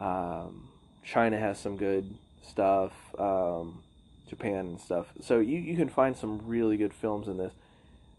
Um, 0.00 0.68
China 1.04 1.38
has 1.38 1.58
some 1.58 1.76
good 1.76 2.16
stuff. 2.42 2.92
Um, 3.18 3.83
Japan 4.28 4.66
and 4.66 4.80
stuff. 4.80 5.06
So 5.20 5.38
you, 5.38 5.58
you 5.58 5.76
can 5.76 5.88
find 5.88 6.16
some 6.16 6.42
really 6.46 6.76
good 6.76 6.94
films 6.94 7.28
in 7.28 7.36
this. 7.36 7.52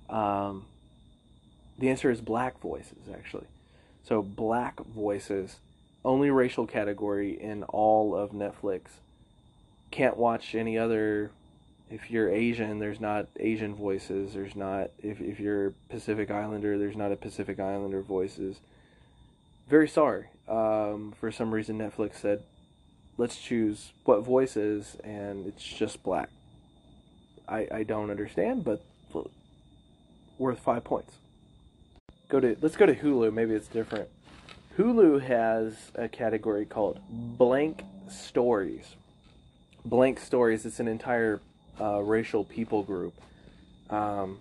Um, 0.09 0.65
the 1.77 1.89
answer 1.89 2.09
is 2.09 2.21
black 2.21 2.59
voices, 2.59 3.09
actually. 3.13 3.47
So 4.03 4.21
black 4.21 4.79
voices, 4.85 5.57
only 6.03 6.29
racial 6.29 6.67
category 6.67 7.31
in 7.31 7.63
all 7.63 8.15
of 8.15 8.31
Netflix. 8.31 8.81
Can't 9.91 10.17
watch 10.17 10.55
any 10.55 10.77
other 10.77 11.31
if 11.89 12.09
you're 12.09 12.29
Asian, 12.29 12.79
there's 12.79 12.99
not 12.99 13.27
Asian 13.39 13.75
voices. 13.75 14.33
There's 14.33 14.55
not 14.55 14.89
if 15.01 15.21
if 15.21 15.39
you're 15.39 15.73
Pacific 15.89 16.31
Islander, 16.31 16.77
there's 16.77 16.95
not 16.95 17.11
a 17.11 17.15
Pacific 17.15 17.59
Islander 17.59 18.01
voices. 18.01 18.57
Very 19.69 19.87
sorry. 19.87 20.25
Um, 20.47 21.13
for 21.19 21.31
some 21.31 21.53
reason, 21.53 21.77
Netflix 21.77 22.15
said, 22.15 22.43
"Let's 23.17 23.37
choose 23.37 23.91
what 24.03 24.21
voices," 24.21 24.97
and 25.03 25.45
it's 25.47 25.63
just 25.63 26.03
black. 26.03 26.29
I 27.47 27.67
I 27.71 27.83
don't 27.83 28.09
understand, 28.11 28.63
but 28.63 28.81
worth 30.37 30.59
five 30.59 30.83
points. 30.83 31.13
Go 32.29 32.39
to 32.39 32.57
let's 32.61 32.75
go 32.75 32.85
to 32.85 32.95
Hulu. 32.95 33.33
Maybe 33.33 33.53
it's 33.53 33.67
different. 33.67 34.09
Hulu 34.77 35.21
has 35.21 35.91
a 35.95 36.07
category 36.07 36.65
called 36.65 36.99
blank 37.09 37.83
stories. 38.09 38.95
Blank 39.85 40.19
stories. 40.19 40.65
It's 40.65 40.79
an 40.79 40.87
entire 40.87 41.39
uh, 41.79 42.01
racial 42.01 42.43
people 42.43 42.83
group. 42.83 43.13
Um, 43.89 44.39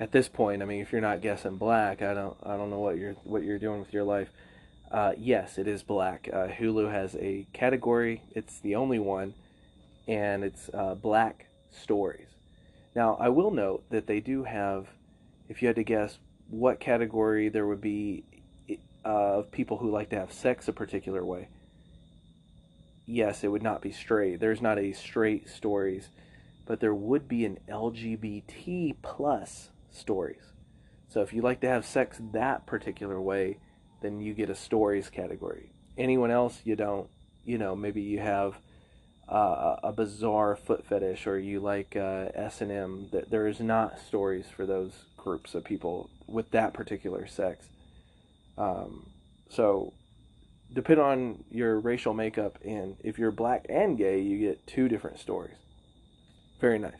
at 0.00 0.12
this 0.12 0.28
point, 0.28 0.62
I 0.62 0.64
mean, 0.64 0.80
if 0.80 0.92
you're 0.92 1.00
not 1.00 1.20
guessing 1.20 1.56
black, 1.56 2.02
I 2.02 2.14
don't, 2.14 2.36
I 2.42 2.56
don't 2.56 2.70
know 2.70 2.78
what 2.78 2.96
you're, 2.96 3.12
what 3.24 3.42
you're 3.42 3.58
doing 3.58 3.80
with 3.80 3.92
your 3.92 4.04
life. 4.04 4.28
Uh, 4.90 5.12
yes, 5.18 5.58
it 5.58 5.66
is 5.66 5.82
black. 5.82 6.28
Uh, 6.32 6.46
Hulu 6.46 6.90
has 6.90 7.16
a 7.16 7.46
category. 7.52 8.22
It's 8.30 8.60
the 8.60 8.76
only 8.76 8.98
one, 8.98 9.34
and 10.06 10.44
it's 10.44 10.70
uh, 10.72 10.94
black 10.94 11.46
stories. 11.70 12.28
Now, 12.94 13.16
I 13.18 13.28
will 13.28 13.50
note 13.50 13.84
that 13.90 14.06
they 14.06 14.20
do 14.20 14.44
have. 14.44 14.86
If 15.48 15.60
you 15.60 15.68
had 15.68 15.76
to 15.76 15.84
guess 15.84 16.18
what 16.48 16.80
category 16.80 17.48
there 17.48 17.66
would 17.66 17.80
be 17.80 18.24
uh, 19.04 19.08
of 19.38 19.50
people 19.50 19.78
who 19.78 19.90
like 19.90 20.10
to 20.10 20.16
have 20.18 20.32
sex 20.32 20.68
a 20.68 20.72
particular 20.72 21.24
way, 21.24 21.48
yes, 23.04 23.44
it 23.44 23.48
would 23.48 23.62
not 23.62 23.82
be 23.82 23.92
straight. 23.92 24.40
There's 24.40 24.62
not 24.62 24.78
a 24.78 24.92
straight 24.92 25.48
stories, 25.48 26.08
but 26.66 26.80
there 26.80 26.94
would 26.94 27.28
be 27.28 27.44
an 27.44 27.58
LGBT 27.68 28.96
plus 29.02 29.70
stories. 29.90 30.52
So 31.08 31.20
if 31.20 31.32
you 31.32 31.42
like 31.42 31.60
to 31.60 31.68
have 31.68 31.84
sex 31.84 32.20
that 32.32 32.66
particular 32.66 33.20
way, 33.20 33.58
then 34.04 34.20
you 34.20 34.34
get 34.34 34.50
a 34.50 34.54
stories 34.54 35.08
category. 35.08 35.70
Anyone 35.96 36.30
else, 36.30 36.60
you 36.64 36.76
don't. 36.76 37.08
You 37.44 37.58
know, 37.58 37.76
maybe 37.76 38.00
you 38.00 38.20
have 38.20 38.54
uh, 39.28 39.76
a 39.82 39.92
bizarre 39.92 40.56
foot 40.56 40.86
fetish, 40.86 41.26
or 41.26 41.38
you 41.38 41.60
like 41.60 41.96
uh, 41.96 42.28
S 42.34 42.60
and 42.60 42.70
M. 42.70 43.08
That 43.12 43.30
There 43.30 43.46
is 43.46 43.60
not 43.60 43.98
stories 43.98 44.46
for 44.54 44.66
those 44.66 44.92
groups 45.16 45.54
of 45.54 45.64
people 45.64 46.10
with 46.26 46.50
that 46.50 46.72
particular 46.74 47.26
sex. 47.26 47.66
Um, 48.56 49.06
so 49.48 49.92
depend 50.74 51.00
on 51.00 51.44
your 51.50 51.78
racial 51.78 52.12
makeup 52.12 52.58
and 52.64 52.96
if 53.02 53.18
you're 53.18 53.30
black 53.30 53.64
and 53.68 53.96
gay 53.96 54.20
you 54.20 54.38
get 54.38 54.66
two 54.66 54.88
different 54.88 55.18
stories 55.18 55.56
very 56.60 56.78
nice 56.78 56.92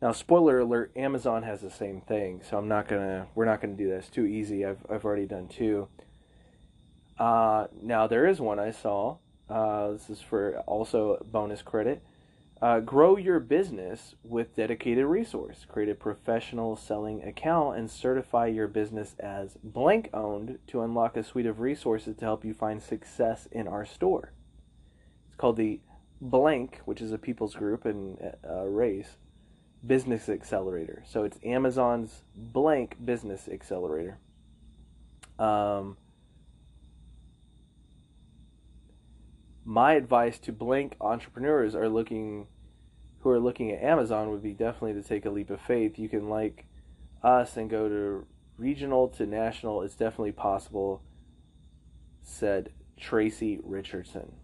now 0.00 0.12
spoiler 0.12 0.60
alert 0.60 0.92
amazon 0.96 1.42
has 1.42 1.60
the 1.60 1.70
same 1.70 2.00
thing 2.02 2.40
so 2.48 2.56
i'm 2.56 2.68
not 2.68 2.86
gonna 2.86 3.26
we're 3.34 3.44
not 3.44 3.60
gonna 3.60 3.74
do 3.74 3.88
this 3.88 4.08
too 4.08 4.24
easy 4.24 4.64
i've, 4.64 4.78
I've 4.88 5.04
already 5.04 5.26
done 5.26 5.48
two 5.48 5.88
uh, 7.18 7.66
now 7.82 8.06
there 8.06 8.26
is 8.26 8.40
one 8.40 8.58
i 8.58 8.70
saw 8.70 9.16
uh, 9.48 9.92
this 9.92 10.10
is 10.10 10.20
for 10.20 10.58
also 10.66 11.24
bonus 11.30 11.62
credit 11.62 12.02
uh, 12.62 12.80
grow 12.80 13.18
your 13.18 13.38
business 13.38 14.14
with 14.24 14.56
dedicated 14.56 15.04
resource. 15.04 15.66
Create 15.68 15.90
a 15.90 15.94
professional 15.94 16.74
selling 16.74 17.22
account 17.22 17.76
and 17.76 17.90
certify 17.90 18.46
your 18.46 18.66
business 18.66 19.14
as 19.20 19.58
blank 19.62 20.08
owned 20.14 20.58
to 20.66 20.80
unlock 20.80 21.18
a 21.18 21.22
suite 21.22 21.44
of 21.44 21.60
resources 21.60 22.16
to 22.16 22.24
help 22.24 22.46
you 22.46 22.54
find 22.54 22.82
success 22.82 23.46
in 23.52 23.68
our 23.68 23.84
store. 23.84 24.32
It's 25.26 25.36
called 25.36 25.56
the 25.56 25.80
Blank, 26.18 26.80
which 26.86 27.02
is 27.02 27.12
a 27.12 27.18
people's 27.18 27.54
group 27.54 27.84
and 27.84 28.16
a 28.42 28.66
race. 28.66 29.18
Business 29.86 30.28
Accelerator. 30.30 31.04
So 31.06 31.24
it's 31.24 31.38
Amazon's 31.44 32.22
blank 32.34 32.96
Business 33.04 33.48
Accelerator. 33.48 34.18
Um, 35.38 35.98
my 39.66 39.94
advice 39.94 40.38
to 40.38 40.52
blank 40.52 40.94
entrepreneurs 41.00 41.74
are 41.74 41.88
looking 41.88 42.46
who 43.20 43.30
are 43.30 43.40
looking 43.40 43.72
at 43.72 43.82
Amazon 43.82 44.30
would 44.30 44.42
be 44.42 44.52
definitely 44.52 44.92
to 44.94 45.02
take 45.02 45.26
a 45.26 45.30
leap 45.30 45.50
of 45.50 45.60
faith. 45.60 45.98
You 45.98 46.08
can 46.08 46.28
like 46.28 46.66
us 47.24 47.56
and 47.56 47.68
go 47.68 47.88
to 47.88 48.24
regional 48.56 49.08
to 49.08 49.26
national. 49.26 49.82
It's 49.82 49.96
definitely 49.96 50.30
possible, 50.30 51.02
said 52.22 52.70
Tracy 52.96 53.58
Richardson. 53.64 54.36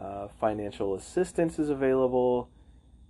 Uh, 0.00 0.28
financial 0.40 0.94
assistance 0.94 1.58
is 1.58 1.68
available, 1.68 2.48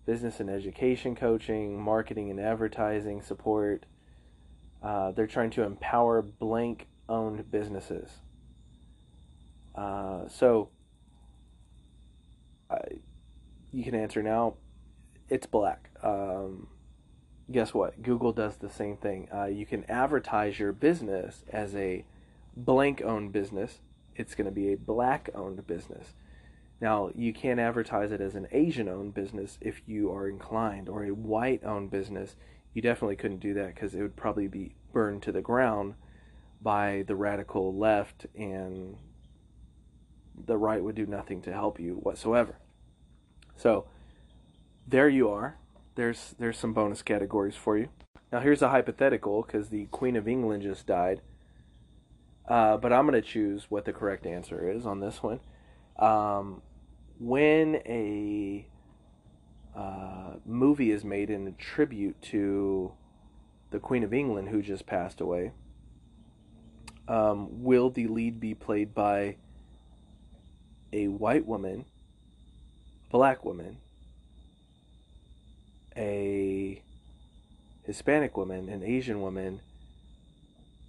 business 0.04 0.40
and 0.40 0.50
education 0.50 1.14
coaching, 1.14 1.80
marketing 1.80 2.28
and 2.28 2.40
advertising 2.40 3.22
support. 3.22 3.86
Uh, 4.82 5.12
they're 5.12 5.28
trying 5.28 5.50
to 5.50 5.62
empower 5.62 6.22
blank 6.22 6.88
owned 7.08 7.48
businesses. 7.52 8.10
Uh, 9.76 10.26
so, 10.28 10.70
you 13.70 13.84
can 13.84 13.94
answer 13.94 14.22
now. 14.22 14.54
It's 15.28 15.46
black. 15.46 15.90
Um, 16.02 16.68
guess 17.50 17.72
what? 17.72 18.02
Google 18.02 18.32
does 18.32 18.56
the 18.56 18.70
same 18.70 18.96
thing. 18.96 19.28
Uh, 19.34 19.46
you 19.46 19.66
can 19.66 19.88
advertise 19.90 20.58
your 20.58 20.72
business 20.72 21.44
as 21.50 21.74
a 21.74 22.04
blank 22.56 23.02
owned 23.02 23.32
business. 23.32 23.80
It's 24.14 24.34
going 24.34 24.46
to 24.46 24.50
be 24.52 24.72
a 24.72 24.76
black 24.76 25.30
owned 25.34 25.66
business. 25.66 26.14
Now, 26.80 27.10
you 27.14 27.32
can't 27.32 27.60
advertise 27.60 28.10
it 28.10 28.20
as 28.20 28.34
an 28.34 28.48
Asian 28.50 28.88
owned 28.88 29.14
business 29.14 29.56
if 29.60 29.82
you 29.86 30.10
are 30.12 30.28
inclined, 30.28 30.88
or 30.88 31.04
a 31.04 31.14
white 31.14 31.62
owned 31.64 31.90
business. 31.90 32.34
You 32.74 32.82
definitely 32.82 33.16
couldn't 33.16 33.40
do 33.40 33.54
that 33.54 33.74
because 33.74 33.94
it 33.94 34.02
would 34.02 34.16
probably 34.16 34.48
be 34.48 34.74
burned 34.92 35.22
to 35.22 35.32
the 35.32 35.40
ground 35.40 35.94
by 36.60 37.04
the 37.06 37.14
radical 37.14 37.74
left, 37.74 38.26
and 38.34 38.96
the 40.46 40.56
right 40.56 40.82
would 40.82 40.94
do 40.94 41.06
nothing 41.06 41.42
to 41.42 41.52
help 41.52 41.78
you 41.80 41.94
whatsoever. 41.94 42.56
So, 43.56 43.86
there 44.86 45.08
you 45.08 45.28
are. 45.28 45.58
There's 45.94 46.34
there's 46.38 46.58
some 46.58 46.72
bonus 46.72 47.02
categories 47.02 47.54
for 47.54 47.76
you. 47.76 47.88
Now 48.32 48.40
here's 48.40 48.62
a 48.62 48.70
hypothetical 48.70 49.42
because 49.42 49.68
the 49.68 49.86
Queen 49.86 50.16
of 50.16 50.26
England 50.26 50.62
just 50.62 50.86
died. 50.86 51.20
Uh, 52.48 52.76
but 52.76 52.92
I'm 52.92 53.06
to 53.12 53.22
choose 53.22 53.66
what 53.68 53.84
the 53.84 53.92
correct 53.92 54.26
answer 54.26 54.68
is 54.70 54.84
on 54.84 55.00
this 55.00 55.22
one. 55.22 55.40
Um, 55.98 56.62
when 57.18 57.76
a 57.86 58.66
uh, 59.76 60.34
movie 60.44 60.90
is 60.90 61.04
made 61.04 61.30
in 61.30 61.54
tribute 61.58 62.20
to 62.22 62.92
the 63.70 63.78
Queen 63.78 64.02
of 64.02 64.12
England 64.12 64.48
who 64.48 64.60
just 64.60 64.86
passed 64.86 65.20
away, 65.20 65.52
um, 67.06 67.62
will 67.62 67.90
the 67.90 68.08
lead 68.08 68.40
be 68.40 68.54
played 68.54 68.94
by 68.94 69.36
a 70.92 71.08
white 71.08 71.46
woman, 71.46 71.84
black 73.10 73.44
woman, 73.44 73.78
a 75.96 76.82
Hispanic 77.84 78.36
woman, 78.36 78.68
an 78.68 78.82
Asian 78.82 79.20
woman, 79.20 79.60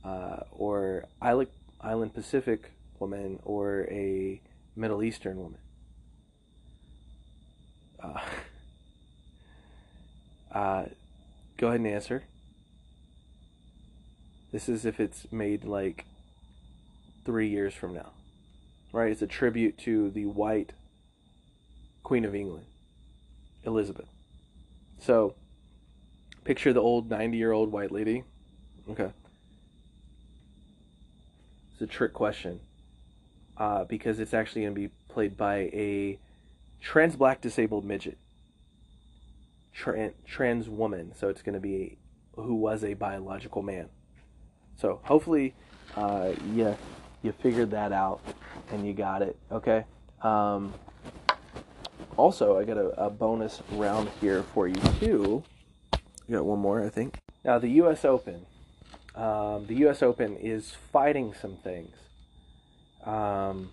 uh, 0.03 0.41
or 0.51 1.05
Island, 1.21 1.49
Island 1.81 2.13
Pacific 2.13 2.71
woman, 2.99 3.39
or 3.43 3.87
a 3.89 4.41
Middle 4.75 5.03
Eastern 5.03 5.37
woman. 5.37 5.59
Uh, 8.01 8.19
uh, 10.57 10.85
go 11.57 11.67
ahead 11.67 11.79
and 11.79 11.87
answer. 11.87 12.23
This 14.51 14.69
is 14.69 14.85
if 14.85 14.99
it's 14.99 15.31
made 15.31 15.63
like 15.63 16.05
three 17.25 17.47
years 17.47 17.73
from 17.73 17.95
now, 17.95 18.11
right? 18.93 19.11
It's 19.11 19.21
a 19.21 19.27
tribute 19.27 19.77
to 19.79 20.11
the 20.11 20.27
white 20.27 20.71
Queen 22.03 22.23
of 22.23 22.33
England, 22.35 22.65
Elizabeth. 23.65 24.07
So, 24.99 25.35
picture 26.45 26.71
the 26.71 26.79
old 26.79 27.09
90 27.09 27.37
year 27.37 27.51
old 27.51 27.71
white 27.71 27.91
lady. 27.91 28.23
Okay. 28.89 29.11
It's 31.73 31.81
a 31.81 31.87
trick 31.87 32.13
question 32.13 32.59
uh, 33.57 33.85
because 33.85 34.19
it's 34.19 34.33
actually 34.33 34.61
going 34.61 34.75
to 34.75 34.81
be 34.81 34.89
played 35.09 35.35
by 35.35 35.55
a 35.73 36.19
trans 36.79 37.15
black 37.15 37.41
disabled 37.41 37.83
midget. 37.83 38.17
Trans, 39.73 40.13
trans 40.27 40.69
woman. 40.69 41.13
So, 41.17 41.29
it's 41.29 41.41
going 41.41 41.55
to 41.55 41.59
be 41.59 41.97
who 42.35 42.55
was 42.55 42.83
a 42.83 42.93
biological 42.93 43.63
man. 43.63 43.89
So, 44.75 44.99
hopefully, 45.03 45.55
uh, 45.95 46.33
you, 46.53 46.75
you 47.23 47.31
figured 47.31 47.71
that 47.71 47.91
out 47.91 48.21
and 48.71 48.85
you 48.85 48.93
got 48.93 49.21
it. 49.21 49.37
Okay. 49.51 49.85
Um, 50.21 50.73
also, 52.17 52.59
I 52.59 52.63
got 52.63 52.77
a, 52.77 53.05
a 53.05 53.09
bonus 53.09 53.61
round 53.71 54.09
here 54.21 54.43
for 54.43 54.67
you 54.67 54.79
too. 54.99 55.43
We 56.27 56.35
got 56.35 56.45
one 56.45 56.59
more, 56.59 56.85
I 56.85 56.89
think. 56.89 57.17
Now, 57.43 57.57
the 57.57 57.69
U.S. 57.69 58.05
Open. 58.05 58.45
Um, 59.15 59.65
the 59.67 59.75
U.S. 59.79 60.03
Open 60.03 60.37
is 60.37 60.73
fighting 60.91 61.33
some 61.33 61.57
things. 61.57 61.95
Um, 63.03 63.71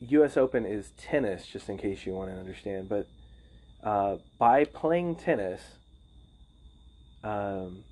U.S. 0.00 0.36
Open 0.36 0.66
is 0.66 0.90
tennis, 0.98 1.46
just 1.46 1.68
in 1.68 1.78
case 1.78 2.04
you 2.04 2.12
want 2.12 2.30
to 2.30 2.36
understand. 2.36 2.88
But 2.88 3.08
uh, 3.82 4.16
by 4.38 4.64
playing 4.64 5.16
tennis, 5.16 5.60
um, 7.24 7.84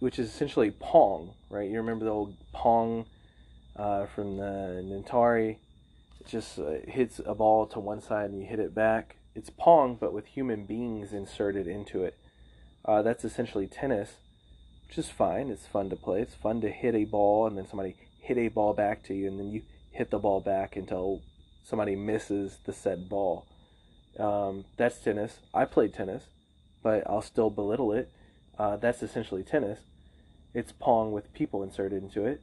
which 0.00 0.18
is 0.18 0.28
essentially 0.28 0.70
Pong, 0.70 1.34
right? 1.48 1.70
You 1.70 1.76
remember 1.76 2.06
the 2.06 2.10
old 2.10 2.34
Pong 2.52 3.06
uh, 3.76 4.06
from 4.06 4.38
the 4.38 5.02
Atari? 5.06 5.56
It 6.20 6.26
just 6.26 6.58
uh, 6.58 6.78
hits 6.86 7.20
a 7.24 7.34
ball 7.34 7.66
to 7.68 7.78
one 7.78 8.02
side 8.02 8.30
and 8.30 8.40
you 8.40 8.46
hit 8.46 8.58
it 8.58 8.74
back. 8.74 9.16
It's 9.34 9.50
Pong, 9.50 9.96
but 10.00 10.12
with 10.12 10.26
human 10.26 10.64
beings 10.64 11.12
inserted 11.12 11.66
into 11.66 12.02
it. 12.02 12.18
Uh, 12.84 13.02
that's 13.02 13.24
essentially 13.24 13.66
tennis, 13.66 14.16
which 14.88 14.98
is 14.98 15.08
fine. 15.08 15.50
It's 15.50 15.66
fun 15.66 15.90
to 15.90 15.96
play. 15.96 16.22
It's 16.22 16.34
fun 16.34 16.60
to 16.62 16.70
hit 16.70 16.94
a 16.94 17.04
ball 17.04 17.46
and 17.46 17.56
then 17.56 17.68
somebody 17.68 17.94
hit 18.20 18.38
a 18.38 18.48
ball 18.48 18.72
back 18.74 19.02
to 19.04 19.14
you, 19.14 19.28
and 19.28 19.38
then 19.38 19.50
you 19.50 19.62
hit 19.90 20.10
the 20.10 20.18
ball 20.18 20.40
back 20.40 20.76
until 20.76 21.20
somebody 21.64 21.96
misses 21.96 22.58
the 22.64 22.72
said 22.72 23.08
ball. 23.08 23.46
Um, 24.18 24.64
that's 24.76 24.98
tennis. 24.98 25.38
I 25.52 25.64
played 25.64 25.94
tennis, 25.94 26.24
but 26.82 27.02
I'll 27.08 27.22
still 27.22 27.50
belittle 27.50 27.92
it. 27.92 28.10
Uh, 28.58 28.76
that's 28.76 29.02
essentially 29.02 29.42
tennis. 29.42 29.80
It's 30.52 30.72
Pong 30.72 31.12
with 31.12 31.32
people 31.32 31.62
inserted 31.62 32.02
into 32.02 32.24
it. 32.24 32.42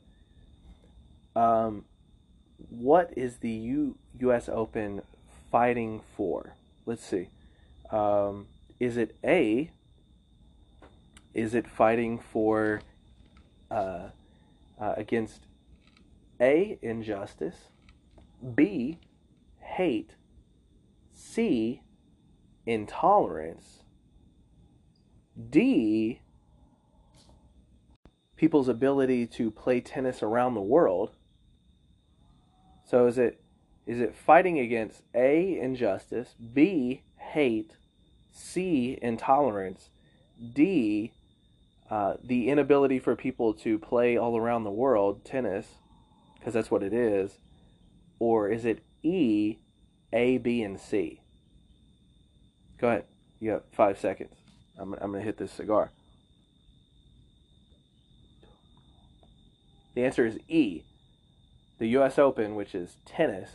Um, 1.36 1.86
what 2.70 3.14
is 3.16 3.38
the 3.38 3.50
U- 3.50 3.98
U.S. 4.20 4.50
Open 4.50 5.02
fighting 5.52 6.02
for? 6.16 6.56
Let's 6.86 7.06
see. 7.06 7.30
Um, 7.92 8.48
is 8.80 8.98
it 8.98 9.16
A? 9.24 9.72
Is 11.34 11.54
it 11.54 11.68
fighting 11.68 12.20
for 12.20 12.82
uh, 13.70 14.10
uh, 14.80 14.94
against 14.98 15.42
A 16.42 16.80
injustice, 16.82 17.70
B 18.56 19.00
hate, 19.60 20.16
C 21.14 21.82
intolerance, 22.66 23.84
D 25.50 26.22
people's 28.38 28.70
ability 28.70 29.28
to 29.28 29.52
play 29.52 29.82
tennis 29.82 30.24
around 30.24 30.54
the 30.54 30.62
world, 30.62 31.12
so 32.86 33.08
is 33.08 33.18
it 33.18 33.42
is 33.86 34.00
it 34.00 34.16
fighting 34.16 34.60
against 34.60 35.02
A 35.14 35.60
injustice, 35.60 36.36
B 36.54 37.04
hate, 37.18 37.78
C 38.32 38.98
intolerance, 39.02 39.90
D 40.54 41.12
uh, 41.90 42.16
the 42.22 42.50
inability 42.50 43.00
for 43.00 43.16
people 43.16 43.54
to 43.54 43.80
play 43.80 44.18
all 44.18 44.38
around 44.38 44.64
the 44.64 44.72
world 44.72 45.24
tennis 45.24 45.68
because 46.36 46.54
that's 46.54 46.70
what 46.70 46.84
it 46.84 46.94
is, 46.94 47.38
or 48.20 48.50
is 48.50 48.66
it 48.66 48.84
E, 49.04 49.58
A, 50.12 50.38
B, 50.38 50.62
and 50.62 50.80
C? 50.80 51.22
Go 52.78 52.90
ahead. 52.90 53.06
You 53.40 53.52
got 53.52 53.64
five 53.72 54.00
seconds. 54.00 54.36
I'm, 54.78 54.94
I'm 54.94 55.12
going 55.12 55.22
to 55.22 55.26
hit 55.26 55.38
this 55.38 55.52
cigar. 55.52 55.92
The 59.98 60.06
answer 60.06 60.28
is 60.28 60.38
E 60.48 60.84
the 61.80 61.88
U.S. 61.88 62.20
Open, 62.20 62.54
which 62.54 62.76
is 62.76 62.98
tennis, 63.04 63.50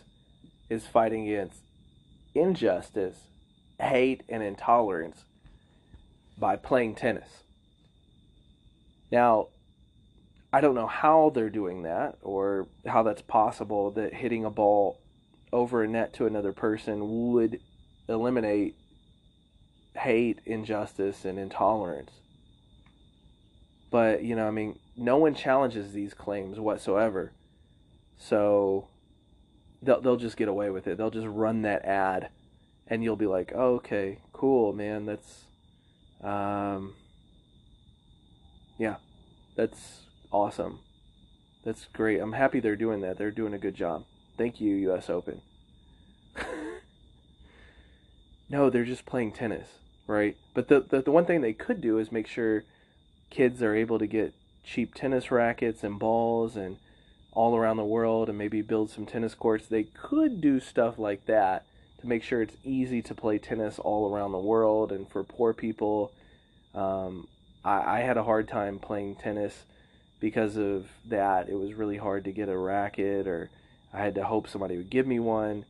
is 0.69 0.89
fighting 0.89 1.29
against 1.29 1.61
injustice, 2.35 3.29
hate, 3.79 4.25
and 4.29 4.43
intolerance 4.43 5.23
by 6.37 6.57
playing 6.57 6.97
tennis. 6.97 7.45
Now, 9.13 9.51
I 10.53 10.61
don't 10.61 10.75
know 10.75 10.89
how 10.89 11.31
they're 11.31 11.49
doing 11.49 11.85
that 11.85 12.17
or 12.23 12.67
how 12.89 13.05
that's 13.05 13.23
possible 13.23 13.93
that 13.93 14.13
hitting 14.13 14.45
a 14.45 14.51
ball 14.51 14.99
over 15.53 15.85
a 15.85 15.89
net 15.89 16.13
to 16.15 16.27
another 16.27 16.53
person 16.53 17.31
would 17.31 17.61
eliminate 18.09 18.75
hate, 19.95 20.41
injustice, 20.45 21.25
and 21.25 21.39
intolerance. 21.39 22.11
But, 23.93 24.25
you 24.25 24.35
know, 24.35 24.49
I 24.49 24.51
mean, 24.51 24.81
no 24.97 25.17
one 25.17 25.35
challenges 25.35 25.93
these 25.93 26.15
claims 26.15 26.59
whatsoever. 26.59 27.33
So 28.19 28.89
they'll, 29.83 30.01
they'll 30.01 30.17
just 30.17 30.37
get 30.37 30.49
away 30.49 30.71
with 30.71 30.87
it. 30.87 30.99
They'll 30.99 31.11
just 31.11 31.27
run 31.27 31.63
that 31.63 31.85
ad, 31.85 32.29
and 32.87 33.03
you'll 33.03 33.17
be 33.17 33.27
like, 33.27 33.53
oh, 33.55 33.75
okay, 33.77 34.19
cool, 34.33 34.73
man. 34.73 35.07
That's, 35.07 35.45
um, 36.23 36.95
yeah, 38.79 38.97
that's 39.57 40.03
awesome. 40.31 40.81
That's 41.65 41.87
great. 41.93 42.21
I'm 42.21 42.33
happy 42.33 42.61
they're 42.61 42.77
doing 42.77 43.01
that. 43.03 43.19
They're 43.19 43.31
doing 43.31 43.55
a 43.55 43.59
good 43.59 43.75
job. 43.75 44.05
Thank 44.37 44.61
you, 44.61 44.75
U.S. 44.77 45.09
Open. 45.09 45.41
no, 48.49 48.71
they're 48.71 48.85
just 48.85 49.07
playing 49.07 49.33
tennis, 49.33 49.69
right? 50.07 50.37
But 50.55 50.69
the, 50.69 50.81
the 50.81 51.03
the 51.03 51.11
one 51.11 51.25
thing 51.25 51.41
they 51.41 51.53
could 51.53 51.81
do 51.81 51.99
is 51.99 52.11
make 52.11 52.27
sure 52.27 52.65
kids 53.31 53.63
are 53.63 53.75
able 53.75 53.99
to 53.99 54.07
get 54.07 54.35
cheap 54.65 54.95
tennis 54.95 55.31
rackets 55.31 55.83
and 55.83 55.99
balls 55.99 56.57
and 56.57 56.77
all 57.33 57.57
around 57.57 57.79
the 57.79 57.85
world 57.85 58.29
and 58.29 58.37
maybe 58.37 58.63
build 58.63 58.91
some 58.91 59.07
tennis 59.07 59.35
courts. 59.35 59.67
They 59.67 59.85
could 59.85 60.41
do 60.41 60.61
stuff 60.61 60.99
like 60.99 61.27
that 61.27 61.65
to 62.01 62.07
make 62.07 62.23
sure 62.23 62.43
it's 62.43 62.57
easy 62.65 63.01
to 63.03 63.15
play 63.15 63.39
tennis 63.39 63.79
all 63.79 64.13
around 64.13 64.33
the 64.33 64.39
world 64.39 64.93
and 64.93 65.09
for 65.09 65.25
poor 65.25 65.53
people. 65.53 66.13
Um, 66.75 67.29
I, 67.65 67.99
I 67.99 68.01
had 68.01 68.17
a 68.17 68.25
hard 68.25 68.49
time 68.49 68.79
playing 68.79 69.17
tennis 69.17 69.65
because 70.21 70.57
of 70.57 70.89
that. 71.09 71.49
It 71.49 71.55
was 71.55 71.75
really 71.75 71.97
hard 71.97 72.25
to 72.25 72.33
get 72.33 72.49
a 72.49 72.57
racket, 72.57 73.27
or 73.27 73.51
I 73.93 74.01
had 74.01 74.15
to 74.17 74.25
hope 74.25 74.49
somebody 74.49 74.77
would 74.77 74.91
give 74.91 75.07
me 75.07 75.19
one. 75.19 75.65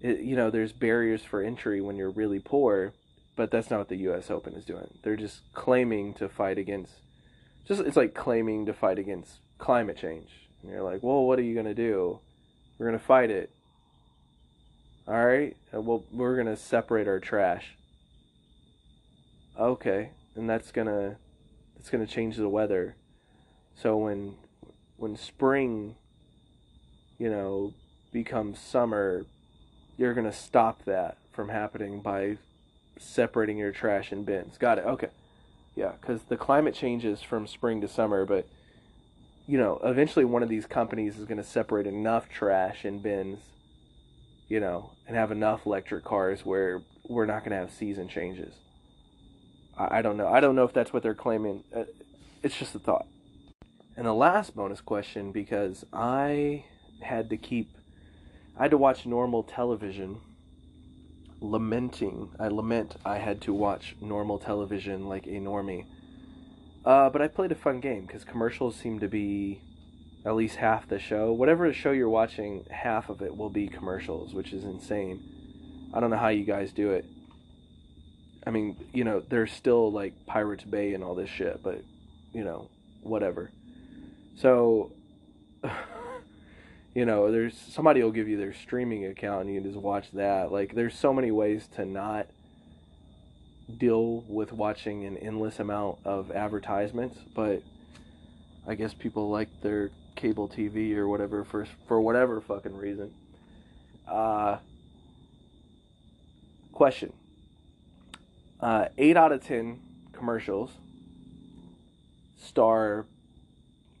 It, 0.00 0.20
you 0.20 0.36
know, 0.36 0.50
there's 0.50 0.72
barriers 0.72 1.22
for 1.22 1.42
entry 1.42 1.80
when 1.80 1.96
you're 1.96 2.10
really 2.10 2.40
poor, 2.40 2.92
but 3.36 3.50
that's 3.50 3.70
not 3.70 3.78
what 3.78 3.88
the 3.88 3.96
U.S. 3.96 4.30
Open 4.30 4.54
is 4.54 4.64
doing. 4.64 4.92
They're 5.02 5.16
just 5.16 5.40
claiming 5.54 6.14
to 6.14 6.28
fight 6.28 6.58
against. 6.58 6.92
Just 7.66 7.80
it's 7.80 7.96
like 7.96 8.14
claiming 8.14 8.66
to 8.66 8.72
fight 8.72 8.98
against 8.98 9.38
climate 9.58 9.96
change. 9.96 10.30
And 10.62 10.70
you're 10.70 10.82
like, 10.82 11.02
well, 11.02 11.24
what 11.24 11.38
are 11.38 11.42
you 11.42 11.54
gonna 11.54 11.74
do? 11.74 12.20
We're 12.78 12.86
gonna 12.86 12.98
fight 12.98 13.30
it. 13.30 13.50
All 15.06 15.24
right. 15.24 15.56
Uh, 15.74 15.80
well, 15.80 16.04
we're 16.12 16.36
gonna 16.36 16.56
separate 16.56 17.06
our 17.06 17.20
trash. 17.20 17.76
Okay, 19.58 20.10
and 20.34 20.48
that's 20.48 20.72
gonna 20.72 21.16
that's 21.76 21.90
gonna 21.90 22.06
change 22.06 22.36
the 22.36 22.48
weather. 22.48 22.96
So 23.74 23.96
when 23.96 24.36
when 24.96 25.16
spring, 25.16 25.96
you 27.18 27.30
know, 27.30 27.74
becomes 28.12 28.58
summer, 28.58 29.26
you're 29.96 30.14
gonna 30.14 30.32
stop 30.32 30.84
that 30.84 31.18
from 31.32 31.48
happening 31.48 32.00
by 32.00 32.38
separating 32.98 33.58
your 33.58 33.72
trash 33.72 34.12
in 34.12 34.24
bins. 34.24 34.56
Got 34.58 34.78
it. 34.78 34.84
Okay. 34.84 35.10
Yeah, 35.74 35.92
because 36.00 36.22
the 36.22 36.36
climate 36.36 36.74
changes 36.74 37.20
from 37.20 37.46
spring 37.46 37.80
to 37.80 37.88
summer, 37.88 38.24
but 38.24 38.46
you 39.46 39.58
know, 39.58 39.80
eventually 39.84 40.24
one 40.24 40.42
of 40.42 40.48
these 40.48 40.66
companies 40.66 41.18
is 41.18 41.24
going 41.26 41.38
to 41.38 41.44
separate 41.44 41.86
enough 41.86 42.28
trash 42.28 42.84
in 42.84 43.00
bins, 43.00 43.40
you 44.48 44.60
know, 44.60 44.92
and 45.06 45.16
have 45.16 45.30
enough 45.30 45.66
electric 45.66 46.04
cars 46.04 46.44
where 46.44 46.82
we're 47.08 47.26
not 47.26 47.40
going 47.40 47.50
to 47.50 47.58
have 47.58 47.70
season 47.70 48.08
changes. 48.08 48.54
I, 49.76 49.98
I, 49.98 50.02
don't 50.02 50.16
know. 50.16 50.28
I 50.28 50.40
don't 50.40 50.54
know 50.54 50.64
if 50.64 50.72
that's 50.72 50.92
what 50.92 51.02
they're 51.02 51.14
claiming. 51.14 51.62
Uh, 51.74 51.84
it's 52.42 52.56
just 52.56 52.74
a 52.74 52.78
thought. 52.78 53.06
And 53.96 54.06
the 54.06 54.14
last 54.14 54.56
bonus 54.56 54.80
question, 54.80 55.30
because 55.30 55.84
I 55.92 56.64
had 57.02 57.28
to 57.30 57.36
keep, 57.36 57.76
I 58.58 58.62
had 58.62 58.70
to 58.70 58.78
watch 58.78 59.04
normal 59.04 59.42
television 59.42 60.20
lamenting. 61.40 62.30
I 62.38 62.48
lament 62.48 62.96
I 63.04 63.18
had 63.18 63.40
to 63.42 63.52
watch 63.52 63.96
normal 64.00 64.38
television 64.38 65.08
like 65.08 65.26
a 65.26 65.30
normie 65.30 65.86
uh, 66.84 67.08
but 67.08 67.22
I 67.22 67.28
played 67.28 67.50
a 67.50 67.54
fun 67.54 67.80
game 67.80 68.04
because 68.06 68.24
commercials 68.24 68.76
seem 68.76 69.00
to 69.00 69.08
be 69.08 69.62
at 70.26 70.34
least 70.34 70.56
half 70.56 70.86
the 70.88 70.98
show. 70.98 71.32
Whatever 71.32 71.72
show 71.72 71.92
you're 71.92 72.10
watching, 72.10 72.66
half 72.70 73.08
of 73.08 73.22
it 73.22 73.36
will 73.36 73.48
be 73.48 73.68
commercials, 73.68 74.34
which 74.34 74.52
is 74.52 74.64
insane. 74.64 75.90
I 75.94 76.00
don't 76.00 76.10
know 76.10 76.18
how 76.18 76.28
you 76.28 76.44
guys 76.44 76.72
do 76.72 76.90
it. 76.90 77.06
I 78.46 78.50
mean, 78.50 78.76
you 78.92 79.04
know, 79.04 79.22
there's 79.26 79.52
still 79.52 79.90
like 79.90 80.12
Pirates 80.26 80.64
Bay 80.64 80.92
and 80.92 81.02
all 81.02 81.14
this 81.14 81.30
shit, 81.30 81.62
but 81.62 81.82
you 82.32 82.44
know, 82.44 82.68
whatever. 83.02 83.50
So, 84.36 84.92
you 86.94 87.04
know, 87.04 87.30
there's 87.30 87.56
somebody 87.56 88.02
will 88.02 88.12
give 88.12 88.28
you 88.28 88.36
their 88.36 88.54
streaming 88.54 89.04
account 89.06 89.46
and 89.46 89.54
you 89.54 89.60
can 89.60 89.70
just 89.70 89.82
watch 89.82 90.10
that. 90.12 90.52
Like, 90.52 90.74
there's 90.74 90.96
so 90.96 91.12
many 91.12 91.30
ways 91.30 91.68
to 91.74 91.84
not 91.84 92.28
deal 93.78 94.24
with 94.28 94.52
watching 94.52 95.04
an 95.04 95.16
endless 95.16 95.58
amount 95.58 95.98
of 96.04 96.30
advertisements, 96.30 97.18
but 97.34 97.62
I 98.66 98.74
guess 98.74 98.94
people 98.94 99.30
like 99.30 99.48
their 99.62 99.90
cable 100.16 100.48
TV 100.48 100.96
or 100.96 101.08
whatever 101.08 101.44
for 101.44 101.66
for 101.88 102.00
whatever 102.00 102.40
fucking 102.40 102.76
reason. 102.76 103.12
Uh, 104.06 104.58
question: 106.72 107.12
uh, 108.60 108.86
Eight 108.96 109.16
out 109.16 109.32
of 109.32 109.44
ten 109.44 109.80
commercials 110.12 110.70
star 112.38 113.06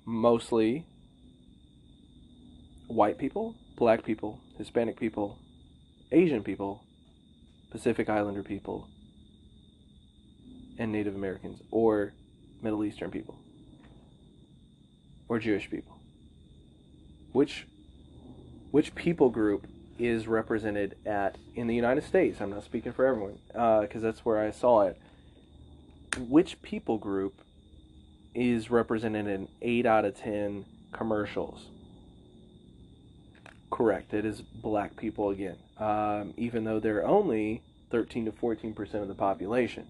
mostly 0.04 0.86
white 2.94 3.18
people, 3.18 3.54
black 3.76 4.04
people, 4.04 4.40
Hispanic 4.56 4.98
people, 4.98 5.38
Asian 6.12 6.42
people, 6.44 6.84
Pacific 7.70 8.08
Islander 8.08 8.44
people, 8.44 8.88
and 10.78 10.92
Native 10.92 11.14
Americans 11.14 11.60
or 11.70 12.12
Middle 12.62 12.84
Eastern 12.84 13.10
people 13.10 13.36
or 15.28 15.38
Jewish 15.38 15.68
people? 15.68 15.98
Which 17.32 17.66
which 18.70 18.94
people 18.94 19.28
group 19.30 19.66
is 19.98 20.26
represented 20.26 20.96
at 21.04 21.36
in 21.54 21.66
the 21.66 21.74
United 21.74 22.04
States? 22.04 22.40
I'm 22.40 22.50
not 22.50 22.64
speaking 22.64 22.92
for 22.92 23.06
everyone 23.06 23.38
because 23.48 24.04
uh, 24.04 24.06
that's 24.06 24.24
where 24.24 24.38
I 24.38 24.50
saw 24.50 24.82
it. 24.82 25.00
Which 26.18 26.62
people 26.62 26.98
group 26.98 27.40
is 28.34 28.70
represented 28.70 29.26
in 29.26 29.48
eight 29.62 29.84
out 29.84 30.04
of 30.04 30.16
ten 30.16 30.64
commercials? 30.92 31.66
Correct. 33.70 34.14
It 34.14 34.24
is 34.24 34.40
black 34.40 34.96
people 34.96 35.30
again, 35.30 35.56
um, 35.78 36.34
even 36.36 36.64
though 36.64 36.80
they're 36.80 37.06
only 37.06 37.62
13 37.90 38.26
to 38.26 38.32
14 38.32 38.74
percent 38.74 39.02
of 39.02 39.08
the 39.08 39.14
population. 39.14 39.86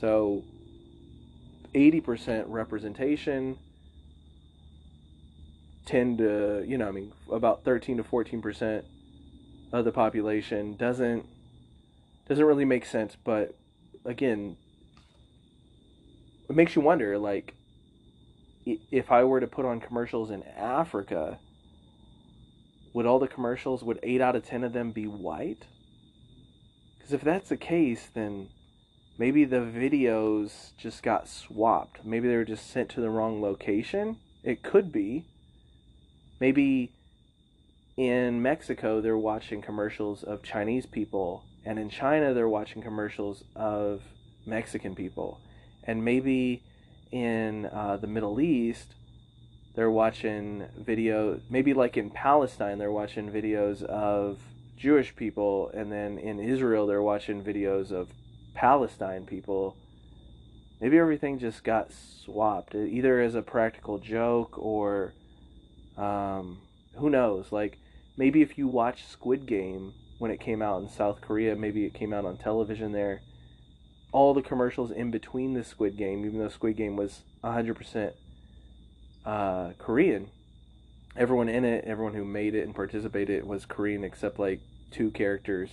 So 0.00 0.44
80% 1.74 2.44
representation, 2.46 3.58
10 5.86 6.16
to, 6.18 6.64
you 6.66 6.78
know, 6.78 6.88
I 6.88 6.92
mean, 6.92 7.12
about 7.30 7.64
13 7.64 7.96
to 7.98 8.04
14% 8.04 8.84
of 9.72 9.84
the 9.84 9.92
population 9.92 10.76
doesn't 10.76 11.26
doesn't 12.26 12.44
really 12.44 12.66
make 12.66 12.84
sense, 12.84 13.16
but 13.24 13.54
again, 14.04 14.56
it 16.48 16.54
makes 16.54 16.76
you 16.76 16.82
wonder 16.82 17.18
like 17.18 17.54
if 18.66 19.10
I 19.10 19.24
were 19.24 19.40
to 19.40 19.46
put 19.46 19.64
on 19.64 19.80
commercials 19.80 20.30
in 20.30 20.42
Africa, 20.42 21.38
would 22.98 23.06
all 23.06 23.20
the 23.20 23.28
commercials 23.28 23.84
would 23.84 24.00
8 24.02 24.20
out 24.20 24.34
of 24.34 24.44
10 24.44 24.64
of 24.64 24.72
them 24.72 24.90
be 24.90 25.06
white? 25.06 25.68
Cuz 27.00 27.12
if 27.12 27.20
that's 27.20 27.48
the 27.48 27.56
case, 27.56 28.10
then 28.12 28.48
maybe 29.16 29.44
the 29.44 29.60
videos 29.60 30.76
just 30.76 31.04
got 31.04 31.28
swapped. 31.28 32.04
Maybe 32.04 32.26
they 32.26 32.34
were 32.34 32.44
just 32.44 32.68
sent 32.68 32.88
to 32.90 33.00
the 33.00 33.08
wrong 33.08 33.40
location. 33.40 34.16
It 34.42 34.64
could 34.64 34.90
be. 34.90 35.26
Maybe 36.40 36.90
in 37.96 38.42
Mexico 38.42 39.00
they're 39.00 39.16
watching 39.16 39.62
commercials 39.62 40.24
of 40.24 40.42
Chinese 40.42 40.86
people, 40.86 41.44
and 41.64 41.78
in 41.78 41.90
China 41.90 42.34
they're 42.34 42.48
watching 42.48 42.82
commercials 42.82 43.44
of 43.54 44.02
Mexican 44.44 44.96
people. 44.96 45.40
And 45.84 46.04
maybe 46.04 46.64
in 47.12 47.66
uh, 47.66 47.96
the 47.98 48.08
Middle 48.08 48.40
East 48.40 48.96
they're 49.78 49.88
watching 49.88 50.66
video, 50.76 51.40
maybe 51.48 51.72
like 51.72 51.96
in 51.96 52.10
Palestine 52.10 52.78
they're 52.78 52.90
watching 52.90 53.30
videos 53.30 53.80
of 53.84 54.40
Jewish 54.76 55.14
people, 55.14 55.70
and 55.72 55.92
then 55.92 56.18
in 56.18 56.40
Israel 56.40 56.84
they're 56.84 57.00
watching 57.00 57.44
videos 57.44 57.92
of 57.92 58.08
Palestine 58.54 59.24
people, 59.24 59.76
maybe 60.80 60.98
everything 60.98 61.38
just 61.38 61.62
got 61.62 61.92
swapped, 61.92 62.74
either 62.74 63.20
as 63.20 63.36
a 63.36 63.42
practical 63.42 63.98
joke 63.98 64.58
or 64.58 65.14
um, 65.96 66.58
who 66.96 67.08
knows. 67.08 67.52
Like 67.52 67.78
maybe 68.16 68.42
if 68.42 68.58
you 68.58 68.66
watch 68.66 69.06
Squid 69.06 69.46
Game 69.46 69.94
when 70.18 70.32
it 70.32 70.40
came 70.40 70.60
out 70.60 70.82
in 70.82 70.88
South 70.88 71.20
Korea, 71.20 71.54
maybe 71.54 71.84
it 71.84 71.94
came 71.94 72.12
out 72.12 72.24
on 72.24 72.36
television 72.36 72.90
there. 72.90 73.20
All 74.10 74.34
the 74.34 74.42
commercials 74.42 74.90
in 74.90 75.12
between 75.12 75.54
the 75.54 75.62
Squid 75.62 75.96
Game, 75.96 76.26
even 76.26 76.40
though 76.40 76.48
Squid 76.48 76.76
Game 76.76 76.96
was 76.96 77.22
100% 77.44 78.14
uh, 79.24 79.72
Korean, 79.78 80.30
everyone 81.16 81.48
in 81.48 81.64
it, 81.64 81.84
everyone 81.86 82.14
who 82.14 82.24
made 82.24 82.54
it 82.54 82.64
and 82.64 82.74
participated 82.74 83.44
was 83.44 83.66
Korean 83.66 84.04
except 84.04 84.38
like 84.38 84.60
two 84.90 85.10
characters, 85.10 85.70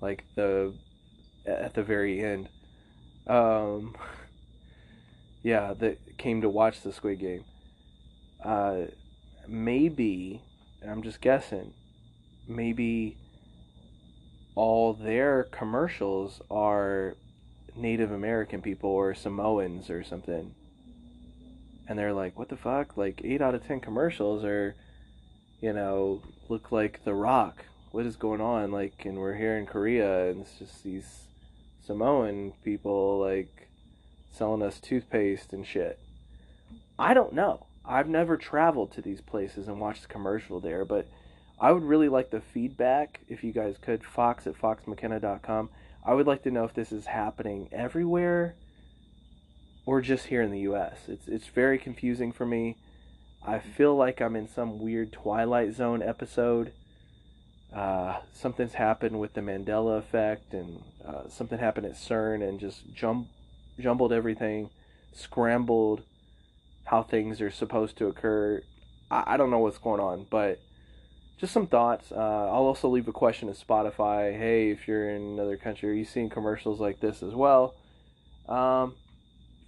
like 0.00 0.24
the 0.34 0.74
at 1.46 1.74
the 1.74 1.82
very 1.82 2.24
end. 2.24 2.48
Um, 3.26 3.94
yeah, 5.42 5.74
that 5.74 6.16
came 6.18 6.40
to 6.40 6.48
watch 6.48 6.80
the 6.82 6.92
Squid 6.92 7.20
Game. 7.20 7.44
Uh, 8.42 8.86
maybe, 9.48 10.42
I'm 10.86 11.02
just 11.02 11.20
guessing, 11.20 11.72
maybe 12.46 13.16
all 14.54 14.94
their 14.94 15.44
commercials 15.44 16.40
are 16.50 17.14
Native 17.76 18.12
American 18.12 18.62
people 18.62 18.90
or 18.90 19.14
Samoans 19.14 19.90
or 19.90 20.04
something. 20.04 20.54
And 21.86 21.98
they're 21.98 22.14
like, 22.14 22.38
what 22.38 22.48
the 22.48 22.56
fuck? 22.56 22.96
Like, 22.96 23.20
8 23.22 23.42
out 23.42 23.54
of 23.54 23.66
10 23.66 23.80
commercials 23.80 24.44
are, 24.44 24.74
you 25.60 25.72
know, 25.72 26.22
look 26.48 26.72
like 26.72 27.04
The 27.04 27.14
Rock. 27.14 27.64
What 27.90 28.06
is 28.06 28.16
going 28.16 28.40
on? 28.40 28.70
Like, 28.70 29.04
and 29.04 29.18
we're 29.18 29.34
here 29.34 29.58
in 29.58 29.66
Korea, 29.66 30.30
and 30.30 30.40
it's 30.40 30.58
just 30.58 30.82
these 30.82 31.24
Samoan 31.84 32.52
people, 32.64 33.20
like, 33.20 33.68
selling 34.32 34.62
us 34.62 34.80
toothpaste 34.80 35.52
and 35.52 35.66
shit. 35.66 35.98
I 36.98 37.12
don't 37.12 37.34
know. 37.34 37.66
I've 37.84 38.08
never 38.08 38.36
traveled 38.36 38.92
to 38.92 39.02
these 39.02 39.20
places 39.20 39.68
and 39.68 39.78
watched 39.78 40.02
the 40.02 40.08
commercial 40.08 40.60
there, 40.60 40.84
but 40.84 41.06
I 41.60 41.70
would 41.70 41.84
really 41.84 42.08
like 42.08 42.30
the 42.30 42.40
feedback 42.40 43.20
if 43.28 43.44
you 43.44 43.52
guys 43.52 43.76
could. 43.80 44.04
Fox 44.04 44.46
at 44.46 44.54
foxmckenna.com. 44.54 45.68
I 46.04 46.14
would 46.14 46.26
like 46.26 46.42
to 46.44 46.50
know 46.50 46.64
if 46.64 46.74
this 46.74 46.92
is 46.92 47.06
happening 47.06 47.68
everywhere 47.72 48.54
or 49.86 50.00
just 50.00 50.26
here 50.26 50.42
in 50.42 50.50
the 50.50 50.60
U.S. 50.60 51.00
It's 51.08 51.28
it's 51.28 51.46
very 51.46 51.78
confusing 51.78 52.32
for 52.32 52.46
me. 52.46 52.76
I 53.46 53.58
feel 53.58 53.94
like 53.94 54.20
I'm 54.20 54.36
in 54.36 54.48
some 54.48 54.78
weird 54.78 55.12
Twilight 55.12 55.74
Zone 55.74 56.02
episode. 56.02 56.72
Uh, 57.74 58.20
something's 58.32 58.74
happened 58.74 59.18
with 59.20 59.34
the 59.34 59.40
Mandela 59.40 59.98
effect, 59.98 60.54
and 60.54 60.82
uh, 61.06 61.28
something 61.28 61.58
happened 61.58 61.86
at 61.86 61.94
CERN 61.94 62.46
and 62.46 62.58
just 62.58 62.94
jump, 62.94 63.28
jumbled 63.78 64.12
everything, 64.12 64.70
scrambled 65.12 66.04
how 66.84 67.02
things 67.02 67.40
are 67.40 67.50
supposed 67.50 67.98
to 67.98 68.06
occur. 68.06 68.62
I, 69.10 69.34
I 69.34 69.36
don't 69.36 69.50
know 69.50 69.58
what's 69.58 69.78
going 69.78 70.00
on, 70.00 70.26
but 70.30 70.60
just 71.38 71.52
some 71.52 71.66
thoughts. 71.66 72.12
Uh, 72.12 72.14
I'll 72.14 72.64
also 72.64 72.88
leave 72.88 73.08
a 73.08 73.12
question 73.12 73.52
to 73.52 73.64
Spotify. 73.64 74.38
Hey, 74.38 74.70
if 74.70 74.86
you're 74.88 75.10
in 75.10 75.22
another 75.22 75.56
country, 75.56 75.90
are 75.90 75.94
you 75.94 76.04
seeing 76.04 76.30
commercials 76.30 76.80
like 76.80 77.00
this 77.00 77.22
as 77.22 77.34
well? 77.34 77.74
Um, 78.48 78.94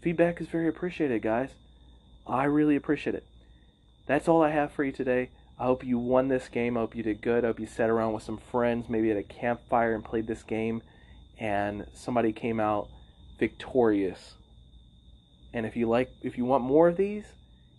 feedback 0.07 0.41
is 0.41 0.47
very 0.47 0.69
appreciated, 0.69 1.21
guys. 1.21 1.51
I 2.29 2.45
really 2.45 2.77
appreciate 2.77 3.17
it. 3.17 3.27
That's 4.07 4.29
all 4.29 4.41
I 4.41 4.51
have 4.51 4.71
for 4.71 4.85
you 4.85 4.93
today. 4.93 5.31
I 5.59 5.65
hope 5.65 5.83
you 5.83 5.99
won 5.99 6.29
this 6.29 6.47
game. 6.47 6.77
I 6.77 6.81
hope 6.83 6.95
you 6.95 7.03
did 7.03 7.21
good. 7.21 7.43
I 7.43 7.49
hope 7.49 7.59
you 7.59 7.67
sat 7.67 7.91
around 7.91 8.13
with 8.13 8.23
some 8.23 8.39
friends, 8.39 8.89
maybe 8.89 9.11
at 9.11 9.17
a 9.17 9.25
campfire, 9.25 9.97
and 9.97 10.05
played 10.05 10.29
this 10.29 10.45
game, 10.45 10.81
and 11.41 11.89
somebody 11.93 12.33
came 12.33 12.61
out 12.61 12.89
victorious. 13.41 14.35
And 15.53 15.67
if 15.67 15.75
you 15.75 15.89
like, 15.89 16.13
if 16.23 16.39
you 16.39 16.45
want 16.45 16.63
more 16.63 16.87
of 16.87 16.97
these, 16.97 17.25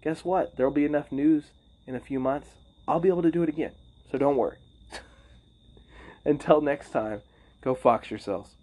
guess 0.03 0.25
what? 0.25 0.57
There'll 0.57 0.69
be 0.69 0.83
enough 0.83 1.13
news 1.13 1.51
in 1.85 1.95
a 1.95 2.01
few 2.01 2.19
months 2.19 2.49
I'll 2.89 2.99
be 2.99 3.07
able 3.07 3.21
to 3.21 3.31
do 3.31 3.43
it 3.43 3.47
again. 3.47 3.71
So 4.11 4.17
don't 4.17 4.35
worry. 4.35 4.57
Until 6.25 6.59
next 6.59 6.89
time, 6.89 7.21
go 7.61 7.73
fox 7.73 8.11
yourselves. 8.11 8.56